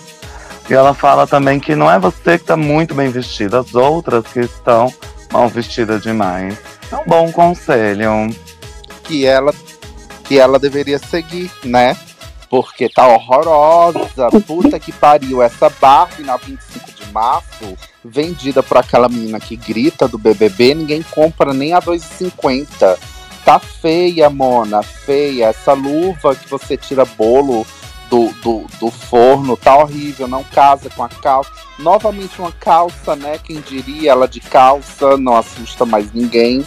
E 0.71 0.75
ela 0.75 0.95
fala 0.95 1.27
também 1.27 1.59
que 1.59 1.75
não 1.75 1.91
é 1.91 1.99
você 1.99 2.37
que 2.39 2.45
está 2.45 2.57
muito 2.57 2.95
bem 2.95 3.11
vestida, 3.11 3.61
as 3.61 3.75
outras 3.75 4.25
que 4.27 4.41
estão 4.41 4.93
mal 5.33 5.49
vestidas 5.49 6.03
demais. 6.03 6.57
É 6.93 6.97
um 6.97 7.05
bom 7.07 7.33
conselho. 7.33 8.29
Que 9.05 9.27
ela, 9.27 9.55
que 10.25 10.39
ela 10.39 10.59
deveria 10.59 10.99
seguir, 10.99 11.51
né? 11.65 11.97
Porque 12.49 12.89
tá 12.89 13.07
horrorosa. 13.07 14.29
Puta 14.47 14.79
que 14.79 14.93
pariu. 14.93 15.43
Essa 15.43 15.69
Barbie 15.69 16.23
na 16.23 16.37
25 16.37 16.93
de 16.93 17.13
março, 17.13 17.77
vendida 18.05 18.63
por 18.63 18.79
aquela 18.79 19.09
menina 19.09 19.41
que 19.41 19.57
grita 19.57 20.09
do 20.09 20.19
BBB, 20.19 20.75
ninguém 20.75 21.03
compra 21.03 21.53
nem 21.53 21.73
a 21.73 21.81
2,50. 21.81 22.99
Tá 23.45 23.59
feia, 23.59 24.31
Mona, 24.31 24.83
feia. 24.83 25.47
Essa 25.47 25.73
luva 25.73 26.35
que 26.35 26.49
você 26.49 26.77
tira 26.77 27.05
bolo 27.05 27.67
do, 28.13 28.31
do, 28.43 28.67
do 28.79 28.91
forno 28.91 29.57
tá 29.57 29.75
horrível, 29.75 30.29
não 30.29 30.45
casa 30.45 30.91
com 30.91 31.03
a 31.03 31.09
calça. 31.09 31.51
Novamente 31.79 32.39
uma 32.39 32.53
calça, 32.53 33.17
né? 33.17 33.39
Quem 33.39 33.61
diria 33.61 34.11
ela 34.11 34.29
de 34.29 34.39
calça, 34.39 35.17
não 35.17 35.35
assusta 35.35 35.87
mais 35.87 36.13
ninguém. 36.13 36.65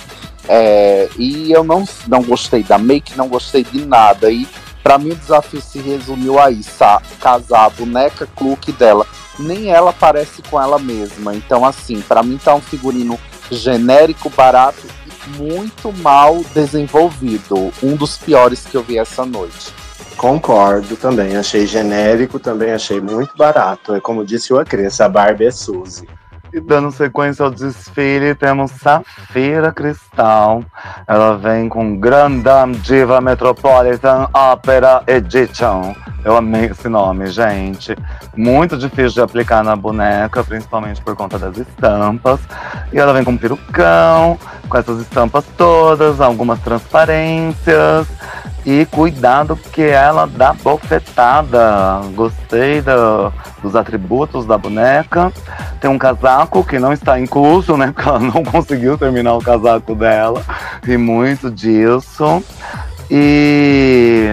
É, 0.48 1.10
e 1.18 1.52
eu 1.52 1.64
não, 1.64 1.86
não 2.08 2.22
gostei 2.22 2.64
da 2.64 2.78
make, 2.78 3.18
não 3.18 3.28
gostei 3.28 3.64
de 3.64 3.86
nada. 3.86 4.32
E 4.32 4.48
Pra 4.86 5.00
mim 5.00 5.14
o 5.14 5.16
desafio 5.16 5.60
se 5.60 5.80
resumiu 5.80 6.38
a 6.38 6.52
isso, 6.52 6.78
casar 7.20 7.66
a 7.66 7.70
boneca 7.72 8.28
Cluke 8.36 8.72
dela. 8.72 9.08
Nem 9.40 9.72
ela 9.72 9.92
parece 9.92 10.44
com 10.44 10.62
ela 10.62 10.78
mesma. 10.78 11.34
Então, 11.34 11.66
assim, 11.66 12.02
pra 12.02 12.22
mim 12.22 12.38
tá 12.38 12.54
um 12.54 12.62
figurino 12.62 13.20
genérico, 13.50 14.30
barato 14.30 14.86
e 15.08 15.42
muito 15.42 15.92
mal 15.92 16.40
desenvolvido. 16.54 17.74
Um 17.82 17.96
dos 17.96 18.16
piores 18.16 18.64
que 18.64 18.78
eu 18.78 18.84
vi 18.84 19.00
essa 19.00 19.26
noite. 19.26 19.74
Concordo 20.18 20.96
também. 20.96 21.36
Achei 21.36 21.66
genérico, 21.66 22.38
também 22.38 22.72
achei 22.72 23.02
muito 23.02 23.36
barato. 23.36 23.96
É 23.96 24.00
como 24.00 24.24
disse 24.24 24.54
o 24.54 24.60
Acres, 24.60 25.02
a 25.02 25.10
Barbie 25.10 25.46
é 25.48 25.52
Suzy. 25.52 26.08
E 26.54 26.60
dando 26.60 26.92
sequência 26.92 27.44
ao 27.44 27.52
desfile, 27.52 28.34
temos 28.36 28.72
Safira 28.72 29.72
Cristal. 29.72 30.64
Ela 31.08 31.38
vem 31.38 31.68
com 31.68 31.98
Grandam 32.00 32.72
Diva 32.72 33.20
Metropolitan 33.20 34.28
Opera 34.34 35.04
Edition. 35.08 35.94
Eu 36.24 36.36
amei 36.36 36.66
esse 36.66 36.90
nome, 36.90 37.28
gente. 37.28 37.96
Muito 38.36 38.78
difícil 38.78 39.12
de 39.12 39.22
aplicar 39.22 39.64
na 39.64 39.76
boneca, 39.76 40.44
principalmente 40.44 41.02
por 41.02 41.16
conta 41.16 41.38
das 41.38 41.56
estampas. 41.58 42.40
E 42.92 42.98
ela 42.98 43.14
vem 43.14 43.24
com 43.24 43.38
perucão, 43.38 44.40
com 44.68 44.78
essas 44.78 45.02
estampas 45.02 45.46
todas, 45.56 46.20
algumas 46.20 46.60
transparências. 46.62 48.08
E 48.66 48.86
cuidado 48.88 49.56
que 49.72 49.84
ela 49.84 50.26
dá 50.26 50.52
bofetada. 50.54 52.02
Gostei 52.16 52.82
do- 52.82 53.32
dos 53.62 53.76
atributos 53.76 54.46
da 54.46 54.58
boneca. 54.58 55.32
Tem 55.80 55.90
um 55.90 56.00
casaco 56.00 56.64
que 56.64 56.80
não 56.80 56.92
está 56.92 57.20
incluso, 57.20 57.78
né? 57.78 57.88
Porque 57.94 58.10
ela 58.10 58.20
não 58.20 58.44
conseguiu 58.44 58.98
terminar 58.98 59.34
o 59.36 59.44
casaco 59.44 59.94
dela. 59.94 60.42
E 60.88 60.98
muito 60.98 61.52
disso. 61.52 62.44
E 63.10 64.30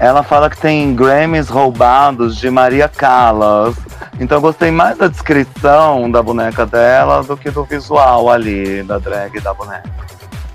ela 0.00 0.24
fala 0.24 0.50
que 0.50 0.58
tem 0.58 0.94
Grammys 0.94 1.48
roubados 1.48 2.36
de 2.36 2.50
Maria 2.50 2.88
Callas. 2.88 3.76
Então 4.18 4.38
eu 4.38 4.42
gostei 4.42 4.72
mais 4.72 4.98
da 4.98 5.06
descrição 5.06 6.10
da 6.10 6.20
boneca 6.20 6.66
dela 6.66 7.22
do 7.22 7.36
que 7.36 7.50
do 7.50 7.62
visual 7.64 8.28
ali, 8.28 8.82
da 8.82 8.98
drag 8.98 9.38
da 9.40 9.54
boneca. 9.54 9.88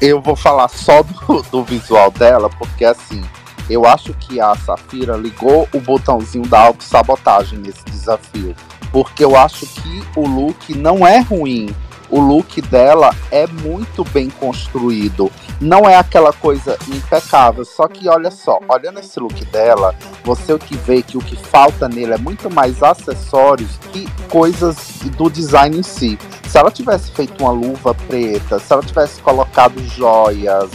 Eu 0.06 0.20
vou 0.20 0.36
falar 0.36 0.68
só 0.68 1.02
do, 1.02 1.42
do 1.50 1.64
visual 1.64 2.12
dela, 2.12 2.50
porque 2.50 2.84
assim, 2.84 3.24
eu 3.70 3.86
acho 3.86 4.14
que 4.16 4.38
a 4.38 4.54
Safira 4.54 5.16
ligou 5.16 5.66
o 5.74 5.80
botãozinho 5.80 6.46
da 6.46 6.60
autossabotagem 6.60 7.58
nesse 7.60 7.86
desafio. 7.86 8.54
Porque 8.92 9.24
eu 9.24 9.38
acho 9.38 9.66
que 9.66 10.04
o 10.14 10.28
look 10.28 10.76
não 10.76 11.08
é 11.08 11.20
ruim. 11.20 11.74
O 12.14 12.20
look 12.20 12.62
dela 12.62 13.10
é 13.32 13.48
muito 13.48 14.04
bem 14.04 14.30
construído. 14.30 15.32
Não 15.60 15.90
é 15.90 15.96
aquela 15.96 16.32
coisa 16.32 16.78
impecável. 16.88 17.66
Só 17.66 17.88
que 17.88 18.08
olha 18.08 18.30
só, 18.30 18.60
olhando 18.70 19.00
esse 19.00 19.20
look 19.20 19.44
dela, 19.46 19.96
você 20.24 20.56
que 20.60 20.78
vê 20.78 21.02
que 21.02 21.18
o 21.18 21.22
que 21.22 21.36
falta 21.36 21.90
nele 21.90 22.14
é 22.14 22.18
muito 22.20 22.52
mais 22.52 22.84
acessórios 22.84 23.80
que 23.92 24.08
coisas 24.30 24.78
do 25.18 25.28
design 25.28 25.80
em 25.80 25.82
si. 25.82 26.20
Se 26.48 26.56
ela 26.56 26.70
tivesse 26.70 27.10
feito 27.10 27.44
uma 27.44 27.52
luva 27.52 27.96
preta, 27.96 28.60
se 28.60 28.72
ela 28.72 28.84
tivesse 28.84 29.20
colocado 29.20 29.84
joias, 29.84 30.70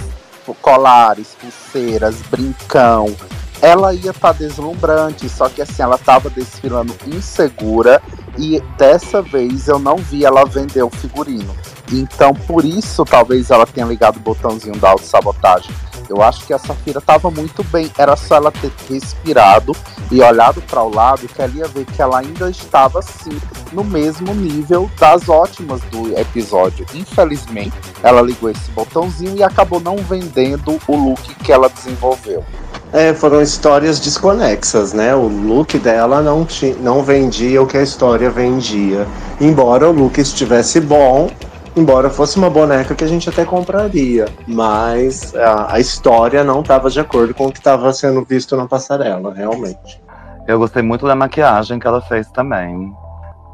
colares, 0.60 1.36
pulseiras, 1.40 2.16
brincão, 2.28 3.14
ela 3.60 3.94
ia 3.94 4.10
estar 4.10 4.32
deslumbrante. 4.32 5.28
Só 5.28 5.48
que 5.48 5.62
assim, 5.62 5.82
ela 5.82 5.96
estava 5.96 6.30
desfilando 6.30 6.94
insegura 7.06 8.00
e 8.38 8.60
dessa 8.76 9.20
vez 9.20 9.68
eu 9.68 9.78
não 9.78 9.96
vi 9.96 10.24
ela 10.24 10.44
vender 10.44 10.82
o 10.82 10.90
figurino. 10.90 11.54
Então, 11.92 12.34
por 12.34 12.64
isso, 12.64 13.04
talvez 13.04 13.50
ela 13.50 13.66
tenha 13.66 13.86
ligado 13.86 14.16
o 14.16 14.20
botãozinho 14.20 14.76
da 14.76 14.90
autossabotagem. 14.90 15.74
Eu 16.08 16.22
acho 16.22 16.46
que 16.46 16.52
a 16.52 16.58
Safira 16.58 16.98
estava 16.98 17.30
muito 17.30 17.62
bem. 17.64 17.90
Era 17.98 18.16
só 18.16 18.36
ela 18.36 18.50
ter 18.50 18.72
respirado 18.88 19.76
e 20.10 20.22
olhado 20.22 20.62
para 20.62 20.82
o 20.82 20.94
lado 20.94 21.28
que 21.28 21.40
ela 21.40 21.52
ia 21.52 21.68
ver 21.68 21.84
que 21.84 22.00
ela 22.00 22.18
ainda 22.18 22.48
estava 22.50 23.00
assim 23.00 23.38
no 23.72 23.84
mesmo 23.84 24.34
nível 24.34 24.90
das 24.98 25.28
ótimas 25.28 25.80
do 25.90 26.18
episódio. 26.18 26.86
Infelizmente, 26.94 27.74
ela 28.02 28.22
ligou 28.22 28.50
esse 28.50 28.70
botãozinho 28.70 29.36
e 29.36 29.42
acabou 29.42 29.80
não 29.80 29.96
vendendo 29.96 30.80
o 30.86 30.96
look 30.96 31.34
que 31.44 31.52
ela 31.52 31.68
desenvolveu. 31.68 32.44
É, 32.90 33.12
foram 33.12 33.42
histórias 33.42 34.00
desconexas, 34.00 34.94
né? 34.94 35.14
O 35.14 35.28
look 35.28 35.78
dela 35.78 36.22
não, 36.22 36.46
ti, 36.46 36.74
não 36.80 37.02
vendia 37.02 37.60
o 37.60 37.66
que 37.66 37.76
a 37.76 37.82
história 37.82 38.30
vendia. 38.30 39.06
Embora 39.38 39.88
o 39.88 39.92
look 39.92 40.18
estivesse 40.18 40.80
bom, 40.80 41.30
embora 41.76 42.10
fosse 42.10 42.36
uma 42.36 42.50
boneca 42.50 42.94
que 42.94 43.04
a 43.04 43.06
gente 43.06 43.28
até 43.28 43.44
compraria. 43.44 44.26
Mas 44.46 45.34
a, 45.34 45.74
a 45.74 45.80
história 45.80 46.42
não 46.44 46.60
estava 46.60 46.90
de 46.90 47.00
acordo 47.00 47.34
com 47.34 47.46
o 47.46 47.52
que 47.52 47.58
estava 47.58 47.92
sendo 47.92 48.24
visto 48.24 48.56
na 48.56 48.66
passarela, 48.66 49.32
realmente. 49.32 50.00
Eu 50.46 50.58
gostei 50.58 50.82
muito 50.82 51.06
da 51.06 51.14
maquiagem 51.14 51.78
que 51.78 51.86
ela 51.86 52.00
fez 52.00 52.30
também. 52.30 52.92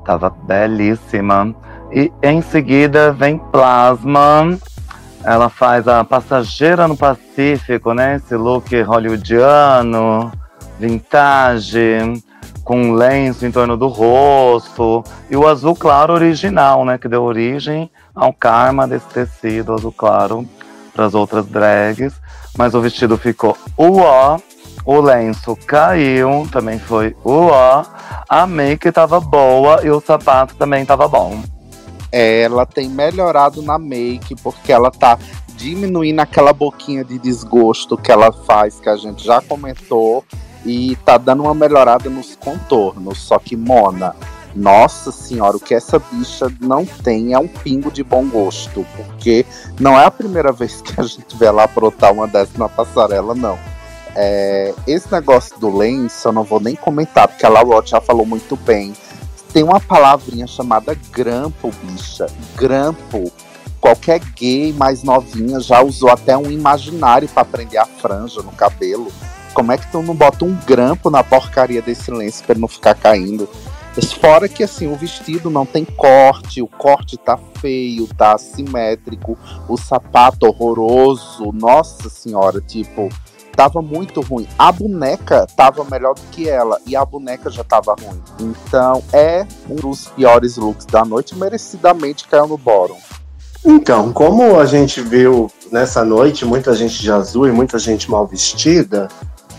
Tava 0.05 0.31
belíssima. 0.31 1.55
E 1.93 2.13
em 2.23 2.41
seguida 2.41 3.13
vem 3.13 3.39
Plasma. 3.39 4.57
Ela 5.25 5.49
faz 5.49 5.89
a 5.89 6.05
passageira 6.05 6.87
no 6.87 6.97
Pacífico, 6.97 7.95
né? 7.95 8.17
Esse 8.17 8.37
look 8.37 8.81
hollywoodiano, 8.83 10.31
vintage, 10.79 12.23
com 12.63 12.77
um 12.77 12.93
lenço 12.93 13.47
em 13.47 13.51
torno 13.51 13.77
do 13.77 13.89
rosto. 13.89 15.03
E 15.31 15.37
o 15.37 15.49
azul 15.49 15.75
claro 15.75 16.13
original, 16.13 16.85
né? 16.85 16.99
Que 16.99 17.09
deu 17.09 17.23
origem 17.23 17.91
ao 18.15 18.33
karma 18.33 18.87
desse 18.87 19.07
tecido 19.07 19.75
azul 19.75 19.93
claro 19.93 20.49
para 20.93 21.07
as 21.07 21.15
outras 21.15 21.47
drags, 21.47 22.15
mas 22.57 22.75
o 22.75 22.81
vestido 22.81 23.19
ficou 23.19 23.57
uó, 23.79 24.39
o 24.85 25.01
lenço 25.01 25.57
caiu, 25.67 26.47
também 26.53 26.79
foi 26.79 27.17
uó, 27.25 27.85
a 28.29 28.47
make 28.47 28.93
tava 28.93 29.19
boa 29.19 29.81
e 29.83 29.91
o 29.91 30.01
sapato 30.01 30.55
também 30.55 30.85
tava 30.85 31.09
bom. 31.09 31.43
Ela 32.13 32.65
tem 32.65 32.89
melhorado 32.89 33.61
na 33.61 33.77
make, 33.77 34.37
porque 34.37 34.73
ela 34.73 34.91
tá 34.91 35.19
diminuindo 35.57 36.21
aquela 36.21 36.53
boquinha 36.53 37.05
de 37.05 37.19
desgosto 37.19 37.97
que 37.97 38.13
ela 38.13 38.33
faz, 38.33 38.79
que 38.79 38.89
a 38.89 38.97
gente 38.97 39.25
já 39.25 39.41
comentou, 39.41 40.25
e 40.65 40.97
tá 41.05 41.19
dando 41.19 41.43
uma 41.43 41.55
melhorada 41.55 42.09
nos 42.09 42.37
contornos. 42.37 43.19
Só 43.19 43.39
que, 43.39 43.57
Mona, 43.57 44.15
nossa 44.55 45.11
senhora, 45.11 45.57
o 45.57 45.61
que 45.61 45.75
essa 45.75 45.99
bicha 45.99 46.47
não 46.61 46.87
tem 46.87 47.33
é 47.33 47.39
um 47.39 47.49
pingo 47.49 47.91
de 47.91 48.05
bom 48.05 48.27
gosto, 48.29 48.87
porque 48.97 49.45
não 49.81 49.99
é 49.99 50.05
a 50.05 50.11
primeira 50.11 50.53
vez 50.53 50.81
que 50.81 51.01
a 51.01 51.05
gente 51.05 51.37
vê 51.37 51.47
ela 51.47 51.65
aprontar 51.65 52.13
uma 52.13 52.29
dessas 52.29 52.57
na 52.57 52.69
passarela, 52.69 53.35
não. 53.35 53.59
É, 54.17 54.73
esse 54.87 55.11
negócio 55.11 55.59
do 55.59 55.77
lenço 55.77 56.29
eu 56.29 56.33
não 56.33 56.45
vou 56.45 56.61
nem 56.61 56.77
comentar, 56.77 57.27
porque 57.27 57.45
a 57.45 57.49
Laurot 57.49 57.91
já 57.91 58.01
falou 58.01 58.25
muito 58.25 58.55
bem. 58.57 58.95
Tem 59.53 59.63
uma 59.63 59.81
palavrinha 59.81 60.47
chamada 60.47 60.97
grampo, 61.11 61.73
bicha. 61.83 62.27
Grampo. 62.57 63.33
Qualquer 63.81 64.21
gay 64.37 64.73
mais 64.73 65.03
novinha 65.03 65.61
já 65.61 65.83
usou 65.83 66.11
até 66.11 66.37
um 66.37 66.51
imaginário 66.51 67.29
para 67.29 67.45
prender 67.45 67.81
a 67.81 67.87
franja 67.87 68.41
no 68.41 68.53
cabelo. 68.53 69.13
Como 69.53 69.71
é 69.71 69.79
que 69.79 69.91
tu 69.93 70.03
não 70.03 70.15
bota 70.15 70.45
um 70.45 70.57
grampo 70.67 71.11
na 71.11 71.23
porcaria 71.23 71.83
desse 71.83 72.11
lenço 72.11 72.43
ele 72.49 72.61
não 72.61 72.67
ficar 72.67 72.95
caindo? 72.95 73.49
Fora 74.25 74.49
que 74.49 74.65
assim, 74.65 74.91
o 74.91 74.97
vestido 74.97 75.51
não 75.51 75.67
tem 75.67 75.85
corte, 75.85 76.63
o 76.63 76.67
corte 76.67 77.19
tá 77.19 77.39
feio, 77.61 78.09
tá 78.17 78.33
assimétrico, 78.33 79.39
o 79.69 79.77
sapato 79.77 80.47
horroroso, 80.47 81.53
nossa 81.53 82.09
senhora, 82.09 82.59
tipo, 82.61 83.11
tava 83.55 83.83
muito 83.83 84.21
ruim. 84.23 84.49
A 84.59 84.73
boneca 84.73 85.47
tava 85.57 85.85
melhor 85.85 86.15
do 86.15 86.23
que 86.33 86.49
ela 86.49 86.81
e 86.87 86.97
a 86.97 87.05
boneca 87.05 87.51
já 87.51 87.63
tava 87.63 87.95
ruim. 87.95 88.21
Então 88.41 89.03
é 89.13 89.47
um 89.69 89.77
dos 89.77 90.09
piores 90.09 90.57
looks 90.57 90.87
da 90.87 91.05
noite, 91.05 91.37
merecidamente 91.37 92.27
caiu 92.27 92.49
no 92.49 92.57
bórum. 92.57 92.97
Então, 93.65 94.13
como 94.13 94.59
a 94.59 94.67
gente 94.67 95.01
viu 95.01 95.51
nessa 95.71 96.05
noite 96.05 96.45
muita 96.45 96.75
gente 96.75 97.01
de 97.01 97.11
azul 97.11 97.47
e 97.47 97.53
muita 97.53 97.79
gente 97.79 98.11
mal 98.11 98.27
vestida, 98.27 99.09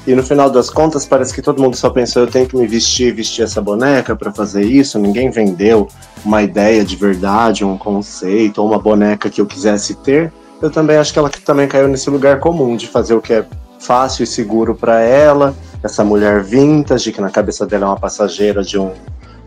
e 0.08 0.14
no 0.14 0.22
final 0.22 0.50
das 0.50 0.70
contas 0.70 1.06
parece 1.06 1.34
que 1.34 1.42
todo 1.42 1.62
mundo 1.62 1.76
só 1.76 1.90
pensou 1.90 2.24
eu 2.24 2.28
tenho 2.28 2.48
que 2.48 2.56
me 2.56 2.68
vestir, 2.68 3.14
vestir 3.14 3.44
essa 3.44 3.62
boneca 3.62 4.16
para 4.16 4.32
fazer 4.32 4.64
isso, 4.64 5.00
ninguém 5.00 5.32
vendeu 5.32 5.88
uma 6.24 6.44
ideia 6.44 6.86
de 6.86 6.96
verdade, 6.96 7.66
um 7.66 7.78
conceito 7.78 8.62
ou 8.62 8.68
uma 8.68 8.80
boneca 8.80 9.30
que 9.30 9.42
eu 9.42 9.46
quisesse 9.46 9.96
ter. 9.96 10.32
Eu 10.62 10.70
também 10.70 10.98
acho 10.98 11.12
que 11.12 11.20
ela 11.20 11.30
também 11.30 11.68
caiu 11.68 11.88
nesse 11.88 12.10
lugar 12.10 12.40
comum 12.40 12.78
de 12.78 12.88
fazer 12.88 13.14
o 13.14 13.22
que 13.22 13.34
é 13.34 13.46
fácil 13.80 14.24
e 14.24 14.28
seguro 14.28 14.76
para 14.76 15.02
ela, 15.02 15.56
essa 15.84 16.04
mulher 16.04 16.42
vintage 16.44 17.12
que 17.12 17.22
na 17.22 17.30
cabeça 17.30 17.66
dela 17.66 17.86
é 17.86 17.90
uma 17.90 18.00
passageira 18.00 18.64
de 18.64 18.78
um 18.80 18.92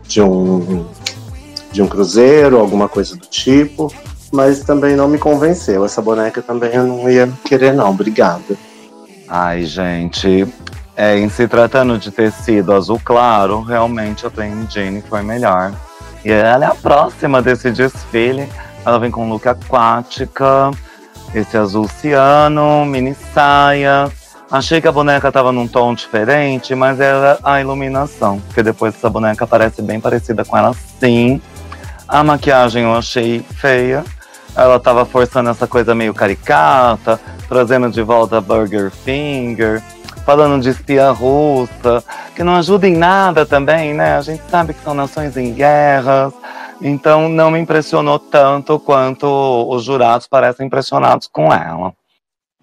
de 0.07 0.21
um 0.21 0.85
de 1.71 1.81
um 1.81 1.87
cruzeiro, 1.87 2.57
alguma 2.57 2.89
coisa 2.89 3.15
do 3.15 3.27
tipo, 3.27 3.93
mas 4.31 4.61
também 4.61 4.95
não 4.95 5.07
me 5.07 5.17
convenceu. 5.17 5.85
Essa 5.85 6.01
boneca 6.01 6.41
também 6.41 6.73
eu 6.73 6.85
não 6.85 7.09
ia 7.09 7.29
querer 7.45 7.73
não, 7.73 7.91
obrigada. 7.91 8.57
Ai, 9.29 9.63
gente, 9.63 10.47
é, 10.97 11.19
em 11.19 11.29
se 11.29 11.47
tratando 11.47 11.99
de 11.99 12.09
tecido 12.09 12.73
azul 12.73 12.99
claro, 13.03 13.61
realmente 13.61 14.25
a 14.25 14.29
Plain 14.31 14.67
Jane 14.67 15.03
foi 15.03 15.21
melhor. 15.21 15.71
E 16.25 16.31
ela 16.31 16.65
é 16.65 16.67
a 16.67 16.73
próxima 16.73 17.39
desse 17.39 17.71
desfile. 17.71 18.49
Ela 18.83 18.97
vem 18.97 19.11
com 19.11 19.29
look 19.29 19.47
aquática, 19.47 20.71
esse 21.33 21.55
azul 21.55 21.87
ciano, 21.87 22.83
mini 22.85 23.15
saia. 23.33 24.11
Achei 24.51 24.81
que 24.81 24.87
a 24.87 24.91
boneca 24.91 25.31
tava 25.31 25.51
num 25.51 25.67
tom 25.67 25.93
diferente, 25.93 26.73
mas 26.73 26.99
era 26.99 27.37
a 27.43 27.61
iluminação. 27.61 28.39
Porque 28.47 28.63
depois 28.63 28.95
essa 28.95 29.11
boneca 29.11 29.45
parece 29.45 29.81
bem 29.83 29.99
parecida 29.99 30.43
com 30.43 30.57
ela 30.57 30.75
sim. 30.99 31.39
A 32.07 32.23
maquiagem 32.23 32.83
eu 32.83 32.95
achei 32.95 33.45
feia. 33.57 34.03
Ela 34.55 34.79
tava 34.79 35.05
forçando 35.05 35.51
essa 35.51 35.67
coisa 35.67 35.93
meio 35.93 36.15
caricata, 36.15 37.19
trazendo 37.49 37.89
de 37.89 38.03
volta 38.03 38.39
Burger 38.39 38.91
Finger, 38.91 39.81
falando 40.23 40.61
de 40.61 40.69
espia 40.69 41.09
russa, 41.09 42.03
que 42.35 42.43
não 42.43 42.55
ajuda 42.55 42.87
em 42.87 42.95
nada 42.95 43.45
também, 43.45 43.93
né? 43.95 44.15
A 44.15 44.21
gente 44.21 44.43
sabe 44.47 44.75
que 44.75 44.83
são 44.83 44.93
nações 44.93 45.35
em 45.35 45.51
guerras. 45.53 46.31
Então 46.81 47.27
não 47.27 47.51
me 47.51 47.59
impressionou 47.59 48.19
tanto 48.19 48.79
quanto 48.79 49.25
os 49.69 49.83
jurados 49.83 50.27
parecem 50.27 50.67
impressionados 50.67 51.27
com 51.27 51.51
ela. 51.51 51.93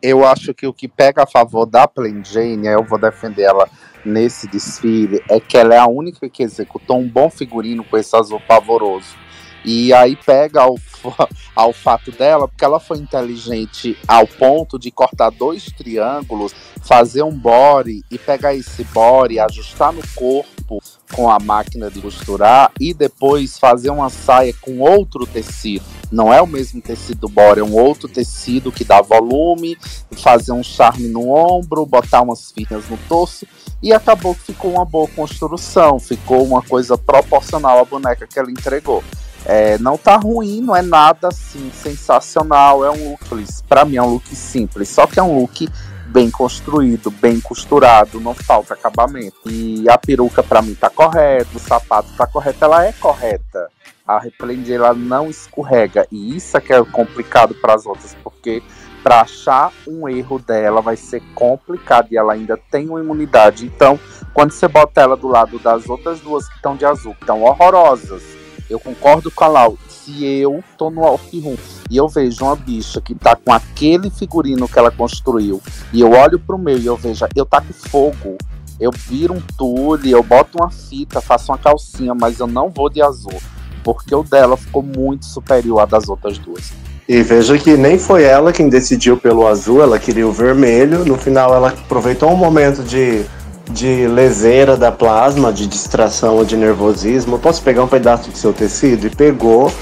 Eu 0.01 0.25
acho 0.25 0.55
que 0.55 0.67
o 0.67 0.73
que 0.73 0.87
pega 0.87 1.25
a 1.25 1.27
favor 1.27 1.67
da 1.67 1.89
Plain 1.89 2.23
Jane, 2.25 2.69
eu 2.69 2.85
vou 2.85 2.99
defender 2.99 3.43
ela 3.43 3.69
nesse 4.05 4.47
desfile, 4.47 5.21
é 5.29 5.41
que 5.41 5.59
ela 5.59 5.75
é 5.75 5.79
a 5.79 5.87
única 5.87 6.29
que 6.29 6.43
executou 6.43 6.99
um 6.99 7.09
bom 7.09 7.29
figurino 7.29 7.83
com 7.83 7.97
esse 7.99 8.15
azul 8.17 8.41
pavoroso. 8.47 9.17
E 9.65 9.93
aí 9.93 10.15
pega 10.15 10.63
ao, 10.63 10.77
ao 11.55 11.73
fato 11.73 12.11
dela, 12.11 12.49
porque 12.49 12.65
ela 12.65 12.81
foi 12.81 12.99
inteligente 12.99 13.97
ao 14.07 14.27
ponto 14.27 14.79
de 14.79 14.91
cortar 14.91 15.31
dois 15.31 15.67
triângulos, 15.67 16.55
fazer 16.83 17.23
um 17.23 17.33
body 17.33 18.05
e 18.11 18.19
pegar 18.19 18.55
esse 18.55 18.85
body, 18.85 19.39
ajustar 19.39 19.93
no 19.93 20.03
corpo 20.15 20.83
com 21.13 21.31
a 21.31 21.39
máquina 21.39 21.91
de 21.91 22.01
costurar 22.01 22.73
e 22.81 22.93
depois 22.93 23.59
fazer 23.59 23.91
uma 23.91 24.11
saia 24.11 24.53
com 24.61 24.81
outro 24.81 25.27
tecido. 25.27 25.85
Não 26.11 26.33
é 26.33 26.41
o 26.41 26.47
mesmo 26.47 26.81
tecido 26.81 27.21
do 27.21 27.29
body, 27.29 27.61
é 27.61 27.65
um 27.65 27.75
outro 27.75 28.09
tecido 28.09 28.73
que 28.73 28.85
dá 28.85 29.01
volume, 29.01 29.77
fazer 30.17 30.53
um 30.53 30.63
charme 30.63 31.09
no 31.09 31.31
ombro, 31.31 31.87
botar 31.87 32.23
umas 32.23 32.51
fitas 32.53 32.89
no 32.89 32.97
torso 33.09 33.47
e 33.83 33.93
acabou 33.93 34.35
que 34.35 34.53
ficou 34.53 34.73
uma 34.73 34.85
boa 34.85 35.09
construção, 35.09 35.99
ficou 35.99 36.45
uma 36.45 36.63
coisa 36.63 36.97
proporcional 36.97 37.79
à 37.81 37.85
boneca 37.85 38.27
que 38.27 38.39
ela 38.39 38.51
entregou. 38.51 39.03
É, 39.49 39.79
não 39.79 39.97
tá 39.97 40.17
ruim, 40.17 40.61
não 40.61 40.75
é 40.75 40.83
nada 40.83 41.29
assim 41.29 41.71
sensacional. 41.73 42.85
É 42.85 42.91
um 42.91 43.11
look, 43.11 43.47
para 43.69 43.85
mim 43.85 43.97
é 43.97 44.03
um 44.03 44.15
look 44.15 44.35
simples, 44.35 44.89
só 44.89 45.07
que 45.07 45.21
é 45.21 45.23
um 45.23 45.39
look 45.39 45.69
bem 46.07 46.31
construído, 46.31 47.11
bem 47.11 47.41
costurado, 47.41 48.21
não 48.21 48.35
falta 48.35 48.75
acabamento. 48.75 49.49
E 49.49 49.89
a 49.89 49.97
peruca 49.97 50.43
para 50.43 50.63
mim 50.63 50.75
tá 50.75 50.91
correta, 50.91 51.49
o 51.55 51.61
sapato 51.61 52.09
tá 52.17 52.27
correto, 52.27 52.65
ela 52.65 52.85
é 52.85 52.93
correta. 52.93 53.69
A 54.07 54.19
Replend 54.19 54.73
ela 54.73 54.95
não 54.95 55.29
escorrega 55.29 56.07
e 56.13 56.37
isso 56.37 56.57
é 56.57 56.61
que 56.61 56.73
é 56.73 56.85
complicado 56.85 57.55
para 57.57 57.75
as 57.75 57.87
outras, 57.87 58.17
porque 58.23 58.63
para 59.03 59.21
achar 59.21 59.73
um 59.87 60.09
erro 60.09 60.39
dela 60.39 60.81
vai 60.81 60.97
ser 60.97 61.21
complicado 61.35 62.09
e 62.11 62.17
ela 62.17 62.33
ainda 62.33 62.57
tem 62.71 62.89
uma 62.89 63.01
imunidade. 63.01 63.67
Então, 63.67 63.99
quando 64.33 64.53
você 64.53 64.67
bota 64.69 65.01
ela 65.01 65.17
do 65.17 65.29
lado 65.29 65.59
das 65.59 65.89
outras 65.89 66.21
duas 66.21 66.49
que 66.49 66.57
estão 66.57 66.77
de 66.77 66.85
azul, 66.85 67.15
que 67.15 67.23
estão 67.23 67.43
horrorosas, 67.43 68.36
eu 68.69 68.79
concordo 68.79 69.31
com 69.31 69.45
a 69.45 69.49
Lau. 69.49 69.79
Se 69.89 70.25
eu 70.25 70.63
tô 70.79 70.91
no 70.91 71.03
off-room 71.03 71.57
e 71.91 71.97
eu 71.97 72.09
vejo 72.09 72.45
uma 72.45 72.57
bicha 72.57 73.01
que 73.01 73.15
tá 73.15 73.37
com 73.37 73.53
aquele 73.53 74.11
figurino 74.11 74.69
que 74.69 74.79
ela 74.79 74.91
construiu, 74.91 75.61
e 75.93 76.01
eu 76.01 76.13
olho 76.13 76.39
pro 76.39 76.59
meu 76.59 76.79
e 76.79 76.87
eu 76.87 76.97
vejo, 76.97 77.27
eu 77.35 77.45
tá 77.45 77.61
com 77.61 77.73
fogo, 77.73 78.37
eu 78.79 78.91
viro 78.91 79.35
um 79.35 79.43
tule, 79.57 80.11
eu 80.11 80.23
boto 80.23 80.59
uma 80.59 80.71
fita, 80.71 81.21
faço 81.21 81.51
uma 81.51 81.59
calcinha, 81.59 82.15
mas 82.15 82.39
eu 82.39 82.47
não 82.47 82.71
vou 82.71 82.91
de 82.91 83.03
azul. 83.03 83.41
Porque 83.83 84.15
o 84.15 84.23
dela 84.23 84.57
ficou 84.57 84.83
muito 84.83 85.25
superior 85.25 85.81
à 85.81 85.87
das 85.87 86.09
outras 86.09 86.39
duas. 86.39 86.73
E 87.09 87.23
veja 87.23 87.57
que 87.57 87.77
nem 87.77 87.99
foi 87.99 88.25
ela 88.25 88.53
quem 88.53 88.69
decidiu 88.69 89.17
pelo 89.17 89.47
azul, 89.47 89.81
ela 89.81 89.99
queria 89.99 90.27
o 90.27 90.33
vermelho. 90.33 91.05
No 91.05 91.17
final, 91.17 91.55
ela 91.55 91.69
aproveitou 91.69 92.31
um 92.33 92.37
momento 92.37 92.83
de, 92.83 93.25
de 93.71 94.07
leseira 94.07 94.77
da 94.77 94.93
plasma, 94.93 95.53
de 95.53 95.67
distração 95.67 96.37
ou 96.37 96.45
de 96.45 96.57
nervosismo. 96.57 97.39
Posso 97.39 97.63
pegar 97.63 97.83
um 97.83 97.89
pedaço 97.89 98.31
do 98.31 98.37
seu 98.37 98.53
tecido? 98.53 99.07
E 99.07 99.11
pegou. 99.11 99.73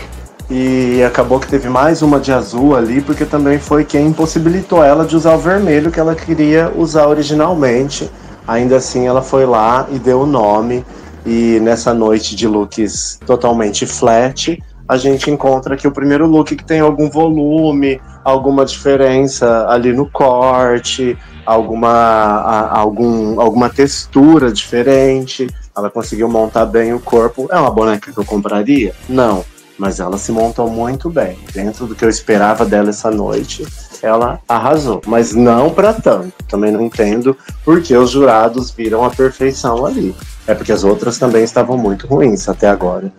E 0.50 1.02
acabou 1.02 1.40
que 1.40 1.46
teve 1.46 1.68
mais 1.68 2.02
uma 2.02 2.20
de 2.20 2.30
azul 2.30 2.76
ali, 2.76 3.00
porque 3.00 3.24
também 3.24 3.58
foi 3.58 3.84
quem 3.84 4.08
impossibilitou 4.08 4.84
ela 4.84 5.04
de 5.06 5.16
usar 5.16 5.34
o 5.34 5.38
vermelho 5.38 5.90
que 5.90 5.98
ela 5.98 6.14
queria 6.14 6.70
usar 6.76 7.06
originalmente. 7.06 8.10
Ainda 8.46 8.76
assim, 8.76 9.06
ela 9.06 9.22
foi 9.22 9.46
lá 9.46 9.86
e 9.90 9.98
deu 9.98 10.20
o 10.20 10.26
nome. 10.26 10.84
E 11.24 11.58
nessa 11.60 11.94
noite 11.94 12.36
de 12.36 12.46
looks 12.46 13.18
totalmente 13.24 13.86
flat, 13.86 14.62
a 14.86 14.98
gente 14.98 15.30
encontra 15.30 15.74
aqui 15.74 15.88
o 15.88 15.92
primeiro 15.92 16.26
look 16.26 16.54
que 16.54 16.64
tem 16.64 16.80
algum 16.80 17.08
volume, 17.08 17.98
alguma 18.22 18.66
diferença 18.66 19.66
ali 19.68 19.94
no 19.94 20.04
corte, 20.10 21.16
alguma, 21.44 21.88
a- 21.90 22.78
algum, 22.78 23.40
alguma 23.40 23.68
textura 23.70 24.52
diferente. 24.52 25.46
Ela 25.76 25.90
conseguiu 25.90 26.28
montar 26.28 26.66
bem 26.66 26.92
o 26.92 27.00
corpo. 27.00 27.48
É 27.50 27.58
uma 27.58 27.70
boneca 27.70 28.12
que 28.12 28.18
eu 28.18 28.24
compraria? 28.24 28.94
Não. 29.08 29.44
Mas 29.76 29.98
ela 29.98 30.16
se 30.18 30.30
montou 30.30 30.70
muito 30.70 31.10
bem. 31.10 31.36
Dentro 31.52 31.86
do 31.86 31.96
que 31.96 32.04
eu 32.04 32.08
esperava 32.08 32.64
dela 32.64 32.90
essa 32.90 33.10
noite, 33.10 33.66
ela 34.00 34.38
arrasou. 34.48 35.02
Mas 35.04 35.34
não 35.34 35.68
pra 35.70 35.92
tanto. 35.92 36.32
Também 36.48 36.70
não 36.70 36.80
entendo 36.82 37.36
porque 37.64 37.96
os 37.96 38.10
jurados 38.10 38.70
viram 38.70 39.04
a 39.04 39.10
perfeição 39.10 39.84
ali. 39.84 40.14
É 40.46 40.54
porque 40.54 40.70
as 40.70 40.84
outras 40.84 41.18
também 41.18 41.42
estavam 41.42 41.76
muito 41.76 42.06
ruins 42.06 42.48
até 42.48 42.68
agora. 42.68 43.12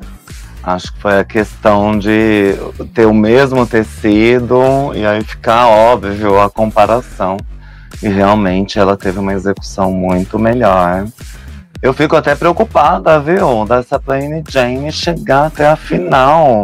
Acho 0.63 0.93
que 0.93 1.01
foi 1.01 1.19
a 1.19 1.23
questão 1.25 1.99
de 1.99 2.55
ter 2.93 3.05
o 3.05 3.13
mesmo 3.13 3.67
tecido 3.67 4.59
e 4.95 5.05
aí 5.05 5.23
ficar 5.23 5.67
óbvio 5.67 6.39
a 6.39 6.49
comparação. 6.49 7.35
E 8.01 8.07
realmente 8.07 8.77
ela 8.77 8.97
teve 8.97 9.19
uma 9.19 9.33
execução 9.33 9.91
muito 9.91 10.37
melhor. 10.37 11.07
Eu 11.81 11.93
fico 11.93 12.15
até 12.15 12.35
preocupada, 12.35 13.19
viu, 13.19 13.65
dessa 13.65 13.99
Plain 13.99 14.43
Jane 14.49 14.91
chegar 14.91 15.47
até 15.47 15.67
a 15.67 15.75
final. 15.75 16.63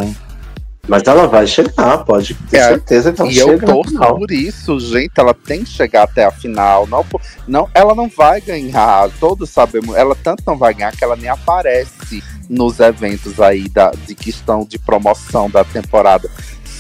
Mas 0.87 1.03
ela 1.05 1.27
vai 1.27 1.45
chegar, 1.45 1.99
pode 1.99 2.33
ter 2.49 2.57
É, 2.57 2.67
certeza 2.69 3.13
que 3.13 3.21
ela 3.21 3.31
E 3.31 3.37
eu 3.37 3.59
torço 3.59 3.97
por 3.97 4.31
isso, 4.31 4.79
gente. 4.79 5.11
Ela 5.15 5.33
tem 5.33 5.63
que 5.63 5.69
chegar 5.69 6.03
até 6.03 6.25
a 6.25 6.31
final. 6.31 6.87
Não, 6.87 7.05
não, 7.47 7.69
ela 7.73 7.93
não 7.93 8.09
vai 8.09 8.41
ganhar. 8.41 9.09
Todos 9.19 9.49
sabemos. 9.49 9.95
Ela 9.95 10.15
tanto 10.15 10.43
não 10.45 10.57
vai 10.57 10.73
ganhar 10.73 10.91
que 10.91 11.03
ela 11.03 11.15
nem 11.15 11.29
aparece 11.29 12.23
nos 12.49 12.79
eventos 12.79 13.39
aí 13.39 13.69
da, 13.69 13.91
de 13.91 14.15
questão 14.15 14.65
de 14.65 14.79
promoção 14.79 15.49
da 15.49 15.63
temporada. 15.63 16.29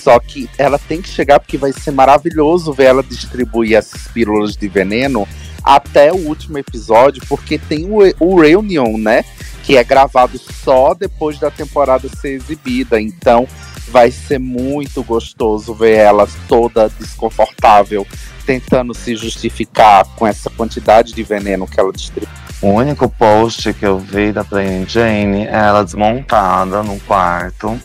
Só 0.01 0.19
que 0.19 0.49
ela 0.57 0.79
tem 0.79 1.01
que 1.01 1.09
chegar 1.09 1.39
porque 1.39 1.57
vai 1.57 1.71
ser 1.71 1.91
maravilhoso 1.91 2.73
ver 2.73 2.85
ela 2.85 3.03
distribuir 3.03 3.75
essas 3.75 4.07
pílulas 4.07 4.55
de 4.55 4.67
veneno 4.67 5.27
até 5.63 6.11
o 6.11 6.27
último 6.27 6.57
episódio, 6.57 7.21
porque 7.29 7.59
tem 7.59 7.85
o, 7.85 7.99
o 8.19 8.39
Reunion, 8.39 8.97
né? 8.97 9.23
Que 9.63 9.77
é 9.77 9.83
gravado 9.83 10.39
só 10.39 10.95
depois 10.95 11.37
da 11.37 11.51
temporada 11.51 12.09
ser 12.09 12.29
exibida. 12.29 12.99
Então 12.99 13.47
vai 13.89 14.09
ser 14.09 14.39
muito 14.39 15.03
gostoso 15.03 15.73
ver 15.73 15.97
ela 15.97 16.27
toda 16.47 16.89
desconfortável, 16.89 18.07
tentando 18.45 18.95
se 18.95 19.15
justificar 19.15 20.05
com 20.15 20.25
essa 20.25 20.49
quantidade 20.49 21.13
de 21.13 21.21
veneno 21.21 21.67
que 21.67 21.79
ela 21.79 21.91
distribui. 21.91 22.29
O 22.61 22.69
único 22.69 23.09
post 23.09 23.73
que 23.73 23.85
eu 23.85 23.99
vi 23.99 24.31
da 24.31 24.43
Plain 24.43 24.85
Jane 24.87 25.45
é 25.45 25.51
ela 25.51 25.83
desmontada 25.83 26.81
no 26.81 26.99
quarto, 27.01 27.79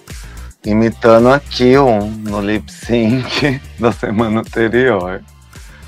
imitando 0.66 1.28
a 1.28 1.38
Kill 1.38 1.86
no 2.24 2.40
lip 2.40 2.70
sync 2.70 3.60
da 3.78 3.92
semana 3.92 4.40
anterior. 4.40 5.22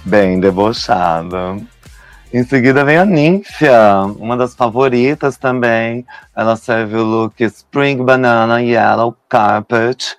Bem 0.04 0.38
debochada. 0.38 1.56
Em 2.32 2.44
seguida 2.44 2.84
vem 2.84 2.96
a 2.96 3.04
Nymphia, 3.04 4.02
uma 4.18 4.36
das 4.36 4.54
favoritas 4.54 5.36
também. 5.36 6.06
Ela 6.36 6.56
serve 6.56 6.96
o 6.96 7.02
look 7.02 7.42
Spring 7.42 8.04
Banana 8.04 8.62
Yellow 8.62 9.16
Carpet. 9.28 10.16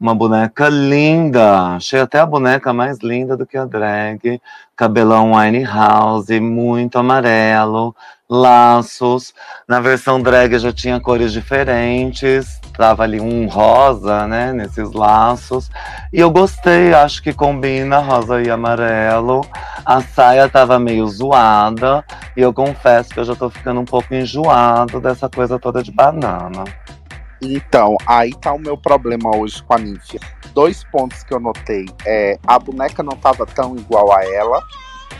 Uma 0.00 0.14
boneca 0.14 0.68
linda. 0.68 1.74
Achei 1.76 2.00
até 2.00 2.20
a 2.20 2.26
boneca 2.26 2.72
mais 2.72 2.98
linda 3.00 3.36
do 3.36 3.44
que 3.44 3.58
a 3.58 3.64
drag. 3.64 4.40
Cabelão 4.76 5.32
Winehouse, 5.32 6.40
muito 6.40 6.98
amarelo. 6.98 7.94
Laços. 8.30 9.32
Na 9.66 9.80
versão 9.80 10.20
drag 10.20 10.58
já 10.58 10.70
tinha 10.70 11.00
cores 11.00 11.32
diferentes. 11.32 12.60
Tava 12.76 13.02
ali 13.02 13.20
um 13.20 13.46
rosa, 13.46 14.26
né? 14.26 14.52
Nesses 14.52 14.92
laços. 14.92 15.70
E 16.12 16.20
eu 16.20 16.30
gostei, 16.30 16.92
acho 16.92 17.22
que 17.22 17.32
combina 17.32 17.98
rosa 17.98 18.42
e 18.42 18.50
amarelo. 18.50 19.40
A 19.84 20.02
saia 20.02 20.48
tava 20.48 20.78
meio 20.78 21.06
zoada. 21.08 22.04
E 22.36 22.42
eu 22.42 22.52
confesso 22.52 23.10
que 23.10 23.20
eu 23.20 23.24
já 23.24 23.34
tô 23.34 23.48
ficando 23.48 23.80
um 23.80 23.86
pouco 23.86 24.14
enjoado 24.14 25.00
dessa 25.00 25.28
coisa 25.28 25.58
toda 25.58 25.82
de 25.82 25.90
banana. 25.90 26.64
Então, 27.40 27.96
aí 28.06 28.34
tá 28.34 28.52
o 28.52 28.58
meu 28.58 28.76
problema 28.76 29.34
hoje 29.36 29.62
com 29.62 29.74
a 29.74 29.78
Nymphia. 29.78 30.20
Dois 30.52 30.84
pontos 30.84 31.22
que 31.22 31.32
eu 31.32 31.40
notei. 31.40 31.86
É, 32.04 32.38
a 32.46 32.58
boneca 32.58 33.02
não 33.02 33.16
tava 33.16 33.46
tão 33.46 33.76
igual 33.76 34.12
a 34.12 34.24
ela, 34.24 34.60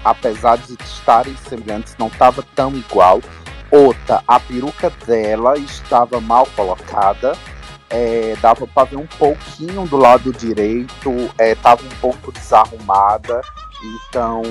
apesar 0.05 0.59
de 0.59 0.75
estarem 0.83 1.37
semelhantes, 1.49 1.97
não 1.99 2.11
tava 2.11 2.45
tão 2.55 2.75
igual. 2.77 3.21
Outra, 3.71 4.23
a 4.27 4.41
peruca 4.41 4.91
dela 5.07 5.59
estava 5.59 6.21
mal 6.21 6.47
colocada. 6.57 7.37
É, 7.91 8.37
dava 8.43 8.67
pra 8.67 8.85
ver 8.85 8.97
um 8.97 9.07
pouquinho 9.07 9.87
do 9.87 9.97
lado 9.97 10.31
direito, 10.31 11.31
é, 11.39 11.55
tava 11.55 11.83
um 11.83 12.01
pouco 12.01 12.31
desarrumada. 12.31 13.41
Então, 13.83 14.43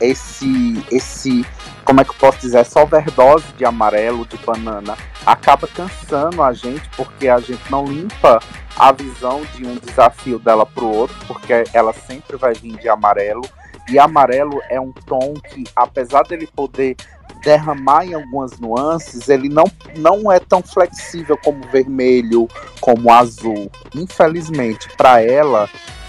esse, 0.00 0.82
esse, 0.90 1.44
como 1.84 2.00
é 2.00 2.04
que 2.04 2.10
eu 2.10 2.14
posso 2.14 2.38
dizer, 2.38 2.58
essa 2.58 2.80
overdose 2.80 3.46
de 3.56 3.64
amarelo, 3.64 4.24
de 4.26 4.36
banana, 4.38 4.96
acaba 5.24 5.66
cansando 5.66 6.42
a 6.42 6.52
gente, 6.52 6.88
porque 6.96 7.28
a 7.28 7.40
gente 7.40 7.70
não 7.70 7.84
limpa 7.84 8.40
a 8.76 8.92
visão 8.92 9.42
de 9.54 9.66
um 9.66 9.76
desafio 9.76 10.38
dela 10.38 10.64
pro 10.64 10.86
outro, 10.86 11.16
porque 11.26 11.64
ela 11.72 11.92
sempre 11.92 12.36
vai 12.36 12.54
vir 12.54 12.76
de 12.78 12.88
amarelo. 12.88 13.42
E 13.88 13.98
amarelo 13.98 14.60
é 14.68 14.80
um 14.80 14.92
tom 14.92 15.34
que, 15.34 15.64
apesar 15.74 16.22
dele 16.24 16.46
poder 16.46 16.96
derramar 17.42 18.04
em 18.04 18.14
algumas 18.14 18.58
nuances, 18.58 19.28
ele 19.28 19.48
não, 19.48 19.64
não 19.96 20.30
é 20.30 20.40
tão 20.40 20.62
flexível 20.62 21.36
como 21.36 21.66
vermelho, 21.68 22.48
como 22.80 23.12
azul. 23.12 23.70
Infelizmente, 23.94 24.88
para 24.96 25.22
ela, 25.22 25.68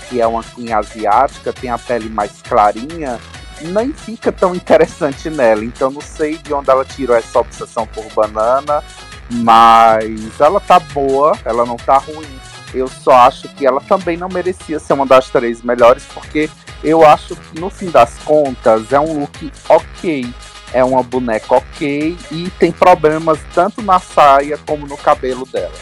que 0.09 0.19
é 0.19 0.27
uma 0.27 0.43
queen 0.43 0.73
asiática, 0.73 1.53
tem 1.53 1.69
a 1.69 1.77
pele 1.77 2.09
mais 2.09 2.41
clarinha, 2.41 3.19
nem 3.61 3.93
fica 3.93 4.31
tão 4.31 4.55
interessante 4.55 5.29
nela. 5.29 5.63
Então 5.63 5.91
não 5.91 6.01
sei 6.01 6.37
de 6.37 6.53
onde 6.53 6.69
ela 6.69 6.85
tirou 6.85 7.15
essa 7.15 7.39
obsessão 7.39 7.85
por 7.87 8.05
banana, 8.13 8.83
mas 9.29 10.39
ela 10.39 10.59
tá 10.59 10.79
boa, 10.79 11.33
ela 11.45 11.65
não 11.65 11.77
tá 11.77 11.97
ruim. 11.97 12.39
Eu 12.77 12.87
só 12.87 13.11
acho 13.11 13.47
que 13.49 13.65
ela 13.65 13.81
também 13.81 14.17
não 14.17 14.29
merecia 14.29 14.79
ser 14.79 14.93
uma 14.93 15.05
das 15.05 15.29
três 15.29 15.61
melhores, 15.61 16.03
porque 16.13 16.49
eu 16.83 17.05
acho 17.05 17.35
que 17.35 17.59
no 17.59 17.69
fim 17.69 17.89
das 17.89 18.17
contas 18.19 18.91
é 18.91 18.99
um 18.99 19.21
look 19.21 19.51
ok. 19.67 20.33
É 20.73 20.83
uma 20.83 21.01
boneca 21.01 21.55
ok 21.55 22.17
e 22.29 22.49
tem 22.59 22.71
problemas 22.71 23.39
tanto 23.53 23.81
na 23.81 23.99
saia 23.99 24.57
como 24.65 24.85
no 24.85 24.97
cabelo 24.97 25.45
dela. 25.45 25.73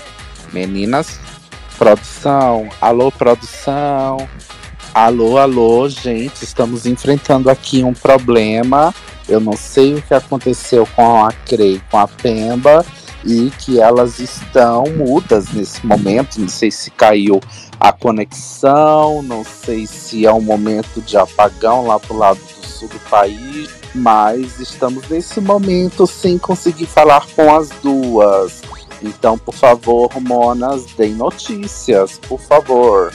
Meninas, 0.53 1.19
produção, 1.77 2.69
alô 2.79 3.11
produção, 3.11 4.29
alô, 4.93 5.37
alô, 5.37 5.89
gente, 5.89 6.43
estamos 6.43 6.85
enfrentando 6.85 7.49
aqui 7.49 7.83
um 7.83 7.93
problema. 7.93 8.93
Eu 9.27 9.39
não 9.39 9.53
sei 9.53 9.95
o 9.95 10.01
que 10.01 10.13
aconteceu 10.13 10.87
com 10.95 11.25
a 11.25 11.31
Crei, 11.31 11.81
com 11.89 11.97
a 11.97 12.07
Pemba, 12.07 12.85
e 13.25 13.49
que 13.59 13.79
elas 13.79 14.19
estão 14.19 14.83
mudas 14.95 15.51
nesse 15.51 15.85
momento. 15.85 16.39
Não 16.39 16.47
sei 16.47 16.69
se 16.69 16.91
caiu 16.91 17.41
a 17.79 17.91
conexão, 17.91 19.21
não 19.23 19.43
sei 19.43 19.87
se 19.87 20.25
é 20.25 20.31
um 20.31 20.41
momento 20.41 21.01
de 21.01 21.17
apagão 21.17 21.87
lá 21.87 21.99
pro 21.99 22.17
lado 22.17 22.39
do 22.39 22.67
sul 22.67 22.87
do 22.87 22.99
país, 23.09 23.69
mas 23.93 24.59
estamos 24.59 25.07
nesse 25.09 25.41
momento 25.41 26.05
sem 26.05 26.37
conseguir 26.37 26.85
falar 26.85 27.25
com 27.35 27.53
as 27.53 27.69
duas. 27.81 28.61
Então, 29.01 29.37
por 29.37 29.53
favor, 29.53 30.09
Monas, 30.21 30.85
deem 30.97 31.13
notícias, 31.13 32.19
por 32.27 32.39
favor. 32.39 33.13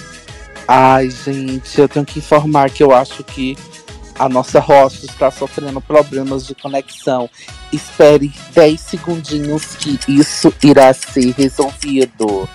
Ai, 0.66 1.10
gente, 1.10 1.80
eu 1.80 1.88
tenho 1.88 2.06
que 2.06 2.20
informar 2.20 2.70
que 2.70 2.82
eu 2.82 2.94
acho 2.94 3.24
que 3.24 3.56
a 4.20 4.28
nossa 4.28 4.60
host 4.60 5.06
está 5.06 5.30
sofrendo 5.30 5.80
problemas 5.80 6.46
de 6.46 6.54
conexão. 6.54 7.28
Espere 7.72 8.30
10 8.52 8.78
segundinhos 8.78 9.74
que 9.76 9.98
isso 10.06 10.52
irá 10.62 10.92
ser 10.92 11.34
resolvido. 11.38 12.46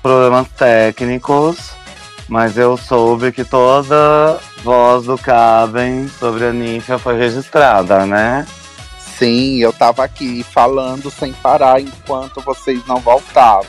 Problemas 0.00 0.46
técnicos, 0.56 1.72
mas 2.28 2.56
eu 2.56 2.76
soube 2.76 3.32
que 3.32 3.42
toda 3.44 4.38
voz 4.62 5.06
do 5.06 5.18
Caben 5.18 6.08
sobre 6.08 6.46
a 6.46 6.52
Ninfa 6.52 6.96
foi 6.96 7.18
registrada, 7.18 8.06
né? 8.06 8.46
Sim, 9.18 9.56
eu 9.56 9.72
tava 9.72 10.04
aqui 10.04 10.44
falando 10.44 11.10
sem 11.10 11.32
parar 11.32 11.80
enquanto 11.80 12.40
vocês 12.40 12.86
não 12.86 12.98
voltavam. 12.98 13.66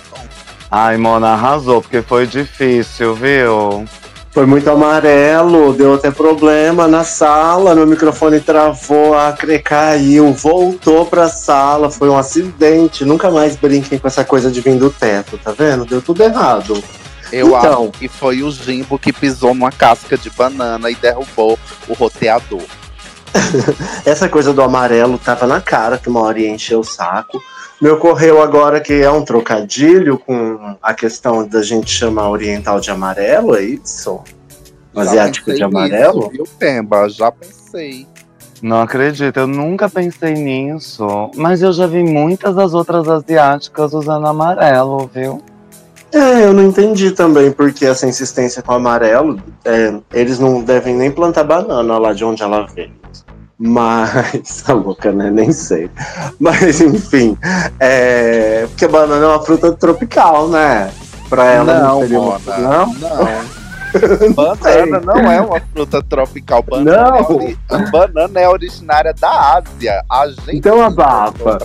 Ai, 0.69 0.95
Mona 0.95 1.29
arrasou, 1.29 1.81
porque 1.81 2.03
foi 2.03 2.27
difícil, 2.27 3.15
viu? 3.15 3.83
Foi 4.31 4.45
muito 4.45 4.69
amarelo, 4.69 5.73
deu 5.73 5.93
até 5.95 6.09
problema 6.09 6.87
na 6.87 7.03
sala, 7.03 7.75
meu 7.75 7.85
microfone 7.85 8.39
travou, 8.39 9.13
a 9.13 9.35
caiu, 9.61 10.31
voltou 10.31 11.05
pra 11.05 11.27
sala, 11.27 11.91
foi 11.91 12.09
um 12.09 12.17
acidente. 12.17 13.03
Nunca 13.03 13.29
mais 13.29 13.57
brinquem 13.57 13.99
com 13.99 14.07
essa 14.07 14.23
coisa 14.23 14.49
de 14.49 14.61
vir 14.61 14.77
do 14.77 14.89
teto, 14.89 15.37
tá 15.37 15.51
vendo? 15.51 15.83
Deu 15.83 16.01
tudo 16.01 16.23
errado. 16.23 16.81
Eu 17.29 17.57
Então. 17.57 17.83
acho 17.83 17.91
que 17.91 18.07
foi 18.07 18.41
o 18.41 18.49
Jimbo 18.51 18.97
que 18.97 19.11
pisou 19.11 19.53
numa 19.53 19.71
casca 19.71 20.17
de 20.17 20.29
banana 20.29 20.89
e 20.89 20.95
derrubou 20.95 21.59
o 21.89 21.93
roteador. 21.93 22.63
Essa 24.05 24.29
coisa 24.29 24.53
do 24.53 24.61
amarelo 24.61 25.17
tava 25.17 25.45
na 25.45 25.59
cara 25.59 25.97
que 25.97 26.09
uma 26.09 26.21
hora 26.21 26.39
ia 26.39 26.49
encher 26.49 26.77
o 26.77 26.83
saco. 26.83 27.41
Me 27.81 27.89
ocorreu 27.89 28.43
agora 28.43 28.79
que 28.79 28.93
é 28.93 29.09
um 29.09 29.25
trocadilho 29.25 30.19
com 30.19 30.77
a 30.81 30.93
questão 30.93 31.47
da 31.47 31.63
gente 31.63 31.89
chamar 31.89 32.29
oriental 32.29 32.79
de 32.79 32.91
amarelo, 32.91 33.55
é 33.55 33.63
isso? 33.63 34.21
Já 34.93 35.01
Asiático 35.01 35.51
de 35.51 35.63
amarelo? 35.63 36.17
nisso, 36.17 36.29
viu, 36.29 36.43
Pemba? 36.59 37.09
Já 37.09 37.31
pensei. 37.31 38.05
Não 38.61 38.81
acredito, 38.81 39.35
eu 39.37 39.47
nunca 39.47 39.89
pensei 39.89 40.35
nisso. 40.35 41.31
Mas 41.35 41.63
eu 41.63 41.73
já 41.73 41.87
vi 41.87 42.03
muitas 42.03 42.55
das 42.55 42.75
outras 42.75 43.07
asiáticas 43.09 43.93
usando 43.93 44.27
amarelo, 44.27 45.09
viu? 45.11 45.41
É, 46.11 46.45
eu 46.45 46.53
não 46.53 46.63
entendi 46.63 47.09
também 47.09 47.51
porque 47.51 47.85
essa 47.85 48.05
insistência 48.05 48.61
com 48.61 48.73
o 48.73 48.75
amarelo. 48.75 49.41
é, 49.65 49.95
eles 50.13 50.37
não 50.37 50.61
devem 50.61 50.93
nem 50.93 51.09
plantar 51.09 51.45
banana 51.45 51.97
lá 51.97 52.13
de 52.13 52.23
onde 52.23 52.43
ela 52.43 52.67
veio. 52.67 52.91
Mas. 53.61 54.63
A 54.67 54.73
louca, 54.73 55.11
né? 55.11 55.29
Nem 55.29 55.51
sei. 55.51 55.89
Mas, 56.39 56.81
enfim. 56.81 57.37
É... 57.79 58.65
Porque 58.69 58.85
a 58.85 58.89
banana 58.89 59.23
é 59.23 59.27
uma 59.29 59.41
fruta 59.43 59.71
tropical, 59.73 60.47
né? 60.47 60.89
Pra 61.29 61.45
ela 61.45 61.73
não, 61.75 61.81
Não, 61.81 61.99
seria 62.01 62.19
uma 62.19 62.39
Mona. 62.39 62.57
Não? 62.57 62.93
Não. 62.95 63.61
Banana 64.33 65.01
não 65.01 65.29
é 65.31 65.41
uma 65.41 65.59
fruta 65.73 66.01
tropical. 66.01 66.63
Banana, 66.63 67.11
Não. 67.11 67.41
É, 67.41 67.91
banana 67.91 68.39
é 68.39 68.47
originária 68.47 69.13
da 69.19 69.57
Ásia. 69.57 70.01
A 70.09 70.27
gente 70.27 70.55
Então 70.57 70.81
abafa. 70.81 71.59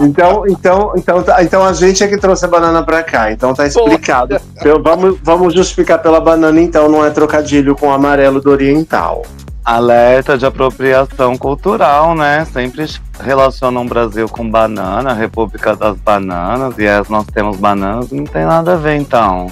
Então, 0.00 0.44
então, 0.46 0.92
então, 0.96 1.22
tá- 1.24 1.42
então 1.42 1.64
a 1.66 1.72
gente 1.72 2.04
é 2.04 2.06
que 2.06 2.16
trouxe 2.16 2.44
a 2.44 2.48
banana 2.48 2.84
pra 2.84 3.02
cá. 3.02 3.32
Então 3.32 3.52
tá 3.52 3.66
explicado. 3.66 4.36
Eu- 4.64 4.80
vamos, 4.80 5.18
vamos 5.24 5.54
justificar 5.54 5.98
pela 6.00 6.20
banana, 6.20 6.60
então, 6.60 6.88
não 6.88 7.04
é 7.04 7.10
trocadilho 7.10 7.74
com 7.74 7.88
o 7.88 7.92
amarelo 7.92 8.40
do 8.40 8.50
oriental. 8.50 9.22
Alerta 9.64 10.36
de 10.36 10.44
apropriação 10.44 11.36
cultural, 11.38 12.14
né? 12.16 12.44
Sempre 12.52 12.86
relacionam 13.22 13.82
o 13.82 13.88
Brasil 13.88 14.28
com 14.28 14.48
banana, 14.50 15.12
República 15.14 15.76
das 15.76 15.96
Bananas, 15.98 16.76
e 16.78 16.86
as 16.88 17.08
nós 17.08 17.26
temos 17.26 17.56
bananas, 17.58 18.10
não 18.10 18.24
tem 18.24 18.44
nada 18.44 18.72
a 18.72 18.76
ver 18.76 18.96
então. 18.96 19.46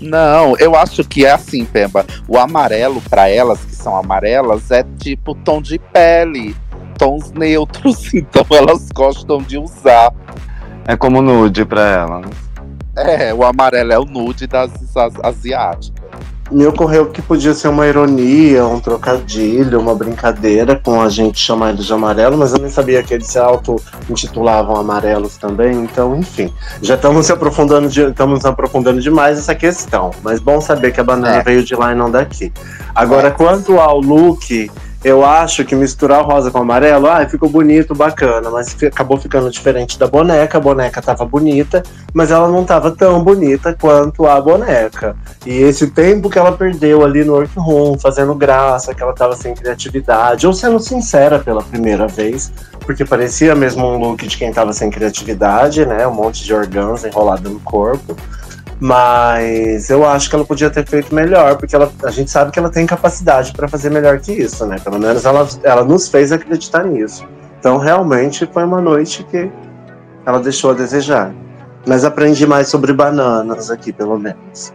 Não, 0.00 0.56
eu 0.58 0.74
acho 0.74 1.04
que 1.04 1.24
é 1.24 1.30
assim, 1.30 1.64
Pemba. 1.64 2.04
O 2.26 2.36
amarelo 2.36 3.00
pra 3.08 3.28
elas, 3.28 3.60
que 3.64 3.76
são 3.76 3.96
amarelas, 3.96 4.70
é 4.72 4.84
tipo 4.98 5.34
tom 5.36 5.62
de 5.62 5.78
pele. 5.78 6.56
Tons 6.98 7.30
neutros, 7.32 8.12
então 8.14 8.44
elas 8.50 8.88
gostam 8.92 9.38
de 9.38 9.56
usar. 9.56 10.12
É 10.86 10.96
como 10.96 11.22
nude 11.22 11.64
pra 11.64 11.80
elas. 11.82 12.26
É, 12.96 13.32
o 13.32 13.44
amarelo 13.44 13.92
é 13.92 13.98
o 13.98 14.04
nude 14.04 14.46
das 14.48 14.70
as- 14.96 15.18
asiáticas. 15.22 15.93
Me 16.50 16.66
ocorreu 16.66 17.06
que 17.06 17.22
podia 17.22 17.54
ser 17.54 17.68
uma 17.68 17.86
ironia, 17.86 18.66
um 18.66 18.78
trocadilho, 18.78 19.80
uma 19.80 19.94
brincadeira 19.94 20.78
com 20.80 21.00
a 21.00 21.08
gente 21.08 21.38
chamar 21.38 21.70
eles 21.70 21.86
de 21.86 21.92
amarelo, 21.92 22.36
mas 22.36 22.52
eu 22.52 22.58
nem 22.58 22.70
sabia 22.70 23.02
que 23.02 23.14
eles 23.14 23.26
se 23.28 23.38
auto-intitulavam 23.38 24.76
amarelos 24.76 25.36
também, 25.36 25.72
então, 25.82 26.14
enfim. 26.16 26.52
Já 26.82 26.94
estamos 26.96 27.26
se 27.26 27.32
aprofundando, 27.32 27.88
de, 27.88 28.02
estamos 28.02 28.44
aprofundando 28.44 29.00
demais 29.00 29.38
essa 29.38 29.54
questão. 29.54 30.10
Mas 30.22 30.38
bom 30.38 30.60
saber 30.60 30.92
que 30.92 31.00
a 31.00 31.04
banana 31.04 31.36
É. 31.38 31.42
veio 31.42 31.64
de 31.64 31.74
lá 31.74 31.92
e 31.92 31.94
não 31.94 32.10
daqui. 32.10 32.52
Agora, 32.94 33.28
É. 33.28 33.30
quanto 33.30 33.80
ao 33.80 33.98
look, 34.00 34.70
eu 35.04 35.22
acho 35.22 35.66
que 35.66 35.76
misturar 35.76 36.22
o 36.22 36.24
rosa 36.24 36.50
com 36.50 36.58
o 36.58 36.62
amarelo, 36.62 37.06
ah, 37.06 37.28
ficou 37.28 37.46
bonito, 37.46 37.94
bacana, 37.94 38.50
mas 38.50 38.74
acabou 38.82 39.18
ficando 39.18 39.50
diferente 39.50 39.98
da 39.98 40.06
boneca. 40.06 40.56
A 40.56 40.60
boneca 40.60 41.02
tava 41.02 41.26
bonita, 41.26 41.82
mas 42.14 42.30
ela 42.30 42.48
não 42.48 42.64
tava 42.64 42.90
tão 42.90 43.22
bonita 43.22 43.76
quanto 43.78 44.26
a 44.26 44.40
boneca. 44.40 45.14
E 45.44 45.52
esse 45.52 45.88
tempo 45.88 46.30
que 46.30 46.38
ela 46.38 46.52
perdeu 46.52 47.04
ali 47.04 47.22
no 47.22 47.34
workroom, 47.34 47.98
fazendo 47.98 48.34
graça, 48.34 48.94
que 48.94 49.02
ela 49.02 49.12
tava 49.12 49.36
sem 49.36 49.54
criatividade, 49.54 50.46
ou 50.46 50.54
sendo 50.54 50.80
sincera 50.80 51.38
pela 51.38 51.62
primeira 51.62 52.06
vez, 52.08 52.50
porque 52.80 53.04
parecia 53.04 53.54
mesmo 53.54 53.86
um 53.86 53.98
look 53.98 54.26
de 54.26 54.38
quem 54.38 54.52
tava 54.52 54.72
sem 54.72 54.88
criatividade, 54.88 55.84
né? 55.84 56.06
Um 56.06 56.14
monte 56.14 56.42
de 56.42 56.54
organza 56.54 57.08
enrolado 57.08 57.50
no 57.50 57.60
corpo. 57.60 58.16
Mas 58.84 59.88
eu 59.88 60.06
acho 60.06 60.28
que 60.28 60.36
ela 60.36 60.44
podia 60.44 60.68
ter 60.68 60.86
feito 60.86 61.14
melhor, 61.14 61.56
porque 61.56 61.74
ela, 61.74 61.90
a 62.04 62.10
gente 62.10 62.30
sabe 62.30 62.50
que 62.50 62.58
ela 62.58 62.68
tem 62.68 62.84
capacidade 62.84 63.50
para 63.50 63.66
fazer 63.66 63.88
melhor 63.88 64.20
que 64.20 64.30
isso, 64.30 64.66
né? 64.66 64.76
Pelo 64.78 64.98
menos 64.98 65.24
ela, 65.24 65.48
ela 65.62 65.82
nos 65.82 66.06
fez 66.06 66.30
acreditar 66.30 66.84
nisso. 66.84 67.26
Então 67.58 67.78
realmente 67.78 68.46
foi 68.52 68.62
uma 68.62 68.82
noite 68.82 69.24
que 69.24 69.50
ela 70.26 70.38
deixou 70.38 70.72
a 70.72 70.74
desejar. 70.74 71.32
Mas 71.86 72.04
aprendi 72.04 72.46
mais 72.46 72.68
sobre 72.68 72.92
bananas 72.92 73.70
aqui, 73.70 73.90
pelo 73.90 74.18
menos. 74.18 74.70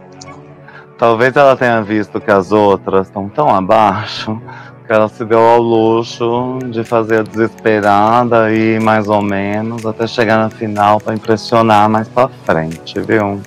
Talvez 0.98 1.36
ela 1.36 1.56
tenha 1.56 1.80
visto 1.80 2.20
que 2.20 2.32
as 2.32 2.50
outras 2.50 3.06
estão 3.06 3.28
tão 3.28 3.48
abaixo 3.48 4.42
que 4.88 4.92
ela 4.92 5.08
se 5.08 5.24
deu 5.24 5.38
ao 5.38 5.62
luxo 5.62 6.58
de 6.68 6.82
fazer 6.82 7.20
a 7.20 7.22
desesperada 7.22 8.52
e 8.52 8.80
mais 8.80 9.06
ou 9.06 9.22
menos 9.22 9.86
até 9.86 10.04
chegar 10.08 10.36
na 10.36 10.50
final 10.50 10.98
pra 10.98 11.14
impressionar 11.14 11.88
mais 11.88 12.08
pra 12.08 12.28
frente, 12.44 12.98
viu? 12.98 13.40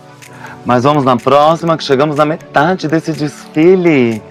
Mas 0.66 0.84
vamos 0.84 1.04
na 1.04 1.18
próxima, 1.18 1.78
que 1.78 1.84
chegamos 1.84 2.16
na 2.16 2.26
metade 2.26 2.88
desse 2.88 3.12
desfile. 3.12 4.22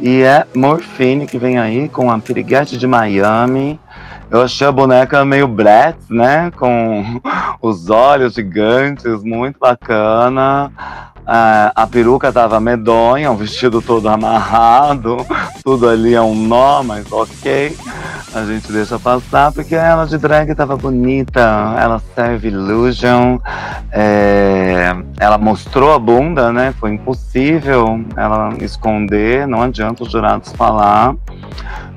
E 0.00 0.22
é 0.22 0.46
Morphine 0.54 1.26
que 1.26 1.38
vem 1.38 1.58
aí 1.58 1.88
com 1.88 2.10
a 2.10 2.18
Piriguete 2.18 2.76
de 2.76 2.86
Miami. 2.86 3.78
Eu 4.30 4.42
achei 4.42 4.66
a 4.66 4.72
boneca 4.72 5.24
meio 5.24 5.46
Bratz, 5.46 6.08
né? 6.08 6.50
Com 6.56 7.20
os 7.60 7.90
olhos 7.90 8.34
gigantes, 8.34 9.22
muito 9.22 9.58
bacana. 9.58 10.72
Ah, 11.26 11.72
a 11.74 11.86
peruca 11.86 12.32
tava 12.32 12.60
medonha, 12.60 13.30
o 13.30 13.36
vestido 13.36 13.80
todo 13.80 14.08
amarrado, 14.08 15.18
tudo 15.64 15.88
ali 15.88 16.14
é 16.14 16.20
um 16.20 16.34
nó, 16.34 16.82
mas 16.82 17.10
ok. 17.10 17.76
A 18.34 18.44
gente 18.44 18.72
deixa 18.72 18.98
passar, 18.98 19.52
porque 19.52 19.76
ela 19.76 20.06
de 20.06 20.18
drag 20.18 20.52
tava 20.56 20.76
bonita, 20.76 21.40
ela 21.78 22.02
serve 22.16 22.48
illusion, 22.48 23.38
é, 23.92 24.92
ela 25.20 25.38
mostrou 25.38 25.94
a 25.94 25.98
bunda, 26.00 26.52
né? 26.52 26.74
Foi 26.80 26.92
impossível 26.92 28.04
ela 28.16 28.52
esconder, 28.60 29.46
não 29.46 29.62
adianta 29.62 30.02
os 30.02 30.10
jurados 30.10 30.52
falar. 30.52 31.14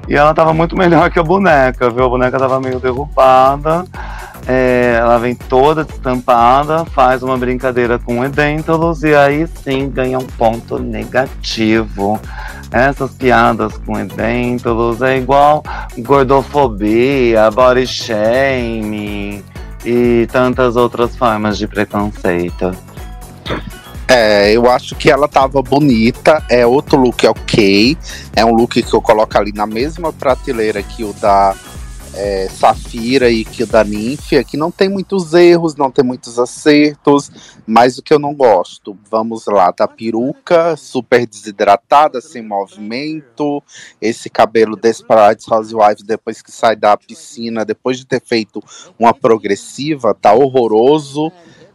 E 0.07 0.15
ela 0.15 0.31
tava 0.31 0.53
muito 0.53 0.77
melhor 0.77 1.09
que 1.09 1.17
a 1.17 1.23
boneca, 1.23 1.89
viu? 1.89 2.05
A 2.05 2.09
boneca 2.09 2.37
tava 2.37 2.59
meio 2.59 2.79
derrubada. 2.79 3.83
É, 4.47 4.95
ela 4.97 5.17
vem 5.17 5.35
toda 5.35 5.83
destampada, 5.83 6.85
faz 6.85 7.21
uma 7.21 7.37
brincadeira 7.37 7.99
com 7.99 8.19
o 8.19 8.25
Edêntalos 8.25 9.03
e 9.03 9.13
aí 9.13 9.45
sim 9.45 9.89
ganha 9.89 10.17
um 10.17 10.25
ponto 10.25 10.79
negativo. 10.79 12.17
Essas 12.71 13.11
piadas 13.11 13.77
com 13.79 13.99
Edêntalos 13.99 15.01
é 15.01 15.17
igual 15.17 15.61
gordofobia, 15.97 17.51
body 17.51 17.85
shaming 17.85 19.43
e 19.83 20.27
tantas 20.31 20.77
outras 20.77 21.15
formas 21.17 21.57
de 21.57 21.67
preconceito. 21.67 22.71
É, 24.07 24.53
eu 24.53 24.69
acho 24.71 24.95
que 24.95 25.11
ela 25.11 25.27
tava 25.27 25.61
bonita. 25.61 26.41
É 26.49 26.65
outro 26.65 26.97
look 26.97 27.27
ok. 27.27 27.97
É 28.33 28.45
um 28.45 28.53
look 28.53 28.81
que 28.81 28.93
eu 28.93 29.01
coloco 29.01 29.37
ali 29.37 29.51
na 29.51 29.67
mesma 29.67 30.13
prateleira 30.13 30.81
que 30.81 31.03
o 31.03 31.11
da 31.13 31.53
é, 32.17 32.49
Safira 32.49 33.29
e 33.29 33.45
que 33.45 33.63
da 33.63 33.83
Ninfia, 33.83 34.43
que 34.43 34.57
não 34.57 34.71
tem 34.71 34.89
muitos 34.89 35.33
erros, 35.35 35.75
não 35.75 35.91
tem 35.91 36.03
muitos 36.03 36.39
acertos, 36.39 37.31
mas 37.65 37.97
o 37.97 38.01
que 38.01 38.11
eu 38.11 38.17
não 38.17 38.33
gosto, 38.33 38.97
vamos 39.09 39.45
lá, 39.45 39.69
da 39.71 39.87
peruca 39.87 40.75
super 40.75 41.27
desidratada, 41.27 42.19
sem 42.19 42.41
movimento, 42.41 43.61
esse 44.01 44.29
cabelo 44.29 44.75
Desperate 44.75 45.45
Housewives 45.47 46.03
depois 46.03 46.41
que 46.41 46.51
sai 46.51 46.75
da 46.75 46.97
piscina, 46.97 47.63
depois 47.63 47.97
de 47.97 48.05
ter 48.05 48.21
feito 48.21 48.63
uma 48.97 49.13
progressiva, 49.13 50.15
tá 50.15 50.33
horroroso. 50.33 51.31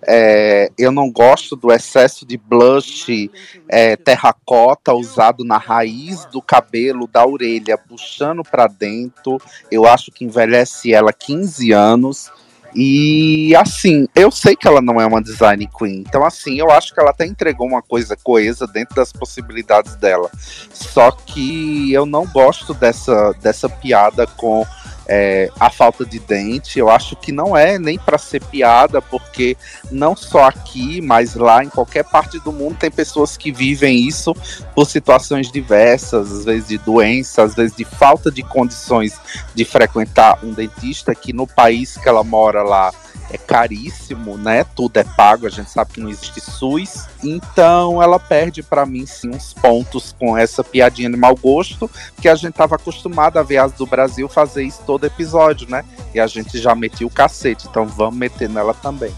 É, 0.07 0.71
eu 0.77 0.91
não 0.91 1.11
gosto 1.11 1.55
do 1.55 1.73
excesso 1.73 2.27
de 2.27 2.37
blush 2.37 3.31
é, 3.69 3.97
terracota 3.97 4.93
usado 4.93 5.45
na 5.45 5.59
raiz 5.59 6.25
do 6.27 6.43
cabelo, 6.43 7.07
da 7.07 7.27
orelha, 7.27 7.79
puxando 7.79 8.43
pra 8.43 8.67
dentro. 8.67 9.41
Eu 9.71 9.87
acho 9.87 10.11
que 10.11 10.25
envelhece 10.25 10.93
ela 10.93 11.13
15 11.13 11.73
anos. 11.73 12.31
E 12.75 13.55
assim, 13.55 14.09
eu 14.15 14.31
sei 14.31 14.57
que 14.57 14.67
ela 14.67 14.81
não 14.81 14.99
é 15.01 15.05
uma 15.05 15.23
design 15.23 15.69
queen. 15.79 16.05
Então, 16.07 16.25
assim, 16.25 16.59
eu 16.59 16.71
acho 16.71 16.95
que 16.95 17.01
ela 17.01 17.11
até 17.11 17.27
entregou 17.27 17.67
uma 17.67 17.83
coisa 17.83 18.17
coesa 18.17 18.67
dentro 18.67 18.97
das 18.97 19.13
possibilidades 19.13 19.95
dela. 19.97 20.31
Só 20.73 21.11
que 21.11 21.93
eu 21.93 22.07
não 22.07 22.27
gosto 22.27 22.73
dessa, 22.73 23.33
dessa 23.43 23.69
piada 23.69 24.27
com 24.27 24.65
é, 25.07 25.51
a 25.59 25.71
falta 25.71 26.05
de 26.05 26.19
dente. 26.19 26.79
Eu 26.79 26.89
acho 26.89 27.17
que 27.17 27.33
não 27.33 27.57
é 27.57 27.79
nem 27.79 27.99
para 27.99 28.19
ser 28.19 28.43
piada, 28.45 29.01
porque 29.01 29.57
não 29.91 30.15
só 30.17 30.45
aqui, 30.45 31.01
mas 31.01 31.35
lá 31.35 31.65
em 31.65 31.69
qualquer 31.69 32.05
parte 32.05 32.39
do 32.41 32.53
mundo 32.53 32.77
tem 32.79 32.91
pessoas 32.91 33.37
que 33.37 33.53
vivem 33.53 34.07
isso 34.07 34.35
por 34.75 34.87
situações 34.87 35.51
diversas, 35.51 36.33
às 36.33 36.45
vezes 36.45 36.69
de 36.69 36.79
doença, 36.79 37.43
às 37.43 37.55
vezes 37.55 37.77
de 37.77 37.85
falta 37.85 38.31
de 38.31 38.43
condições 38.43 39.19
de 39.55 39.65
frequentar 39.65 40.39
um 40.43 40.53
dentista, 40.53 41.15
que 41.15 41.33
no 41.33 41.47
país 41.47 41.97
que 41.97 42.09
ela 42.09 42.25
mora 42.25 42.63
lá 42.63 42.93
é 43.31 43.39
caríssimo, 43.39 44.37
né? 44.37 44.65
Tudo 44.65 44.97
é 44.99 45.05
pago, 45.05 45.47
a 45.47 45.51
gente 45.51 45.71
sabe 45.71 45.93
que 45.93 46.01
não 46.01 46.11
existe 46.11 46.41
SUS. 46.41 47.07
Então 47.23 48.03
ela 48.03 48.19
perde 48.19 48.63
para 48.63 48.87
mim 48.87 49.07
sim 49.07 49.31
uns 49.31 49.53
pontos 49.53 50.15
com 50.19 50.37
essa 50.37 50.63
piadinha 50.63 51.11
de 51.11 51.17
mau 51.17 51.37
gosto, 51.37 51.91
que 52.21 52.29
a 52.29 52.35
gente 52.35 52.55
tava 52.55 52.77
acostumado 52.77 53.39
a 53.39 53.43
ver 53.43 53.59
as 53.59 53.73
do 53.73 53.87
Brasil 53.87 54.29
fazer 54.29 54.65
isso 54.65 54.83
todo 54.87 55.05
episódio, 55.05 55.69
né? 55.69 55.85
E 56.15 56.21
a 56.21 56.27
gente 56.27 56.59
já 56.59 56.75
metia 56.75 57.07
o 57.07 57.11
cacete, 57.11 57.67
então 57.69 57.87
vamos 57.87 58.17
meter 58.17 58.49
nela 58.49 58.75
também. 58.75 59.13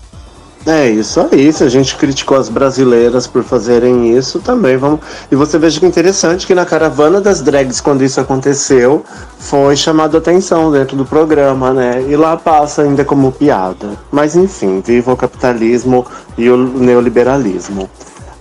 É 0.67 0.89
isso 0.89 1.21
aí, 1.31 1.53
se 1.53 1.63
a 1.63 1.69
gente 1.69 1.95
criticou 1.95 2.39
as 2.39 2.49
brasileiras 2.49 3.27
por 3.27 3.45
fazerem 3.45 4.17
isso, 4.17 4.41
também 4.41 4.79
vamos. 4.79 5.01
E 5.31 5.37
você 5.37 5.59
veja 5.59 5.79
que 5.79 5.85
interessante 5.85 6.47
que 6.47 6.55
na 6.55 6.65
caravana 6.65 7.21
das 7.21 7.43
drags, 7.43 7.83
quando 7.83 8.03
isso 8.03 8.19
aconteceu, 8.19 9.05
foi 9.39 9.77
chamado 9.77 10.17
atenção 10.17 10.73
dentro 10.73 10.97
do 10.97 11.05
programa, 11.05 11.75
né? 11.75 12.03
E 12.09 12.17
lá 12.17 12.35
passa 12.39 12.81
ainda 12.83 13.05
como 13.05 13.31
piada. 13.31 13.91
Mas 14.11 14.37
enfim, 14.37 14.81
viva 14.81 15.13
o 15.13 15.17
capitalismo 15.17 16.07
e 16.39 16.49
o 16.49 16.57
neoliberalismo. 16.57 17.91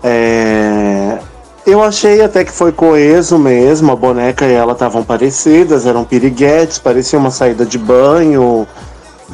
É, 0.02 1.20
Eu 1.66 1.82
achei 1.82 2.22
até 2.22 2.44
que 2.44 2.52
foi 2.52 2.74
coeso 2.74 3.38
mesmo, 3.40 3.92
a 3.92 3.96
boneca 3.96 4.46
e 4.46 4.52
ela 4.54 4.74
estavam 4.74 5.02
parecidas, 5.04 5.86
eram 5.86 6.04
piriguetes, 6.04 6.78
parecia 6.78 7.18
uma 7.18 7.32
saída 7.32 7.66
de 7.66 7.78
banho 7.78 8.68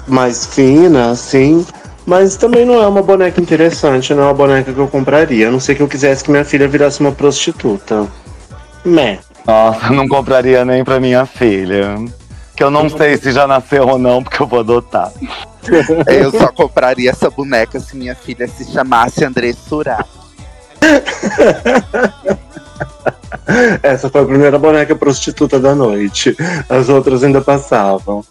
mais 0.07 0.45
fina, 0.45 1.09
assim. 1.11 1.65
Mas 2.09 2.35
também 2.35 2.65
não 2.65 2.81
é 2.81 2.87
uma 2.87 3.03
boneca 3.03 3.39
interessante, 3.39 4.15
não 4.15 4.23
é 4.23 4.25
uma 4.25 4.33
boneca 4.33 4.73
que 4.73 4.79
eu 4.79 4.87
compraria. 4.87 5.47
A 5.47 5.51
não 5.51 5.59
ser 5.59 5.75
que 5.75 5.83
eu 5.83 5.87
quisesse 5.87 6.23
que 6.23 6.31
minha 6.31 6.43
filha 6.43 6.67
virasse 6.67 7.01
uma 7.01 7.11
prostituta. 7.11 8.07
Meh. 8.83 9.19
Nossa, 9.45 9.91
não 9.91 10.07
compraria 10.07 10.65
nem 10.65 10.83
pra 10.83 10.99
minha 10.99 11.27
filha. 11.27 11.97
Que 12.55 12.63
eu 12.63 12.71
não 12.71 12.89
sei 12.89 13.15
se 13.15 13.31
já 13.31 13.45
nasceu 13.45 13.87
ou 13.87 13.99
não, 13.99 14.23
porque 14.23 14.41
eu 14.41 14.47
vou 14.47 14.61
adotar. 14.61 15.13
Eu 16.07 16.31
só 16.31 16.47
compraria 16.47 17.11
essa 17.11 17.29
boneca 17.29 17.79
se 17.79 17.95
minha 17.95 18.15
filha 18.15 18.47
se 18.47 18.71
chamasse 18.71 19.23
André 19.23 19.53
Surá. 19.53 20.03
Essa 23.83 24.09
foi 24.09 24.21
a 24.21 24.25
primeira 24.25 24.57
boneca 24.57 24.95
prostituta 24.95 25.59
da 25.59 25.75
noite. 25.75 26.35
As 26.67 26.89
outras 26.89 27.23
ainda 27.23 27.39
passavam. 27.39 28.25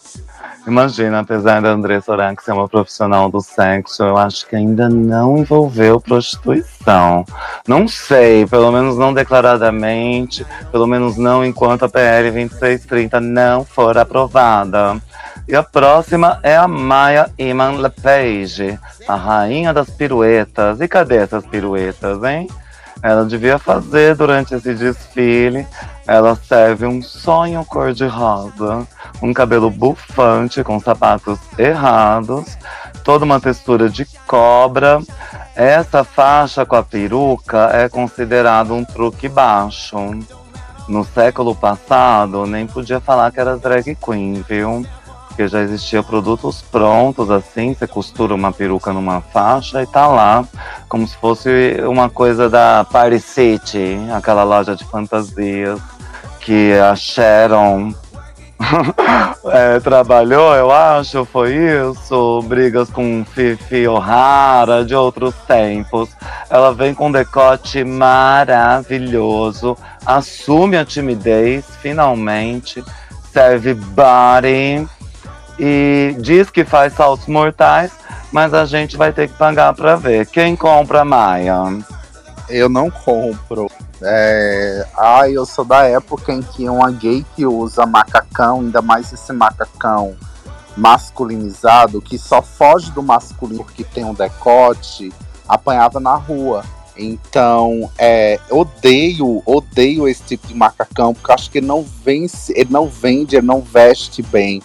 Imagina, 0.68 1.20
apesar 1.20 1.62
da 1.62 1.70
Andressa 1.70 2.12
Oranque 2.12 2.44
ser 2.44 2.52
uma 2.52 2.68
profissional 2.68 3.30
do 3.30 3.40
sexo, 3.40 4.02
eu 4.02 4.18
acho 4.18 4.46
que 4.46 4.54
ainda 4.54 4.86
não 4.86 5.38
envolveu 5.38 5.98
prostituição. 5.98 7.24
Não 7.66 7.88
sei, 7.88 8.44
pelo 8.44 8.70
menos 8.70 8.98
não 8.98 9.14
declaradamente, 9.14 10.46
pelo 10.70 10.86
menos 10.86 11.16
não 11.16 11.42
enquanto 11.42 11.84
a 11.84 11.88
PL 11.88 12.30
2630 12.30 13.18
não 13.18 13.64
for 13.64 13.96
aprovada. 13.96 15.00
E 15.48 15.56
a 15.56 15.62
próxima 15.62 16.38
é 16.42 16.54
a 16.54 16.68
Maya 16.68 17.30
Iman 17.38 17.78
Lepage, 17.78 18.78
a 19.08 19.14
rainha 19.16 19.72
das 19.72 19.88
piruetas. 19.88 20.82
E 20.82 20.86
cadê 20.86 21.16
essas 21.16 21.46
piruetas, 21.46 22.22
hein? 22.22 22.46
Ela 23.02 23.24
devia 23.24 23.58
fazer 23.58 24.16
durante 24.16 24.54
esse 24.54 24.74
desfile. 24.74 25.66
Ela 26.06 26.36
serve 26.36 26.86
um 26.86 27.02
sonho 27.02 27.64
cor-de-rosa, 27.64 28.86
um 29.22 29.32
cabelo 29.32 29.70
bufante 29.70 30.64
com 30.64 30.80
sapatos 30.80 31.38
errados, 31.56 32.56
toda 33.04 33.24
uma 33.24 33.40
textura 33.40 33.88
de 33.88 34.04
cobra. 34.26 35.00
Essa 35.54 36.04
faixa 36.04 36.64
com 36.64 36.76
a 36.76 36.82
peruca 36.82 37.70
é 37.72 37.88
considerado 37.88 38.74
um 38.74 38.84
truque 38.84 39.28
baixo. 39.28 39.96
No 40.88 41.04
século 41.04 41.54
passado, 41.54 42.46
nem 42.46 42.66
podia 42.66 42.98
falar 42.98 43.30
que 43.30 43.38
era 43.38 43.58
drag 43.58 43.94
queen, 43.96 44.42
viu? 44.48 44.86
Porque 45.38 45.46
já 45.46 45.62
existia 45.62 46.02
produtos 46.02 46.62
prontos, 46.62 47.30
assim, 47.30 47.72
você 47.72 47.86
costura 47.86 48.34
uma 48.34 48.50
peruca 48.50 48.92
numa 48.92 49.20
faixa 49.20 49.80
e 49.80 49.86
tá 49.86 50.08
lá, 50.08 50.44
como 50.88 51.06
se 51.06 51.16
fosse 51.16 51.76
uma 51.86 52.10
coisa 52.10 52.50
da 52.50 52.84
Party 52.84 53.20
City, 53.20 53.96
aquela 54.12 54.42
loja 54.42 54.74
de 54.74 54.84
fantasias 54.84 55.80
que 56.40 56.72
a 56.72 56.96
Sharon 56.96 57.94
é, 59.44 59.78
trabalhou, 59.78 60.56
eu 60.56 60.72
acho, 60.72 61.24
foi 61.24 61.54
isso. 61.54 62.42
Brigas 62.48 62.90
com 62.90 63.24
Fifi 63.24 63.86
O'Hara 63.86 64.84
de 64.84 64.96
outros 64.96 65.36
tempos. 65.46 66.10
Ela 66.50 66.74
vem 66.74 66.92
com 66.92 67.06
um 67.06 67.12
decote 67.12 67.84
maravilhoso, 67.84 69.76
assume 70.04 70.76
a 70.76 70.84
timidez, 70.84 71.64
finalmente, 71.80 72.82
serve 73.32 73.74
body 73.74 74.84
e 75.58 76.14
diz 76.20 76.50
que 76.50 76.64
faz 76.64 76.92
saltos 76.94 77.26
mortais, 77.26 77.90
mas 78.30 78.54
a 78.54 78.64
gente 78.64 78.96
vai 78.96 79.12
ter 79.12 79.28
que 79.28 79.34
pagar 79.34 79.74
pra 79.74 79.96
ver. 79.96 80.26
Quem 80.26 80.54
compra, 80.54 81.04
Maia? 81.04 81.56
Eu 82.48 82.68
não 82.68 82.90
compro. 82.90 83.68
É... 84.02 84.86
Ah, 84.96 85.28
eu 85.28 85.44
sou 85.44 85.64
da 85.64 85.84
época 85.84 86.32
em 86.32 86.42
que 86.42 86.68
uma 86.68 86.90
gay 86.90 87.24
que 87.34 87.44
usa 87.44 87.84
macacão, 87.84 88.60
ainda 88.60 88.80
mais 88.80 89.12
esse 89.12 89.32
macacão 89.32 90.16
masculinizado, 90.76 92.00
que 92.00 92.16
só 92.16 92.40
foge 92.40 92.92
do 92.92 93.02
masculino 93.02 93.64
porque 93.64 93.82
tem 93.82 94.04
um 94.04 94.14
decote, 94.14 95.12
apanhava 95.48 95.98
na 95.98 96.14
rua. 96.14 96.64
Então, 96.96 97.90
é, 97.96 98.40
odeio, 98.50 99.42
odeio 99.46 100.08
esse 100.08 100.22
tipo 100.22 100.48
de 100.48 100.54
macacão, 100.54 101.14
porque 101.14 101.32
acho 101.32 101.50
que 101.50 101.58
ele 101.58 101.66
não 101.66 101.84
vence, 101.84 102.52
ele 102.56 102.70
não 102.72 102.88
vende, 102.88 103.36
ele 103.36 103.46
não 103.46 103.60
veste 103.60 104.20
bem. 104.20 104.60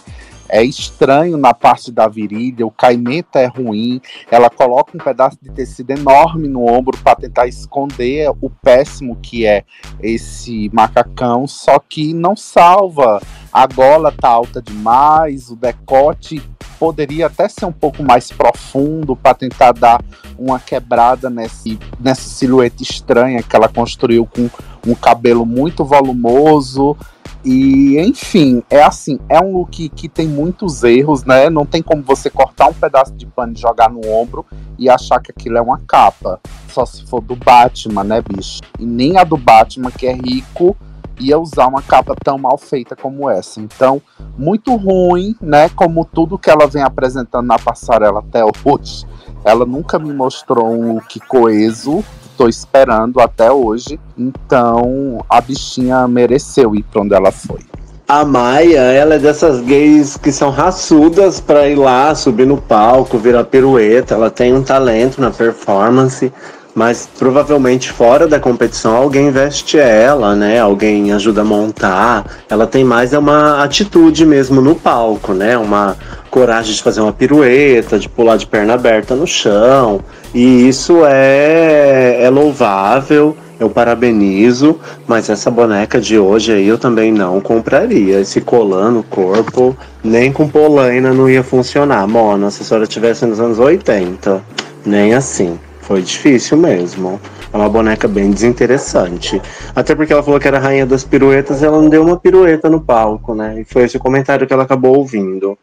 É 0.54 0.62
estranho 0.62 1.36
na 1.36 1.52
parte 1.52 1.90
da 1.90 2.06
virilha, 2.06 2.64
o 2.64 2.70
caimento 2.70 3.36
é 3.36 3.46
ruim. 3.46 4.00
Ela 4.30 4.48
coloca 4.48 4.96
um 4.96 5.00
pedaço 5.02 5.36
de 5.42 5.50
tecido 5.50 5.90
enorme 5.90 6.46
no 6.46 6.64
ombro 6.64 6.96
para 6.98 7.16
tentar 7.16 7.48
esconder 7.48 8.30
o 8.40 8.48
péssimo 8.48 9.16
que 9.16 9.44
é 9.44 9.64
esse 10.00 10.70
macacão, 10.72 11.48
só 11.48 11.80
que 11.80 12.14
não 12.14 12.36
salva. 12.36 13.20
A 13.52 13.66
gola 13.66 14.12
tá 14.12 14.28
alta 14.28 14.62
demais, 14.62 15.50
o 15.50 15.56
decote 15.56 16.40
poderia 16.78 17.26
até 17.26 17.48
ser 17.48 17.64
um 17.64 17.72
pouco 17.72 18.04
mais 18.04 18.30
profundo 18.30 19.16
para 19.16 19.34
tentar 19.34 19.72
dar 19.72 20.00
uma 20.38 20.60
quebrada 20.60 21.28
nesse, 21.28 21.80
nessa 21.98 22.28
silhueta 22.28 22.80
estranha 22.80 23.42
que 23.42 23.56
ela 23.56 23.68
construiu 23.68 24.24
com 24.24 24.48
um 24.86 24.94
cabelo 24.94 25.44
muito 25.44 25.84
volumoso. 25.84 26.96
E, 27.44 27.98
enfim, 27.98 28.62
é 28.70 28.82
assim, 28.82 29.18
é 29.28 29.38
um 29.38 29.52
look 29.58 29.90
que 29.90 30.08
tem 30.08 30.26
muitos 30.26 30.82
erros, 30.82 31.24
né? 31.24 31.50
Não 31.50 31.66
tem 31.66 31.82
como 31.82 32.02
você 32.02 32.30
cortar 32.30 32.68
um 32.68 32.72
pedaço 32.72 33.12
de 33.12 33.26
pano 33.26 33.52
e 33.54 33.60
jogar 33.60 33.90
no 33.90 34.00
ombro 34.08 34.46
e 34.78 34.88
achar 34.88 35.20
que 35.20 35.30
aquilo 35.30 35.58
é 35.58 35.60
uma 35.60 35.78
capa. 35.86 36.40
Só 36.68 36.86
se 36.86 37.04
for 37.04 37.20
do 37.20 37.36
Batman, 37.36 38.02
né, 38.02 38.22
bicho? 38.22 38.60
E 38.78 38.86
nem 38.86 39.18
a 39.18 39.24
do 39.24 39.36
Batman, 39.36 39.90
que 39.90 40.06
é 40.06 40.14
rico, 40.14 40.74
ia 41.20 41.38
usar 41.38 41.66
uma 41.66 41.82
capa 41.82 42.14
tão 42.16 42.38
mal 42.38 42.56
feita 42.56 42.96
como 42.96 43.28
essa. 43.28 43.60
Então, 43.60 44.00
muito 44.38 44.74
ruim, 44.74 45.36
né? 45.40 45.68
Como 45.68 46.04
tudo 46.04 46.38
que 46.38 46.50
ela 46.50 46.66
vem 46.66 46.82
apresentando 46.82 47.46
na 47.46 47.58
passarela 47.58 48.20
até 48.20 48.42
hoje. 48.42 49.06
Ela 49.44 49.66
nunca 49.66 49.98
me 49.98 50.12
mostrou 50.12 50.66
um 50.66 50.94
look 50.94 51.20
coeso. 51.20 52.02
Tô 52.36 52.48
esperando 52.48 53.20
até 53.20 53.50
hoje. 53.50 53.98
Então, 54.18 55.24
a 55.28 55.40
bichinha 55.40 56.06
mereceu 56.08 56.74
ir 56.74 56.82
pra 56.84 57.02
onde 57.02 57.14
ela 57.14 57.30
foi. 57.30 57.60
A 58.06 58.22
Maia, 58.22 58.80
ela 58.80 59.14
é 59.14 59.18
dessas 59.18 59.62
gays 59.62 60.18
que 60.18 60.30
são 60.30 60.50
raçudas 60.50 61.40
pra 61.40 61.66
ir 61.66 61.76
lá, 61.76 62.14
subir 62.14 62.46
no 62.46 62.58
palco, 62.58 63.16
virar 63.16 63.44
pirueta. 63.44 64.14
Ela 64.14 64.30
tem 64.30 64.52
um 64.52 64.62
talento 64.62 65.22
na 65.22 65.30
performance, 65.30 66.30
mas 66.74 67.08
provavelmente 67.18 67.90
fora 67.90 68.28
da 68.28 68.38
competição 68.38 68.94
alguém 68.94 69.30
veste 69.30 69.78
ela, 69.78 70.34
né? 70.34 70.60
Alguém 70.60 71.12
ajuda 71.12 71.40
a 71.40 71.44
montar. 71.44 72.26
Ela 72.50 72.66
tem 72.66 72.84
mais 72.84 73.14
é 73.14 73.18
uma 73.18 73.64
atitude 73.64 74.26
mesmo 74.26 74.60
no 74.60 74.74
palco, 74.74 75.32
né? 75.32 75.56
Uma 75.56 75.96
coragem 76.30 76.74
de 76.74 76.82
fazer 76.82 77.00
uma 77.00 77.12
pirueta, 77.12 77.98
de 77.98 78.08
pular 78.08 78.36
de 78.36 78.46
perna 78.46 78.74
aberta 78.74 79.14
no 79.14 79.26
chão. 79.26 80.00
E 80.34 80.68
isso 80.68 81.06
é, 81.06 82.24
é 82.24 82.28
louvável, 82.28 83.36
eu 83.60 83.70
parabenizo, 83.70 84.80
mas 85.06 85.30
essa 85.30 85.48
boneca 85.48 86.00
de 86.00 86.18
hoje 86.18 86.52
aí 86.52 86.66
eu 86.66 86.76
também 86.76 87.12
não 87.12 87.40
compraria. 87.40 88.18
Esse 88.18 88.40
colan 88.40 88.90
no 88.90 89.02
corpo, 89.04 89.76
nem 90.02 90.32
com 90.32 90.48
polaina 90.48 91.14
não 91.14 91.30
ia 91.30 91.44
funcionar. 91.44 92.04
Mona, 92.08 92.50
se 92.50 92.62
a 92.62 92.64
senhora 92.64 92.86
tivesse 92.86 93.24
nos 93.24 93.38
anos 93.38 93.60
80, 93.60 94.42
nem 94.84 95.14
assim. 95.14 95.56
Foi 95.82 96.02
difícil 96.02 96.56
mesmo. 96.56 97.20
É 97.52 97.56
uma 97.56 97.68
boneca 97.68 98.08
bem 98.08 98.32
desinteressante. 98.32 99.40
Até 99.72 99.94
porque 99.94 100.12
ela 100.12 100.22
falou 100.22 100.40
que 100.40 100.48
era 100.48 100.58
rainha 100.58 100.84
das 100.84 101.04
piruetas 101.04 101.62
e 101.62 101.64
ela 101.64 101.80
não 101.80 101.88
deu 101.88 102.02
uma 102.02 102.16
pirueta 102.16 102.68
no 102.68 102.80
palco, 102.80 103.34
né? 103.34 103.60
E 103.60 103.64
foi 103.64 103.84
esse 103.84 103.98
o 103.98 104.00
comentário 104.00 104.46
que 104.48 104.52
ela 104.52 104.64
acabou 104.64 104.96
ouvindo. 104.96 105.56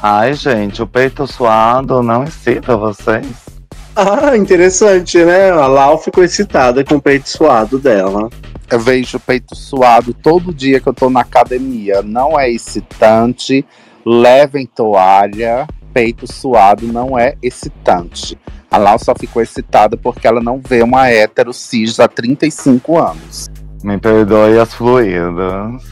Ai, 0.00 0.34
gente, 0.34 0.80
o 0.80 0.86
peito 0.86 1.26
suado 1.26 2.02
não 2.02 2.22
excita 2.22 2.76
vocês. 2.76 3.55
Ah, 3.98 4.36
interessante, 4.36 5.24
né? 5.24 5.50
A 5.50 5.66
Lau 5.66 5.96
ficou 5.96 6.22
excitada 6.22 6.84
com 6.84 6.96
o 6.96 7.00
peito 7.00 7.30
suado 7.30 7.78
dela. 7.78 8.28
Eu 8.70 8.78
vejo 8.78 9.16
o 9.16 9.20
peito 9.20 9.56
suado 9.56 10.12
todo 10.12 10.52
dia 10.52 10.78
que 10.78 10.86
eu 10.86 10.92
tô 10.92 11.08
na 11.08 11.20
academia. 11.20 12.02
Não 12.02 12.38
é 12.38 12.50
excitante. 12.50 13.64
Levem 14.04 14.66
toalha. 14.66 15.66
Peito 15.94 16.30
suado 16.30 16.86
não 16.86 17.18
é 17.18 17.36
excitante. 17.42 18.38
A 18.70 18.76
Lau 18.76 18.98
só 18.98 19.14
ficou 19.18 19.40
excitada 19.40 19.96
porque 19.96 20.26
ela 20.26 20.42
não 20.42 20.60
vê 20.60 20.82
uma 20.82 21.08
hétero 21.08 21.54
cis 21.54 21.98
há 21.98 22.06
35 22.06 22.98
anos. 22.98 23.46
Me 23.82 23.96
perdoe 23.96 24.58
as 24.58 24.74
fluídas. 24.74 25.82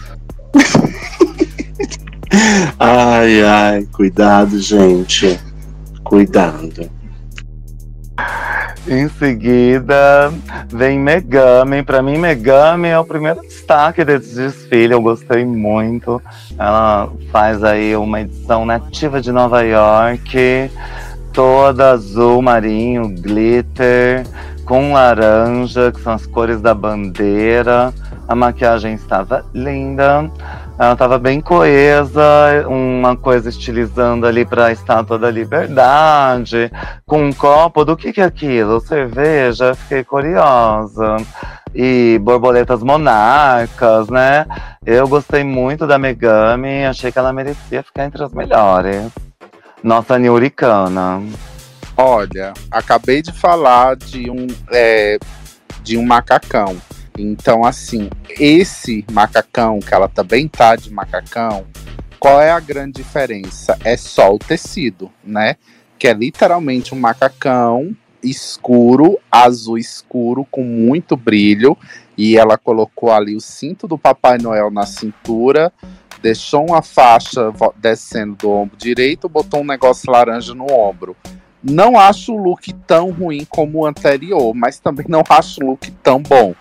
Ai, 2.78 3.42
ai, 3.42 3.88
cuidado, 3.92 4.60
gente. 4.60 5.38
Cuidado. 6.02 6.90
Em 8.86 9.08
seguida, 9.08 10.30
vem 10.68 10.98
Megami. 10.98 11.82
Pra 11.82 12.02
mim, 12.02 12.18
Megami 12.18 12.88
é 12.88 12.98
o 12.98 13.04
primeiro 13.04 13.40
destaque 13.40 14.04
desse 14.04 14.34
desfile. 14.34 14.92
Eu 14.92 15.00
gostei 15.00 15.44
muito. 15.44 16.20
Ela 16.58 17.10
faz 17.32 17.64
aí 17.64 17.96
uma 17.96 18.20
edição 18.20 18.66
nativa 18.66 19.22
de 19.22 19.32
Nova 19.32 19.62
York, 19.62 20.70
toda 21.32 21.92
azul 21.92 22.42
marinho, 22.42 23.08
glitter, 23.08 24.26
com 24.66 24.92
laranja, 24.92 25.90
que 25.90 26.00
são 26.02 26.12
as 26.12 26.26
cores 26.26 26.60
da 26.60 26.74
bandeira. 26.74 27.92
A 28.28 28.34
maquiagem 28.34 28.94
estava 28.94 29.44
linda. 29.54 30.30
Ela 30.76 30.94
estava 30.94 31.18
bem 31.18 31.40
coesa, 31.40 32.66
uma 32.66 33.16
coisa 33.16 33.48
estilizando 33.48 34.26
ali 34.26 34.44
para 34.44 34.66
a 34.66 34.72
Estátua 34.72 35.16
da 35.16 35.30
Liberdade, 35.30 36.70
com 37.06 37.24
um 37.28 37.32
copo. 37.32 37.84
Do 37.84 37.96
que, 37.96 38.12
que 38.12 38.20
é 38.20 38.24
aquilo? 38.24 38.80
Cerveja? 38.80 39.76
Fiquei 39.76 40.02
curiosa. 40.02 41.16
E 41.72 42.18
borboletas 42.22 42.82
monarcas, 42.82 44.08
né? 44.08 44.46
Eu 44.84 45.06
gostei 45.06 45.44
muito 45.44 45.86
da 45.86 45.98
Megami, 45.98 46.84
achei 46.84 47.12
que 47.12 47.18
ela 47.18 47.32
merecia 47.32 47.82
ficar 47.82 48.06
entre 48.06 48.24
as 48.24 48.32
melhores. 48.32 49.12
Nossa 49.82 50.18
Nuricana. 50.18 51.22
Olha, 51.96 52.52
acabei 52.70 53.22
de 53.22 53.32
falar 53.32 53.94
de 53.94 54.28
um, 54.28 54.48
é, 54.72 55.18
de 55.82 55.96
um 55.96 56.04
macacão. 56.04 56.76
Então, 57.18 57.64
assim, 57.64 58.10
esse 58.28 59.04
macacão, 59.10 59.78
que 59.78 59.94
ela 59.94 60.08
também 60.08 60.48
tá 60.48 60.74
de 60.74 60.92
macacão, 60.92 61.64
qual 62.18 62.40
é 62.40 62.50
a 62.50 62.58
grande 62.58 63.02
diferença? 63.02 63.78
É 63.84 63.96
só 63.96 64.34
o 64.34 64.38
tecido, 64.38 65.10
né? 65.22 65.56
Que 65.98 66.08
é 66.08 66.12
literalmente 66.12 66.94
um 66.94 66.98
macacão 66.98 67.94
escuro, 68.22 69.18
azul 69.30 69.78
escuro, 69.78 70.46
com 70.50 70.64
muito 70.64 71.16
brilho. 71.16 71.76
E 72.16 72.36
ela 72.36 72.56
colocou 72.56 73.12
ali 73.12 73.36
o 73.36 73.40
cinto 73.40 73.86
do 73.86 73.98
Papai 73.98 74.38
Noel 74.38 74.70
na 74.70 74.86
cintura, 74.86 75.72
deixou 76.22 76.66
uma 76.66 76.80
faixa 76.80 77.52
descendo 77.76 78.36
do 78.36 78.50
ombro 78.50 78.76
direito, 78.76 79.28
botou 79.28 79.60
um 79.60 79.66
negócio 79.66 80.10
laranja 80.10 80.54
no 80.54 80.70
ombro. 80.72 81.16
Não 81.62 81.98
acho 81.98 82.32
o 82.34 82.42
look 82.42 82.72
tão 82.86 83.10
ruim 83.10 83.44
como 83.48 83.80
o 83.80 83.86
anterior, 83.86 84.54
mas 84.54 84.78
também 84.78 85.06
não 85.08 85.22
acho 85.28 85.62
o 85.62 85.66
look 85.66 85.90
tão 86.02 86.22
bom. 86.22 86.54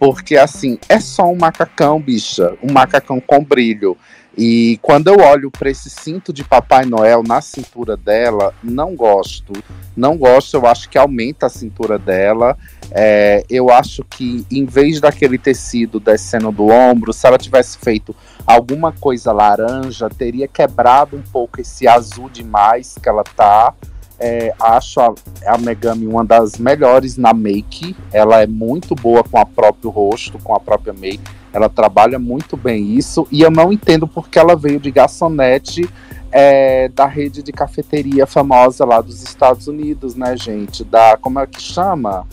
Porque, 0.00 0.38
assim, 0.38 0.78
é 0.88 0.98
só 0.98 1.30
um 1.30 1.36
macacão, 1.36 2.00
bicha. 2.00 2.56
Um 2.62 2.72
macacão 2.72 3.20
com 3.20 3.44
brilho. 3.44 3.98
E 4.34 4.78
quando 4.80 5.08
eu 5.08 5.18
olho 5.18 5.50
para 5.50 5.68
esse 5.68 5.90
cinto 5.90 6.32
de 6.32 6.42
Papai 6.42 6.86
Noel 6.86 7.22
na 7.22 7.42
cintura 7.42 7.98
dela, 7.98 8.54
não 8.64 8.96
gosto. 8.96 9.52
Não 9.94 10.16
gosto, 10.16 10.56
eu 10.56 10.66
acho 10.66 10.88
que 10.88 10.96
aumenta 10.96 11.44
a 11.44 11.50
cintura 11.50 11.98
dela. 11.98 12.56
É, 12.90 13.44
eu 13.50 13.68
acho 13.68 14.02
que 14.08 14.46
em 14.50 14.64
vez 14.64 15.02
daquele 15.02 15.36
tecido 15.36 16.00
descendo 16.00 16.50
do 16.50 16.68
ombro, 16.68 17.12
se 17.12 17.26
ela 17.26 17.36
tivesse 17.36 17.76
feito 17.76 18.16
alguma 18.46 18.92
coisa 18.92 19.32
laranja, 19.32 20.08
teria 20.08 20.48
quebrado 20.48 21.14
um 21.14 21.22
pouco 21.30 21.60
esse 21.60 21.86
azul 21.86 22.30
demais 22.30 22.94
que 23.02 23.06
ela 23.06 23.22
tá. 23.22 23.74
É, 24.20 24.52
acho 24.60 25.00
a, 25.00 25.14
a 25.46 25.56
Megami 25.56 26.06
uma 26.06 26.24
das 26.24 26.58
melhores 26.58 27.16
na 27.16 27.32
make. 27.32 27.96
Ela 28.12 28.42
é 28.42 28.46
muito 28.46 28.94
boa 28.94 29.24
com 29.24 29.38
a 29.38 29.46
próprio 29.46 29.90
rosto, 29.90 30.38
com 30.38 30.54
a 30.54 30.60
própria 30.60 30.92
make. 30.92 31.22
Ela 31.52 31.68
trabalha 31.68 32.18
muito 32.18 32.56
bem 32.56 32.94
isso. 32.96 33.26
E 33.30 33.40
eu 33.40 33.50
não 33.50 33.72
entendo 33.72 34.06
porque 34.06 34.38
ela 34.38 34.54
veio 34.54 34.78
de 34.78 34.90
garçonete 34.90 35.88
é, 36.30 36.88
da 36.88 37.06
rede 37.06 37.42
de 37.42 37.52
cafeteria 37.52 38.26
famosa 38.26 38.84
lá 38.84 39.00
dos 39.00 39.22
Estados 39.22 39.66
Unidos, 39.66 40.14
né, 40.14 40.36
gente? 40.36 40.84
Da. 40.84 41.16
Como 41.16 41.40
é 41.40 41.46
que 41.46 41.60
chama? 41.60 42.26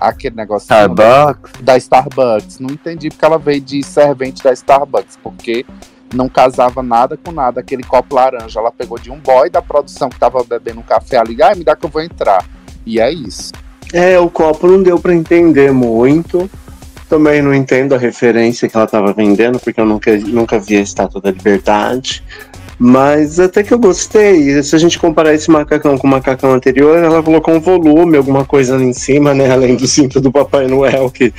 Aquele 0.00 0.36
negócio 0.36 0.64
Starbucks. 0.64 1.60
da 1.62 1.76
Starbucks. 1.76 2.58
Não 2.58 2.70
entendi 2.70 3.08
porque 3.08 3.24
ela 3.24 3.38
veio 3.38 3.60
de 3.60 3.82
servente 3.82 4.42
da 4.42 4.52
Starbucks, 4.52 5.18
porque 5.22 5.64
não 6.14 6.28
casava 6.28 6.82
nada 6.82 7.16
com 7.16 7.32
nada. 7.32 7.60
Aquele 7.60 7.82
copo 7.82 8.14
laranja, 8.14 8.60
ela 8.60 8.70
pegou 8.70 8.98
de 8.98 9.10
um 9.10 9.18
boy 9.18 9.50
da 9.50 9.60
produção 9.60 10.08
que 10.08 10.18
tava 10.18 10.42
bebendo 10.44 10.80
um 10.80 10.84
café 10.84 11.18
ali. 11.18 11.42
Ai, 11.42 11.54
me 11.54 11.64
dá 11.64 11.76
que 11.76 11.84
eu 11.84 11.90
vou 11.90 12.02
entrar. 12.02 12.44
E 12.86 13.00
é 13.00 13.12
isso. 13.12 13.52
É, 13.92 14.18
o 14.18 14.28
copo 14.28 14.66
não 14.66 14.82
deu 14.82 14.98
pra 14.98 15.14
entender 15.14 15.72
muito. 15.72 16.50
Também 17.08 17.42
não 17.42 17.54
entendo 17.54 17.94
a 17.94 17.98
referência 17.98 18.68
que 18.68 18.76
ela 18.76 18.86
tava 18.86 19.12
vendendo, 19.12 19.60
porque 19.60 19.80
eu 19.80 19.84
nunca, 19.84 20.16
nunca 20.16 20.58
vi 20.58 20.76
a 20.76 20.80
Estátua 20.80 21.20
da 21.20 21.30
Liberdade. 21.30 22.24
Mas 22.78 23.38
até 23.38 23.62
que 23.62 23.72
eu 23.72 23.78
gostei. 23.78 24.62
Se 24.62 24.74
a 24.74 24.78
gente 24.78 24.98
comparar 24.98 25.32
esse 25.34 25.50
macacão 25.50 25.96
com 25.96 26.06
o 26.06 26.10
macacão 26.10 26.52
anterior, 26.52 26.98
ela 26.98 27.22
colocou 27.22 27.54
um 27.54 27.60
volume, 27.60 28.16
alguma 28.16 28.44
coisa 28.44 28.74
ali 28.74 28.84
em 28.84 28.92
cima, 28.92 29.32
né? 29.32 29.50
Além 29.50 29.76
do 29.76 29.86
cinto 29.86 30.20
do 30.20 30.32
Papai 30.32 30.66
Noel, 30.66 31.10
que 31.10 31.32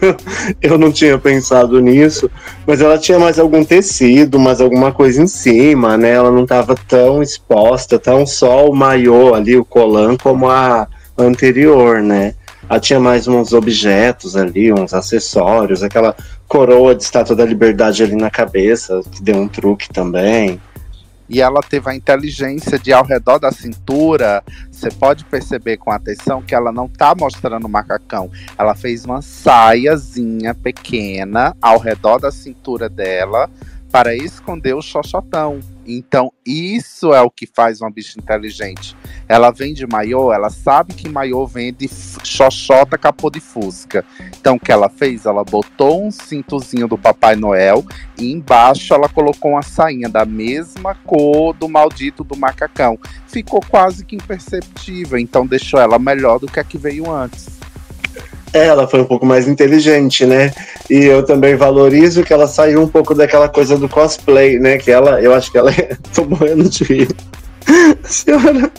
eu 0.60 0.76
não 0.76 0.90
tinha 0.90 1.18
pensado 1.18 1.80
nisso. 1.80 2.30
Mas 2.66 2.80
ela 2.80 2.98
tinha 2.98 3.18
mais 3.18 3.38
algum 3.38 3.64
tecido, 3.64 4.38
mais 4.38 4.60
alguma 4.60 4.92
coisa 4.92 5.22
em 5.22 5.26
cima, 5.26 5.96
né? 5.96 6.10
Ela 6.10 6.30
não 6.30 6.44
tava 6.44 6.74
tão 6.88 7.22
exposta, 7.22 7.98
tão 7.98 8.26
só 8.26 8.68
o 8.68 8.74
maiô 8.74 9.34
ali, 9.34 9.56
o 9.56 9.64
colan, 9.64 10.16
como 10.16 10.48
a 10.48 10.88
anterior, 11.16 12.02
né? 12.02 12.34
Ela 12.68 12.80
tinha 12.80 12.98
mais 12.98 13.28
uns 13.28 13.52
objetos 13.52 14.36
ali, 14.36 14.72
uns 14.72 14.94
acessórios, 14.94 15.82
aquela 15.82 16.16
coroa 16.48 16.94
de 16.94 17.02
estátua 17.02 17.36
da 17.36 17.44
liberdade 17.44 18.02
ali 18.02 18.16
na 18.16 18.30
cabeça, 18.30 19.00
que 19.10 19.22
deu 19.22 19.36
um 19.36 19.48
truque 19.48 19.88
também. 19.88 20.60
E 21.32 21.40
ela 21.40 21.62
teve 21.62 21.88
a 21.88 21.94
inteligência 21.94 22.78
de, 22.78 22.92
ao 22.92 23.06
redor 23.06 23.38
da 23.38 23.50
cintura, 23.50 24.44
você 24.70 24.90
pode 24.90 25.24
perceber 25.24 25.78
com 25.78 25.90
atenção 25.90 26.42
que 26.42 26.54
ela 26.54 26.70
não 26.70 26.86
tá 26.86 27.14
mostrando 27.18 27.64
o 27.64 27.70
macacão. 27.70 28.30
Ela 28.58 28.74
fez 28.74 29.06
uma 29.06 29.22
saiazinha 29.22 30.54
pequena 30.54 31.56
ao 31.62 31.78
redor 31.78 32.18
da 32.18 32.30
cintura 32.30 32.86
dela 32.86 33.48
para 33.90 34.14
esconder 34.14 34.74
o 34.74 34.82
xoxotão. 34.82 35.60
Então, 35.86 36.32
isso 36.46 37.12
é 37.12 37.20
o 37.20 37.30
que 37.30 37.46
faz 37.46 37.80
uma 37.80 37.90
bicha 37.90 38.18
inteligente. 38.18 38.96
Ela 39.28 39.50
vende 39.50 39.86
maiô, 39.86 40.32
ela 40.32 40.50
sabe 40.50 40.94
que 40.94 41.08
maiô 41.08 41.46
vende 41.46 41.88
xoxota 42.22 42.96
capô 42.96 43.30
de 43.30 43.40
fusca. 43.40 44.04
Então, 44.38 44.56
o 44.56 44.60
que 44.60 44.70
ela 44.70 44.88
fez? 44.88 45.26
Ela 45.26 45.44
botou 45.44 46.06
um 46.06 46.10
cintozinho 46.10 46.86
do 46.86 46.96
Papai 46.96 47.34
Noel 47.34 47.84
e 48.18 48.30
embaixo 48.30 48.94
ela 48.94 49.08
colocou 49.08 49.52
uma 49.52 49.62
sainha 49.62 50.08
da 50.08 50.24
mesma 50.24 50.94
cor 50.94 51.52
do 51.52 51.68
maldito 51.68 52.22
do 52.22 52.36
macacão. 52.36 52.98
Ficou 53.26 53.60
quase 53.60 54.04
que 54.04 54.16
imperceptível, 54.16 55.18
então 55.18 55.46
deixou 55.46 55.80
ela 55.80 55.98
melhor 55.98 56.38
do 56.38 56.46
que 56.46 56.60
a 56.60 56.64
que 56.64 56.78
veio 56.78 57.10
antes. 57.10 57.61
Ela 58.52 58.86
foi 58.86 59.00
um 59.00 59.04
pouco 59.04 59.24
mais 59.24 59.48
inteligente, 59.48 60.26
né? 60.26 60.52
E 60.90 61.04
eu 61.04 61.22
também 61.22 61.56
valorizo 61.56 62.22
que 62.22 62.32
ela 62.32 62.46
saiu 62.46 62.82
um 62.82 62.88
pouco 62.88 63.14
daquela 63.14 63.48
coisa 63.48 63.78
do 63.78 63.88
cosplay, 63.88 64.58
né? 64.58 64.76
Que 64.76 64.90
ela, 64.90 65.20
eu 65.22 65.34
acho 65.34 65.50
que 65.50 65.58
ela 65.58 65.70
é. 65.70 65.96
Tô 66.14 66.24
morrendo 66.24 66.68
de 66.68 66.84
rir. 66.84 67.08
A 68.04 68.08
senhora, 68.08 68.70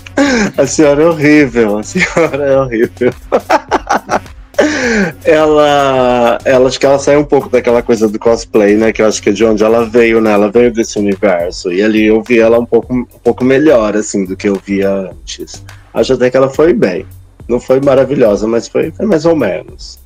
a 0.58 0.68
senhora 0.68 1.04
é 1.04 1.06
horrível, 1.08 1.78
a 1.80 1.84
senhora 1.84 2.46
é 2.46 2.60
horrível. 2.60 3.14
ela, 5.26 6.38
ela 6.46 6.68
acho 6.68 6.80
que 6.80 6.86
ela 6.86 7.00
saiu 7.00 7.20
um 7.22 7.26
pouco 7.26 7.50
daquela 7.50 7.82
coisa 7.82 8.08
do 8.08 8.20
cosplay, 8.20 8.76
né? 8.76 8.92
Que 8.92 9.02
eu 9.02 9.08
acho 9.08 9.22
que 9.22 9.30
é 9.30 9.34
de 9.34 9.44
onde 9.44 9.64
ela 9.64 9.86
veio, 9.86 10.22
né? 10.22 10.32
Ela 10.32 10.52
veio 10.52 10.72
desse 10.72 11.00
universo. 11.00 11.72
E 11.72 11.82
ali 11.82 12.06
eu 12.06 12.22
vi 12.22 12.40
ela 12.40 12.60
um 12.60 12.66
pouco, 12.66 12.94
um 12.94 13.06
pouco 13.24 13.44
melhor, 13.44 13.96
assim, 13.96 14.26
do 14.26 14.36
que 14.36 14.48
eu 14.48 14.62
via 14.64 14.92
antes. 14.92 15.64
Acho 15.94 16.14
até 16.14 16.30
que 16.30 16.38
ela 16.38 16.50
foi 16.50 16.74
bem. 16.74 17.06
Não 17.48 17.60
foi 17.60 17.82
maravilhosa, 17.82 18.48
mas 18.48 18.68
foi, 18.68 18.92
foi 18.92 19.06
mais 19.06 19.26
ou 19.26 19.36
menos. 19.36 20.00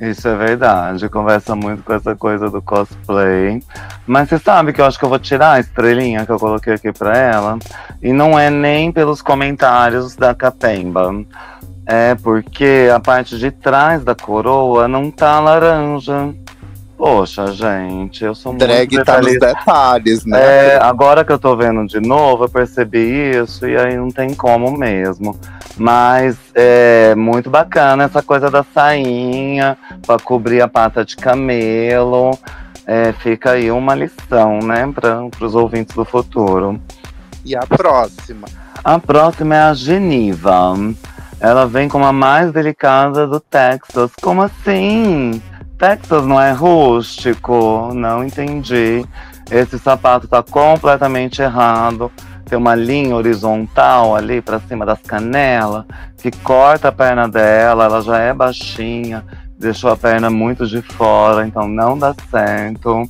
Isso 0.00 0.26
é 0.26 0.34
verdade, 0.34 1.10
conversa 1.10 1.54
muito 1.54 1.82
com 1.82 1.92
essa 1.92 2.16
coisa 2.16 2.48
do 2.48 2.62
cosplay. 2.62 3.62
Mas 4.06 4.30
você 4.30 4.38
sabe 4.38 4.72
que 4.72 4.80
eu 4.80 4.86
acho 4.86 4.98
que 4.98 5.04
eu 5.04 5.10
vou 5.10 5.18
tirar 5.18 5.52
a 5.52 5.60
estrelinha 5.60 6.24
que 6.24 6.32
eu 6.32 6.38
coloquei 6.38 6.72
aqui 6.72 6.90
pra 6.90 7.16
ela. 7.18 7.58
E 8.02 8.10
não 8.10 8.38
é 8.38 8.48
nem 8.48 8.90
pelos 8.90 9.20
comentários 9.20 10.16
da 10.16 10.34
Capemba. 10.34 11.12
É 11.84 12.14
porque 12.14 12.88
a 12.94 12.98
parte 12.98 13.38
de 13.38 13.50
trás 13.50 14.02
da 14.02 14.14
coroa 14.14 14.88
não 14.88 15.10
tá 15.10 15.38
laranja. 15.38 16.32
Poxa, 16.96 17.48
gente, 17.48 18.24
eu 18.24 18.34
sou 18.34 18.52
muito 18.52 18.66
Drag 18.66 18.88
tá 19.04 19.18
nos 19.18 19.32
detalhista. 19.32 19.46
detalhes, 19.48 20.24
né? 20.24 20.40
É, 20.40 20.78
agora 20.82 21.24
que 21.24 21.32
eu 21.32 21.38
tô 21.38 21.54
vendo 21.56 21.86
de 21.86 22.00
novo, 22.00 22.44
eu 22.44 22.48
percebi 22.48 23.38
isso 23.38 23.66
e 23.66 23.76
aí 23.76 23.96
não 23.96 24.10
tem 24.10 24.34
como 24.34 24.70
mesmo. 24.76 25.38
Mas 25.80 26.36
é 26.54 27.14
muito 27.14 27.48
bacana 27.48 28.04
essa 28.04 28.22
coisa 28.22 28.50
da 28.50 28.62
sainha 28.62 29.78
pra 30.06 30.18
cobrir 30.18 30.60
a 30.60 30.68
pata 30.68 31.02
de 31.06 31.16
camelo. 31.16 32.38
É, 32.86 33.14
fica 33.14 33.52
aí 33.52 33.70
uma 33.70 33.94
lição, 33.94 34.58
né, 34.58 34.92
para 34.94 35.24
os 35.40 35.54
ouvintes 35.54 35.96
do 35.96 36.04
futuro. 36.04 36.78
E 37.46 37.56
a 37.56 37.60
próxima? 37.60 38.46
A 38.84 38.98
próxima 38.98 39.56
é 39.56 39.62
a 39.62 39.72
Geniva. 39.72 40.74
Ela 41.40 41.66
vem 41.66 41.88
como 41.88 42.04
a 42.04 42.12
mais 42.12 42.52
delicada 42.52 43.26
do 43.26 43.40
Texas. 43.40 44.10
Como 44.20 44.42
assim? 44.42 45.40
Texas 45.78 46.26
não 46.26 46.38
é 46.38 46.52
rústico? 46.52 47.90
Não 47.94 48.22
entendi. 48.22 49.02
Esse 49.50 49.78
sapato 49.78 50.28
tá 50.28 50.42
completamente 50.42 51.40
errado. 51.40 52.12
Tem 52.50 52.58
uma 52.58 52.74
linha 52.74 53.14
horizontal 53.14 54.16
ali 54.16 54.42
pra 54.42 54.58
cima 54.58 54.84
das 54.84 55.00
canelas 55.00 55.84
que 56.18 56.32
corta 56.32 56.88
a 56.88 56.92
perna 56.92 57.28
dela. 57.28 57.84
Ela 57.84 58.02
já 58.02 58.18
é 58.18 58.34
baixinha, 58.34 59.24
deixou 59.56 59.88
a 59.88 59.96
perna 59.96 60.28
muito 60.28 60.66
de 60.66 60.82
fora, 60.82 61.46
então 61.46 61.68
não 61.68 61.96
dá 61.96 62.12
certo. 62.28 63.08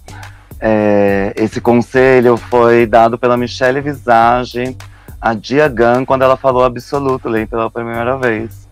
É, 0.60 1.32
esse 1.36 1.58
conselho 1.58 2.36
foi 2.36 2.86
dado 2.86 3.16
pela 3.16 3.34
Michelle 3.34 3.80
Visage 3.80 4.76
a 5.18 5.32
Diagan 5.32 6.04
quando 6.04 6.20
ela 6.20 6.36
falou 6.36 6.62
Absolutely 6.62 7.46
pela 7.46 7.70
primeira 7.70 8.18
vez. 8.18 8.68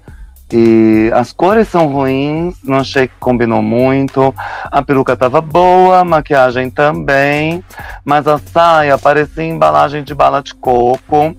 E 0.50 1.10
as 1.14 1.32
cores 1.32 1.68
são 1.68 1.88
ruins, 1.88 2.56
não 2.64 2.78
achei 2.78 3.06
que 3.08 3.14
combinou 3.20 3.60
muito. 3.60 4.34
A 4.64 4.80
peruca 4.82 5.14
tava 5.16 5.40
boa, 5.40 5.98
a 5.98 6.04
maquiagem 6.04 6.70
também. 6.70 7.62
Mas 8.04 8.26
a 8.26 8.38
saia 8.38 8.96
parecia 8.96 9.44
embalagem 9.44 10.02
de 10.02 10.14
bala 10.14 10.42
de 10.42 10.54
coco. 10.54 11.36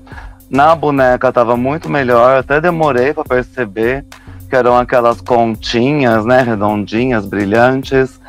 Na 0.50 0.76
boneca 0.76 1.32
tava 1.32 1.56
muito 1.56 1.90
melhor, 1.90 2.38
até 2.38 2.60
demorei 2.60 3.14
para 3.14 3.24
perceber 3.24 4.06
que 4.50 4.56
eram 4.56 4.76
aquelas 4.76 5.22
continhas, 5.22 6.26
né, 6.26 6.42
redondinhas, 6.42 7.26
brilhantes. 7.26 8.20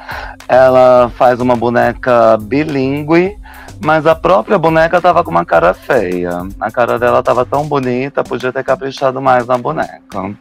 Ela 0.47 1.11
faz 1.17 1.41
uma 1.41 1.57
boneca 1.57 2.37
bilíngue, 2.37 3.35
mas 3.83 4.07
a 4.07 4.15
própria 4.15 4.59
boneca 4.59 5.01
tava 5.01 5.25
com 5.25 5.31
uma 5.31 5.47
cara 5.47 5.73
feia. 5.73 6.47
A 6.61 6.71
cara 6.71 6.99
dela 6.99 7.23
tava 7.23 7.47
tão 7.47 7.67
bonita, 7.67 8.23
podia 8.23 8.53
ter 8.53 8.63
caprichado 8.63 9.21
mais 9.21 9.47
na 9.47 9.57
boneca. 9.57 10.35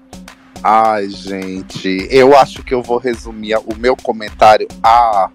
Ai, 0.63 1.09
gente, 1.09 2.07
eu 2.11 2.37
acho 2.37 2.63
que 2.63 2.73
eu 2.73 2.83
vou 2.83 2.97
resumir 2.97 3.55
o 3.65 3.75
meu 3.77 3.95
comentário 3.95 4.67
a, 4.83 5.29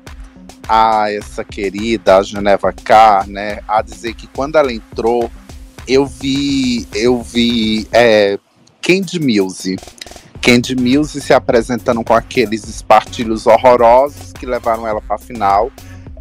a 0.69 1.11
essa 1.11 1.43
querida 1.43 2.19
a 2.19 2.23
Geneva 2.23 2.73
K, 2.73 3.25
né? 3.27 3.61
A 3.67 3.81
dizer 3.81 4.15
que 4.15 4.27
quando 4.27 4.57
ela 4.57 4.71
entrou, 4.71 5.31
eu 5.89 6.05
vi, 6.05 6.87
eu 6.95 7.23
vi 7.23 7.89
é, 7.91 8.39
Candy 8.83 9.19
Muse. 9.19 9.77
Candy 10.43 10.77
Muse 10.77 11.23
se 11.23 11.33
apresentando 11.33 12.05
com 12.05 12.13
aqueles 12.13 12.69
espartilhos 12.69 13.47
horrorosos 13.47 14.35
que 14.35 14.45
levaram 14.45 14.87
ela 14.87 15.01
para 15.01 15.17
a 15.17 15.19
final. 15.19 15.73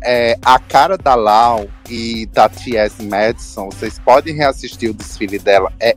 É, 0.02 0.38
a 0.44 0.60
cara 0.60 0.98
da 0.98 1.16
Lau 1.16 1.68
e 1.90 2.26
da 2.28 2.48
T.S. 2.48 3.04
Madison, 3.04 3.70
vocês 3.70 4.00
podem 4.00 4.34
reassistir 4.34 4.90
o 4.90 4.94
desfile 4.94 5.40
dela, 5.40 5.72
é 5.80 5.96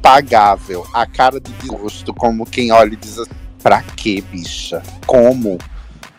impagável. 0.00 0.86
A 0.92 1.06
cara 1.06 1.38
de 1.38 1.52
desgosto, 1.52 2.14
como 2.14 2.46
quem 2.46 2.72
olha 2.72 2.94
e 2.94 2.96
diz 2.96 3.18
assim, 3.18 3.30
pra 3.62 3.82
quê, 3.82 4.24
bicha? 4.32 4.82
Como? 5.06 5.58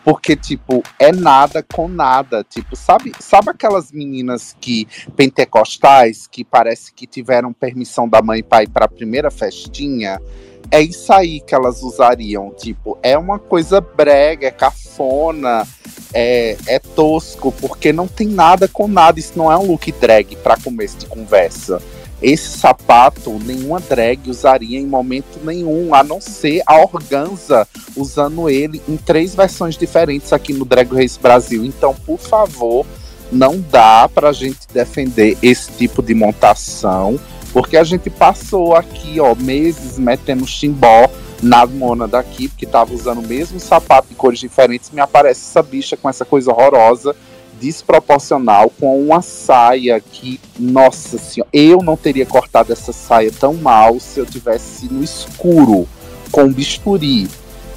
Porque, 0.04 0.34
tipo, 0.34 0.82
é 0.98 1.12
nada 1.12 1.64
com 1.72 1.88
nada. 1.88 2.44
Tipo, 2.48 2.74
sabe, 2.74 3.12
sabe 3.20 3.50
aquelas 3.50 3.92
meninas 3.92 4.56
que 4.60 4.86
pentecostais 5.16 6.26
que 6.26 6.44
parece 6.44 6.92
que 6.92 7.06
tiveram 7.06 7.52
permissão 7.52 8.08
da 8.08 8.22
mãe 8.22 8.40
e 8.40 8.42
pai 8.42 8.66
para 8.66 8.86
a 8.86 8.88
primeira 8.88 9.30
festinha? 9.30 10.20
É 10.70 10.80
isso 10.80 11.12
aí 11.12 11.40
que 11.40 11.54
elas 11.54 11.82
usariam. 11.82 12.50
Tipo, 12.50 12.98
é 13.02 13.16
uma 13.16 13.38
coisa 13.38 13.80
brega, 13.80 14.48
é 14.48 14.50
cafona, 14.50 15.66
é, 16.12 16.56
é 16.66 16.78
tosco, 16.78 17.52
porque 17.52 17.92
não 17.92 18.08
tem 18.08 18.26
nada 18.26 18.66
com 18.66 18.88
nada. 18.88 19.20
Isso 19.20 19.34
não 19.36 19.52
é 19.52 19.56
um 19.56 19.66
look 19.66 19.92
drag 19.92 20.34
para 20.36 20.56
começo 20.56 20.96
de 20.98 21.06
conversa. 21.06 21.80
Esse 22.22 22.56
sapato 22.56 23.36
nenhuma 23.44 23.80
drag 23.80 24.30
usaria 24.30 24.78
em 24.78 24.86
momento 24.86 25.40
nenhum, 25.42 25.92
a 25.92 26.04
não 26.04 26.20
ser 26.20 26.62
a 26.66 26.80
Organza 26.80 27.66
usando 27.96 28.48
ele 28.48 28.80
em 28.88 28.96
três 28.96 29.34
versões 29.34 29.76
diferentes 29.76 30.32
aqui 30.32 30.52
no 30.52 30.64
Drag 30.64 30.88
Race 30.94 31.18
Brasil. 31.18 31.64
Então, 31.64 31.94
por 32.06 32.18
favor, 32.18 32.86
não 33.32 33.58
dá 33.58 34.08
pra 34.08 34.32
gente 34.32 34.60
defender 34.72 35.36
esse 35.42 35.72
tipo 35.72 36.00
de 36.00 36.14
montação, 36.14 37.18
porque 37.52 37.76
a 37.76 37.82
gente 37.82 38.08
passou 38.08 38.76
aqui, 38.76 39.18
ó, 39.18 39.34
meses 39.34 39.98
metendo 39.98 40.46
chimbó 40.46 41.10
na 41.42 41.66
mona 41.66 42.06
daqui, 42.06 42.46
porque 42.46 42.66
tava 42.66 42.94
usando 42.94 43.18
o 43.18 43.26
mesmo 43.26 43.58
sapato 43.58 44.08
em 44.12 44.14
cores 44.14 44.38
diferentes, 44.38 44.90
me 44.90 45.00
aparece 45.00 45.40
essa 45.40 45.60
bicha 45.60 45.96
com 45.96 46.08
essa 46.08 46.24
coisa 46.24 46.52
horrorosa 46.52 47.16
desproporcional 47.62 48.68
com 48.80 49.00
uma 49.00 49.22
saia 49.22 50.00
que, 50.00 50.40
nossa 50.58 51.16
senhora, 51.16 51.48
eu 51.52 51.78
não 51.78 51.96
teria 51.96 52.26
cortado 52.26 52.72
essa 52.72 52.92
saia 52.92 53.30
tão 53.30 53.54
mal 53.54 54.00
se 54.00 54.18
eu 54.18 54.26
tivesse 54.26 54.92
no 54.92 55.02
escuro 55.02 55.88
com 56.32 56.52
bisturi. 56.52 57.28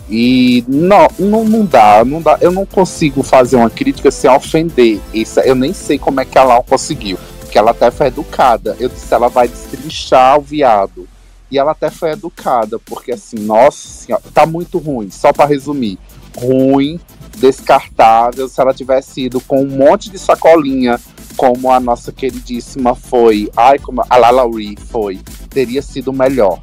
E 0.10 0.64
não, 0.68 1.08
não, 1.20 1.44
não 1.46 1.66
dá, 1.66 2.04
não 2.04 2.20
dá, 2.20 2.38
eu 2.42 2.52
não 2.52 2.66
consigo 2.66 3.22
fazer 3.22 3.58
uma 3.58 3.70
crítica 3.70 4.10
sem 4.10 4.30
ofender. 4.30 5.00
Isso, 5.14 5.40
eu 5.42 5.54
nem 5.54 5.72
sei 5.72 6.00
como 6.00 6.20
é 6.20 6.26
que 6.26 6.38
ela 6.38 6.64
conseguiu, 6.64 7.20
porque 7.40 7.58
ela 7.58 7.70
até 7.70 7.92
foi 7.92 8.08
educada. 8.08 8.76
Eu 8.80 8.90
disse, 8.90 9.14
ela 9.14 9.30
vai 9.30 9.48
destrinchar 9.48 10.40
o 10.40 10.42
viado. 10.42 11.08
E 11.52 11.60
ela 11.60 11.72
até 11.72 11.92
foi 11.92 12.12
educada, 12.12 12.80
porque 12.80 13.12
assim, 13.12 13.38
nossa 13.38 13.88
senhora, 13.88 14.24
tá 14.34 14.48
muito 14.48 14.80
ruim, 14.80 15.12
só 15.12 15.32
para 15.32 15.46
resumir. 15.46 16.00
Ruim, 16.36 17.00
descartável 17.36 18.48
se 18.48 18.60
ela 18.60 18.74
tivesse 18.74 19.26
ido 19.26 19.40
com 19.42 19.62
um 19.62 19.68
monte 19.68 20.10
de 20.10 20.18
sacolinha, 20.18 21.00
como 21.36 21.72
a 21.72 21.80
nossa 21.80 22.12
queridíssima 22.12 22.96
foi, 22.96 23.50
ai, 23.56 23.78
como 23.80 24.04
a 24.10 24.18
Lalaurie 24.18 24.78
foi, 24.90 25.20
teria 25.50 25.82
sido 25.82 26.14
melhor. 26.14 26.60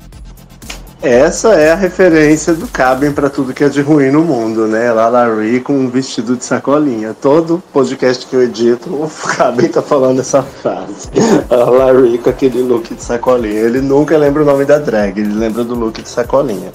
Essa 1.03 1.55
é 1.55 1.73
a 1.73 1.74
referência 1.74 2.55
do 2.55 2.69
Cabem 2.69 3.11
para 3.11 3.28
tudo 3.28 3.53
que 3.53 3.65
é 3.65 3.69
de 3.69 3.81
ruim 3.81 4.12
no 4.12 4.23
mundo, 4.23 4.69
né? 4.69 4.93
Lalaurie 4.93 5.61
com 5.61 5.73
um 5.73 5.90
vestido 5.90 6.36
de 6.36 6.44
sacolinha. 6.44 7.12
Todo 7.12 7.61
podcast 7.73 8.24
que 8.24 8.36
eu 8.36 8.40
edito, 8.44 8.89
o 8.89 9.11
Cabem 9.36 9.69
tá 9.69 9.82
falando 9.82 10.20
essa 10.20 10.43
frase. 10.43 11.09
A 11.51 11.57
Lalaurie 11.57 12.19
com 12.19 12.31
aquele 12.31 12.62
look 12.62 12.94
de 12.94 13.03
sacolinha. 13.03 13.62
Ele 13.62 13.81
nunca 13.81 14.16
lembra 14.16 14.44
o 14.44 14.47
nome 14.47 14.65
da 14.65 14.78
drag, 14.78 15.19
ele 15.19 15.35
lembra 15.35 15.65
do 15.65 15.74
look 15.74 16.01
de 16.01 16.09
sacolinha. 16.09 16.73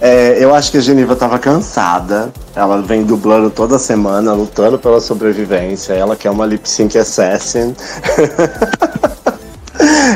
É, 0.00 0.42
eu 0.42 0.54
acho 0.54 0.70
que 0.70 0.78
a 0.78 0.80
Geniva 0.80 1.16
tava 1.16 1.38
cansada. 1.38 2.32
Ela 2.54 2.80
vem 2.82 3.04
dublando 3.04 3.50
toda 3.50 3.78
semana, 3.78 4.32
lutando 4.32 4.78
pela 4.78 5.00
sobrevivência. 5.00 5.94
Ela 5.94 6.16
que 6.16 6.28
é 6.28 6.30
uma 6.30 6.46
lip 6.46 6.68
sync 6.68 6.96
assassin. 6.98 7.74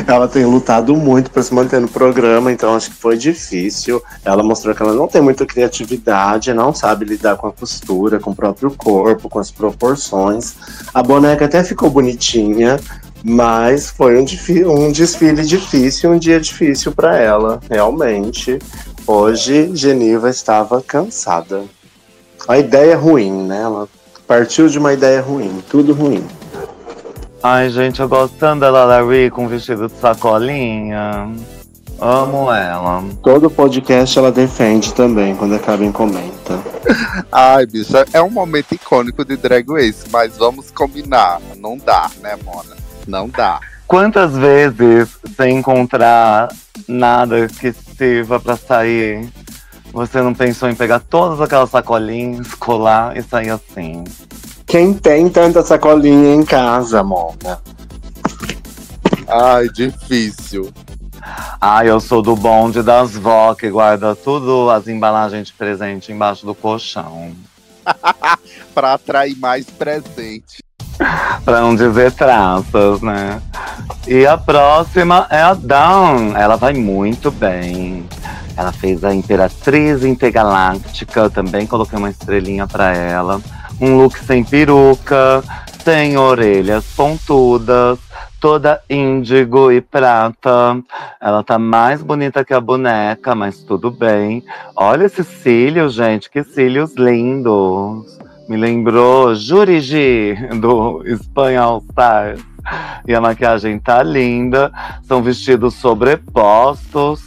ela 0.07 0.27
tem 0.27 0.45
lutado 0.45 0.95
muito 0.95 1.31
para 1.31 1.43
se 1.43 1.53
manter 1.53 1.79
no 1.79 1.87
programa, 1.87 2.51
então 2.51 2.75
acho 2.75 2.89
que 2.89 2.95
foi 2.95 3.17
difícil. 3.17 4.01
Ela 4.23 4.43
mostrou 4.43 4.75
que 4.75 4.81
ela 4.81 4.93
não 4.93 5.07
tem 5.07 5.21
muita 5.21 5.45
criatividade, 5.45 6.53
não 6.53 6.73
sabe 6.73 7.05
lidar 7.05 7.37
com 7.37 7.47
a 7.47 7.51
postura, 7.51 8.19
com 8.19 8.31
o 8.31 8.35
próprio 8.35 8.71
corpo, 8.71 9.29
com 9.29 9.39
as 9.39 9.51
proporções. 9.51 10.55
A 10.93 11.01
boneca 11.01 11.45
até 11.45 11.63
ficou 11.63 11.89
bonitinha, 11.89 12.79
mas 13.23 13.89
foi 13.89 14.17
um, 14.17 14.25
um 14.67 14.91
desfile 14.91 15.43
difícil, 15.43 16.11
um 16.11 16.17
dia 16.17 16.39
difícil 16.39 16.91
para 16.91 17.17
ela, 17.17 17.59
realmente. 17.69 18.59
Hoje, 19.07 19.75
Geniva 19.75 20.29
estava 20.29 20.81
cansada. 20.81 21.63
A 22.47 22.57
ideia 22.57 22.91
é 22.91 22.95
ruim, 22.95 23.31
né? 23.47 23.61
Ela 23.61 23.87
partiu 24.27 24.67
de 24.67 24.77
uma 24.77 24.93
ideia 24.93 25.21
ruim, 25.21 25.63
tudo 25.69 25.93
ruim. 25.93 26.25
Ai, 27.43 27.69
gente, 27.69 27.99
eu 27.99 28.07
gosto 28.07 28.35
tanto 28.37 28.61
da 28.61 28.69
Lalaurie 28.69 29.31
com 29.31 29.47
vestido 29.47 29.87
de 29.87 29.95
sacolinha. 29.95 31.31
Amo 31.99 32.51
ela. 32.51 33.03
Todo 33.23 33.49
podcast 33.49 34.17
ela 34.17 34.31
defende 34.31 34.93
também, 34.93 35.35
quando 35.35 35.55
acaba 35.55 35.83
em 35.83 35.91
comenta. 35.91 36.59
Ai, 37.31 37.65
bicha, 37.65 38.05
é 38.13 38.21
um 38.21 38.29
momento 38.29 38.73
icônico 38.73 39.25
de 39.25 39.37
Drag 39.37 39.67
Race, 39.69 40.05
mas 40.11 40.37
vamos 40.37 40.71
combinar. 40.71 41.41
Não 41.57 41.77
dá, 41.77 42.09
né, 42.21 42.37
Mona? 42.43 42.75
Não 43.07 43.27
dá. 43.27 43.59
Quantas 43.87 44.33
vezes 44.33 45.09
sem 45.35 45.57
encontrar 45.57 46.47
nada 46.87 47.47
que 47.47 47.73
sirva 48.01 48.39
pra 48.39 48.57
sair, 48.57 49.31
você 49.93 50.23
não 50.23 50.33
pensou 50.33 50.67
em 50.67 50.73
pegar 50.73 51.01
todas 51.01 51.39
aquelas 51.39 51.69
sacolinhas, 51.69 52.55
colar 52.55 53.15
e 53.15 53.21
sair 53.21 53.51
assim? 53.51 54.03
Quem 54.65 54.91
tem 54.91 55.29
tanta 55.29 55.61
sacolinha 55.61 56.33
em 56.33 56.43
casa, 56.43 57.03
Mona? 57.03 57.61
Ai, 59.27 59.69
difícil. 59.69 60.73
Ai, 61.61 61.91
eu 61.91 61.99
sou 61.99 62.23
do 62.23 62.35
bonde 62.35 62.81
das 62.81 63.11
vó 63.11 63.53
que 63.53 63.69
guarda 63.69 64.15
tudo 64.15 64.71
as 64.71 64.87
embalagens 64.87 65.49
de 65.49 65.53
presente 65.53 66.11
embaixo 66.11 66.43
do 66.43 66.55
colchão. 66.55 67.35
pra 68.73 68.93
atrair 68.93 69.37
mais 69.37 69.67
presente. 69.67 70.63
pra 71.43 71.61
não 71.61 71.75
dizer 71.75 72.11
traças, 72.11 73.01
né? 73.01 73.41
E 74.07 74.25
a 74.25 74.37
próxima 74.37 75.27
é 75.29 75.41
a 75.41 75.53
Dawn. 75.53 76.35
Ela 76.35 76.55
vai 76.55 76.73
muito 76.73 77.31
bem. 77.31 78.05
Ela 78.55 78.71
fez 78.71 79.03
a 79.03 79.13
Imperatriz 79.13 80.03
Intergaláctica, 80.03 81.29
também 81.29 81.65
coloquei 81.65 81.97
uma 81.97 82.09
estrelinha 82.09 82.67
pra 82.67 82.95
ela. 82.95 83.41
Um 83.79 83.97
look 83.97 84.19
sem 84.19 84.43
peruca, 84.43 85.43
sem 85.83 86.17
orelhas 86.17 86.85
pontudas, 86.95 87.97
toda 88.39 88.81
índigo 88.89 89.71
e 89.71 89.81
prata. 89.81 90.79
Ela 91.19 91.43
tá 91.43 91.57
mais 91.57 92.03
bonita 92.03 92.45
que 92.45 92.53
a 92.53 92.59
boneca, 92.59 93.33
mas 93.33 93.59
tudo 93.59 93.89
bem. 93.89 94.43
Olha 94.75 95.05
esses 95.05 95.27
cílios, 95.27 95.93
gente, 95.93 96.29
que 96.29 96.43
cílios 96.43 96.95
lindos. 96.95 98.19
Me 98.51 98.57
lembrou 98.57 99.33
Jurigi 99.33 100.35
do 100.59 101.01
Espanha 101.05 101.61
All 101.61 101.81
Stars. 101.89 102.41
E 103.07 103.15
a 103.15 103.21
maquiagem 103.21 103.79
tá 103.79 104.03
linda. 104.03 104.69
São 105.03 105.23
vestidos 105.23 105.75
sobrepostos. 105.75 107.23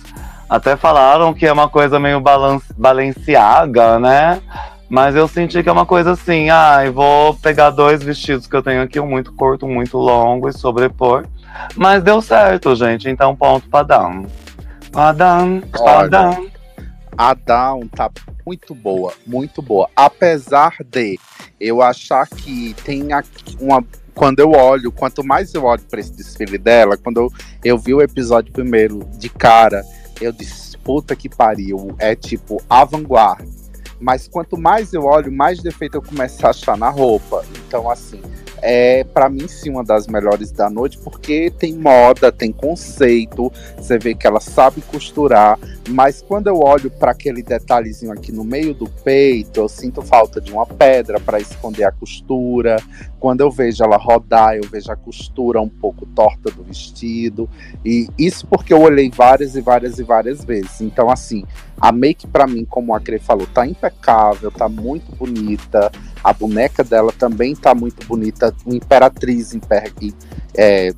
Até 0.51 0.77
falaram 0.77 1.33
que 1.33 1.47
é 1.47 1.53
uma 1.53 1.67
coisa 1.67 1.99
meio 1.99 2.23
balenciaga, 2.77 3.99
né? 3.99 4.43
Mas 4.87 5.17
eu 5.17 5.27
senti 5.27 5.63
que 5.63 5.69
é 5.71 5.73
uma 5.73 5.87
coisa 5.87 6.11
assim, 6.11 6.51
ai, 6.51 6.89
ah, 6.89 6.91
vou 6.91 7.33
pegar 7.33 7.71
dois 7.71 8.03
vestidos 8.03 8.47
que 8.47 8.55
eu 8.55 8.63
tenho 8.63 8.83
aqui, 8.83 9.01
um 9.01 9.07
muito 9.07 9.33
curto, 9.33 9.65
um 9.65 9.73
muito 9.73 9.97
longo 9.97 10.51
e 10.51 10.53
sobrepor. 10.53 11.25
Mas 11.75 12.03
deu 12.03 12.21
certo, 12.21 12.77
gente. 12.77 13.09
Então, 13.09 13.35
ponto 13.35 13.67
pra 13.71 13.83
Dan. 13.83 14.25
Pra 14.93 15.11
Dan, 15.13 15.63
pra 15.73 16.07
Dan. 16.07 16.54
A 17.17 17.35
Down 17.35 17.89
tá 17.89 18.11
muito 18.47 18.75
boa, 18.75 19.13
muito 19.27 19.63
boa. 19.63 19.89
Apesar 19.95 20.77
de 20.85 21.19
eu 21.61 21.83
achar 21.83 22.27
que 22.29 22.75
tem 22.85 23.13
aqui 23.13 23.57
uma. 23.61 23.85
Quando 24.15 24.39
eu 24.39 24.53
olho, 24.53 24.93
quanto 24.93 25.25
mais 25.25 25.53
eu 25.55 25.65
olho 25.65 25.83
para 25.83 25.99
esse 25.99 26.13
desfile 26.13 26.57
dela, 26.57 26.97
quando 26.97 27.17
eu, 27.19 27.33
eu 27.65 27.77
vi 27.77 27.93
o 27.93 28.01
episódio 28.01 28.53
primeiro 28.53 29.01
de 29.19 29.29
cara, 29.29 29.85
eu 30.21 30.31
disse, 30.31 30.79
puta 30.79 31.17
que 31.17 31.29
pariu, 31.29 31.97
é 31.99 32.15
tipo 32.15 32.63
avant-garde. 32.71 33.49
Mas 33.99 34.29
quanto 34.29 34.57
mais 34.57 34.93
eu 34.93 35.05
olho, 35.05 35.33
mais 35.33 35.61
defeito 35.61 35.97
eu 35.97 36.03
começo 36.03 36.47
a 36.47 36.51
achar 36.51 36.77
na 36.77 36.91
roupa. 36.91 37.45
Então, 37.67 37.91
assim, 37.91 38.21
é 38.67 39.05
para 39.05 39.29
mim 39.29 39.47
sim 39.47 39.71
uma 39.71 39.85
das 39.85 40.07
melhores 40.07 40.51
da 40.51 40.71
noite, 40.71 40.99
porque 40.99 41.51
tem 41.51 41.75
moda, 41.75 42.33
tem 42.33 42.51
conceito, 42.51 43.53
você 43.77 43.99
vê 43.99 44.15
que 44.15 44.27
ela 44.27 44.41
sabe 44.41 44.81
costurar, 44.81 45.59
mas 45.89 46.23
quando 46.23 46.47
eu 46.47 46.59
olho 46.61 46.91
para 46.91 47.11
aquele 47.11 47.43
detalhezinho 47.43 48.11
aqui 48.11 48.33
no 48.33 48.43
meio 48.43 48.73
do 48.73 48.89
peito, 48.89 49.61
eu 49.61 49.69
sinto 49.69 50.01
falta 50.01 50.41
de 50.41 50.51
uma 50.51 50.67
pedra 50.67 51.21
para 51.21 51.39
esconder 51.39 51.85
a 51.85 51.93
costura. 51.93 52.77
Quando 53.21 53.43
eu 53.43 53.51
vejo 53.51 53.85
ela 53.85 53.97
rodar, 53.97 54.57
eu 54.57 54.69
vejo 54.69 54.91
a 54.91 54.97
costura 54.97 55.61
um 55.61 55.69
pouco 55.69 56.07
torta 56.07 56.51
do 56.51 56.63
vestido. 56.63 57.49
E 57.85 58.09
isso 58.19 58.47
porque 58.47 58.73
eu 58.73 58.81
olhei 58.81 59.11
várias 59.11 59.57
e 59.57 59.61
várias 59.61 59.99
e 59.99 60.03
várias 60.03 60.43
vezes. 60.43 60.81
Então, 60.81 61.11
assim, 61.11 61.45
a 61.79 61.93
make 61.93 62.27
para 62.27 62.47
mim, 62.47 62.65
como 62.65 62.95
a 62.95 63.01
Crê 63.01 63.19
falou, 63.19 63.47
tá 63.47 63.67
impecável, 63.67 64.51
tá 64.51 64.69
muito 64.69 65.15
bonita. 65.17 65.93
A 66.23 66.33
boneca 66.33 66.83
dela 66.83 67.13
também 67.13 67.55
tá 67.55 67.75
muito 67.75 68.07
bonita, 68.07 68.55
imperatriz 68.67 69.55
imper, 69.55 69.93
é, 70.57 70.93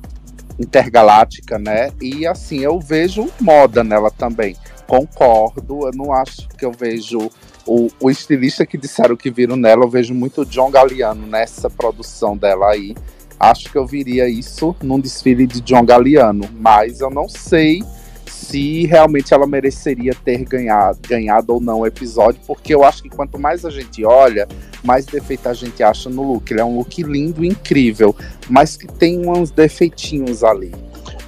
intergaláctica, 0.59 1.59
né? 1.59 1.91
E 2.01 2.25
assim, 2.25 2.59
eu 2.59 2.79
vejo 2.79 3.29
moda 3.39 3.83
nela 3.83 4.09
também. 4.09 4.55
Concordo, 4.87 5.87
eu 5.87 5.91
não 5.93 6.13
acho 6.13 6.47
que 6.57 6.65
eu 6.65 6.71
vejo 6.71 7.29
o, 7.65 7.89
o 7.99 8.09
estilista 8.09 8.65
que 8.65 8.77
disseram 8.77 9.17
que 9.17 9.29
viram 9.29 9.57
nela, 9.57 9.83
eu 9.83 9.89
vejo 9.89 10.13
muito 10.13 10.45
John 10.45 10.71
Galliano 10.71 11.27
nessa 11.27 11.69
produção 11.69 12.37
dela 12.37 12.71
aí. 12.71 12.95
Acho 13.39 13.69
que 13.69 13.77
eu 13.77 13.85
viria 13.85 14.27
isso 14.27 14.75
num 14.81 14.99
desfile 14.99 15.45
de 15.45 15.61
John 15.61 15.85
Galliano, 15.85 16.49
mas 16.59 17.01
eu 17.01 17.09
não 17.09 17.27
sei 17.29 17.83
se 18.25 18.85
realmente 18.85 19.33
ela 19.33 19.45
mereceria 19.45 20.13
ter 20.13 20.43
ganhado, 20.45 20.99
ganhado 21.07 21.53
ou 21.53 21.59
não 21.59 21.79
o 21.79 21.87
episódio, 21.87 22.39
porque 22.47 22.73
eu 22.73 22.83
acho 22.83 23.03
que 23.03 23.09
quanto 23.09 23.37
mais 23.37 23.65
a 23.65 23.69
gente 23.69 24.05
olha, 24.05 24.47
mais 24.83 25.05
defeito 25.05 25.49
a 25.49 25.53
gente 25.53 25.83
acha 25.83 26.09
no 26.09 26.33
look. 26.33 26.49
Ele 26.49 26.61
é 26.61 26.65
um 26.65 26.77
look 26.77 27.03
lindo 27.03 27.43
incrível, 27.43 28.15
mas 28.49 28.77
que 28.77 28.87
tem 28.87 29.27
uns 29.27 29.51
defeitinhos 29.51 30.43
ali. 30.43 30.73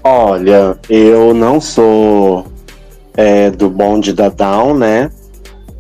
Olha, 0.04 0.80
eu 0.90 1.34
não 1.34 1.60
sou 1.60 2.46
é, 3.20 3.52
do 3.52 3.70
bonde 3.70 4.14
da 4.14 4.30
Down, 4.30 4.76
né? 4.76 5.12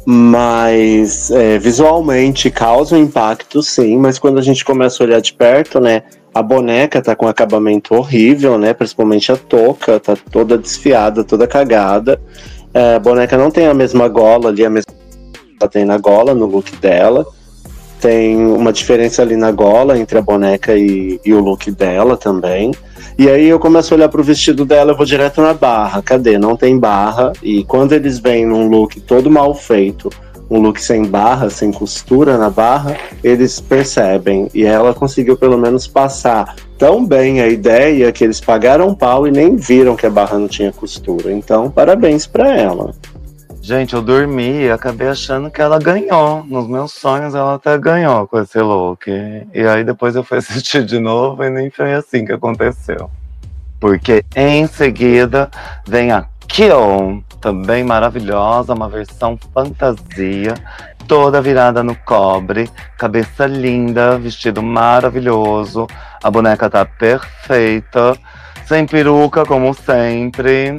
Mas 0.05 1.31
é, 1.31 1.57
visualmente 1.57 2.49
causa 2.49 2.97
um 2.97 2.99
impacto, 2.99 3.63
sim. 3.63 3.97
Mas 3.97 4.19
quando 4.19 4.39
a 4.39 4.41
gente 4.41 4.65
começa 4.65 5.01
a 5.01 5.05
olhar 5.05 5.21
de 5.21 5.31
perto, 5.31 5.79
né? 5.79 6.03
A 6.33 6.43
boneca 6.43 7.01
tá 7.01 7.15
com 7.15 7.25
um 7.25 7.29
acabamento 7.29 7.95
horrível, 7.95 8.57
né? 8.57 8.73
Principalmente 8.73 9.31
a 9.31 9.37
touca, 9.37 10.01
tá 10.01 10.17
toda 10.29 10.57
desfiada, 10.57 11.23
toda 11.23 11.47
cagada. 11.47 12.19
É, 12.73 12.95
a 12.95 12.99
boneca 12.99 13.37
não 13.37 13.49
tem 13.49 13.67
a 13.67 13.73
mesma 13.73 14.09
gola 14.09 14.49
ali, 14.49 14.65
a 14.65 14.69
mesma 14.69 14.91
que 14.91 15.55
ela 15.61 15.69
tem 15.69 15.85
na 15.85 15.97
gola, 15.97 16.33
no 16.33 16.45
look 16.45 16.75
dela. 16.75 17.25
Tem 18.01 18.35
uma 18.35 18.73
diferença 18.73 19.21
ali 19.21 19.37
na 19.37 19.51
gola 19.51 19.97
entre 19.97 20.17
a 20.17 20.21
boneca 20.21 20.75
e, 20.75 21.21
e 21.23 21.33
o 21.33 21.39
look 21.39 21.71
dela 21.71 22.17
também. 22.17 22.71
E 23.17 23.29
aí 23.29 23.47
eu 23.47 23.59
começo 23.59 23.93
a 23.93 23.97
olhar 23.97 24.09
pro 24.09 24.23
vestido 24.23 24.65
dela, 24.65 24.91
eu 24.91 24.97
vou 24.97 25.05
direto 25.05 25.41
na 25.41 25.53
barra. 25.53 26.01
Cadê? 26.01 26.37
Não 26.37 26.55
tem 26.55 26.77
barra. 26.77 27.33
E 27.41 27.63
quando 27.63 27.93
eles 27.93 28.19
vêm 28.19 28.45
num 28.45 28.67
look 28.67 28.99
todo 29.01 29.29
mal 29.29 29.53
feito, 29.53 30.09
um 30.49 30.59
look 30.59 30.81
sem 30.81 31.05
barra, 31.05 31.49
sem 31.49 31.71
costura 31.71 32.37
na 32.37 32.49
barra, 32.49 32.97
eles 33.23 33.59
percebem. 33.59 34.49
E 34.53 34.65
ela 34.65 34.93
conseguiu 34.93 35.37
pelo 35.37 35.57
menos 35.57 35.85
passar 35.85 36.55
tão 36.77 37.05
bem 37.05 37.41
a 37.41 37.47
ideia 37.47 38.11
que 38.11 38.23
eles 38.23 38.39
pagaram 38.39 38.95
pau 38.95 39.27
e 39.27 39.31
nem 39.31 39.55
viram 39.55 39.95
que 39.95 40.05
a 40.05 40.09
barra 40.09 40.39
não 40.39 40.47
tinha 40.47 40.71
costura. 40.71 41.31
Então, 41.31 41.69
parabéns 41.69 42.25
para 42.25 42.55
ela. 42.55 42.93
Gente, 43.61 43.93
eu 43.93 44.01
dormi 44.01 44.63
e 44.63 44.71
acabei 44.71 45.09
achando 45.09 45.51
que 45.51 45.61
ela 45.61 45.77
ganhou. 45.79 46.43
Nos 46.45 46.67
meus 46.67 46.93
sonhos, 46.93 47.35
ela 47.35 47.55
até 47.55 47.77
ganhou 47.77 48.27
com 48.27 48.39
esse 48.39 48.59
look. 48.59 49.07
E 49.07 49.67
aí 49.67 49.83
depois 49.83 50.15
eu 50.15 50.23
fui 50.23 50.37
assistir 50.39 50.85
de 50.85 50.99
novo 50.99 51.43
e 51.43 51.49
nem 51.49 51.69
foi 51.69 51.93
assim 51.93 52.25
que 52.25 52.31
aconteceu. 52.31 53.11
Porque 53.79 54.23
em 54.35 54.67
seguida 54.67 55.49
vem 55.87 56.11
a 56.11 56.25
Kill, 56.47 57.23
também 57.39 57.83
maravilhosa, 57.83 58.73
uma 58.73 58.89
versão 58.89 59.37
fantasia, 59.53 60.55
toda 61.07 61.41
virada 61.41 61.83
no 61.83 61.95
cobre, 61.95 62.69
cabeça 62.97 63.45
linda, 63.45 64.17
vestido 64.17 64.61
maravilhoso, 64.61 65.87
a 66.23 66.29
boneca 66.29 66.69
tá 66.69 66.83
perfeita, 66.83 68.17
sem 68.69 68.85
peruca, 68.85 69.43
como 69.43 69.73
sempre. 69.73 70.75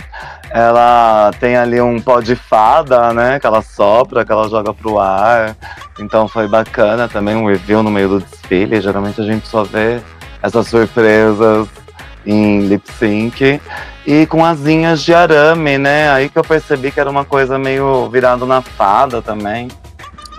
Ela 0.49 1.33
tem 1.41 1.57
ali 1.57 1.81
um 1.81 2.01
pó 2.01 2.21
de 2.21 2.37
fada, 2.37 3.13
né? 3.13 3.41
Que 3.41 3.47
ela 3.49 3.63
sopra, 3.63 4.25
que 4.25 4.31
ela 4.31 4.49
joga 4.49 4.73
pro 4.73 5.01
ar. 5.01 5.57
Então 5.99 6.29
foi 6.29 6.47
bacana 6.47 7.09
também 7.09 7.35
um 7.35 7.47
review 7.47 7.83
no 7.83 7.91
meio 7.91 8.09
do 8.09 8.21
desfile. 8.21 8.81
Geralmente 8.81 9.21
a 9.21 9.25
gente 9.25 9.47
só 9.49 9.65
vê 9.65 10.01
essas 10.41 10.69
surpresas 10.69 11.69
em 12.25 12.61
lip 12.61 12.85
sync. 12.93 13.61
E 14.07 14.25
com 14.27 14.45
asinhas 14.45 15.03
de 15.03 15.13
arame, 15.13 15.77
né? 15.77 16.11
Aí 16.13 16.29
que 16.29 16.39
eu 16.39 16.45
percebi 16.45 16.93
que 16.93 17.01
era 17.01 17.11
uma 17.11 17.25
coisa 17.25 17.59
meio 17.59 18.09
virado 18.09 18.47
na 18.47 18.63
fada 18.63 19.21
também. 19.21 19.67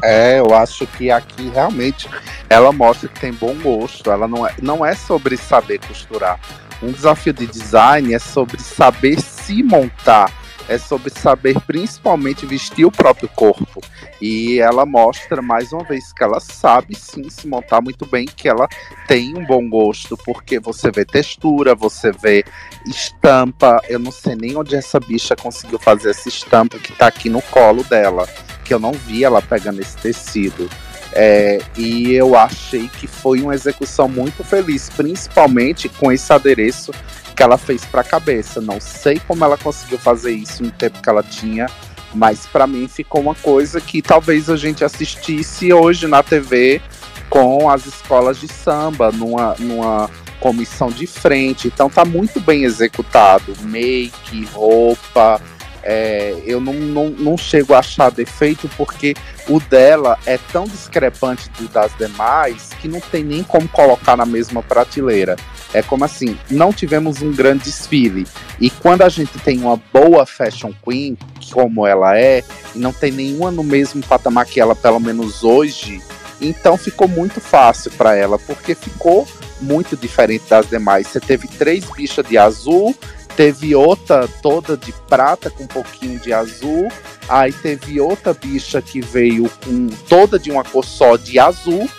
É, 0.02 0.40
eu 0.40 0.56
acho 0.56 0.88
que 0.88 1.12
aqui 1.12 1.52
realmente 1.54 2.10
ela 2.50 2.72
mostra 2.72 3.10
que 3.10 3.20
tem 3.20 3.34
bom 3.34 3.54
gosto. 3.56 4.10
Ela 4.10 4.26
não 4.26 4.48
é, 4.48 4.54
não 4.62 4.86
é 4.86 4.96
sobre 4.96 5.36
saber 5.36 5.80
costurar. 5.86 6.40
Um 6.82 6.92
desafio 6.92 7.32
de 7.32 7.46
design 7.46 8.14
é 8.14 8.20
sobre 8.20 8.60
saber 8.62 9.20
se 9.22 9.62
montar. 9.62 10.32
É 10.68 10.78
sobre 10.78 11.10
saber 11.10 11.60
principalmente 11.62 12.46
vestir 12.46 12.86
o 12.86 12.92
próprio 12.92 13.28
corpo. 13.30 13.82
E 14.22 14.60
ela 14.60 14.86
mostra 14.86 15.42
mais 15.42 15.74
uma 15.74 15.84
vez 15.84 16.14
que 16.14 16.24
ela 16.24 16.40
sabe 16.40 16.96
sim 16.96 17.30
se 17.30 17.48
montar 17.48 17.82
muito 17.82 18.06
bem, 18.06 18.26
que 18.26 18.48
ela 18.48 18.68
tem 19.08 19.38
um 19.38 19.46
bom 19.46 19.68
gosto, 19.68 20.16
porque 20.18 20.60
você 20.60 20.90
vê 20.90 21.04
textura, 21.04 21.76
você 21.76 22.12
vê 22.12 22.46
estampa. 22.88 23.82
Eu 23.90 24.00
não 24.00 24.12
sei 24.12 24.36
nem 24.36 24.56
onde 24.56 24.76
essa 24.76 25.00
bicha 25.00 25.36
conseguiu 25.36 25.78
fazer 25.78 26.12
essa 26.12 26.30
estampa 26.30 26.80
que 26.80 26.94
tá 26.94 27.08
aqui 27.08 27.30
no 27.30 27.42
colo 27.42 27.84
dela, 27.84 28.28
que 28.64 28.74
eu 28.74 28.80
não 28.80 28.94
vi 28.94 29.24
ela 29.24 29.42
pegando 29.42 29.82
esse 29.82 29.98
tecido. 29.98 30.70
É, 31.14 31.60
e 31.78 32.14
eu 32.14 32.38
achei 32.38 32.88
que 32.88 33.06
foi 33.06 33.42
uma 33.42 33.54
execução 33.54 34.08
muito 34.08 34.44
feliz, 34.44 34.90
principalmente 34.90 35.90
com 35.90 36.12
esse 36.12 36.32
adereço 36.32 36.92
que 37.36 37.44
ela 37.44 37.58
fez 37.58 37.84
para 37.86 38.02
a 38.02 38.04
cabeça. 38.04 38.62
Não 38.62 38.80
sei 38.80 39.20
como 39.28 39.44
ela 39.44 39.58
conseguiu 39.58 39.98
fazer 39.98 40.32
isso 40.32 40.64
no 40.64 40.72
tempo 40.72 41.02
que 41.02 41.10
ela 41.10 41.24
tinha, 41.24 41.68
mas 42.14 42.46
para 42.46 42.66
mim 42.66 42.88
ficou 42.88 43.22
uma 43.22 43.36
coisa 43.36 43.82
que 43.82 44.02
talvez 44.02 44.50
a 44.50 44.56
gente 44.56 44.84
assistisse 44.84 45.74
hoje 45.74 46.08
na 46.08 46.24
TV 46.24 46.82
com 47.30 47.70
as 47.70 47.86
escolas 47.86 48.40
de 48.40 48.48
samba, 48.48 49.12
numa, 49.12 49.56
numa 49.58 50.10
comissão 50.40 50.90
de 50.90 51.08
frente. 51.08 51.68
Então 51.68 51.90
tá 51.90 52.04
muito 52.04 52.40
bem 52.40 52.64
executado, 52.64 53.56
make, 53.64 54.46
roupa. 54.54 55.42
É, 55.84 56.36
eu 56.46 56.60
não, 56.62 56.74
não, 56.74 57.10
não 57.10 57.38
chego 57.38 57.74
a 57.74 57.80
achar 57.80 58.12
defeito 58.12 58.70
porque 58.78 59.16
o 59.52 59.60
dela 59.60 60.18
é 60.26 60.38
tão 60.38 60.64
discrepante 60.64 61.50
do 61.50 61.68
das 61.68 61.92
demais 61.98 62.70
que 62.80 62.88
não 62.88 63.02
tem 63.02 63.22
nem 63.22 63.44
como 63.44 63.68
colocar 63.68 64.16
na 64.16 64.26
mesma 64.26 64.64
prateleira. 64.64 65.36
É 65.74 65.82
como 65.82 66.06
assim, 66.06 66.38
não 66.50 66.72
tivemos 66.72 67.22
um 67.22 67.34
grande 67.34 67.66
desfile. 67.66 68.26
E 68.62 68.70
quando 68.70 69.02
a 69.02 69.10
gente 69.10 69.38
tem 69.40 69.60
uma 69.60 69.76
boa 69.92 70.26
fashion 70.26 70.72
queen, 70.84 71.18
como 71.52 71.86
ela 71.86 72.18
é, 72.18 72.44
e 72.74 72.80
não 72.80 72.94
tem 72.94 73.12
nenhuma 73.12 73.52
no 73.52 73.64
mesmo 73.64 74.02
patamar 74.02 74.46
que 74.46 74.60
ela, 74.60 74.74
pelo 74.74 75.02
menos 75.02 75.44
hoje, 75.44 76.02
então 76.40 76.78
ficou 76.78 77.08
muito 77.08 77.42
fácil 77.42 77.92
para 77.92 78.16
ela, 78.16 78.40
porque 78.40 78.74
ficou 78.74 79.28
muito 79.60 79.98
diferente 79.98 80.46
das 80.50 80.70
demais. 80.70 81.08
Você 81.08 81.20
teve 81.20 81.48
três 81.48 81.86
bichas 81.92 82.26
de 82.26 82.38
azul, 82.38 82.96
teve 83.36 83.74
outra 83.76 84.28
toda 84.42 84.76
de 84.78 84.92
prata 85.08 85.50
com 85.50 85.64
um 85.64 85.68
pouquinho 85.68 86.20
de 86.20 86.32
azul, 86.34 86.88
aí 87.30 87.52
teve 87.52 88.00
outra 88.00 88.34
bicha 88.34 88.82
que 88.82 89.02
veio 89.02 89.50
com 89.64 89.88
toda 90.10 90.38
de 90.38 90.52
uma 90.52 90.64
cor 90.64 90.86
só 90.86 91.16
de 91.18 91.40
azul, 91.40 91.90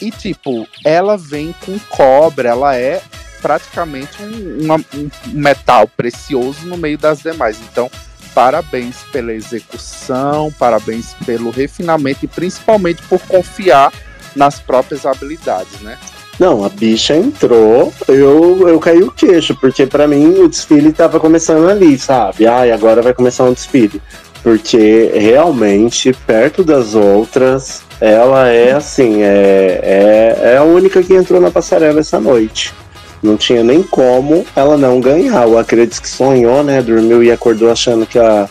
e 0.00 0.10
tipo, 0.10 0.66
ela 0.84 1.16
vem 1.16 1.54
com 1.64 1.78
cobre, 1.88 2.48
ela 2.48 2.76
é 2.76 3.00
praticamente 3.40 4.22
um, 4.22 4.64
uma- 4.64 4.84
um 4.94 5.10
metal 5.28 5.88
precioso 5.88 6.66
no 6.66 6.76
meio 6.76 6.98
das 6.98 7.20
demais. 7.20 7.58
Então, 7.70 7.90
parabéns 8.34 8.96
pela 9.12 9.32
execução, 9.32 10.52
parabéns 10.58 11.14
pelo 11.26 11.50
refinamento 11.50 12.24
e 12.24 12.28
principalmente 12.28 13.02
por 13.02 13.20
confiar 13.22 13.92
nas 14.34 14.58
próprias 14.60 15.04
habilidades, 15.04 15.80
né? 15.80 15.98
Não, 16.38 16.64
a 16.64 16.68
bicha 16.68 17.14
entrou, 17.14 17.92
eu, 18.08 18.68
eu 18.68 18.80
caí 18.80 19.02
o 19.02 19.10
queixo, 19.10 19.54
porque 19.60 19.86
pra 19.86 20.08
mim 20.08 20.40
o 20.40 20.48
desfile 20.48 20.92
tava 20.92 21.20
começando 21.20 21.68
ali, 21.68 21.98
sabe? 21.98 22.46
Ai, 22.46 22.72
agora 22.72 23.02
vai 23.02 23.12
começar 23.12 23.44
um 23.44 23.52
desfile. 23.52 24.00
Porque 24.42 25.12
realmente, 25.14 26.12
perto 26.26 26.64
das 26.64 26.94
outras, 26.94 27.82
ela 28.00 28.48
é 28.48 28.72
assim, 28.72 29.22
é, 29.22 29.80
é, 29.82 30.52
é 30.54 30.56
a 30.56 30.64
única 30.64 31.02
que 31.02 31.14
entrou 31.14 31.40
na 31.40 31.50
passarela 31.50 32.00
essa 32.00 32.18
noite. 32.18 32.74
Não 33.22 33.36
tinha 33.36 33.62
nem 33.62 33.82
como 33.84 34.44
ela 34.56 34.76
não 34.76 35.00
ganhar. 35.00 35.46
O 35.46 35.56
Acredito 35.56 36.02
que 36.02 36.08
sonhou, 36.08 36.64
né? 36.64 36.82
Dormiu 36.82 37.22
e 37.22 37.30
acordou 37.30 37.70
achando 37.70 38.04
que 38.04 38.18
a, 38.18 38.48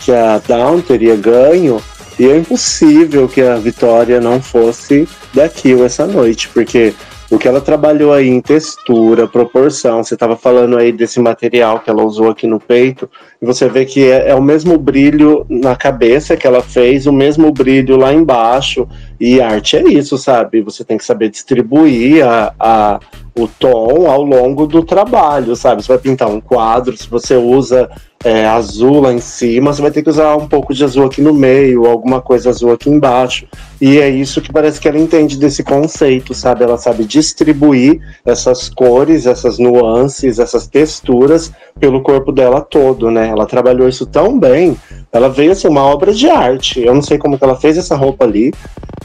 que 0.00 0.12
a 0.12 0.38
Down 0.46 0.82
teria 0.82 1.16
ganho. 1.16 1.82
E 2.18 2.26
é 2.26 2.36
impossível 2.36 3.26
que 3.26 3.40
a 3.40 3.56
vitória 3.56 4.20
não 4.20 4.42
fosse 4.42 5.08
daquilo 5.32 5.86
essa 5.86 6.06
noite, 6.06 6.50
porque 6.50 6.92
o 7.30 7.38
que 7.38 7.46
ela 7.46 7.60
trabalhou 7.60 8.12
aí 8.12 8.28
em 8.28 8.40
textura, 8.40 9.28
proporção, 9.28 10.02
você 10.02 10.14
estava 10.14 10.36
falando 10.36 10.76
aí 10.76 10.90
desse 10.90 11.20
material 11.20 11.78
que 11.78 11.88
ela 11.88 12.02
usou 12.02 12.28
aqui 12.28 12.44
no 12.44 12.58
peito, 12.58 13.08
e 13.40 13.46
você 13.46 13.68
vê 13.68 13.84
que 13.84 14.10
é, 14.10 14.30
é 14.30 14.34
o 14.34 14.42
mesmo 14.42 14.76
brilho 14.76 15.46
na 15.48 15.76
cabeça 15.76 16.36
que 16.36 16.46
ela 16.46 16.60
fez, 16.60 17.06
o 17.06 17.12
mesmo 17.12 17.52
brilho 17.52 17.96
lá 17.96 18.12
embaixo, 18.12 18.88
e 19.20 19.40
arte 19.40 19.76
é 19.76 19.82
isso, 19.84 20.18
sabe? 20.18 20.60
Você 20.62 20.82
tem 20.82 20.98
que 20.98 21.04
saber 21.04 21.28
distribuir 21.28 22.26
a, 22.26 22.52
a, 22.58 23.00
o 23.38 23.46
tom 23.46 24.10
ao 24.10 24.22
longo 24.22 24.66
do 24.66 24.82
trabalho, 24.82 25.54
sabe? 25.54 25.82
Você 25.82 25.88
vai 25.88 25.98
pintar 25.98 26.28
um 26.28 26.40
quadro, 26.40 26.96
se 26.96 27.08
você 27.08 27.36
usa 27.36 27.88
é, 28.22 28.46
azul 28.46 29.00
lá 29.00 29.12
em 29.12 29.18
cima, 29.18 29.72
você 29.72 29.80
vai 29.80 29.90
ter 29.90 30.02
que 30.02 30.10
usar 30.10 30.36
um 30.36 30.46
pouco 30.46 30.74
de 30.74 30.84
azul 30.84 31.06
aqui 31.06 31.22
no 31.22 31.32
meio, 31.32 31.86
alguma 31.86 32.20
coisa 32.20 32.50
azul 32.50 32.72
aqui 32.72 32.90
embaixo. 32.90 33.46
E 33.80 33.98
é 33.98 34.10
isso 34.10 34.42
que 34.42 34.52
parece 34.52 34.78
que 34.78 34.86
ela 34.86 34.98
entende 34.98 35.38
desse 35.38 35.62
conceito, 35.62 36.34
sabe? 36.34 36.62
Ela 36.62 36.76
sabe 36.76 37.04
distribuir 37.04 37.98
essas 38.26 38.68
cores, 38.68 39.24
essas 39.24 39.58
nuances, 39.58 40.38
essas 40.38 40.66
texturas 40.66 41.50
pelo 41.78 42.02
corpo 42.02 42.30
dela 42.30 42.60
todo, 42.60 43.10
né? 43.10 43.28
Ela 43.28 43.46
trabalhou 43.46 43.88
isso 43.88 44.04
tão 44.04 44.38
bem, 44.38 44.76
ela 45.10 45.30
veio 45.30 45.52
assim, 45.52 45.66
uma 45.66 45.82
obra 45.82 46.12
de 46.12 46.28
arte. 46.28 46.84
Eu 46.84 46.94
não 46.94 47.02
sei 47.02 47.16
como 47.16 47.38
que 47.38 47.44
ela 47.44 47.56
fez 47.56 47.78
essa 47.78 47.96
roupa 47.96 48.26
ali, 48.26 48.52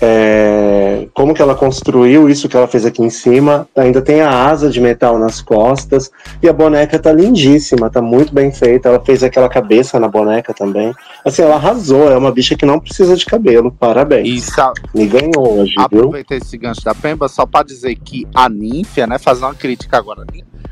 é, 0.02 1.08
como 1.14 1.34
que 1.34 1.42
ela 1.42 1.56
construiu 1.56 2.30
isso 2.30 2.50
que 2.50 2.58
ela 2.58 2.68
fez 2.68 2.86
aqui 2.86 3.02
em 3.02 3.10
cima. 3.10 3.68
Ainda 3.76 4.02
tem 4.02 4.20
a 4.20 4.30
asa 4.30 4.70
de 4.70 4.82
metal 4.82 5.18
nas 5.18 5.42
costas 5.42 6.12
e 6.44 6.50
a 6.50 6.54
boneca 6.54 7.00
tá 7.00 7.14
lindíssima, 7.14 7.90
tá 7.90 8.02
muito 8.02 8.34
bem 8.34 8.52
feita. 8.52 8.90
Ela 8.90 9.00
fez 9.06 9.24
aquela 9.24 9.48
cabeça 9.48 10.00
na 10.00 10.08
boneca 10.08 10.54
também. 10.54 10.94
Assim, 11.24 11.42
ela 11.42 11.56
arrasou. 11.56 12.12
É 12.12 12.18
uma 12.18 12.32
bicha 12.32 12.56
que 12.56 12.66
não 12.66 12.80
precisa 12.80 13.16
de 13.16 13.26
cabelo. 13.26 13.72
Parabéns. 13.72 14.28
E 14.28 14.52
Me 14.94 15.06
ganhou 15.08 15.60
hoje, 15.60 15.76
viu? 15.76 16.00
aproveitei 16.00 16.38
esse 16.40 16.58
gancho 16.58 16.84
da 16.84 16.96
Pemba 16.96 17.28
só 17.28 17.46
pra 17.46 17.64
dizer 17.64 17.96
que 17.96 18.28
a 18.34 18.50
Ninfia, 18.50 19.08
né, 19.08 19.18
fazer 19.18 19.46
uma 19.46 19.56
crítica 19.56 19.98
agora. 19.98 20.26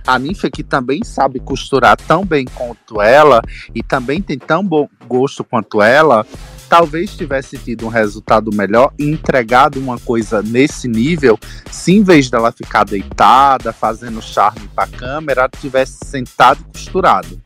A 0.05 0.19
Ninfia 0.19 0.49
que 0.51 0.63
também 0.63 1.01
sabe 1.03 1.39
costurar 1.39 1.95
tão 1.95 2.25
bem 2.25 2.45
quanto 2.45 3.01
ela 3.01 3.41
e 3.73 3.81
também 3.81 4.21
tem 4.21 4.37
tão 4.37 4.63
bom 4.63 4.87
gosto 5.07 5.43
quanto 5.43 5.81
ela, 5.81 6.25
talvez 6.73 7.15
tivesse 7.15 7.55
tido 7.55 7.85
um 7.85 7.89
resultado 7.89 8.49
melhor 8.51 8.91
e 8.97 9.05
entregado 9.05 9.79
uma 9.79 9.99
coisa 9.99 10.41
nesse 10.41 10.87
nível, 10.87 11.37
se 11.69 11.93
em 11.93 12.01
vez 12.01 12.31
dela 12.31 12.51
ficar 12.51 12.83
deitada, 12.83 13.71
fazendo 13.71 14.19
charme 14.23 14.67
pra 14.73 14.87
câmera, 14.87 15.41
ela 15.41 15.49
tivesse 15.49 15.99
sentado 16.03 16.59
e 16.61 16.71
costurado. 16.71 17.39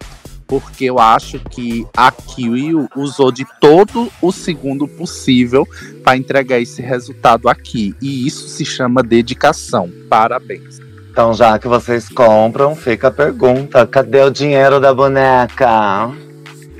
Porque 0.47 0.85
eu 0.85 0.97
acho 0.97 1.39
que 1.39 1.85
a 1.95 2.11
Kiwi 2.11 2.87
usou 2.95 3.31
de 3.31 3.45
todo 3.59 4.09
o 4.21 4.31
segundo 4.31 4.87
possível 4.87 5.67
para 6.03 6.17
entregar 6.17 6.59
esse 6.59 6.81
resultado 6.81 7.49
aqui. 7.49 7.93
E 8.01 8.25
isso 8.25 8.47
se 8.47 8.63
chama 8.63 9.03
dedicação. 9.03 9.91
Parabéns. 10.09 10.79
Então, 11.11 11.33
já 11.33 11.57
que 11.57 11.67
vocês 11.67 12.07
compram, 12.09 12.75
fica 12.75 13.07
a 13.07 13.11
pergunta: 13.11 13.85
cadê 13.85 14.21
o 14.21 14.29
dinheiro 14.29 14.79
da 14.79 14.93
boneca? 14.93 16.11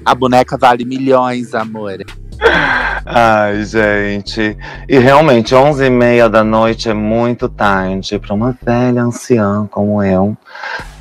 A 0.06 0.16
boneca 0.16 0.58
vale 0.58 0.86
milhões, 0.86 1.54
amor. 1.54 1.98
Ai, 3.10 3.64
gente. 3.64 4.58
E 4.86 5.00
realmente, 5.00 5.56
11 5.56 5.86
e 5.86 5.90
meia 5.90 6.28
da 6.28 6.44
noite 6.44 6.90
é 6.90 6.94
muito 6.94 7.48
tarde 7.48 8.20
para 8.20 8.34
uma 8.34 8.58
velha 8.62 9.02
anciã 9.02 9.66
como 9.72 10.04
eu. 10.04 10.36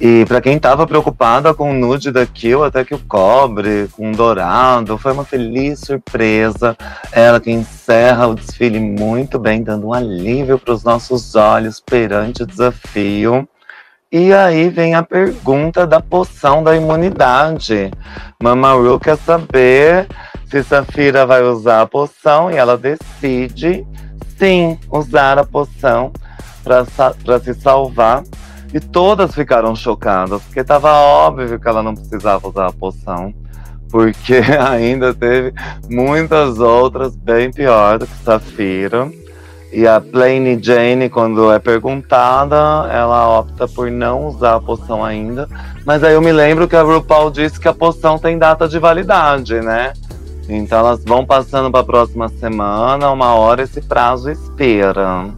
E 0.00 0.24
para 0.24 0.40
quem 0.40 0.56
tava 0.56 0.86
preocupada 0.86 1.52
com 1.52 1.72
o 1.72 1.74
nude 1.74 2.12
da 2.12 2.24
Kill, 2.24 2.62
até 2.62 2.84
que 2.84 2.94
o 2.94 3.00
cobre, 3.00 3.88
com 3.88 4.12
o 4.12 4.16
dourado, 4.16 4.96
foi 4.96 5.10
uma 5.10 5.24
feliz 5.24 5.80
surpresa. 5.80 6.76
Ela 7.10 7.40
que 7.40 7.50
encerra 7.50 8.28
o 8.28 8.36
desfile 8.36 8.78
muito 8.78 9.36
bem, 9.36 9.64
dando 9.64 9.88
um 9.88 9.92
alívio 9.92 10.60
para 10.60 10.74
os 10.74 10.84
nossos 10.84 11.34
olhos 11.34 11.80
perante 11.80 12.44
o 12.44 12.46
desafio. 12.46 13.48
E 14.12 14.32
aí 14.32 14.68
vem 14.68 14.94
a 14.94 15.02
pergunta 15.02 15.84
da 15.84 16.00
poção 16.00 16.62
da 16.62 16.76
imunidade. 16.76 17.90
Mama 18.40 18.72
Ru 18.74 19.00
quer 19.00 19.16
saber 19.16 20.06
se 20.48 20.62
Safira 20.62 21.26
vai 21.26 21.42
usar 21.42 21.82
a 21.82 21.86
poção 21.86 22.50
e 22.50 22.56
ela 22.56 22.76
decide 22.76 23.86
sim 24.38 24.78
usar 24.90 25.38
a 25.38 25.44
poção 25.44 26.12
para 26.62 27.40
se 27.40 27.54
salvar. 27.54 28.22
E 28.74 28.80
todas 28.80 29.34
ficaram 29.34 29.74
chocadas, 29.74 30.42
porque 30.42 30.60
estava 30.60 30.92
óbvio 30.92 31.58
que 31.58 31.68
ela 31.68 31.82
não 31.82 31.94
precisava 31.94 32.48
usar 32.48 32.66
a 32.66 32.72
poção. 32.72 33.32
Porque 33.90 34.34
ainda 34.58 35.14
teve 35.14 35.52
muitas 35.88 36.58
outras 36.58 37.14
bem 37.16 37.50
pior 37.50 37.98
do 37.98 38.06
que 38.06 38.16
Safira. 38.24 39.10
E 39.72 39.86
a 39.86 40.00
Plain 40.00 40.62
Jane, 40.62 41.08
quando 41.08 41.52
é 41.52 41.58
perguntada, 41.58 42.56
ela 42.90 43.38
opta 43.38 43.68
por 43.68 43.90
não 43.90 44.26
usar 44.26 44.54
a 44.54 44.60
poção 44.60 45.04
ainda. 45.04 45.48
Mas 45.84 46.02
aí 46.02 46.14
eu 46.14 46.20
me 46.20 46.32
lembro 46.32 46.68
que 46.68 46.76
a 46.76 46.82
RuPaul 46.82 47.30
disse 47.30 47.60
que 47.60 47.68
a 47.68 47.74
poção 47.74 48.18
tem 48.18 48.38
data 48.38 48.68
de 48.68 48.78
validade, 48.78 49.60
né? 49.60 49.92
Então 50.48 50.78
elas 50.78 51.04
vão 51.04 51.26
passando 51.26 51.70
para 51.70 51.80
a 51.80 51.84
próxima 51.84 52.28
semana, 52.28 53.10
uma 53.10 53.34
hora 53.34 53.62
esse 53.62 53.80
prazo 53.80 54.30
expira. 54.30 55.28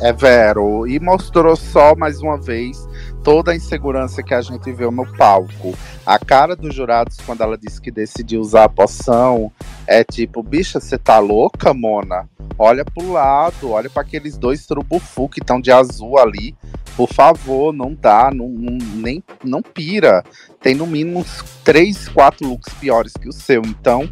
É 0.00 0.12
Vero. 0.12 0.86
E 0.86 0.98
mostrou 1.00 1.56
só 1.56 1.94
mais 1.96 2.20
uma 2.22 2.38
vez 2.38 2.88
toda 3.24 3.50
a 3.50 3.56
insegurança 3.56 4.22
que 4.22 4.32
a 4.32 4.40
gente 4.40 4.72
viu 4.72 4.90
no 4.90 5.04
palco. 5.16 5.74
A 6.06 6.18
cara 6.18 6.54
dos 6.54 6.74
jurados, 6.74 7.16
quando 7.26 7.42
ela 7.42 7.58
disse 7.58 7.80
que 7.80 7.90
decidiu 7.90 8.40
usar 8.40 8.64
a 8.64 8.68
poção, 8.68 9.50
é 9.86 10.04
tipo, 10.04 10.42
bicha, 10.42 10.78
você 10.80 10.96
tá 10.96 11.18
louca, 11.18 11.74
Mona? 11.74 12.28
Olha 12.56 12.84
pro 12.84 13.12
lado, 13.12 13.70
olha 13.70 13.90
para 13.90 14.02
aqueles 14.02 14.38
dois 14.38 14.66
trubufu 14.66 15.28
que 15.28 15.40
estão 15.40 15.60
de 15.60 15.70
azul 15.70 16.16
ali. 16.18 16.54
Por 16.96 17.08
favor, 17.12 17.72
não 17.72 17.94
dá, 17.94 18.30
não, 18.32 18.48
não- 18.48 18.78
nem, 18.96 19.22
não 19.44 19.62
pira. 19.62 20.24
Tem 20.60 20.74
no 20.74 20.86
mínimo 20.86 21.20
uns 21.20 21.44
três, 21.62 22.08
quatro 22.08 22.48
looks 22.48 22.72
piores 22.74 23.12
que 23.12 23.28
o 23.28 23.32
seu. 23.32 23.62
Então, 23.62 24.08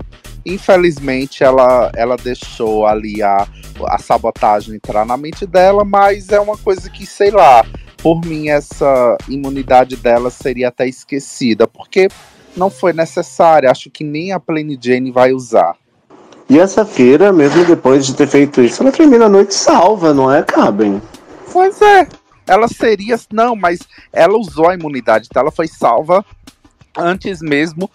infelizmente, 0.46 1.42
ela, 1.42 1.90
ela 1.94 2.16
deixou 2.16 2.86
ali 2.86 3.22
a, 3.22 3.46
a 3.86 3.98
sabotagem 3.98 4.76
entrar 4.76 5.04
na 5.04 5.16
mente 5.16 5.44
dela, 5.44 5.84
mas 5.84 6.30
é 6.30 6.38
uma 6.38 6.56
coisa 6.56 6.88
que, 6.88 7.04
sei 7.04 7.30
lá, 7.30 7.66
por 7.98 8.24
mim, 8.24 8.48
essa 8.48 9.18
imunidade 9.28 9.96
dela 9.96 10.30
seria 10.30 10.68
até 10.68 10.86
esquecida, 10.86 11.66
porque 11.66 12.08
não 12.56 12.70
foi 12.70 12.92
necessária. 12.92 13.70
Acho 13.70 13.90
que 13.90 14.04
nem 14.04 14.32
a 14.32 14.38
Plain 14.38 14.78
Jane 14.80 15.10
vai 15.10 15.32
usar. 15.32 15.74
E 16.48 16.60
essa 16.60 16.84
feira, 16.84 17.32
mesmo 17.32 17.64
depois 17.64 18.06
de 18.06 18.14
ter 18.14 18.28
feito 18.28 18.62
isso, 18.62 18.82
ela 18.82 18.92
termina 18.92 19.26
a 19.26 19.28
noite 19.28 19.52
salva, 19.52 20.14
não 20.14 20.32
é, 20.32 20.44
Caben? 20.44 21.02
Pois 21.52 21.82
é. 21.82 22.06
Ela 22.46 22.68
seria. 22.68 23.18
Não, 23.32 23.56
mas 23.56 23.80
ela 24.12 24.38
usou 24.38 24.68
a 24.68 24.74
imunidade, 24.74 25.26
então 25.28 25.42
ela 25.42 25.50
foi 25.50 25.66
salva 25.66 26.24
antes 26.96 27.40
mesmo. 27.40 27.90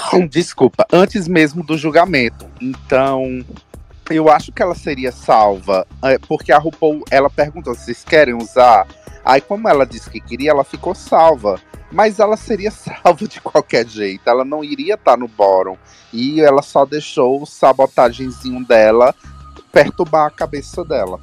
Desculpa, 0.30 0.86
antes 0.92 1.26
mesmo 1.28 1.62
do 1.64 1.76
julgamento. 1.76 2.46
Então, 2.60 3.44
eu 4.10 4.28
acho 4.28 4.52
que 4.52 4.62
ela 4.62 4.74
seria 4.74 5.12
salva, 5.12 5.86
é, 6.02 6.18
porque 6.18 6.52
a 6.52 6.58
RuPaul, 6.58 7.02
ela 7.10 7.30
perguntou 7.30 7.74
se 7.74 7.84
vocês 7.86 8.04
querem 8.04 8.34
usar. 8.34 8.86
Aí, 9.24 9.40
como 9.40 9.68
ela 9.68 9.86
disse 9.86 10.10
que 10.10 10.20
queria, 10.20 10.50
ela 10.50 10.64
ficou 10.64 10.94
salva. 10.94 11.60
Mas 11.90 12.18
ela 12.18 12.36
seria 12.36 12.70
salva 12.72 13.28
de 13.28 13.40
qualquer 13.40 13.86
jeito. 13.86 14.22
Ela 14.26 14.44
não 14.44 14.64
iria 14.64 14.94
estar 14.94 15.16
no 15.16 15.28
bórum. 15.28 15.76
E 16.12 16.40
ela 16.40 16.62
só 16.62 16.84
deixou 16.84 17.42
o 17.42 17.46
sabotagenzinho 17.46 18.64
dela 18.66 19.14
perturbar 19.70 20.26
a 20.26 20.30
cabeça 20.30 20.84
dela. 20.84 21.18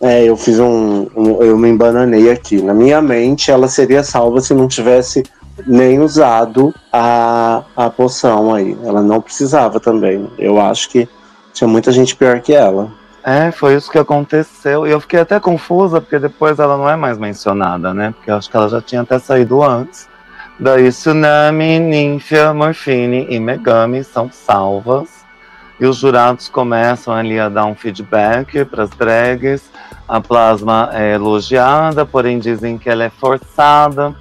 É, 0.00 0.24
eu 0.24 0.36
fiz 0.36 0.58
um, 0.58 1.08
um- 1.14 1.42
Eu 1.42 1.58
me 1.58 1.68
embananei 1.68 2.30
aqui. 2.30 2.60
Na 2.62 2.72
minha 2.74 3.00
mente, 3.02 3.50
ela 3.50 3.68
seria 3.68 4.02
salva 4.02 4.40
se 4.40 4.54
não 4.54 4.66
tivesse 4.66 5.22
nem 5.66 6.00
usado 6.00 6.74
a, 6.92 7.62
a 7.76 7.90
poção 7.90 8.54
aí. 8.54 8.76
Ela 8.84 9.02
não 9.02 9.20
precisava 9.20 9.80
também. 9.80 10.30
Eu 10.38 10.60
acho 10.60 10.88
que 10.88 11.08
tinha 11.52 11.68
muita 11.68 11.92
gente 11.92 12.16
pior 12.16 12.40
que 12.40 12.52
ela. 12.52 12.90
É, 13.22 13.50
foi 13.50 13.74
isso 13.74 13.90
que 13.90 13.98
aconteceu. 13.98 14.86
E 14.86 14.90
eu 14.90 15.00
fiquei 15.00 15.20
até 15.20 15.38
confusa, 15.38 16.00
porque 16.00 16.18
depois 16.18 16.58
ela 16.58 16.76
não 16.76 16.88
é 16.88 16.96
mais 16.96 17.18
mencionada, 17.18 17.92
né? 17.92 18.12
Porque 18.16 18.30
eu 18.30 18.36
acho 18.36 18.50
que 18.50 18.56
ela 18.56 18.68
já 18.68 18.80
tinha 18.80 19.02
até 19.02 19.18
saído 19.18 19.62
antes. 19.62 20.08
Daí 20.58 20.90
Tsunami, 20.90 21.78
Ninfia, 21.78 22.52
Morfine 22.52 23.26
e 23.30 23.38
Megami 23.38 24.04
são 24.04 24.30
salvas. 24.30 25.20
E 25.78 25.86
os 25.86 25.96
jurados 25.96 26.48
começam 26.48 27.14
ali 27.14 27.40
a 27.40 27.48
dar 27.48 27.64
um 27.64 27.74
feedback 27.74 28.64
para 28.66 28.84
as 28.84 28.90
drags. 28.90 29.70
A 30.06 30.20
Plasma 30.20 30.90
é 30.92 31.14
elogiada, 31.14 32.04
porém 32.04 32.38
dizem 32.38 32.76
que 32.76 32.90
ela 32.90 33.04
é 33.04 33.10
forçada. 33.10 34.14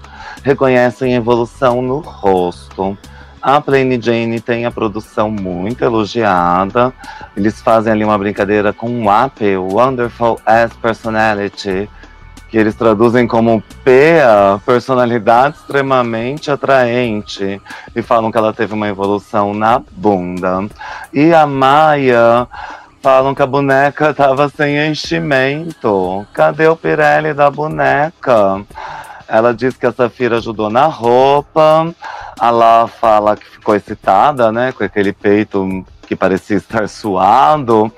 Reconhecem 0.43 1.15
evolução 1.15 1.81
no 1.81 1.99
rosto. 1.99 2.97
A 3.41 3.61
Plain 3.61 4.01
Jane 4.01 4.41
tem 4.41 4.65
a 4.65 4.71
produção 4.71 5.31
muito 5.31 5.83
elogiada. 5.83 6.93
Eles 7.37 7.61
fazem 7.61 7.93
ali 7.93 8.03
uma 8.03 8.17
brincadeira 8.17 8.73
com 8.73 8.89
o 8.89 9.05
WAP, 9.05 9.41
Wonderful 9.57 10.39
as 10.45 10.73
Personality, 10.73 11.89
que 12.49 12.57
eles 12.57 12.75
traduzem 12.75 13.27
como 13.27 13.63
PEA, 13.83 14.59
personalidade 14.65 15.55
extremamente 15.55 16.51
atraente, 16.51 17.61
e 17.95 18.01
falam 18.01 18.31
que 18.31 18.37
ela 18.37 18.51
teve 18.51 18.73
uma 18.73 18.89
evolução 18.89 19.53
na 19.53 19.81
bunda. 19.91 20.67
E 21.13 21.33
a 21.33 21.45
Maia 21.45 22.47
falam 23.01 23.33
que 23.33 23.41
a 23.41 23.47
boneca 23.47 24.13
tava 24.13 24.49
sem 24.49 24.77
enchimento. 24.89 26.25
Cadê 26.33 26.67
o 26.67 26.75
Pirelli 26.75 27.33
da 27.33 27.49
boneca? 27.49 28.65
Ela 29.29 29.53
diz 29.53 29.77
que 29.77 29.85
a 29.85 29.91
Safira 29.91 30.37
ajudou 30.37 30.69
na 30.69 30.85
roupa. 30.85 31.93
A 32.39 32.49
Lá 32.49 32.87
fala 32.87 33.37
que 33.37 33.45
ficou 33.45 33.75
excitada, 33.75 34.51
né? 34.51 34.71
Com 34.71 34.83
aquele 34.83 35.13
peito 35.13 35.85
que 36.07 36.15
parecia 36.15 36.57
estar 36.57 36.89
suado, 36.89 37.91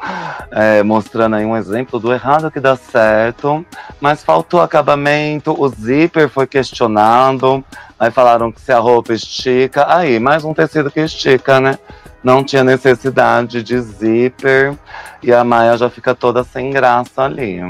é, 0.52 0.84
mostrando 0.84 1.38
aí 1.38 1.45
um 1.45 1.56
exemplo 1.56 1.98
do 1.98 2.12
errado 2.12 2.52
que 2.52 2.60
dá 2.60 2.76
certo. 2.76 3.66
Mas 4.02 4.22
faltou 4.22 4.60
acabamento, 4.60 5.56
o 5.58 5.70
zíper 5.70 6.28
foi 6.28 6.45
questionado. 6.45 7.64
Aí 7.98 8.12
falaram 8.12 8.52
que 8.52 8.60
se 8.60 8.74
a 8.74 8.80
roupa 8.80 9.14
estica, 9.14 9.86
aí 9.88 10.20
mais 10.20 10.44
um 10.44 10.53
tecido 10.53 10.91
que 10.91 10.99
estica, 10.99 11.62
né? 11.62 11.80
Não 12.22 12.44
tinha 12.44 12.66
necessidade 12.66 13.64
de 13.64 13.80
zíper 13.80 14.78
e 15.24 15.32
a 15.32 15.44
Maia 15.45 15.78
já 15.78 15.90
fica 15.90 16.14
toda 16.14 16.44
sem 16.44 16.70
graça 16.70 17.24
ali. 17.24 17.62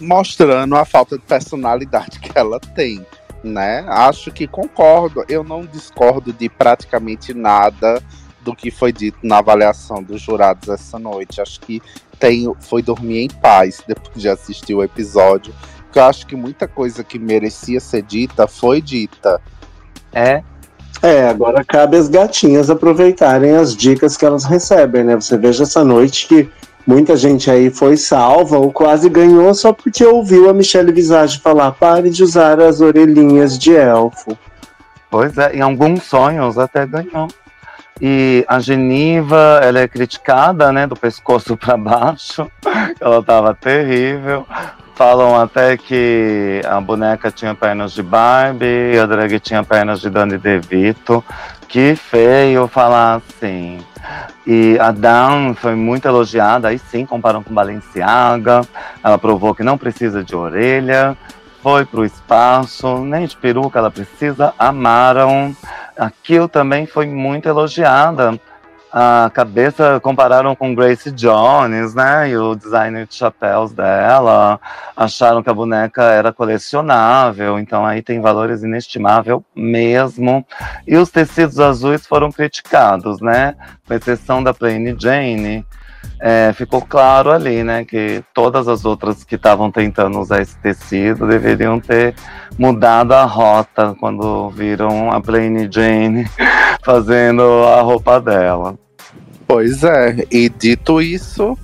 Mostrando 0.00 0.76
a 0.76 0.84
falta 0.84 1.16
de 1.16 1.24
personalidade 1.24 2.20
que 2.20 2.36
ela 2.36 2.60
tem, 2.60 3.04
né? 3.42 3.84
Acho 3.88 4.30
que 4.30 4.46
concordo. 4.46 5.24
Eu 5.28 5.42
não 5.42 5.64
discordo 5.64 6.32
de 6.32 6.48
praticamente 6.48 7.34
nada 7.34 8.02
do 8.40 8.54
que 8.54 8.70
foi 8.70 8.92
dito 8.92 9.18
na 9.22 9.38
avaliação 9.38 10.02
dos 10.02 10.20
jurados 10.20 10.68
essa 10.68 10.98
noite. 10.98 11.40
Acho 11.40 11.60
que 11.60 11.82
tenho, 12.18 12.56
foi 12.60 12.82
dormir 12.82 13.20
em 13.20 13.28
paz 13.28 13.82
depois 13.86 14.20
de 14.20 14.28
assistir 14.28 14.74
o 14.74 14.82
episódio. 14.82 15.54
Porque 15.84 15.98
eu 15.98 16.04
acho 16.04 16.26
que 16.26 16.36
muita 16.36 16.68
coisa 16.68 17.02
que 17.02 17.18
merecia 17.18 17.80
ser 17.80 18.02
dita 18.02 18.46
foi 18.46 18.80
dita. 18.80 19.40
É, 20.12 20.42
É, 21.00 21.28
agora 21.28 21.64
cabe 21.64 21.96
às 21.96 22.08
gatinhas 22.08 22.70
aproveitarem 22.70 23.52
as 23.52 23.76
dicas 23.76 24.16
que 24.16 24.24
elas 24.24 24.44
recebem, 24.44 25.04
né? 25.04 25.14
Você 25.14 25.36
veja 25.36 25.62
essa 25.62 25.84
noite 25.84 26.26
que 26.26 26.50
muita 26.88 27.14
gente 27.18 27.50
aí 27.50 27.68
foi 27.68 27.98
salva 27.98 28.56
ou 28.56 28.72
quase 28.72 29.10
ganhou 29.10 29.52
só 29.52 29.74
porque 29.74 30.02
ouviu 30.02 30.48
a 30.48 30.54
Michelle 30.54 30.90
Visage 30.90 31.38
falar: 31.38 31.72
pare 31.72 32.08
de 32.08 32.24
usar 32.24 32.58
as 32.58 32.80
orelhinhas 32.80 33.58
de 33.58 33.76
elfo. 33.76 34.36
Pois 35.10 35.36
é, 35.36 35.54
em 35.54 35.60
alguns 35.60 36.04
sonhos 36.04 36.56
até 36.58 36.86
ganhou. 36.86 37.28
E 38.00 38.44
a 38.48 38.60
Geniva, 38.60 39.60
ela 39.62 39.80
é 39.80 39.88
criticada, 39.88 40.72
né, 40.72 40.86
do 40.86 40.94
pescoço 40.94 41.56
para 41.56 41.76
baixo. 41.76 42.48
Ela 43.00 43.20
tava 43.24 43.54
terrível. 43.54 44.46
Falam 44.94 45.36
até 45.36 45.76
que 45.76 46.60
a 46.64 46.80
boneca 46.80 47.30
tinha 47.30 47.54
pernas 47.54 47.92
de 47.92 48.02
Barbie 48.02 48.98
a 48.98 49.06
drag 49.06 49.38
tinha 49.40 49.64
pernas 49.64 50.00
de 50.00 50.10
Danny 50.10 50.38
DeVito. 50.38 51.24
Que 51.68 51.94
feio 51.94 52.66
falar 52.66 53.16
assim. 53.16 53.78
E 54.46 54.78
a 54.80 54.90
Dawn 54.90 55.54
foi 55.54 55.74
muito 55.74 56.08
elogiada, 56.08 56.68
aí 56.68 56.78
sim, 56.78 57.04
comparam 57.04 57.42
com 57.42 57.52
Balenciaga. 57.52 58.62
Ela 59.04 59.18
provou 59.18 59.54
que 59.54 59.62
não 59.62 59.76
precisa 59.76 60.24
de 60.24 60.34
orelha, 60.34 61.14
foi 61.62 61.84
pro 61.84 62.06
espaço, 62.06 63.04
nem 63.04 63.26
de 63.26 63.36
peruca 63.36 63.78
ela 63.78 63.90
precisa, 63.90 64.54
amaram. 64.58 65.54
A 65.98 66.10
Kill 66.10 66.48
também 66.48 66.86
foi 66.86 67.06
muito 67.06 67.46
elogiada. 67.46 68.40
A 68.90 69.30
cabeça 69.34 70.00
compararam 70.00 70.56
com 70.56 70.74
Grace 70.74 71.10
Jones, 71.10 71.94
né? 71.94 72.30
E 72.30 72.36
o 72.36 72.54
designer 72.54 73.06
de 73.06 73.14
chapéus 73.14 73.72
dela. 73.72 74.58
Acharam 74.96 75.42
que 75.42 75.50
a 75.50 75.54
boneca 75.54 76.02
era 76.02 76.32
colecionável, 76.32 77.58
então 77.58 77.84
aí 77.84 78.02
tem 78.02 78.20
valores 78.20 78.62
inestimável 78.62 79.44
mesmo. 79.54 80.44
E 80.86 80.96
os 80.96 81.10
tecidos 81.10 81.60
azuis 81.60 82.06
foram 82.06 82.32
criticados, 82.32 83.20
né? 83.20 83.54
Com 83.86 83.94
exceção 83.94 84.42
da 84.42 84.54
Plain 84.54 84.96
Jane. 84.98 85.66
É, 86.20 86.52
ficou 86.52 86.82
claro 86.82 87.30
ali, 87.30 87.62
né, 87.62 87.84
que 87.84 88.24
todas 88.34 88.66
as 88.66 88.84
outras 88.84 89.22
que 89.22 89.36
estavam 89.36 89.70
tentando 89.70 90.18
usar 90.18 90.42
esse 90.42 90.58
tecido 90.58 91.28
deveriam 91.28 91.78
ter 91.78 92.14
mudado 92.58 93.14
a 93.14 93.24
rota 93.24 93.94
quando 94.00 94.50
viram 94.50 95.12
a 95.12 95.20
Plain 95.20 95.70
Jane 95.70 96.28
fazendo 96.82 97.42
a 97.42 97.80
roupa 97.82 98.20
dela. 98.20 98.76
Pois 99.46 99.84
é, 99.84 100.26
e 100.30 100.48
dito 100.48 101.00
isso, 101.00 101.56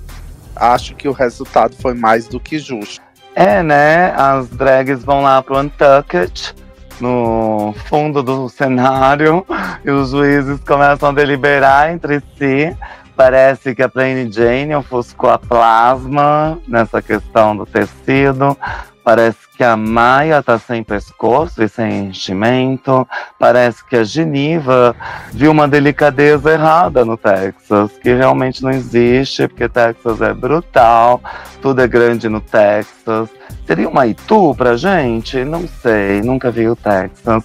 acho 0.55 0.95
que 0.95 1.07
o 1.07 1.11
resultado 1.11 1.75
foi 1.75 1.93
mais 1.93 2.27
do 2.27 2.39
que 2.39 2.57
justo. 2.57 3.03
É, 3.35 3.61
né? 3.61 4.13
As 4.15 4.47
drags 4.49 5.03
vão 5.03 5.21
lá 5.21 5.41
pro 5.43 5.59
Untucked, 5.59 6.55
no 7.01 7.75
fundo 7.85 8.23
do 8.23 8.47
cenário, 8.49 9.45
e 9.83 9.91
os 9.91 10.11
juízes 10.11 10.59
começam 10.61 11.09
a 11.09 11.11
deliberar 11.11 11.91
entre 11.91 12.23
si. 12.37 12.75
Parece 13.15 13.73
que 13.73 13.81
a 13.81 13.89
Plain 13.89 14.31
Jane 14.31 14.75
ofuscou 14.75 15.29
a 15.29 15.37
plasma 15.37 16.59
nessa 16.67 17.01
questão 17.01 17.55
do 17.55 17.65
tecido. 17.65 18.57
Parece 19.05 19.37
que 19.55 19.63
a 19.63 19.77
Maia 19.77 20.41
tá 20.41 20.57
sem 20.57 20.83
pescoço 20.83 21.61
e 21.61 21.69
sem 21.69 22.07
enchimento. 22.07 23.07
Parece 23.39 23.85
que 23.85 23.95
a 23.95 24.03
Geniva 24.03 24.95
viu 25.31 25.51
uma 25.51 25.67
delicadeza 25.67 26.51
errada 26.51 27.05
no 27.05 27.15
Texas, 27.15 27.91
que 28.01 28.13
realmente 28.13 28.63
não 28.63 28.71
existe, 28.71 29.47
porque 29.47 29.69
Texas 29.69 30.21
é 30.21 30.33
brutal, 30.33 31.21
tudo 31.61 31.81
é 31.81 31.87
grande 31.87 32.27
no 32.27 32.41
Texas. 32.41 33.29
Seria 33.65 33.87
uma 33.87 34.07
Itu 34.07 34.55
pra 34.55 34.75
gente? 34.75 35.45
Não 35.45 35.67
sei, 35.67 36.21
nunca 36.21 36.49
vi 36.49 36.67
o 36.67 36.75
Texas. 36.75 37.43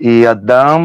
E 0.00 0.26
a 0.26 0.36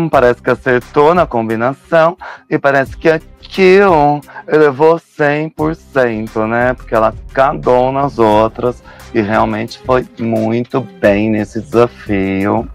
parece 0.10 0.42
que 0.42 0.50
acertou 0.50 1.14
na 1.14 1.26
combinação 1.28 2.18
e 2.50 2.58
parece 2.58 2.98
que 2.98 3.10
a 3.10 3.20
Kill 3.40 4.22
elevou 4.48 4.96
100%, 4.96 6.48
né? 6.48 6.74
Porque 6.74 6.96
ela 6.96 7.14
cagou 7.34 7.92
nas 7.92 8.18
outras 8.18 8.84
e 9.14 9.22
realmente 9.22 9.80
foi 9.86 10.08
muito 10.20 10.82
bem 11.00 11.30
nesse 11.30 11.62
desafio. 11.62 12.68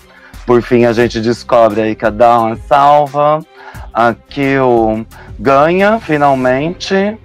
Por 0.47 0.63
fim, 0.63 0.85
a 0.85 0.93
gente 0.93 1.21
descobre 1.21 1.81
aí 1.83 1.95
que 1.95 2.07
a 2.07 2.11
Dawn 2.11 2.53
é 2.53 2.57
salva, 2.57 3.45
a 3.93 4.15
Kill 4.15 5.05
ganha 5.39 5.99
finalmente 5.99 7.19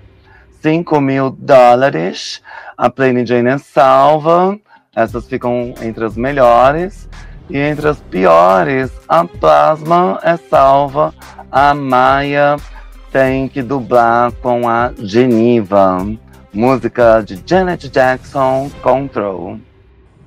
5 0.61 0.99
mil 0.99 1.30
dólares, 1.30 2.41
a 2.76 2.90
Plain 2.90 3.26
Jane 3.26 3.49
é 3.49 3.57
salva, 3.57 4.57
essas 4.95 5.27
ficam 5.27 5.73
entre 5.81 6.06
as 6.06 6.15
melhores. 6.15 7.10
E 7.49 7.57
entre 7.57 7.88
as 7.90 7.99
piores, 7.99 8.91
a 9.07 9.26
Plasma 9.26 10.20
é 10.24 10.38
salva, 10.38 11.14
a 11.52 11.74
Maia 11.74 12.56
tem 13.11 13.48
que 13.48 13.61
dublar 13.61 14.32
com 14.32 14.68
a 14.68 14.94
Geniva. 14.98 16.06
Música 16.53 17.22
de 17.22 17.41
Janet 17.45 17.90
Jackson, 17.90 18.72
Control. 18.82 19.60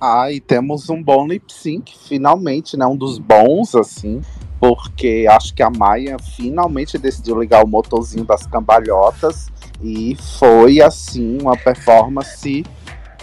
Ah, 0.00 0.30
e 0.30 0.40
temos 0.40 0.90
um 0.90 1.02
bom 1.02 1.26
lip 1.26 1.52
sync, 1.52 1.92
finalmente, 2.06 2.76
né? 2.76 2.84
Um 2.84 2.96
dos 2.96 3.18
bons, 3.18 3.74
assim, 3.74 4.20
porque 4.60 5.26
acho 5.30 5.54
que 5.54 5.62
a 5.62 5.70
Maia 5.70 6.16
finalmente 6.36 6.98
decidiu 6.98 7.40
ligar 7.40 7.64
o 7.64 7.68
motorzinho 7.68 8.24
das 8.24 8.46
cambalhotas 8.46 9.48
e 9.82 10.16
foi, 10.38 10.80
assim, 10.82 11.38
uma 11.40 11.56
performance 11.56 12.64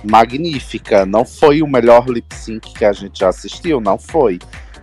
magnífica. 0.03 1.05
Não 1.05 1.25
foi 1.25 1.61
o 1.61 1.67
melhor 1.67 2.07
lip 2.07 2.33
sync 2.35 2.73
que 2.73 2.85
a 2.85 2.93
gente 2.93 3.19
já 3.19 3.29
assistiu, 3.29 3.79
não 3.79 3.97
foi. 3.97 4.39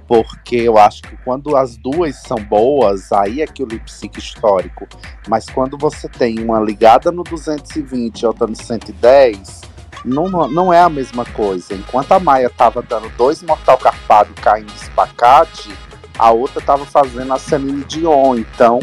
Porque 0.06 0.56
eu 0.56 0.76
acho 0.76 1.02
que 1.02 1.16
quando 1.18 1.56
as 1.56 1.76
duas 1.76 2.16
são 2.16 2.36
boas, 2.38 3.12
aí 3.12 3.42
é 3.42 3.46
que 3.46 3.62
o 3.62 3.66
lip 3.66 3.90
sync 3.90 4.18
histórico. 4.18 4.88
Mas 5.28 5.46
quando 5.46 5.78
você 5.78 6.08
tem 6.08 6.40
uma 6.40 6.58
ligada 6.58 7.12
no 7.12 7.22
220 7.22 8.20
e 8.20 8.26
outra 8.26 8.46
no 8.46 8.56
110, 8.56 9.60
não, 10.04 10.28
não 10.48 10.72
é 10.72 10.80
a 10.80 10.88
mesma 10.88 11.24
coisa. 11.24 11.74
Enquanto 11.74 12.12
a 12.12 12.18
Maia 12.18 12.50
tava 12.50 12.82
dando 12.82 13.08
dois 13.16 13.42
mortal 13.42 13.78
carpado 13.78 14.32
caindo 14.34 14.72
espacate, 14.74 15.70
a 16.18 16.30
outra 16.30 16.60
tava 16.60 16.84
fazendo 16.84 17.32
a 17.32 17.38
Celine 17.38 17.84
Dion. 17.84 18.36
Então, 18.36 18.80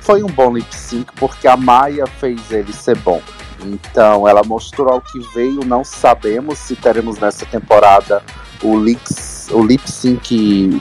foi 0.00 0.22
um 0.22 0.28
bom 0.28 0.52
lip 0.52 0.74
sync 0.74 1.12
porque 1.14 1.48
a 1.48 1.56
Maia 1.56 2.06
fez 2.06 2.50
ele 2.50 2.72
ser 2.72 2.96
bom. 2.98 3.22
Então, 3.64 4.28
ela 4.28 4.42
mostrou 4.44 4.96
o 4.96 5.00
que 5.00 5.18
veio. 5.34 5.64
Não 5.64 5.84
sabemos 5.84 6.58
se 6.58 6.76
teremos 6.76 7.18
nessa 7.18 7.44
temporada 7.46 8.22
o 8.62 8.78
lip, 8.78 9.00
o 9.50 9.62
lip 9.62 9.90
sync 9.90 10.80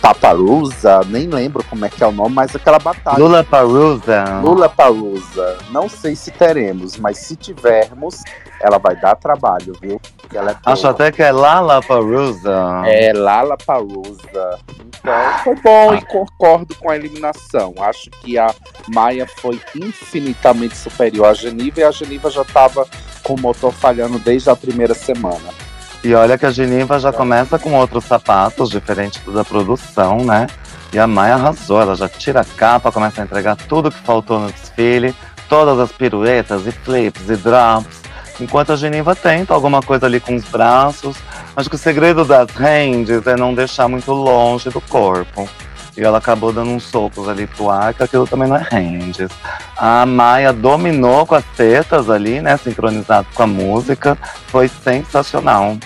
Paparusa, 0.00 1.00
nem 1.06 1.26
lembro 1.28 1.64
como 1.64 1.84
é 1.84 1.88
que 1.88 2.02
é 2.02 2.06
o 2.06 2.12
nome, 2.12 2.34
mas 2.34 2.54
aquela 2.54 2.78
batalha. 2.78 3.18
Lula 3.18 3.44
Parusa. 3.44 4.40
Lula 4.42 4.68
Parusa. 4.68 5.58
Não 5.70 5.88
sei 5.88 6.14
se 6.16 6.30
teremos, 6.30 6.96
mas 6.96 7.18
se 7.18 7.36
tivermos, 7.36 8.22
ela 8.60 8.78
vai 8.78 8.96
dar 8.96 9.16
trabalho, 9.16 9.72
viu? 9.80 10.00
Porque 10.16 10.36
ela 10.36 10.52
é 10.52 10.56
Acho 10.64 10.82
boa. 10.82 10.94
até 10.94 11.12
que 11.12 11.22
é 11.22 11.30
Lala 11.32 11.82
Parusa. 11.82 12.82
É 12.86 13.12
Lala 13.12 13.56
Parusa. 13.56 14.58
Então, 14.98 15.38
foi 15.44 15.54
bom 15.56 15.94
e 15.94 16.04
concordo 16.06 16.74
com 16.76 16.90
a 16.90 16.96
eliminação. 16.96 17.74
Acho 17.78 18.10
que 18.10 18.38
a 18.38 18.52
Maia 18.88 19.26
foi 19.38 19.60
infinitamente 19.74 20.76
superior 20.76 21.26
à 21.26 21.34
Geniva 21.34 21.80
e 21.80 21.84
a 21.84 21.90
Geniva 21.90 22.30
já 22.30 22.42
estava 22.42 22.86
com 23.22 23.34
o 23.34 23.40
motor 23.40 23.72
falhando 23.72 24.18
desde 24.18 24.50
a 24.50 24.56
primeira 24.56 24.94
semana. 24.94 25.65
E 26.06 26.14
olha 26.14 26.38
que 26.38 26.46
a 26.46 26.52
Geniva 26.52 27.00
já 27.00 27.12
começa 27.12 27.58
com 27.58 27.72
outros 27.72 28.04
sapatos, 28.04 28.70
diferentes 28.70 29.20
da 29.26 29.44
produção, 29.44 30.18
né? 30.24 30.46
E 30.92 31.00
a 31.00 31.04
Maia 31.04 31.34
arrasou, 31.34 31.82
ela 31.82 31.96
já 31.96 32.08
tira 32.08 32.42
a 32.42 32.44
capa, 32.44 32.92
começa 32.92 33.20
a 33.20 33.24
entregar 33.24 33.56
tudo 33.56 33.90
que 33.90 33.98
faltou 33.98 34.38
no 34.38 34.52
desfile, 34.52 35.12
todas 35.48 35.80
as 35.80 35.90
piruetas 35.90 36.64
e 36.64 36.70
flips 36.70 37.28
e 37.28 37.34
drops. 37.34 38.02
Enquanto 38.40 38.70
a 38.70 38.76
Geniva 38.76 39.16
tenta 39.16 39.52
alguma 39.52 39.82
coisa 39.82 40.06
ali 40.06 40.20
com 40.20 40.36
os 40.36 40.44
braços. 40.44 41.16
Acho 41.56 41.68
que 41.68 41.74
o 41.74 41.78
segredo 41.78 42.24
das 42.24 42.52
hands 42.52 43.26
é 43.26 43.36
não 43.36 43.52
deixar 43.52 43.88
muito 43.88 44.12
longe 44.12 44.70
do 44.70 44.80
corpo. 44.82 45.48
E 45.96 46.04
ela 46.04 46.18
acabou 46.18 46.52
dando 46.52 46.70
uns 46.70 46.84
socos 46.84 47.28
ali 47.28 47.48
pro 47.48 47.68
ar, 47.68 47.92
que 47.94 48.04
aquilo 48.04 48.28
também 48.28 48.46
não 48.46 48.56
é 48.56 48.68
hands. 48.70 49.28
A 49.76 50.06
Maia 50.06 50.52
dominou 50.52 51.26
com 51.26 51.34
as 51.34 51.44
tetas 51.56 52.08
ali, 52.08 52.40
né? 52.40 52.56
Sincronizado 52.58 53.26
com 53.34 53.42
a 53.42 53.46
música. 53.46 54.16
Foi 54.46 54.68
sensacional. 54.68 55.76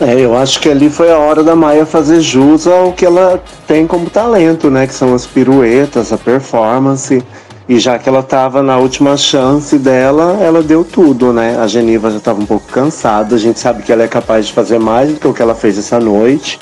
É, 0.00 0.18
eu 0.18 0.36
acho 0.36 0.60
que 0.60 0.68
ali 0.68 0.90
foi 0.90 1.12
a 1.12 1.18
hora 1.18 1.44
da 1.44 1.54
Maia 1.54 1.86
fazer 1.86 2.20
jus 2.20 2.66
ao 2.66 2.92
que 2.92 3.06
ela 3.06 3.40
tem 3.66 3.86
como 3.86 4.10
talento, 4.10 4.68
né? 4.68 4.88
Que 4.88 4.94
são 4.94 5.14
as 5.14 5.24
piruetas, 5.24 6.12
a 6.12 6.18
performance. 6.18 7.22
E 7.68 7.78
já 7.78 7.96
que 7.98 8.08
ela 8.08 8.18
estava 8.18 8.60
na 8.60 8.76
última 8.76 9.16
chance 9.16 9.78
dela, 9.78 10.36
ela 10.40 10.62
deu 10.62 10.84
tudo, 10.84 11.32
né? 11.32 11.56
A 11.58 11.68
Geniva 11.68 12.10
já 12.10 12.18
estava 12.18 12.40
um 12.40 12.44
pouco 12.44 12.66
cansada. 12.72 13.36
A 13.36 13.38
gente 13.38 13.60
sabe 13.60 13.84
que 13.84 13.92
ela 13.92 14.02
é 14.02 14.08
capaz 14.08 14.48
de 14.48 14.52
fazer 14.52 14.80
mais 14.80 15.12
do 15.12 15.20
que 15.20 15.28
o 15.28 15.32
que 15.32 15.40
ela 15.40 15.54
fez 15.54 15.78
essa 15.78 16.00
noite. 16.00 16.58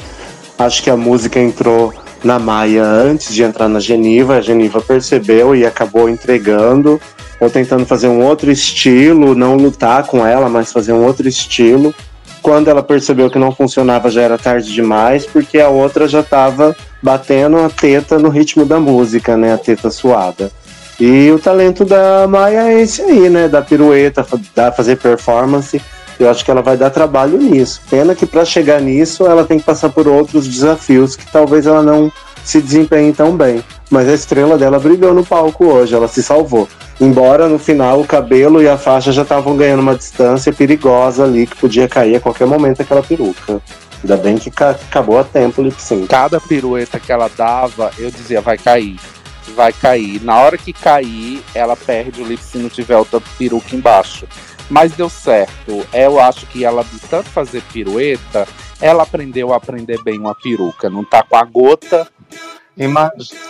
Acho 0.59 0.83
que 0.83 0.91
a 0.91 0.97
música 0.97 1.41
entrou 1.41 1.93
na 2.23 2.39
Maia 2.39 2.85
antes 2.85 3.35
de 3.35 3.43
entrar 3.43 3.67
na 3.67 3.81
Geniva. 3.81 4.37
A 4.37 4.41
Geniva 4.43 4.81
percebeu 4.81 5.57
e 5.57 5.65
acabou 5.65 6.09
entregando, 6.09 7.01
ou 7.41 7.49
tentando 7.49 7.87
fazer 7.87 8.09
um 8.09 8.23
outro 8.23 8.51
estilo, 8.51 9.35
não 9.35 9.57
lutar 9.57 10.05
com 10.07 10.25
ela, 10.25 10.51
mas 10.51 10.71
fazer 10.71 10.93
um 10.93 11.05
outro 11.05 11.27
estilo. 11.27 11.95
Quando 12.43 12.69
ela 12.69 12.83
percebeu 12.83 13.31
que 13.31 13.39
não 13.39 13.55
funcionava, 13.55 14.11
já 14.11 14.23
era 14.23 14.37
tarde 14.37 14.73
demais, 14.73 15.25
porque 15.25 15.61
a 15.61 15.69
outra 15.69 16.09
já 16.09 16.21
estava 16.21 16.77
batendo 17.01 17.57
a 17.59 17.71
teta 17.71 18.19
no 18.19 18.29
ritmo 18.29 18.67
da 18.67 18.81
música, 18.81 19.37
né? 19.37 19.55
A 19.55 19.59
teta 19.59 19.91
suada. 19.91 20.51
E 20.99 21.31
o 21.31 21.39
talento 21.39 21.85
da 21.85 22.27
Maia 22.27 22.73
é 22.73 22.81
esse 22.81 23.01
aí, 23.01 23.31
né? 23.31 23.49
Da 23.49 23.63
pirueta, 23.63 24.27
da 24.55 24.73
fazer 24.73 24.97
performance. 24.97 25.81
Eu 26.19 26.29
acho 26.29 26.45
que 26.45 26.51
ela 26.51 26.63
vai 26.63 26.77
dar 26.77 26.91
trabalho 26.91 27.39
nisso. 27.39 27.81
Pena 27.89 28.15
que 28.15 28.27
para 28.27 28.45
chegar 28.45 28.81
nisso 28.81 29.27
ela 29.27 29.45
tem 29.45 29.59
que 29.59 29.65
passar 29.65 29.89
por 29.89 30.07
outros 30.07 30.47
desafios 30.47 31.17
que 31.17 31.31
talvez 31.31 31.67
ela 31.67 31.83
não 31.83 32.13
se 32.45 32.61
desempenhe 32.61 33.13
tão 33.13 33.37
bem. 33.37 33.63
Mas 33.91 34.09
a 34.09 34.15
estrela 34.15 34.59
dela 34.59 34.79
brilhou 34.79 35.15
no 35.15 35.25
palco 35.25 35.65
hoje, 35.67 35.95
ela 35.95 36.09
se 36.09 36.23
salvou. 36.23 36.69
Embora 37.03 37.49
no 37.49 37.59
final 37.59 38.01
o 38.01 38.07
cabelo 38.07 38.63
e 38.63 38.69
a 38.69 38.79
faixa 38.79 39.11
já 39.11 39.23
estavam 39.23 39.57
ganhando 39.57 39.81
uma 39.81 39.97
distância 39.97 40.53
perigosa 40.53 41.25
ali, 41.25 41.49
que 41.49 41.57
podia 41.57 41.89
cair 41.89 42.15
a 42.15 42.21
qualquer 42.21 42.47
momento 42.47 42.81
aquela 42.81 43.03
peruca. 43.03 43.61
Ainda 44.05 44.17
bem 44.17 44.39
que 44.39 44.53
ca- 44.53 44.71
acabou 44.71 45.19
a 45.19 45.25
tempo 45.25 45.61
o 45.61 45.65
lip 45.65 45.83
sync. 45.83 46.07
Cada 46.07 46.41
pirueta 46.41 47.01
que 47.01 47.11
ela 47.11 47.29
dava, 47.37 47.91
eu 47.99 48.09
dizia, 48.09 48.41
vai 48.41 48.57
cair. 48.57 49.01
Vai 49.57 49.73
cair. 49.73 50.23
Na 50.23 50.39
hora 50.39 50.57
que 50.57 50.73
cair, 50.73 51.43
ela 51.53 51.75
perde 51.75 52.23
o 52.23 52.25
lip 52.25 52.41
se 52.41 52.57
não 52.59 52.69
tiver 52.69 52.97
outra 52.97 53.21
peruca 53.37 53.75
embaixo. 53.75 54.25
Mas 54.71 54.93
deu 54.93 55.11
certo. 55.11 55.85
Eu 55.93 56.21
acho 56.21 56.47
que 56.47 56.65
ela, 56.65 56.85
de 56.85 57.01
tanto 57.01 57.29
fazer 57.31 57.63
pirueta, 57.73 58.47
ela 58.81 59.03
aprendeu 59.03 59.53
a 59.53 59.57
aprender 59.57 60.01
bem 60.05 60.21
uma 60.21 60.37
peruca. 60.37 60.89
Não 60.89 61.05
tá 61.05 61.25
com 61.25 61.35
a 61.35 61.45
gota. 61.45 62.07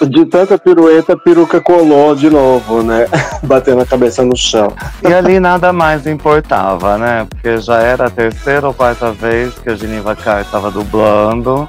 De 0.08 0.26
tanta 0.26 0.58
pirueta, 0.58 1.12
a 1.12 1.16
peruca 1.16 1.60
colou 1.60 2.14
de 2.14 2.28
novo, 2.28 2.82
né? 2.82 3.06
Batendo 3.42 3.82
a 3.82 3.86
cabeça 3.86 4.24
no 4.24 4.36
chão. 4.36 4.72
E 5.02 5.12
ali 5.12 5.38
nada 5.38 5.72
mais 5.72 6.06
importava, 6.06 6.98
né? 6.98 7.26
Porque 7.30 7.58
já 7.58 7.78
era 7.80 8.06
a 8.06 8.10
terceira 8.10 8.66
ou 8.66 8.74
quarta 8.74 9.12
vez 9.12 9.54
que 9.54 9.70
a 9.70 9.76
Geniva 9.76 10.16
Carr 10.16 10.42
estava 10.42 10.70
dublando. 10.70 11.68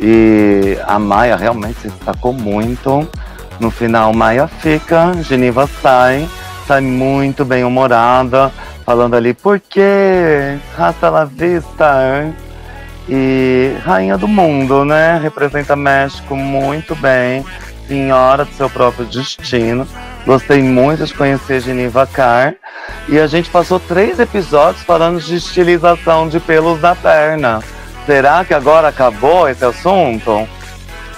E 0.00 0.78
a 0.86 0.98
Maia 0.98 1.36
realmente 1.36 1.80
se 1.80 1.88
destacou 1.88 2.32
muito. 2.32 3.06
No 3.60 3.70
final, 3.70 4.12
Maia 4.12 4.48
fica, 4.48 5.12
Geniva 5.22 5.68
sai, 5.80 6.28
sai 6.66 6.80
muito 6.80 7.44
bem 7.44 7.64
humorada, 7.64 8.50
falando 8.84 9.14
ali, 9.14 9.32
por 9.32 9.60
quê? 9.60 10.58
Raça 10.76 11.08
la 11.08 11.24
vista. 11.24 12.34
E 13.08 13.76
rainha 13.84 14.16
do 14.16 14.26
mundo, 14.26 14.84
né? 14.84 15.18
Representa 15.22 15.76
México 15.76 16.34
muito 16.34 16.94
bem, 16.96 17.44
senhora 17.86 18.44
do 18.44 18.54
seu 18.54 18.70
próprio 18.70 19.04
destino. 19.04 19.86
Gostei 20.24 20.62
muito 20.62 21.04
de 21.04 21.12
conhecer 21.12 21.60
Geniva 21.60 22.06
Carr. 22.06 22.54
E 23.08 23.18
a 23.18 23.26
gente 23.26 23.50
passou 23.50 23.78
três 23.78 24.18
episódios 24.18 24.82
falando 24.84 25.20
de 25.20 25.36
estilização 25.36 26.28
de 26.28 26.40
pelos 26.40 26.80
da 26.80 26.94
perna. 26.94 27.60
Será 28.06 28.44
que 28.44 28.54
agora 28.54 28.88
acabou 28.88 29.48
esse 29.48 29.64
assunto? 29.64 30.48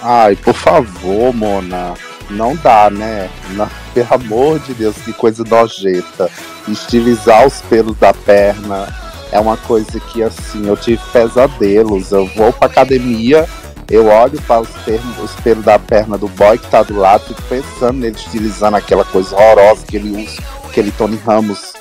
Ai, 0.03 0.35
por 0.37 0.55
favor, 0.55 1.33
Mona. 1.33 1.95
Não 2.29 2.57
dá, 2.57 2.91
né? 2.91 3.31
Não, 3.51 3.69
pelo 3.95 4.15
amor 4.15 4.59
de 4.59 4.75
Deus, 4.75 4.97
que 4.97 5.13
coisa 5.13 5.45
nojenta. 5.45 6.29
Estilizar 6.67 7.47
os 7.47 7.61
pelos 7.63 7.97
da 7.97 8.13
perna 8.13 9.06
é 9.33 9.41
uma 9.41 9.57
coisa 9.57 9.99
que, 9.99 10.23
assim, 10.23 10.67
eu 10.67 10.77
tive 10.77 11.01
pesadelos. 11.13 12.13
Eu 12.13 12.27
vou 12.35 12.53
pra 12.53 12.67
academia, 12.67 13.49
eu 13.91 14.07
olho 14.07 14.41
para 14.43 14.61
os, 14.61 14.69
termos- 14.85 15.19
os 15.19 15.33
pelos 15.43 15.65
da 15.65 15.79
perna 15.79 16.17
do 16.19 16.29
boy 16.29 16.59
que 16.59 16.67
tá 16.69 16.83
do 16.83 16.97
lado, 16.97 17.25
fico 17.27 17.43
pensando 17.43 17.99
nele 17.99 18.17
estilizando 18.17 18.77
aquela 18.77 19.05
coisa 19.05 19.35
horrorosa 19.35 19.85
que 19.87 19.97
ele 19.97 20.25
usa, 20.25 20.43
aquele 20.69 20.91
Tony 20.93 21.21
Ramos. 21.25 21.73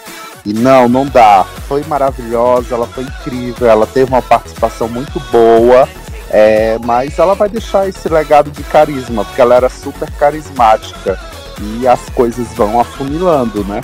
E 0.45 0.53
não, 0.53 0.87
não 0.87 1.05
dá. 1.07 1.43
Foi 1.67 1.83
maravilhosa, 1.87 2.75
ela 2.75 2.85
foi 2.85 3.03
incrível, 3.03 3.67
ela 3.67 3.87
teve 3.87 4.11
uma 4.11 4.21
participação 4.21 4.87
muito 4.87 5.19
boa. 5.31 5.87
É, 6.29 6.77
mas 6.83 7.17
ela 7.17 7.33
vai 7.33 7.47
deixar 7.47 7.87
esse 7.87 8.09
legado 8.09 8.51
de 8.51 8.61
carisma, 8.63 9.23
porque 9.23 9.39
ela 9.41 9.55
era 9.55 9.69
super 9.69 10.09
carismática. 10.11 11.17
E 11.61 11.87
as 11.87 12.01
coisas 12.09 12.47
vão 12.55 12.79
afunilando, 12.79 13.63
né? 13.63 13.81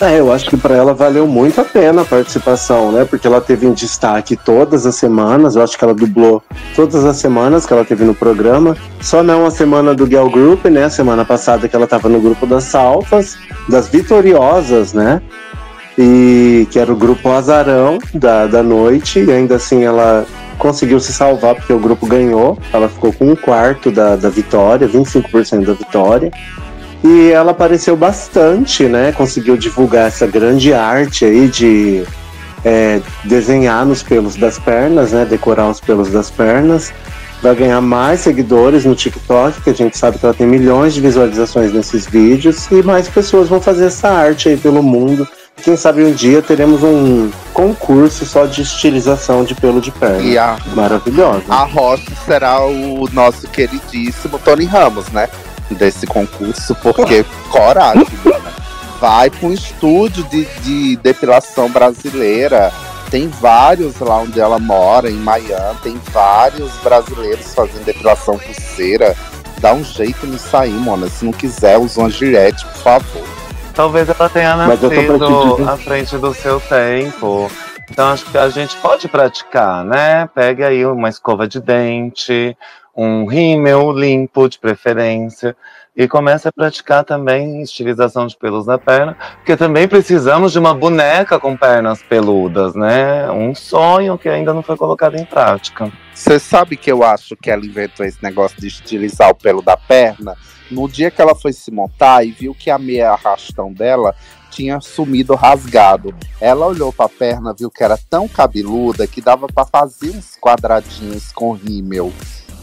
É, 0.00 0.20
eu 0.20 0.32
acho 0.32 0.48
que 0.48 0.56
para 0.56 0.76
ela 0.76 0.94
valeu 0.94 1.26
muito 1.26 1.60
a 1.60 1.64
pena 1.64 2.02
a 2.02 2.04
participação, 2.04 2.92
né? 2.92 3.04
Porque 3.04 3.26
ela 3.26 3.40
teve 3.40 3.66
em 3.66 3.72
destaque 3.72 4.36
todas 4.36 4.86
as 4.86 4.94
semanas. 4.94 5.56
Eu 5.56 5.62
acho 5.62 5.76
que 5.76 5.82
ela 5.82 5.94
dublou 5.94 6.40
todas 6.76 7.04
as 7.04 7.16
semanas 7.16 7.66
que 7.66 7.72
ela 7.72 7.84
teve 7.84 8.04
no 8.04 8.14
programa. 8.14 8.76
Só 9.00 9.24
não 9.24 9.44
a 9.44 9.50
semana 9.50 9.94
do 9.94 10.06
Girl 10.06 10.28
Group, 10.28 10.66
né? 10.66 10.84
A 10.84 10.90
semana 10.90 11.24
passada 11.24 11.68
que 11.68 11.74
ela 11.74 11.86
tava 11.86 12.08
no 12.08 12.20
grupo 12.20 12.46
das 12.46 12.64
Salvas, 12.64 13.36
das 13.68 13.88
Vitoriosas, 13.88 14.92
né? 14.92 15.20
E 15.98 16.68
que 16.70 16.78
era 16.78 16.92
o 16.92 16.96
grupo 16.96 17.28
Azarão 17.30 17.98
da, 18.14 18.46
da 18.46 18.62
noite. 18.62 19.18
E 19.18 19.32
ainda 19.32 19.56
assim 19.56 19.82
ela 19.82 20.24
conseguiu 20.58 21.00
se 21.00 21.12
salvar 21.12 21.56
porque 21.56 21.72
o 21.72 21.78
grupo 21.80 22.06
ganhou. 22.06 22.56
Ela 22.72 22.88
ficou 22.88 23.12
com 23.12 23.32
um 23.32 23.36
quarto 23.36 23.90
da, 23.90 24.14
da 24.14 24.28
vitória, 24.28 24.88
25% 24.88 25.66
da 25.66 25.72
vitória. 25.72 26.30
E 27.02 27.30
ela 27.30 27.52
apareceu 27.52 27.96
bastante, 27.96 28.84
né? 28.84 29.12
Conseguiu 29.12 29.56
divulgar 29.56 30.08
essa 30.08 30.26
grande 30.26 30.72
arte 30.74 31.24
aí 31.24 31.48
de 31.48 32.04
é, 32.64 33.00
desenhar 33.24 33.86
nos 33.86 34.02
pelos 34.02 34.36
das 34.36 34.58
pernas, 34.58 35.12
né? 35.12 35.24
Decorar 35.24 35.68
os 35.70 35.80
pelos 35.80 36.10
das 36.10 36.30
pernas. 36.30 36.92
Vai 37.40 37.54
ganhar 37.54 37.80
mais 37.80 38.20
seguidores 38.20 38.84
no 38.84 38.96
TikTok, 38.96 39.60
que 39.60 39.70
a 39.70 39.74
gente 39.74 39.96
sabe 39.96 40.18
que 40.18 40.26
ela 40.26 40.34
tem 40.34 40.46
milhões 40.46 40.92
de 40.92 41.00
visualizações 41.00 41.72
nesses 41.72 42.04
vídeos. 42.04 42.66
E 42.70 42.82
mais 42.82 43.08
pessoas 43.08 43.48
vão 43.48 43.60
fazer 43.60 43.86
essa 43.86 44.08
arte 44.08 44.48
aí 44.48 44.56
pelo 44.56 44.82
mundo. 44.82 45.26
Quem 45.62 45.76
sabe 45.76 46.04
um 46.04 46.12
dia 46.12 46.42
teremos 46.42 46.82
um 46.82 47.30
concurso 47.52 48.24
só 48.24 48.46
de 48.46 48.62
estilização 48.62 49.44
de 49.44 49.54
pelo 49.54 49.80
de 49.80 49.90
perna. 49.90 50.22
E 50.22 50.38
a, 50.38 50.56
Maravilhosa. 50.74 51.44
a 51.48 51.64
host 51.64 52.10
será 52.24 52.64
o 52.64 53.08
nosso 53.12 53.46
queridíssimo 53.48 54.38
Tony 54.38 54.64
Ramos, 54.64 55.08
né? 55.08 55.28
Desse 55.70 56.06
concurso, 56.06 56.74
porque 56.76 57.24
coragem, 57.50 58.06
né? 58.24 58.40
Vai 59.00 59.30
para 59.30 59.48
um 59.48 59.52
estúdio 59.52 60.24
de, 60.24 60.44
de 60.62 60.96
depilação 60.96 61.70
brasileira. 61.70 62.72
Tem 63.10 63.28
vários 63.28 63.98
lá 64.00 64.18
onde 64.18 64.40
ela 64.40 64.58
mora, 64.58 65.10
em 65.10 65.14
Miami. 65.14 65.78
Tem 65.82 66.00
vários 66.10 66.72
brasileiros 66.78 67.54
fazendo 67.54 67.84
depilação 67.84 68.36
pulseira. 68.38 69.16
Dá 69.60 69.72
um 69.72 69.84
jeito 69.84 70.26
nisso 70.26 70.56
aí, 70.56 70.70
mona. 70.70 71.08
Se 71.08 71.24
não 71.24 71.32
quiser, 71.32 71.78
usa 71.78 72.00
uma 72.00 72.10
gilete, 72.10 72.64
por 72.66 72.76
favor. 72.76 73.24
Talvez 73.74 74.08
ela 74.08 74.28
tenha 74.28 74.56
nascido 74.56 75.68
à 75.68 75.76
frente 75.76 76.18
do 76.18 76.34
seu 76.34 76.60
tempo. 76.60 77.48
Então 77.90 78.08
acho 78.08 78.24
que 78.26 78.36
a 78.36 78.48
gente 78.48 78.76
pode 78.78 79.08
praticar, 79.08 79.84
né? 79.84 80.28
Pegue 80.34 80.62
aí 80.62 80.84
uma 80.84 81.08
escova 81.08 81.48
de 81.48 81.60
dente, 81.60 82.56
um 83.00 83.26
rímel 83.26 83.92
limpo 83.92 84.48
de 84.48 84.58
preferência 84.58 85.56
e 85.96 86.08
comece 86.08 86.48
a 86.48 86.52
praticar 86.52 87.04
também 87.04 87.62
estilização 87.62 88.26
de 88.26 88.36
pelos 88.36 88.66
na 88.66 88.76
perna, 88.76 89.16
porque 89.36 89.56
também 89.56 89.86
precisamos 89.86 90.50
de 90.50 90.58
uma 90.58 90.74
boneca 90.74 91.38
com 91.38 91.56
pernas 91.56 92.02
peludas, 92.02 92.74
né? 92.74 93.30
Um 93.30 93.54
sonho 93.54 94.18
que 94.18 94.28
ainda 94.28 94.52
não 94.52 94.64
foi 94.64 94.76
colocado 94.76 95.14
em 95.14 95.24
prática. 95.24 95.92
Você 96.12 96.40
sabe 96.40 96.76
que 96.76 96.90
eu 96.90 97.04
acho 97.04 97.36
que 97.36 97.52
ela 97.52 97.64
inventou 97.64 98.04
esse 98.04 98.20
negócio 98.20 98.60
de 98.60 98.66
estilizar 98.66 99.30
o 99.30 99.34
pelo 99.34 99.62
da 99.62 99.76
perna 99.76 100.36
no 100.68 100.88
dia 100.88 101.10
que 101.10 101.22
ela 101.22 101.36
foi 101.36 101.52
se 101.52 101.70
montar 101.70 102.24
e 102.24 102.32
viu 102.32 102.52
que 102.52 102.68
a 102.68 102.78
meia 102.78 103.12
arrastão 103.12 103.72
dela 103.72 104.12
tinha 104.50 104.80
sumido 104.80 105.36
rasgado. 105.36 106.12
Ela 106.40 106.66
olhou 106.66 106.92
para 106.92 107.06
a 107.06 107.08
perna, 107.08 107.54
viu 107.56 107.70
que 107.70 107.84
era 107.84 107.96
tão 108.10 108.26
cabeluda 108.26 109.06
que 109.06 109.20
dava 109.20 109.46
para 109.46 109.64
fazer 109.64 110.10
uns 110.10 110.36
quadradinhos 110.40 111.30
com 111.30 111.52
rímel. 111.52 112.12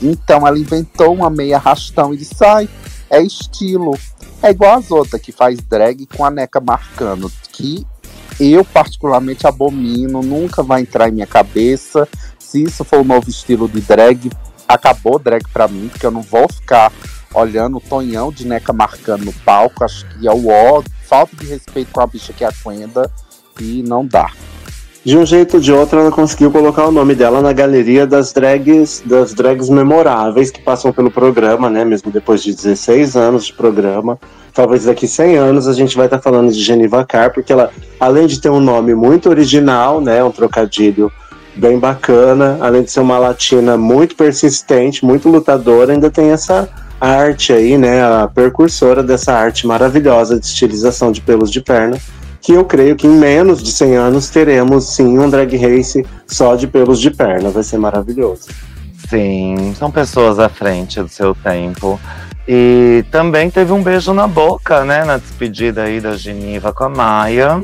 Então 0.02 0.46
ela 0.48 0.60
inventou 0.60 1.14
uma 1.14 1.30
meia 1.30 1.58
arrastão 1.58 2.14
e 2.14 2.18
disse: 2.18 2.44
ai, 2.44 2.70
é 3.10 3.22
estilo. 3.22 3.98
É 4.42 4.52
igual 4.52 4.78
as 4.78 4.92
outras 4.92 5.22
que 5.22 5.32
faz 5.32 5.60
drag 5.60 6.06
com 6.08 6.26
a 6.26 6.30
neca 6.30 6.60
marcando, 6.60 7.32
que 7.52 7.86
eu 8.40 8.66
particularmente 8.66 9.48
abomino, 9.48 10.22
nunca 10.22 10.62
vai 10.62 10.82
entrar 10.82 11.10
em 11.10 11.14
minha 11.14 11.28
cabeça. 11.28 12.08
Se 12.38 12.62
isso 12.62 12.84
for 12.84 13.00
o 13.00 13.04
novo 13.04 13.30
estilo 13.30 13.68
de 13.68 13.82
drag, 13.82 14.32
acabou 14.68 15.18
drag 15.18 15.44
pra 15.52 15.68
mim, 15.68 15.88
porque 15.88 16.06
eu 16.06 16.12
não 16.12 16.22
vou 16.22 16.48
ficar 16.52 16.92
olhando 17.34 17.78
o 17.78 17.82
Tonhão 17.82 18.32
de 18.32 18.46
neca 18.46 18.72
marcando 18.74 19.26
no 19.26 19.34
palco. 19.34 19.84
Acho 19.84 20.06
que 20.08 20.28
é 20.28 20.32
o 20.32 20.50
ó, 20.50 20.84
falta 21.08 21.36
de 21.36 21.46
respeito 21.46 21.92
com 21.92 22.02
a 22.02 22.08
bicha 22.08 22.34
que 22.34 22.44
é 22.44 22.48
a 22.48 22.52
Quenda 22.52 23.12
e 23.60 23.84
não 23.84 24.06
dá. 24.06 24.32
De 25.06 25.16
um 25.16 25.24
jeito 25.24 25.58
ou 25.58 25.60
de 25.60 25.72
outro, 25.72 26.00
ela 26.00 26.10
conseguiu 26.10 26.50
colocar 26.50 26.88
o 26.88 26.92
nome 26.92 27.14
dela 27.14 27.40
na 27.40 27.54
galeria 27.54 28.08
das 28.08 28.34
drags, 28.34 29.04
das 29.06 29.36
drags 29.36 29.70
memoráveis 29.70 30.50
que 30.50 30.60
passam 30.60 30.92
pelo 30.92 31.12
programa, 31.12 31.70
né? 31.70 31.86
Mesmo 31.86 32.10
depois 32.10 32.42
de 32.42 32.56
16 32.56 33.16
anos 33.16 33.46
de 33.46 33.54
programa. 33.54 34.18
Talvez 34.52 34.86
daqui 34.86 35.08
100 35.08 35.38
anos 35.38 35.68
a 35.68 35.74
gente 35.74 35.96
vai 35.96 36.08
estar 36.08 36.20
falando 36.20 36.52
de 36.52 36.60
Geniva 36.60 37.06
Carr, 37.06 37.32
porque 37.32 37.54
ela, 37.54 37.70
além 38.00 38.26
de 38.26 38.42
ter 38.42 38.50
um 38.50 38.60
nome 38.60 38.96
muito 38.96 39.30
original, 39.30 40.02
né? 40.02 40.24
Um 40.24 40.32
trocadilho 40.32 41.12
bem 41.56 41.78
bacana, 41.78 42.58
além 42.60 42.82
de 42.82 42.90
ser 42.90 43.02
uma 43.02 43.20
latina 43.20 43.78
muito 43.78 44.16
persistente, 44.16 45.06
muito 45.06 45.30
lutadora, 45.30 45.94
ainda 45.94 46.10
tem 46.10 46.32
essa 46.32 46.68
arte 47.00 47.54
aí, 47.54 47.78
né? 47.78 48.04
A 48.04 48.28
precursora 48.28 49.04
dessa 49.04 49.34
arte 49.34 49.68
maravilhosa 49.68 50.40
de 50.40 50.48
estilização 50.48 51.12
de 51.12 51.22
pelos 51.22 51.52
de 51.52 51.62
perna 51.62 51.96
que 52.46 52.54
eu 52.54 52.64
creio 52.64 52.96
que 52.96 53.08
em 53.08 53.18
menos 53.18 53.64
de 53.64 53.72
100 53.72 53.96
anos 53.96 54.30
teremos 54.30 54.94
sim 54.94 55.18
um 55.18 55.28
drag 55.28 55.58
race 55.58 56.06
só 56.28 56.56
de 56.56 56.68
pelos 56.68 57.02
de 57.02 57.10
perna. 57.10 57.50
Vai 57.50 57.64
ser 57.64 57.80
maravilhoso. 57.80 58.50
Sim, 59.10 59.74
são 59.76 59.90
pessoas 59.90 60.38
à 60.38 60.48
frente 60.48 61.02
do 61.02 61.10
seu 61.10 61.34
tempo. 61.34 62.00
E 62.48 63.04
também 63.10 63.50
teve 63.50 63.72
um 63.74 63.82
beijo 63.82 64.14
na 64.14 64.28
boca, 64.28 64.86
né? 64.86 65.04
Na 65.04 65.18
despedida 65.18 65.86
aí 65.86 66.00
da 66.00 66.16
Geniva 66.16 66.72
com 66.72 66.84
a 66.84 66.90
Maia. 66.90 67.64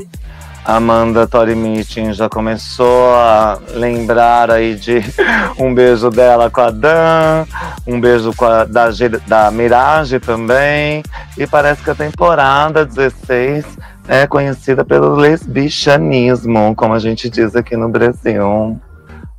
Amanda 0.64 1.28
Tori 1.28 1.54
Meeting 1.54 2.12
já 2.12 2.28
começou 2.28 3.14
a 3.14 3.58
lembrar 3.74 4.50
aí 4.50 4.74
de 4.74 5.00
um 5.58 5.72
beijo 5.72 6.10
dela 6.10 6.50
com 6.50 6.60
a 6.60 6.70
Dan, 6.70 7.46
um 7.86 8.00
beijo 8.00 8.32
a, 8.40 8.64
da, 8.64 8.88
da 9.28 9.50
Mirage 9.52 10.18
também. 10.18 11.04
E 11.38 11.46
parece 11.46 11.82
que 11.84 11.90
a 11.90 11.94
temporada 11.94 12.84
16 12.84 13.64
é 14.08 14.26
conhecida 14.26 14.84
pelo 14.84 15.14
lesbianismo, 15.14 16.74
como 16.74 16.94
a 16.94 16.98
gente 16.98 17.28
diz 17.28 17.54
aqui 17.54 17.76
no 17.76 17.88
Brasil. 17.88 18.80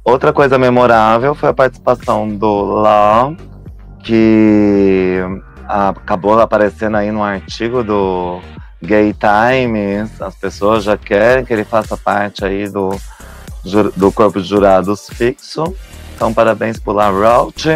Outra 0.03 0.33
coisa 0.33 0.57
memorável 0.57 1.33
foi 1.33 1.49
a 1.49 1.53
participação 1.53 2.29
do 2.29 2.63
Lá, 2.63 3.33
que 4.03 5.19
acabou 5.67 6.39
aparecendo 6.39 6.97
aí 6.97 7.11
no 7.11 7.23
artigo 7.23 7.83
do 7.83 8.41
Gay 8.81 9.13
Times. 9.13 10.21
As 10.21 10.35
pessoas 10.35 10.83
já 10.83 10.97
querem 10.97 11.45
que 11.45 11.53
ele 11.53 11.63
faça 11.63 11.95
parte 11.95 12.43
aí 12.43 12.67
do, 12.67 12.95
do 13.95 14.11
corpo 14.11 14.41
de 14.41 14.47
jurados 14.47 15.07
fixo. 15.09 15.73
Então, 16.15 16.33
parabéns 16.33 16.77
por 16.77 16.93
La 16.93 17.09
Roach. 17.09 17.67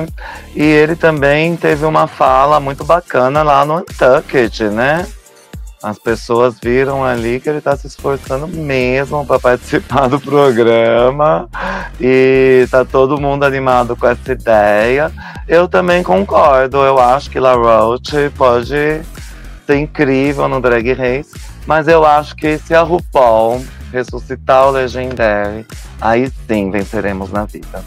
E 0.55 0.61
ele 0.61 0.95
também 0.95 1.55
teve 1.55 1.85
uma 1.85 2.07
fala 2.07 2.59
muito 2.59 2.83
bacana 2.83 3.41
lá 3.41 3.65
no 3.65 3.77
Untucked, 3.77 4.65
né? 4.65 5.07
As 5.81 5.99
pessoas 5.99 6.55
viram 6.59 7.03
ali 7.03 7.39
que 7.39 7.47
ele 7.47 7.59
está 7.59 7.75
se 7.75 7.85
esforçando 7.85 8.47
mesmo 8.47 9.25
para 9.25 9.39
participar 9.39 10.07
do 10.07 10.19
programa 10.19 11.47
e 12.01 12.67
tá 12.71 12.83
todo 12.83 13.21
mundo 13.21 13.43
animado 13.43 13.95
com 13.95 14.07
essa 14.07 14.31
ideia. 14.31 15.11
Eu 15.47 15.67
também 15.67 16.01
concordo, 16.01 16.77
eu 16.77 16.99
acho 16.99 17.29
que 17.29 17.39
La 17.39 17.53
Roche 17.53 18.31
pode 18.35 19.01
ser 19.67 19.75
incrível 19.77 20.47
no 20.47 20.59
Drag 20.59 20.93
Race, 20.93 21.31
mas 21.67 21.87
eu 21.87 22.03
acho 22.05 22.35
que 22.35 22.57
se 22.57 22.73
a 22.73 22.81
RuPaul 22.81 23.63
ressuscitar 23.91 24.67
o 24.67 24.71
Legendary, 24.71 25.65
aí 26.01 26.31
sim 26.47 26.71
venceremos 26.71 27.31
na 27.31 27.45
vida. 27.45 27.83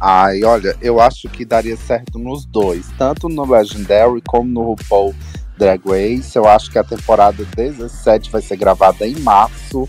Ai, 0.00 0.42
olha, 0.42 0.76
eu 0.82 1.00
acho 1.00 1.28
que 1.28 1.44
daria 1.44 1.76
certo 1.76 2.18
nos 2.18 2.44
dois, 2.44 2.86
tanto 2.98 3.28
no 3.28 3.48
Legendary 3.48 4.20
como 4.26 4.48
no 4.50 4.62
RuPaul 4.62 5.14
Drag 5.62 5.80
Race. 5.86 6.34
Eu 6.34 6.48
acho 6.48 6.70
que 6.72 6.78
a 6.78 6.82
temporada 6.82 7.44
17 7.56 8.32
vai 8.32 8.42
ser 8.42 8.56
gravada 8.56 9.06
em 9.06 9.16
março. 9.20 9.88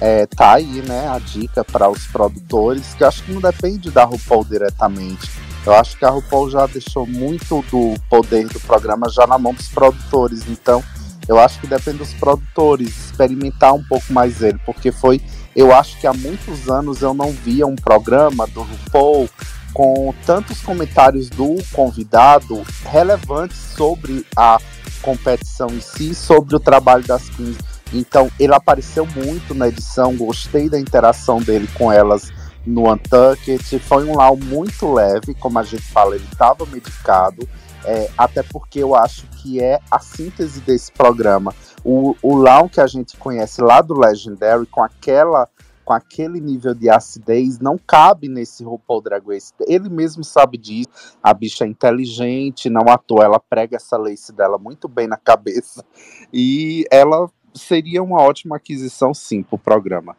É, 0.00 0.26
tá 0.26 0.54
aí, 0.54 0.82
né, 0.82 1.08
a 1.08 1.20
dica 1.20 1.64
para 1.64 1.88
os 1.88 2.04
produtores, 2.08 2.94
que 2.94 3.04
eu 3.04 3.08
acho 3.08 3.22
que 3.22 3.32
não 3.32 3.40
depende 3.40 3.92
da 3.92 4.02
RuPaul 4.04 4.44
diretamente. 4.44 5.30
Eu 5.64 5.72
acho 5.72 5.96
que 5.96 6.04
a 6.04 6.10
RuPaul 6.10 6.50
já 6.50 6.66
deixou 6.66 7.06
muito 7.06 7.64
do 7.70 7.94
poder 8.10 8.48
do 8.48 8.58
programa 8.58 9.08
já 9.08 9.24
na 9.24 9.38
mão 9.38 9.54
dos 9.54 9.68
produtores. 9.68 10.42
Então, 10.48 10.82
eu 11.28 11.38
acho 11.38 11.60
que 11.60 11.68
depende 11.68 11.98
dos 11.98 12.12
produtores 12.14 12.88
experimentar 13.06 13.72
um 13.72 13.84
pouco 13.84 14.12
mais 14.12 14.42
ele, 14.42 14.58
porque 14.66 14.90
foi, 14.90 15.22
eu 15.54 15.72
acho 15.72 15.98
que 16.00 16.08
há 16.08 16.12
muitos 16.12 16.68
anos 16.68 17.02
eu 17.02 17.14
não 17.14 17.30
via 17.30 17.66
um 17.66 17.76
programa 17.76 18.48
do 18.48 18.62
RuPaul 18.62 19.30
com 19.72 20.12
tantos 20.26 20.60
comentários 20.60 21.30
do 21.30 21.56
convidado 21.72 22.62
relevantes 22.84 23.56
sobre 23.76 24.26
a 24.36 24.58
competição 25.04 25.68
em 25.68 25.80
si, 25.80 26.14
sobre 26.14 26.56
o 26.56 26.60
trabalho 26.60 27.06
das 27.06 27.28
queens. 27.28 27.58
Então, 27.92 28.30
ele 28.40 28.54
apareceu 28.54 29.06
muito 29.06 29.54
na 29.54 29.68
edição, 29.68 30.16
gostei 30.16 30.68
da 30.68 30.80
interação 30.80 31.40
dele 31.40 31.68
com 31.74 31.92
elas 31.92 32.32
no 32.66 32.90
Untucked. 32.90 33.78
Foi 33.80 34.04
um 34.04 34.16
Lau 34.16 34.36
muito 34.36 34.92
leve, 34.92 35.34
como 35.34 35.58
a 35.58 35.62
gente 35.62 35.82
fala, 35.82 36.16
ele 36.16 36.26
estava 36.32 36.64
medicado, 36.66 37.46
é, 37.84 38.10
até 38.16 38.42
porque 38.42 38.80
eu 38.80 38.94
acho 38.94 39.26
que 39.36 39.62
é 39.62 39.78
a 39.90 39.98
síntese 40.00 40.60
desse 40.60 40.90
programa. 40.90 41.54
O, 41.84 42.16
o 42.22 42.34
Lau 42.34 42.68
que 42.68 42.80
a 42.80 42.86
gente 42.86 43.16
conhece 43.18 43.60
lá 43.60 43.82
do 43.82 43.98
Legendary, 43.98 44.66
com 44.66 44.82
aquela 44.82 45.46
com 45.84 45.92
aquele 45.92 46.40
nível 46.40 46.74
de 46.74 46.88
acidez, 46.88 47.58
não 47.58 47.78
cabe 47.78 48.28
nesse 48.28 48.64
RuPaul 48.64 49.02
Drag 49.02 49.22
Race. 49.26 49.52
Ele 49.66 49.88
mesmo 49.88 50.24
sabe 50.24 50.56
disso. 50.56 50.88
A 51.22 51.34
bicha 51.34 51.64
é 51.64 51.68
inteligente, 51.68 52.70
não 52.70 52.88
à 52.88 52.96
toa, 52.96 53.24
ela 53.24 53.38
prega 53.38 53.76
essa 53.76 53.96
lace 53.96 54.32
dela 54.32 54.58
muito 54.58 54.88
bem 54.88 55.06
na 55.06 55.16
cabeça. 55.22 55.84
E 56.32 56.84
ela 56.90 57.28
seria 57.54 58.02
uma 58.02 58.20
ótima 58.20 58.56
aquisição, 58.56 59.14
sim, 59.14 59.42
para 59.42 59.56
o 59.56 59.58
programa. 59.58 60.16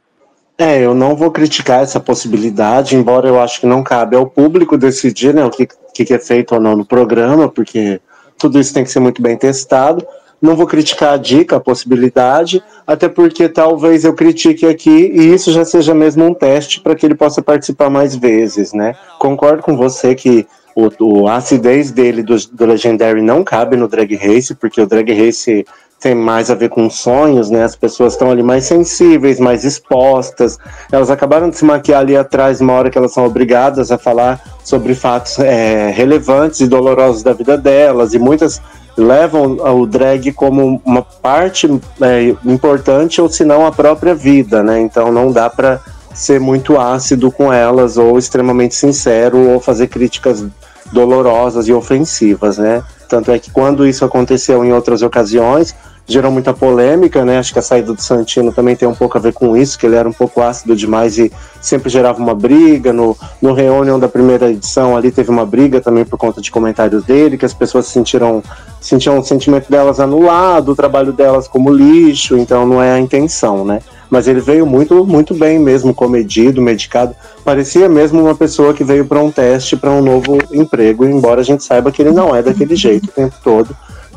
É, 0.57 0.79
eu 0.79 0.95
não 0.95 1.15
vou 1.15 1.31
criticar 1.31 1.83
essa 1.83 1.99
possibilidade, 1.99 2.95
embora 2.95 3.27
eu 3.27 3.41
acho 3.41 3.59
que 3.59 3.67
não 3.67 3.83
cabe 3.83 4.15
ao 4.15 4.25
público 4.25 4.77
decidir 4.77 5.33
né, 5.33 5.43
o 5.43 5.49
que, 5.49 5.67
que 6.05 6.13
é 6.13 6.19
feito 6.19 6.55
ou 6.55 6.61
não 6.61 6.77
no 6.77 6.85
programa, 6.85 7.49
porque 7.49 7.99
tudo 8.37 8.57
isso 8.57 8.73
tem 8.73 8.83
que 8.83 8.89
ser 8.91 9.01
muito 9.01 9.21
bem 9.21 9.37
testado. 9.37 10.05
Não 10.41 10.55
vou 10.55 10.67
criticar 10.67 11.13
a 11.13 11.17
dica, 11.17 11.55
a 11.55 11.59
possibilidade, 11.59 12.63
até 12.85 13.07
porque 13.07 13.49
talvez 13.49 14.03
eu 14.03 14.13
critique 14.13 14.65
aqui 14.65 15.11
e 15.13 15.33
isso 15.33 15.51
já 15.51 15.65
seja 15.65 15.93
mesmo 15.93 16.25
um 16.25 16.33
teste 16.33 16.81
para 16.81 16.95
que 16.95 17.05
ele 17.05 17.15
possa 17.15 17.41
participar 17.41 17.89
mais 17.89 18.15
vezes, 18.15 18.73
né? 18.73 18.95
Concordo 19.17 19.63
com 19.63 19.75
você 19.75 20.13
que 20.13 20.45
o, 20.75 20.89
o 20.99 21.27
a 21.27 21.37
acidez 21.37 21.89
dele 21.91 22.21
do, 22.21 22.35
do 22.51 22.65
Legendary 22.65 23.21
não 23.21 23.43
cabe 23.43 23.77
no 23.77 23.87
Drag 23.87 24.13
Race, 24.15 24.53
porque 24.53 24.81
o 24.81 24.85
Drag 24.85 25.09
Race 25.13 25.65
tem 25.99 26.13
mais 26.13 26.51
a 26.51 26.55
ver 26.55 26.69
com 26.69 26.89
sonhos, 26.89 27.49
né? 27.49 27.63
As 27.63 27.75
pessoas 27.75 28.13
estão 28.13 28.29
ali 28.29 28.43
mais 28.43 28.65
sensíveis, 28.65 29.39
mais 29.39 29.63
expostas. 29.63 30.59
Elas 30.91 31.09
acabaram 31.09 31.49
de 31.49 31.57
se 31.57 31.65
maquiar 31.65 32.01
ali 32.01 32.15
atrás, 32.15 32.59
uma 32.61 32.73
hora 32.73 32.89
que 32.89 32.97
elas 32.97 33.13
são 33.13 33.25
obrigadas 33.25 33.91
a 33.91 33.97
falar 33.97 34.39
sobre 34.63 34.93
fatos 34.93 35.39
é, 35.39 35.89
relevantes 35.91 36.59
e 36.59 36.67
dolorosos 36.67 37.23
da 37.23 37.33
vida 37.33 37.57
delas, 37.57 38.13
e 38.13 38.19
muitas 38.19 38.61
levam 38.97 39.57
o 39.57 39.85
drag 39.85 40.31
como 40.31 40.81
uma 40.85 41.01
parte 41.01 41.67
é, 42.01 42.35
importante 42.45 43.19
ou 43.21 43.29
se 43.29 43.43
não 43.43 43.65
a 43.65 43.71
própria 43.71 44.15
vida, 44.15 44.63
né? 44.63 44.79
Então 44.79 45.11
não 45.11 45.31
dá 45.31 45.49
para 45.49 45.81
ser 46.13 46.39
muito 46.39 46.79
ácido 46.79 47.29
com 47.31 47.51
elas 47.51 47.97
ou 47.97 48.17
extremamente 48.17 48.73
sincero 48.73 49.37
ou 49.49 49.59
fazer 49.59 49.87
críticas 49.87 50.45
dolorosas 50.93 51.67
e 51.67 51.73
ofensivas, 51.73 52.57
né? 52.57 52.83
Tanto 53.09 53.31
é 53.31 53.39
que 53.39 53.51
quando 53.51 53.85
isso 53.85 54.05
aconteceu 54.05 54.63
em 54.63 54.71
outras 54.71 55.01
ocasiões, 55.01 55.75
gerou 56.07 56.31
muita 56.31 56.53
polêmica, 56.53 57.25
né? 57.25 57.39
Acho 57.39 57.51
que 57.51 57.59
a 57.59 57.63
saída 57.63 57.93
do 57.93 58.01
Santino 58.01 58.51
também 58.51 58.75
tem 58.75 58.87
um 58.87 58.93
pouco 58.93 59.17
a 59.17 59.21
ver 59.21 59.33
com 59.33 59.57
isso, 59.57 59.77
que 59.77 59.85
ele 59.85 59.95
era 59.95 60.07
um 60.07 60.13
pouco 60.13 60.41
ácido 60.41 60.75
demais 60.75 61.17
e 61.17 61.31
sempre 61.61 61.89
gerava 61.89 62.19
uma 62.19 62.35
briga. 62.35 62.93
No, 62.93 63.17
no 63.41 63.53
Reunion 63.53 63.97
da 63.97 64.07
primeira 64.07 64.51
edição 64.51 64.95
ali 64.95 65.11
teve 65.11 65.31
uma 65.31 65.45
briga 65.45 65.81
também 65.81 66.05
por 66.05 66.17
conta 66.17 66.39
de 66.39 66.51
comentários 66.51 67.03
dele, 67.03 67.37
que 67.37 67.45
as 67.45 67.53
pessoas 67.53 67.87
sentiram, 67.87 68.43
sentiam 68.79 69.17
o 69.17 69.23
sentimento 69.23 69.69
delas 69.69 69.99
anulado, 69.99 70.71
o 70.71 70.75
trabalho 70.75 71.11
delas 71.11 71.47
como 71.47 71.73
lixo, 71.73 72.37
então 72.37 72.67
não 72.67 72.81
é 72.81 72.91
a 72.91 72.99
intenção, 72.99 73.65
né? 73.65 73.79
Mas 74.07 74.27
ele 74.27 74.39
veio 74.39 74.67
muito, 74.67 75.03
muito 75.03 75.33
bem 75.33 75.57
mesmo, 75.57 75.91
comedido, 75.91 76.61
medicado. 76.61 77.15
Parecia 77.43 77.89
mesmo 77.89 78.21
uma 78.21 78.35
pessoa 78.35 78.73
que 78.73 78.83
veio 78.83 79.05
para 79.05 79.19
um 79.19 79.31
teste 79.31 79.75
para 79.75 79.89
um 79.89 80.01
novo 80.01 80.37
emprego, 80.53 81.03
embora 81.03 81.41
a 81.41 81.43
gente 81.43 81.63
saiba 81.63 81.91
que 81.91 82.03
ele 82.03 82.11
não 82.11 82.35
é 82.35 82.43
daquele 82.43 82.75
jeito 82.75 83.05
o 83.05 83.11
tempo 83.11 83.35
todo. 83.43 83.75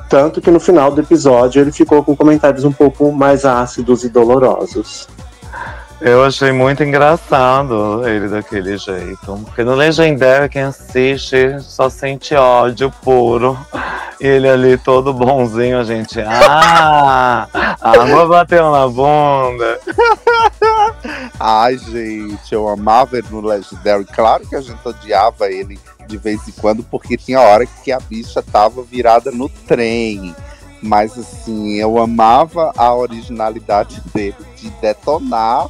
Tanto 0.08 0.40
que 0.40 0.50
no 0.50 0.58
final 0.58 0.90
do 0.90 1.00
episódio 1.00 1.60
ele 1.60 1.72
ficou 1.72 2.02
com 2.02 2.16
comentários 2.16 2.64
um 2.64 2.72
pouco 2.72 3.12
mais 3.12 3.44
ácidos 3.44 4.04
e 4.04 4.08
dolorosos. 4.08 5.06
Eu 6.00 6.24
achei 6.24 6.52
muito 6.52 6.84
engraçado 6.84 8.06
ele 8.08 8.28
daquele 8.28 8.78
jeito. 8.78 9.36
Porque 9.44 9.64
no 9.64 9.74
Legendário, 9.74 10.48
quem 10.48 10.62
assiste 10.62 11.60
só 11.60 11.90
sente 11.90 12.34
ódio 12.34 12.92
puro. 13.02 13.58
Ele 14.20 14.48
ali 14.48 14.78
todo 14.78 15.12
bonzinho, 15.12 15.78
a 15.78 15.84
gente. 15.84 16.20
Ah! 16.20 17.48
A 17.80 17.90
água 17.90 18.26
bateu 18.26 18.70
na 18.70 18.86
bunda. 18.88 19.78
Ai, 21.38 21.76
gente, 21.78 22.52
eu 22.52 22.68
amava 22.68 23.18
ele 23.18 23.26
no 23.30 23.40
Legendary. 23.40 24.04
Claro 24.04 24.46
que 24.46 24.56
a 24.56 24.60
gente 24.60 24.78
odiava 24.84 25.50
ele 25.50 25.78
de 26.08 26.16
vez 26.16 26.48
em 26.48 26.52
quando, 26.52 26.82
porque 26.82 27.16
tinha 27.16 27.40
hora 27.40 27.66
que 27.66 27.92
a 27.92 28.00
bicha 28.00 28.42
tava 28.42 28.82
virada 28.82 29.30
no 29.30 29.48
trem. 29.48 30.34
Mas 30.82 31.18
assim, 31.18 31.74
eu 31.74 31.98
amava 31.98 32.72
a 32.76 32.94
originalidade 32.94 34.00
dele 34.14 34.36
de 34.56 34.70
detonar 34.70 35.68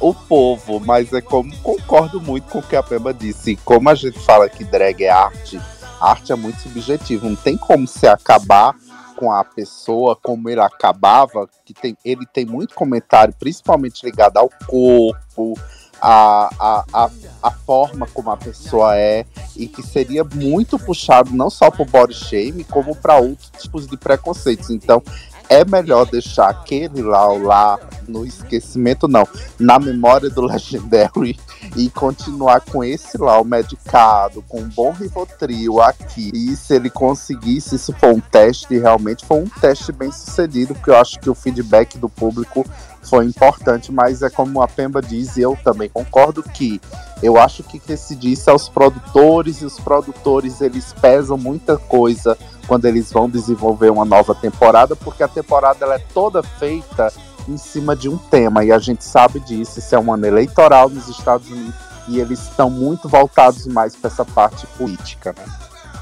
o 0.00 0.14
povo, 0.14 0.80
mas 0.80 1.12
é 1.12 1.20
como 1.20 1.56
concordo 1.58 2.20
muito 2.20 2.48
com 2.48 2.58
o 2.58 2.62
que 2.62 2.76
a 2.76 2.82
Pema 2.82 3.12
disse. 3.12 3.56
Como 3.64 3.88
a 3.88 3.94
gente 3.94 4.18
fala 4.20 4.48
que 4.48 4.64
drag 4.64 5.02
é 5.02 5.10
arte, 5.10 5.60
arte 6.00 6.32
é 6.32 6.36
muito 6.36 6.60
subjetivo. 6.60 7.28
Não 7.28 7.36
tem 7.36 7.56
como 7.56 7.86
se 7.86 8.06
acabar 8.06 8.74
com 9.16 9.32
a 9.32 9.44
pessoa 9.44 10.14
como 10.14 10.48
ele 10.48 10.60
acabava, 10.60 11.48
que 11.64 11.74
tem, 11.74 11.96
ele 12.04 12.24
tem 12.32 12.46
muito 12.46 12.74
comentário, 12.74 13.34
principalmente 13.36 14.06
ligado 14.06 14.36
ao 14.36 14.48
corpo, 14.66 15.58
a, 16.00 16.50
a, 16.58 16.84
a, 16.92 17.10
a 17.42 17.50
forma 17.50 18.06
como 18.12 18.30
a 18.30 18.36
pessoa 18.36 18.96
é, 18.96 19.24
e 19.56 19.66
que 19.66 19.82
seria 19.82 20.24
muito 20.24 20.78
puxado 20.78 21.34
não 21.34 21.50
só 21.50 21.70
para 21.70 21.82
o 21.82 21.86
body 21.86 22.14
shame, 22.14 22.64
como 22.64 22.94
para 22.94 23.16
outros 23.16 23.50
tipos 23.58 23.86
de 23.86 23.96
preconceitos. 23.96 24.70
Então, 24.70 25.02
é 25.48 25.64
melhor 25.64 26.04
deixar 26.06 26.50
aquele 26.50 27.02
lá, 27.02 27.26
lá 27.26 27.78
no 28.06 28.24
esquecimento, 28.24 29.08
não, 29.08 29.26
na 29.58 29.78
memória 29.78 30.28
do 30.28 30.42
Legendary 30.46 31.38
e 31.76 31.88
continuar 31.90 32.60
com 32.60 32.84
esse 32.84 33.16
lá, 33.18 33.40
o 33.40 33.44
medicado, 33.44 34.42
com 34.48 34.60
um 34.60 34.68
bom 34.68 34.92
Rivotril 34.92 35.80
aqui. 35.80 36.30
E 36.34 36.54
se 36.54 36.74
ele 36.74 36.90
conseguisse, 36.90 37.76
isso 37.76 37.92
foi 37.94 38.12
um 38.12 38.20
teste, 38.20 38.78
realmente 38.78 39.24
foi 39.24 39.38
um 39.38 39.48
teste 39.48 39.90
bem 39.92 40.12
sucedido, 40.12 40.74
porque 40.74 40.90
eu 40.90 40.96
acho 40.96 41.18
que 41.18 41.30
o 41.30 41.34
feedback 41.34 41.96
do 41.98 42.08
público 42.08 42.64
foi 43.08 43.24
importante, 43.24 43.90
mas 43.90 44.22
é 44.22 44.30
como 44.30 44.62
a 44.62 44.68
Pemba 44.68 45.00
diz, 45.00 45.36
e 45.36 45.42
eu 45.42 45.56
também 45.64 45.88
concordo 45.88 46.42
que 46.42 46.80
eu 47.22 47.38
acho 47.38 47.62
que 47.62 47.78
que 47.78 47.96
se 47.96 48.14
disse 48.14 48.48
aos 48.48 48.68
produtores, 48.68 49.60
e 49.60 49.64
os 49.64 49.78
produtores 49.80 50.60
eles 50.60 50.92
pesam 51.00 51.36
muita 51.36 51.76
coisa 51.76 52.36
quando 52.66 52.84
eles 52.84 53.10
vão 53.10 53.28
desenvolver 53.28 53.90
uma 53.90 54.04
nova 54.04 54.34
temporada, 54.34 54.94
porque 54.94 55.22
a 55.22 55.28
temporada 55.28 55.84
ela 55.84 55.94
é 55.94 56.04
toda 56.12 56.42
feita 56.42 57.12
em 57.48 57.56
cima 57.56 57.96
de 57.96 58.08
um 58.08 58.18
tema, 58.18 58.64
e 58.64 58.70
a 58.70 58.78
gente 58.78 59.04
sabe 59.04 59.40
disso, 59.40 59.78
isso 59.78 59.94
é 59.94 59.98
um 59.98 60.12
ano 60.12 60.26
eleitoral 60.26 60.88
nos 60.88 61.08
Estados 61.08 61.48
Unidos, 61.50 61.74
e 62.08 62.20
eles 62.20 62.40
estão 62.40 62.68
muito 62.70 63.08
voltados 63.08 63.66
mais 63.66 63.96
para 63.96 64.08
essa 64.08 64.24
parte 64.24 64.66
política, 64.78 65.34
né? 65.36 65.44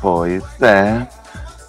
Pois 0.01 0.43
é. 0.61 1.07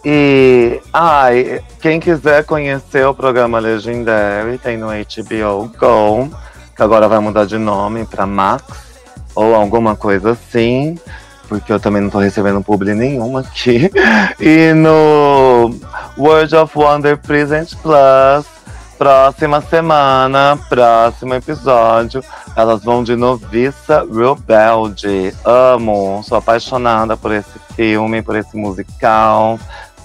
E 0.10 0.80
ai, 0.94 1.62
quem 1.82 2.00
quiser 2.00 2.46
conhecer 2.46 3.06
o 3.06 3.14
programa 3.14 3.60
Legendary, 3.60 4.58
tem 4.58 4.78
no 4.78 4.88
HBO 4.88 5.70
Go, 5.78 6.32
que 6.74 6.82
agora 6.82 7.10
vai 7.10 7.20
mudar 7.20 7.46
de 7.46 7.58
nome 7.58 8.06
para 8.06 8.26
Max, 8.26 8.64
ou 9.36 9.54
alguma 9.54 9.98
coisa 9.98 10.32
assim, 10.32 10.98
porque 11.50 11.74
eu 11.74 11.78
também 11.78 12.02
não 12.02 12.10
tô 12.10 12.20
recebendo 12.20 12.64
publi 12.64 12.94
nenhuma 12.94 13.42
aqui. 13.42 13.92
E 14.40 14.72
no 14.72 15.76
World 16.18 16.56
of 16.56 16.80
Wonder 16.80 17.18
Present 17.18 17.76
Plus, 17.82 18.46
próxima 18.98 19.60
semana, 19.60 20.58
próximo 20.70 21.34
episódio, 21.34 22.24
elas 22.56 22.82
vão 22.82 23.04
de 23.04 23.14
Noviça 23.18 24.06
Rebelde. 24.10 25.34
Amo, 25.44 26.24
sou 26.24 26.38
apaixonada 26.38 27.18
por 27.18 27.34
esse 27.34 27.60
filme, 27.76 28.22
por 28.22 28.38
esse 28.38 28.56
musical. 28.56 29.60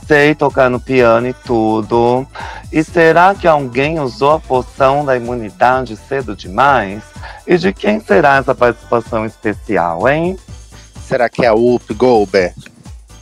Sei 0.07 0.35
tocar 0.35 0.69
no 0.69 0.81
piano 0.81 1.29
e 1.29 1.33
tudo. 1.33 2.27
E 2.73 2.83
será 2.83 3.35
que 3.35 3.47
alguém 3.47 4.01
usou 4.01 4.33
a 4.33 4.41
poção 4.41 5.05
da 5.05 5.16
imunidade 5.16 5.97
cedo 5.97 6.35
demais? 6.35 7.03
E 7.47 7.57
de 7.57 7.73
quem 7.73 8.01
será 8.01 8.37
essa 8.37 8.55
participação 8.55 9.24
especial, 9.24 10.09
hein? 10.09 10.37
Será 11.07 11.29
que 11.29 11.45
é 11.45 11.49
a 11.49 11.55
Whoop 11.55 11.93
Goldberg? 11.95 12.55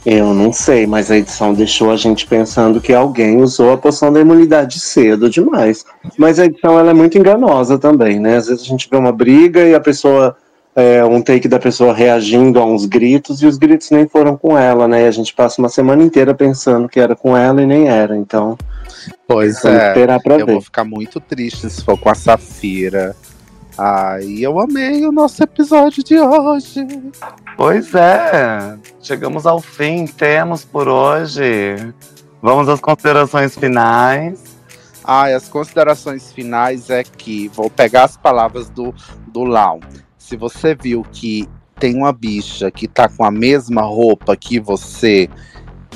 Eu 0.05 0.33
não 0.33 0.51
sei, 0.51 0.87
mas 0.87 1.11
a 1.11 1.17
edição 1.17 1.53
deixou 1.53 1.91
a 1.91 1.95
gente 1.95 2.25
pensando 2.25 2.81
que 2.81 2.91
alguém 2.91 3.37
usou 3.37 3.71
a 3.71 3.77
poção 3.77 4.11
da 4.11 4.19
imunidade 4.19 4.79
cedo 4.79 5.29
demais. 5.29 5.85
Mas 6.17 6.39
a 6.39 6.45
edição 6.45 6.79
ela 6.79 6.89
é 6.89 6.93
muito 6.93 7.19
enganosa 7.19 7.77
também, 7.77 8.19
né? 8.19 8.37
Às 8.37 8.47
vezes 8.47 8.63
a 8.63 8.67
gente 8.67 8.89
vê 8.89 8.97
uma 8.97 9.11
briga 9.11 9.63
e 9.63 9.75
a 9.75 9.79
pessoa. 9.79 10.35
É, 10.73 11.03
um 11.03 11.21
take 11.21 11.49
da 11.49 11.59
pessoa 11.59 11.93
reagindo 11.93 12.57
a 12.59 12.65
uns 12.65 12.85
gritos 12.85 13.41
e 13.41 13.45
os 13.45 13.57
gritos 13.57 13.91
nem 13.91 14.07
foram 14.07 14.37
com 14.37 14.57
ela, 14.57 14.87
né? 14.87 15.03
E 15.03 15.07
a 15.07 15.11
gente 15.11 15.33
passa 15.33 15.61
uma 15.61 15.67
semana 15.67 16.01
inteira 16.01 16.33
pensando 16.33 16.87
que 16.87 16.99
era 16.99 17.13
com 17.15 17.35
ela 17.35 17.61
e 17.61 17.65
nem 17.65 17.89
era. 17.89 18.15
Então, 18.15 18.57
Pois 19.27 19.63
é. 19.65 19.89
esperar 19.89 20.21
pra 20.21 20.37
Eu 20.39 20.45
ver. 20.45 20.53
vou 20.53 20.61
ficar 20.61 20.85
muito 20.85 21.19
triste 21.19 21.69
se 21.69 21.83
for 21.83 21.97
com 21.99 22.09
a 22.09 22.15
Safira. 22.15 23.13
Ai, 23.77 24.37
eu 24.39 24.59
amei 24.59 25.05
o 25.05 25.11
nosso 25.11 25.43
episódio 25.43 26.03
de 26.03 26.19
hoje. 26.19 26.85
Pois 27.57 27.93
é, 27.93 28.77
chegamos 29.01 29.45
ao 29.45 29.59
fim, 29.59 30.05
temos 30.05 30.63
por 30.63 30.87
hoje. 30.87 31.75
Vamos 32.41 32.69
às 32.69 32.79
considerações 32.79 33.55
finais. 33.57 34.39
Ai, 35.03 35.33
as 35.33 35.47
considerações 35.49 36.31
finais 36.31 36.89
é 36.89 37.03
que 37.03 37.49
vou 37.49 37.69
pegar 37.69 38.03
as 38.05 38.15
palavras 38.15 38.69
do, 38.69 38.93
do 39.27 39.43
Lau. 39.43 39.79
Se 40.31 40.37
você 40.37 40.73
viu 40.73 41.05
que 41.11 41.45
tem 41.77 41.93
uma 41.93 42.13
bicha 42.13 42.71
que 42.71 42.87
tá 42.87 43.09
com 43.09 43.25
a 43.25 43.29
mesma 43.29 43.81
roupa 43.81 44.33
que 44.37 44.61
você, 44.61 45.29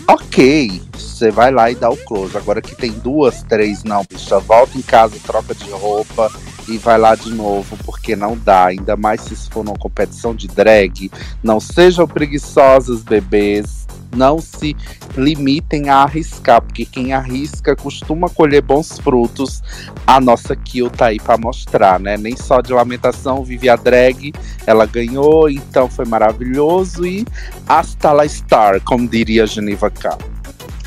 ok, 0.10 0.82
você 0.94 1.32
vai 1.32 1.54
lá 1.54 1.72
e 1.72 1.76
dá 1.76 1.90
o 1.90 1.96
close. 1.96 2.36
Agora 2.36 2.62
que 2.62 2.76
tem 2.76 2.92
duas, 2.92 3.44
três, 3.44 3.86
não, 3.86 4.04
bicha, 4.04 4.38
volta 4.40 4.78
em 4.78 4.82
casa, 4.82 5.16
troca 5.26 5.56
de 5.56 5.70
roupa 5.70 6.30
e 6.68 6.78
vai 6.78 6.98
lá 6.98 7.16
de 7.16 7.34
novo, 7.34 7.78
porque 7.86 8.14
não 8.14 8.38
dá. 8.38 8.66
Ainda 8.66 8.98
mais 8.98 9.22
se 9.22 9.38
for 9.50 9.64
numa 9.64 9.78
competição 9.78 10.36
de 10.36 10.50
drag. 10.50 11.10
Não 11.42 11.62
sejam 11.62 12.06
preguiçosas, 12.06 13.04
bebês. 13.04 13.85
Não 14.16 14.40
se 14.40 14.76
limitem 15.18 15.90
a 15.90 15.98
arriscar, 16.04 16.62
porque 16.62 16.86
quem 16.86 17.14
arrisca 17.14 17.76
costuma 17.76 18.30
colher 18.30 18.62
bons 18.62 18.98
frutos. 19.00 19.62
A 20.08 20.20
nossa 20.20 20.56
Kill 20.56 20.90
tá 20.90 21.08
aí 21.08 21.20
pra 21.20 21.38
mostrar, 21.38 22.00
né? 22.00 22.18
Nem 22.18 22.36
só 22.36 22.62
de 22.62 22.74
lamentação 22.74 23.44
vive 23.44 23.70
a 23.70 23.76
drag, 23.76 24.34
ela 24.66 24.86
ganhou, 24.86 25.50
então 25.50 25.90
foi 25.90 26.06
maravilhoso. 26.06 27.06
E 27.06 27.26
hasta 27.68 28.12
la 28.12 28.28
star, 28.28 28.82
como 28.82 29.08
diria 29.08 29.46
Geneva 29.46 29.90
K. 29.90 30.18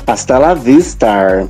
Hasta 0.07 0.37
la 0.39 0.53
vista. 0.53 1.47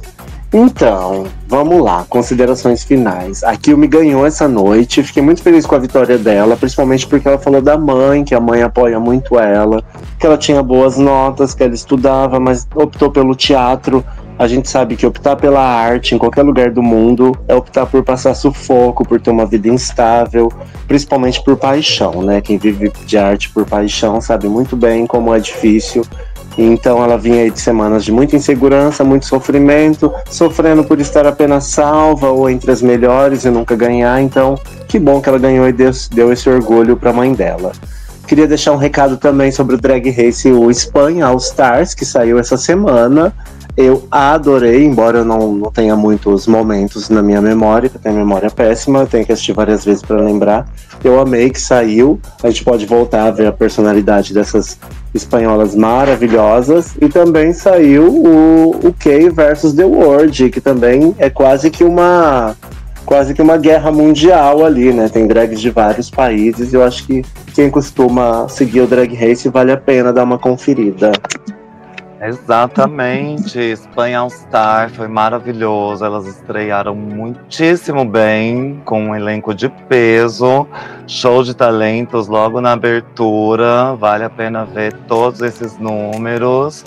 Então, 0.51 1.27
vamos 1.47 1.79
lá, 1.79 2.03
considerações 2.09 2.83
finais. 2.83 3.43
A 3.43 3.55
Kill 3.55 3.77
me 3.77 3.85
ganhou 3.85 4.25
essa 4.25 4.47
noite, 4.47 5.03
fiquei 5.03 5.21
muito 5.21 5.43
feliz 5.43 5.63
com 5.63 5.75
a 5.75 5.79
vitória 5.79 6.17
dela, 6.17 6.57
principalmente 6.57 7.05
porque 7.05 7.27
ela 7.27 7.37
falou 7.37 7.61
da 7.61 7.77
mãe, 7.77 8.23
que 8.23 8.33
a 8.33 8.39
mãe 8.39 8.63
apoia 8.63 8.99
muito 8.99 9.37
ela, 9.37 9.83
que 10.19 10.25
ela 10.25 10.39
tinha 10.39 10.63
boas 10.63 10.97
notas, 10.97 11.53
que 11.53 11.61
ela 11.61 11.75
estudava, 11.75 12.39
mas 12.39 12.67
optou 12.73 13.11
pelo 13.11 13.35
teatro. 13.35 14.03
A 14.39 14.47
gente 14.47 14.67
sabe 14.67 14.95
que 14.95 15.05
optar 15.05 15.35
pela 15.35 15.61
arte 15.61 16.15
em 16.15 16.17
qualquer 16.17 16.41
lugar 16.41 16.71
do 16.71 16.81
mundo 16.81 17.37
é 17.47 17.53
optar 17.53 17.85
por 17.85 18.01
passar 18.03 18.33
sufoco, 18.33 19.05
por 19.07 19.21
ter 19.21 19.29
uma 19.29 19.45
vida 19.45 19.67
instável, 19.67 20.51
principalmente 20.87 21.43
por 21.43 21.57
paixão, 21.57 22.23
né? 22.23 22.41
Quem 22.41 22.57
vive 22.57 22.91
de 23.05 23.17
arte 23.19 23.49
por 23.49 23.65
paixão 23.65 24.19
sabe 24.19 24.47
muito 24.47 24.75
bem 24.75 25.05
como 25.05 25.35
é 25.35 25.39
difícil 25.39 26.03
então 26.63 27.03
ela 27.03 27.17
vinha 27.17 27.43
aí 27.43 27.51
de 27.51 27.59
semanas 27.59 28.03
de 28.03 28.11
muita 28.11 28.35
insegurança, 28.35 29.03
muito 29.03 29.25
sofrimento, 29.25 30.13
sofrendo 30.29 30.83
por 30.83 30.99
estar 30.99 31.25
apenas 31.25 31.65
salva 31.65 32.29
ou 32.29 32.49
entre 32.49 32.71
as 32.71 32.81
melhores 32.81 33.45
e 33.45 33.49
nunca 33.49 33.75
ganhar. 33.75 34.21
Então, 34.21 34.59
que 34.87 34.99
bom 34.99 35.21
que 35.21 35.29
ela 35.29 35.37
ganhou 35.37 35.67
e 35.67 35.71
deu, 35.71 35.91
deu 36.11 36.33
esse 36.33 36.49
orgulho 36.49 36.97
para 36.97 37.11
a 37.11 37.13
mãe 37.13 37.33
dela. 37.33 37.71
Queria 38.27 38.47
deixar 38.47 38.73
um 38.73 38.77
recado 38.77 39.17
também 39.17 39.51
sobre 39.51 39.75
o 39.75 39.77
Drag 39.79 40.07
Race 40.11 40.51
o 40.51 40.69
Espanha 40.69 41.25
All 41.25 41.37
Stars, 41.37 41.95
que 41.95 42.05
saiu 42.05 42.37
essa 42.37 42.57
semana. 42.57 43.33
Eu 43.75 44.03
adorei, 44.11 44.83
embora 44.83 45.19
eu 45.19 45.25
não, 45.25 45.53
não 45.53 45.71
tenha 45.71 45.95
muitos 45.95 46.45
momentos 46.45 47.09
na 47.09 47.23
minha 47.23 47.41
memória, 47.41 47.89
que 47.89 47.95
eu 47.95 48.01
tenho 48.01 48.15
memória 48.15 48.51
péssima, 48.51 48.99
eu 48.99 49.07
tenho 49.07 49.25
que 49.25 49.31
assistir 49.31 49.53
várias 49.53 49.85
vezes 49.85 50.03
para 50.03 50.17
lembrar. 50.17 50.67
Eu 51.03 51.19
amei 51.19 51.49
que 51.49 51.59
saiu. 51.59 52.19
A 52.43 52.49
gente 52.49 52.63
pode 52.63 52.85
voltar 52.85 53.23
a 53.23 53.31
ver 53.31 53.47
a 53.47 53.51
personalidade 53.51 54.33
dessas 54.33 54.77
espanholas 55.13 55.75
maravilhosas. 55.75 56.95
E 57.01 57.07
também 57.09 57.53
saiu 57.53 58.07
o, 58.07 58.71
o 58.87 58.93
Kay 58.93 59.29
versus 59.29 59.73
The 59.73 59.85
World, 59.85 60.49
que 60.49 60.61
também 60.61 61.15
é 61.17 61.29
quase 61.29 61.69
que 61.69 61.83
uma 61.83 62.55
quase 63.05 63.33
que 63.33 63.41
uma 63.41 63.57
guerra 63.57 63.91
mundial 63.91 64.63
ali, 64.63 64.93
né? 64.93 65.09
Tem 65.09 65.25
drags 65.25 65.59
de 65.59 65.71
vários 65.71 66.11
países. 66.11 66.71
E 66.71 66.75
eu 66.75 66.83
acho 66.83 67.07
que 67.07 67.23
quem 67.55 67.69
costuma 67.69 68.47
seguir 68.47 68.81
o 68.81 68.87
Drag 68.87 69.11
Race 69.15 69.49
vale 69.49 69.71
a 69.71 69.77
pena 69.77 70.13
dar 70.13 70.23
uma 70.23 70.37
conferida. 70.37 71.11
Exatamente, 72.21 73.57
Espanha 73.57 74.19
All 74.19 74.29
Star 74.29 74.89
foi 74.89 75.07
maravilhoso. 75.07 76.03
Elas 76.03 76.27
estrearam 76.27 76.93
muitíssimo 76.93 78.03
bem, 78.03 78.81
com 78.83 79.05
um 79.05 79.15
elenco 79.15 79.53
de 79.53 79.69
peso, 79.69 80.67
show 81.07 81.43
de 81.43 81.53
talentos 81.53 82.27
logo 82.27 82.59
na 82.59 82.73
abertura. 82.73 83.95
Vale 83.95 84.25
a 84.25 84.29
pena 84.29 84.65
ver 84.65 84.93
todos 85.07 85.41
esses 85.41 85.77
números. 85.77 86.83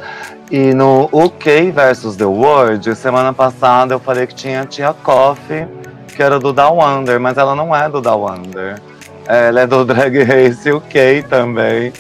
E 0.51 0.75
no 0.75 1.09
UK 1.11 1.71
versus 1.71 2.15
The 2.15 2.27
World, 2.27 2.95
semana 2.95 3.33
passada 3.33 3.95
eu 3.95 3.99
falei 3.99 4.27
que 4.27 4.35
tinha 4.35 4.67
Tia 4.67 4.93
Coffee, 4.93 5.67
que 6.15 6.23
era 6.23 6.39
do 6.39 6.53
Down 6.53 6.79
Under, 6.79 7.19
mas 7.19 7.39
ela 7.39 7.55
não 7.55 7.75
é 7.75 7.89
do 7.89 8.03
Down 8.03 8.27
Under. 8.27 8.92
Ela 9.27 9.61
é 9.61 9.67
do 9.67 9.85
Drag 9.85 10.23
Race 10.23 10.71
UK 10.71 11.25
também. 11.29 11.93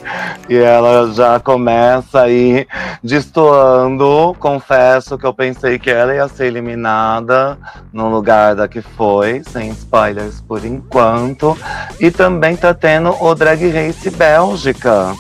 E 0.48 0.56
ela 0.56 1.12
já 1.12 1.38
começa 1.38 2.22
aí 2.22 2.66
destoando. 3.02 4.34
Confesso 4.38 5.16
que 5.16 5.24
eu 5.24 5.32
pensei 5.32 5.78
que 5.78 5.90
ela 5.90 6.14
ia 6.14 6.28
ser 6.28 6.46
eliminada 6.46 7.58
no 7.92 8.08
lugar 8.08 8.54
da 8.54 8.66
que 8.66 8.82
foi, 8.82 9.42
sem 9.48 9.70
spoilers 9.70 10.40
por 10.40 10.64
enquanto. 10.64 11.56
E 12.00 12.10
também 12.10 12.56
tá 12.56 12.74
tendo 12.74 13.14
o 13.22 13.34
Drag 13.34 13.68
Race 13.70 14.10
Bélgica. 14.10 15.14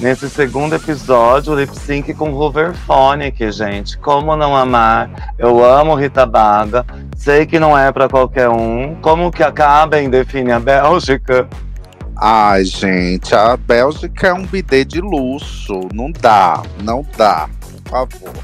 Nesse 0.00 0.30
segundo 0.30 0.76
episódio, 0.76 1.52
o 1.52 1.56
lip 1.56 1.76
sync 1.76 2.14
com 2.14 2.32
Hoverphonic, 2.32 3.50
gente. 3.50 3.98
Como 3.98 4.36
não 4.36 4.56
amar? 4.56 5.34
Eu 5.36 5.64
amo 5.64 5.96
Rita 5.96 6.24
Baga. 6.24 6.86
Sei 7.16 7.44
que 7.44 7.58
não 7.58 7.76
é 7.76 7.90
pra 7.90 8.08
qualquer 8.08 8.48
um. 8.48 8.94
Como 9.02 9.32
que 9.32 9.42
acaba 9.42 10.00
em 10.00 10.08
define 10.08 10.52
a 10.52 10.60
Bélgica? 10.60 11.48
Ai, 12.16 12.64
gente, 12.64 13.34
a 13.34 13.56
Bélgica 13.56 14.28
é 14.28 14.32
um 14.32 14.46
bidê 14.46 14.84
de 14.84 15.00
luxo. 15.00 15.88
Não 15.92 16.12
dá, 16.12 16.62
não 16.80 17.04
dá. 17.16 17.48
Por 17.82 17.90
favor. 17.90 18.34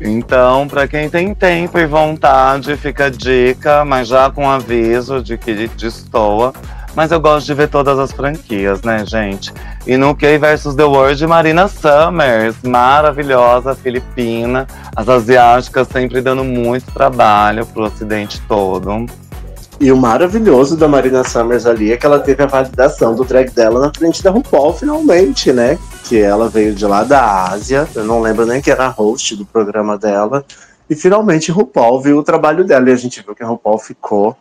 Então, 0.00 0.68
pra 0.68 0.86
quem 0.86 1.10
tem 1.10 1.34
tempo 1.34 1.76
e 1.76 1.86
vontade, 1.86 2.76
fica 2.76 3.06
a 3.06 3.10
dica, 3.10 3.84
mas 3.84 4.06
já 4.06 4.30
com 4.30 4.48
aviso 4.48 5.20
de 5.20 5.36
que 5.36 5.66
destoa. 5.68 6.52
Mas 6.96 7.12
eu 7.12 7.20
gosto 7.20 7.46
de 7.46 7.52
ver 7.52 7.68
todas 7.68 7.98
as 7.98 8.10
franquias, 8.10 8.80
né, 8.80 9.04
gente? 9.04 9.52
E 9.86 9.98
no 9.98 10.16
K 10.16 10.38
versus 10.38 10.74
The 10.74 10.84
World, 10.84 11.26
Marina 11.26 11.68
Summers, 11.68 12.56
maravilhosa, 12.64 13.74
filipina. 13.74 14.66
As 14.96 15.06
asiáticas 15.06 15.88
sempre 15.88 16.22
dando 16.22 16.42
muito 16.42 16.90
trabalho 16.90 17.66
pro 17.66 17.84
ocidente 17.84 18.40
todo. 18.48 19.04
E 19.78 19.92
o 19.92 19.96
maravilhoso 19.96 20.74
da 20.74 20.88
Marina 20.88 21.22
Summers 21.22 21.66
ali 21.66 21.92
é 21.92 21.98
que 21.98 22.06
ela 22.06 22.18
teve 22.18 22.42
a 22.42 22.46
validação 22.46 23.14
do 23.14 23.26
drag 23.26 23.50
dela 23.50 23.78
na 23.78 23.92
frente 23.94 24.22
da 24.22 24.30
RuPaul, 24.30 24.72
finalmente, 24.72 25.52
né? 25.52 25.78
Que 26.04 26.18
ela 26.18 26.48
veio 26.48 26.74
de 26.74 26.86
lá 26.86 27.04
da 27.04 27.50
Ásia, 27.50 27.86
eu 27.94 28.04
não 28.04 28.22
lembro 28.22 28.46
nem 28.46 28.62
que 28.62 28.70
era 28.70 28.86
a 28.86 28.88
host 28.88 29.36
do 29.36 29.44
programa 29.44 29.98
dela. 29.98 30.42
E 30.88 30.94
finalmente 30.94 31.50
RuPaul 31.50 32.00
viu 32.00 32.16
o 32.16 32.22
trabalho 32.22 32.64
dela. 32.64 32.88
E 32.88 32.92
a 32.92 32.96
gente 32.96 33.22
viu 33.22 33.34
que 33.34 33.42
a 33.42 33.46
RuPaul 33.46 33.78
ficou 33.78 34.34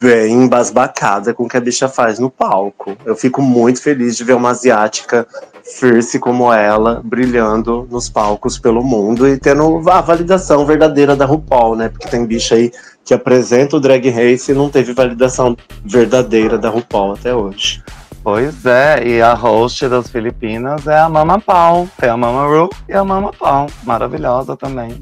bem 0.00 0.44
embasbacada 0.44 1.34
com 1.34 1.44
o 1.44 1.48
que 1.48 1.58
a 1.58 1.60
bicha 1.60 1.86
faz 1.88 2.18
no 2.18 2.30
palco. 2.30 2.96
Eu 3.04 3.14
fico 3.14 3.42
muito 3.42 3.82
feliz 3.82 4.16
de 4.16 4.24
ver 4.24 4.34
uma 4.34 4.50
asiática 4.50 5.26
fierce 5.62 6.18
como 6.18 6.50
ela 6.52 7.02
brilhando 7.04 7.86
nos 7.90 8.08
palcos 8.08 8.58
pelo 8.58 8.82
mundo 8.82 9.28
e 9.28 9.38
tendo 9.38 9.82
a 9.90 10.00
validação 10.00 10.64
verdadeira 10.64 11.14
da 11.14 11.26
RuPaul, 11.26 11.76
né? 11.76 11.90
Porque 11.90 12.08
tem 12.08 12.24
bicha 12.24 12.54
aí 12.54 12.72
que 13.04 13.12
apresenta 13.12 13.76
o 13.76 13.80
Drag 13.80 14.08
Race 14.08 14.50
e 14.50 14.54
não 14.54 14.70
teve 14.70 14.94
validação 14.94 15.54
verdadeira 15.84 16.56
da 16.56 16.70
RuPaul 16.70 17.12
até 17.12 17.34
hoje. 17.34 17.82
Pois 18.22 18.66
é, 18.66 19.06
e 19.06 19.22
a 19.22 19.34
host 19.34 19.88
das 19.88 20.08
Filipinas 20.08 20.86
é 20.86 20.98
a 20.98 21.08
Mama 21.08 21.40
Pau. 21.40 21.88
Tem 21.98 22.08
a 22.08 22.16
Mama 22.16 22.46
Ru 22.46 22.68
e 22.88 22.92
a 22.92 23.04
Mama 23.04 23.32
Pau. 23.32 23.66
Maravilhosa 23.82 24.56
também. 24.56 24.98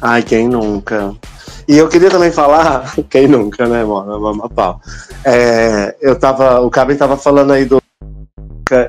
Ai, 0.00 0.22
quem 0.22 0.48
nunca? 0.48 1.14
E 1.68 1.76
eu 1.76 1.86
queria 1.86 2.10
também 2.10 2.32
falar, 2.32 2.94
quem 3.10 3.28
nunca, 3.28 3.68
né, 3.68 3.84
mano? 3.84 4.18
Mama 4.18 4.48
pau. 4.48 4.80
É, 5.22 5.94
eu 6.00 6.18
tava, 6.18 6.60
o 6.60 6.70
Cabin 6.70 6.96
tava 6.96 7.18
falando 7.18 7.52
aí 7.52 7.66
do. 7.66 7.78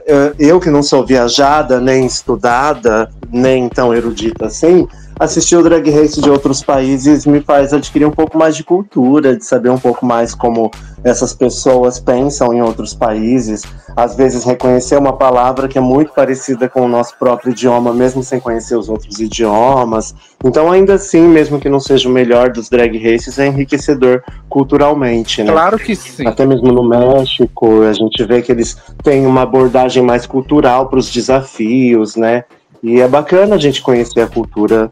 Eu, 0.05 0.33
eu 0.39 0.59
que 0.59 0.69
não 0.69 0.81
sou 0.81 1.05
viajada, 1.05 1.79
nem 1.79 2.05
estudada, 2.05 3.09
nem 3.29 3.67
tão 3.67 3.93
erudita 3.93 4.45
assim, 4.45 4.87
assistir 5.19 5.57
o 5.57 5.63
Drag 5.63 5.89
Race 5.91 6.21
de 6.21 6.29
outros 6.29 6.63
países 6.63 7.25
me 7.25 7.41
faz 7.41 7.73
adquirir 7.73 8.05
um 8.05 8.11
pouco 8.11 8.37
mais 8.37 8.55
de 8.55 8.63
cultura, 8.63 9.35
de 9.35 9.43
saber 9.43 9.69
um 9.69 9.77
pouco 9.77 10.05
mais 10.05 10.33
como 10.33 10.71
essas 11.03 11.33
pessoas 11.33 11.99
pensam 11.99 12.53
em 12.53 12.61
outros 12.61 12.93
países. 12.93 13.63
Às 13.95 14.15
vezes 14.15 14.45
reconhecer 14.45 14.97
uma 14.97 15.13
palavra 15.13 15.67
que 15.67 15.77
é 15.77 15.81
muito 15.81 16.13
parecida 16.13 16.69
com 16.69 16.81
o 16.81 16.87
nosso 16.87 17.17
próprio 17.17 17.51
idioma, 17.51 17.93
mesmo 17.93 18.23
sem 18.23 18.39
conhecer 18.39 18.75
os 18.75 18.87
outros 18.87 19.19
idiomas. 19.19 20.15
Então, 20.43 20.71
ainda 20.71 20.93
assim, 20.93 21.27
mesmo 21.27 21.59
que 21.59 21.67
não 21.67 21.81
seja 21.81 22.07
o 22.07 22.11
melhor 22.11 22.51
dos 22.51 22.69
drag 22.69 22.97
races, 22.97 23.37
é 23.37 23.47
enriquecedor 23.47 24.23
culturalmente, 24.47 25.43
né? 25.43 25.51
Claro 25.51 25.77
que 25.77 25.95
sim. 25.95 26.25
Até 26.25 26.45
mesmo 26.45 26.71
no 26.71 26.87
México, 26.87 27.83
a 27.83 27.91
gente 27.91 28.23
vê 28.23 28.41
que 28.41 28.51
eles 28.51 28.77
têm 29.03 29.25
uma 29.25 29.41
abordagem 29.41 30.01
mais 30.01 30.25
cultural 30.25 30.87
para 30.87 30.99
os 30.99 31.11
desafios, 31.11 32.15
né? 32.15 32.45
E 32.81 32.99
é 32.99 33.07
bacana 33.07 33.55
a 33.55 33.59
gente 33.59 33.81
conhecer 33.81 34.21
a 34.21 34.27
cultura 34.27 34.89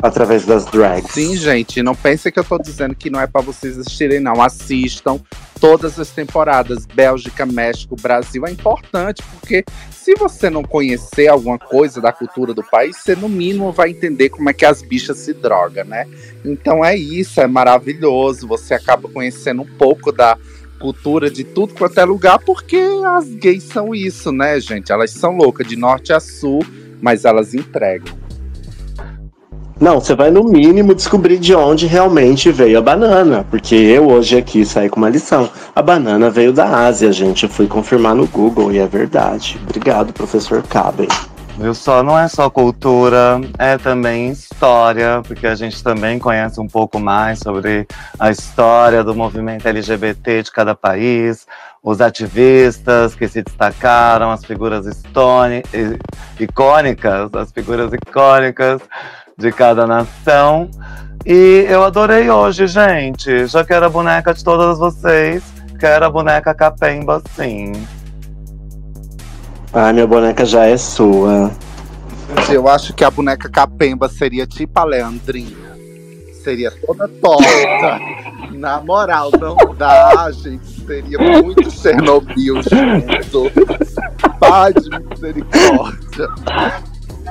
através 0.00 0.44
das 0.44 0.64
drags. 0.66 1.12
Sim, 1.12 1.36
gente, 1.36 1.82
não 1.82 1.94
pense 1.94 2.30
que 2.30 2.38
eu 2.38 2.44
tô 2.44 2.58
dizendo 2.58 2.94
que 2.94 3.10
não 3.10 3.20
é 3.20 3.26
pra 3.26 3.40
vocês 3.40 3.78
assistirem, 3.78 4.20
não. 4.20 4.40
Assistam 4.40 5.20
todas 5.60 5.98
as 5.98 6.10
temporadas. 6.10 6.86
Bélgica, 6.86 7.44
México, 7.44 7.96
Brasil. 8.00 8.46
É 8.46 8.50
importante, 8.50 9.22
porque 9.40 9.64
se 9.90 10.14
você 10.14 10.48
não 10.48 10.62
conhecer 10.62 11.28
alguma 11.28 11.58
coisa 11.58 12.00
da 12.00 12.12
cultura 12.12 12.54
do 12.54 12.62
país, 12.62 12.96
você 12.96 13.16
no 13.16 13.28
mínimo 13.28 13.72
vai 13.72 13.90
entender 13.90 14.30
como 14.30 14.48
é 14.48 14.52
que 14.52 14.64
as 14.64 14.82
bichas 14.82 15.18
se 15.18 15.32
drogam, 15.34 15.84
né? 15.84 16.06
Então 16.44 16.84
é 16.84 16.96
isso, 16.96 17.40
é 17.40 17.46
maravilhoso. 17.46 18.46
Você 18.46 18.74
acaba 18.74 19.08
conhecendo 19.08 19.62
um 19.62 19.66
pouco 19.66 20.12
da 20.12 20.38
cultura 20.78 21.28
de 21.28 21.42
tudo 21.42 21.74
quanto 21.74 21.98
é 21.98 22.04
lugar, 22.04 22.38
porque 22.38 22.80
as 23.04 23.28
gays 23.28 23.64
são 23.64 23.92
isso, 23.92 24.30
né, 24.30 24.60
gente? 24.60 24.92
Elas 24.92 25.10
são 25.10 25.36
loucas 25.36 25.66
de 25.66 25.74
norte 25.74 26.12
a 26.12 26.20
sul, 26.20 26.64
mas 27.00 27.24
elas 27.24 27.54
entregam. 27.54 28.14
Não, 29.80 30.00
você 30.00 30.12
vai 30.12 30.28
no 30.28 30.42
mínimo 30.42 30.92
descobrir 30.92 31.38
de 31.38 31.54
onde 31.54 31.86
realmente 31.86 32.50
veio 32.50 32.78
a 32.78 32.82
banana, 32.82 33.46
porque 33.48 33.76
eu 33.76 34.08
hoje 34.08 34.36
aqui 34.36 34.64
saí 34.64 34.88
com 34.88 34.96
uma 34.96 35.08
lição. 35.08 35.48
A 35.74 35.80
banana 35.80 36.28
veio 36.28 36.52
da 36.52 36.86
Ásia, 36.86 37.12
gente. 37.12 37.44
Eu 37.44 37.48
fui 37.48 37.68
confirmar 37.68 38.16
no 38.16 38.26
Google 38.26 38.72
e 38.72 38.78
é 38.78 38.86
verdade. 38.88 39.56
Obrigado, 39.62 40.12
professor 40.12 40.64
Caben. 40.64 41.06
Viu 41.58 41.74
só? 41.74 42.02
Não 42.04 42.18
é 42.18 42.26
só 42.28 42.50
cultura, 42.50 43.40
é 43.58 43.76
também 43.78 44.30
história, 44.30 45.20
porque 45.26 45.46
a 45.46 45.56
gente 45.56 45.82
também 45.82 46.18
conhece 46.18 46.60
um 46.60 46.68
pouco 46.68 47.00
mais 47.00 47.40
sobre 47.40 47.86
a 48.18 48.30
história 48.30 49.02
do 49.02 49.14
movimento 49.14 49.66
LGBT 49.66 50.42
de 50.44 50.52
cada 50.52 50.74
país, 50.74 51.46
os 51.82 52.00
ativistas 52.00 53.14
que 53.14 53.28
se 53.28 53.42
destacaram, 53.42 54.30
as 54.30 54.44
figuras 54.44 54.84
icônicas, 56.38 57.34
as 57.34 57.52
figuras 57.52 57.92
icônicas 57.92 58.80
de 59.36 59.52
cada 59.52 59.86
nação. 59.86 60.70
E 61.24 61.66
eu 61.68 61.84
adorei 61.84 62.28
hoje, 62.30 62.66
gente. 62.66 63.46
Já 63.46 63.64
quero 63.64 63.86
a 63.86 63.88
boneca 63.88 64.34
de 64.34 64.42
todas 64.42 64.78
vocês. 64.78 65.42
Quero 65.78 66.04
a 66.06 66.10
boneca 66.10 66.54
Capemba, 66.54 67.22
sim. 67.36 67.72
Ah, 69.72 69.92
minha 69.92 70.06
boneca 70.06 70.44
já 70.44 70.66
é 70.66 70.76
sua. 70.76 71.50
Eu 72.50 72.68
acho 72.68 72.92
que 72.92 73.04
a 73.04 73.10
boneca 73.10 73.48
Capemba 73.48 74.08
seria 74.08 74.46
tipo 74.46 74.78
a 74.78 74.84
Leandrinha. 74.84 75.77
Seria 76.48 76.70
toda 76.70 77.06
torta. 77.06 78.00
Na 78.52 78.80
moral, 78.80 79.30
não 79.38 79.74
dá, 79.74 80.30
gente. 80.30 80.64
Seria 80.86 81.18
muito 81.18 81.70
Chernobyl 81.70 82.62
junto. 82.62 83.52
Pai 84.40 84.72
de 84.72 84.88
misericórdia. 84.98 86.26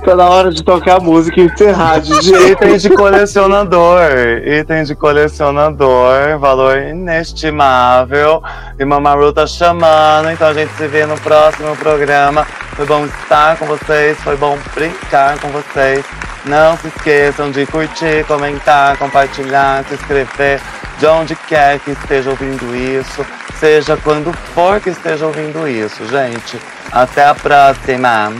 Tá 0.07 0.15
na 0.15 0.29
hora 0.29 0.51
de 0.51 0.63
tocar 0.63 0.95
a 0.95 0.99
música 1.01 1.41
e 1.41 1.43
encerrar, 1.43 1.99
DJ. 1.99 2.51
Item 2.55 2.77
de 2.77 2.89
colecionador. 2.91 3.99
Item 4.41 4.85
de 4.85 4.95
colecionador. 4.95 6.39
Valor 6.39 6.77
inestimável. 6.77 8.41
E 8.79 8.85
Mamaru 8.85 9.33
tá 9.33 9.45
chamando. 9.45 10.31
Então 10.31 10.47
a 10.47 10.53
gente 10.53 10.71
se 10.75 10.87
vê 10.87 11.05
no 11.05 11.19
próximo 11.19 11.75
programa. 11.75 12.45
Foi 12.77 12.85
bom 12.85 13.05
estar 13.05 13.57
com 13.57 13.65
vocês. 13.65 14.17
Foi 14.21 14.37
bom 14.37 14.57
brincar 14.73 15.37
com 15.41 15.49
vocês. 15.49 16.05
Não 16.45 16.77
se 16.77 16.87
esqueçam 16.87 17.51
de 17.51 17.65
curtir, 17.65 18.23
comentar, 18.29 18.95
compartilhar, 18.95 19.83
se 19.83 19.95
inscrever 19.95 20.61
de 20.99 21.05
onde 21.05 21.35
quer 21.35 21.79
que 21.79 21.91
esteja 21.91 22.29
ouvindo 22.29 22.73
isso, 22.73 23.25
seja 23.59 23.97
quando 23.97 24.31
for 24.31 24.79
que 24.79 24.89
esteja 24.89 25.25
ouvindo 25.25 25.67
isso, 25.67 26.07
gente. 26.07 26.57
Até 26.93 27.25
a 27.25 27.35
próxima! 27.35 28.31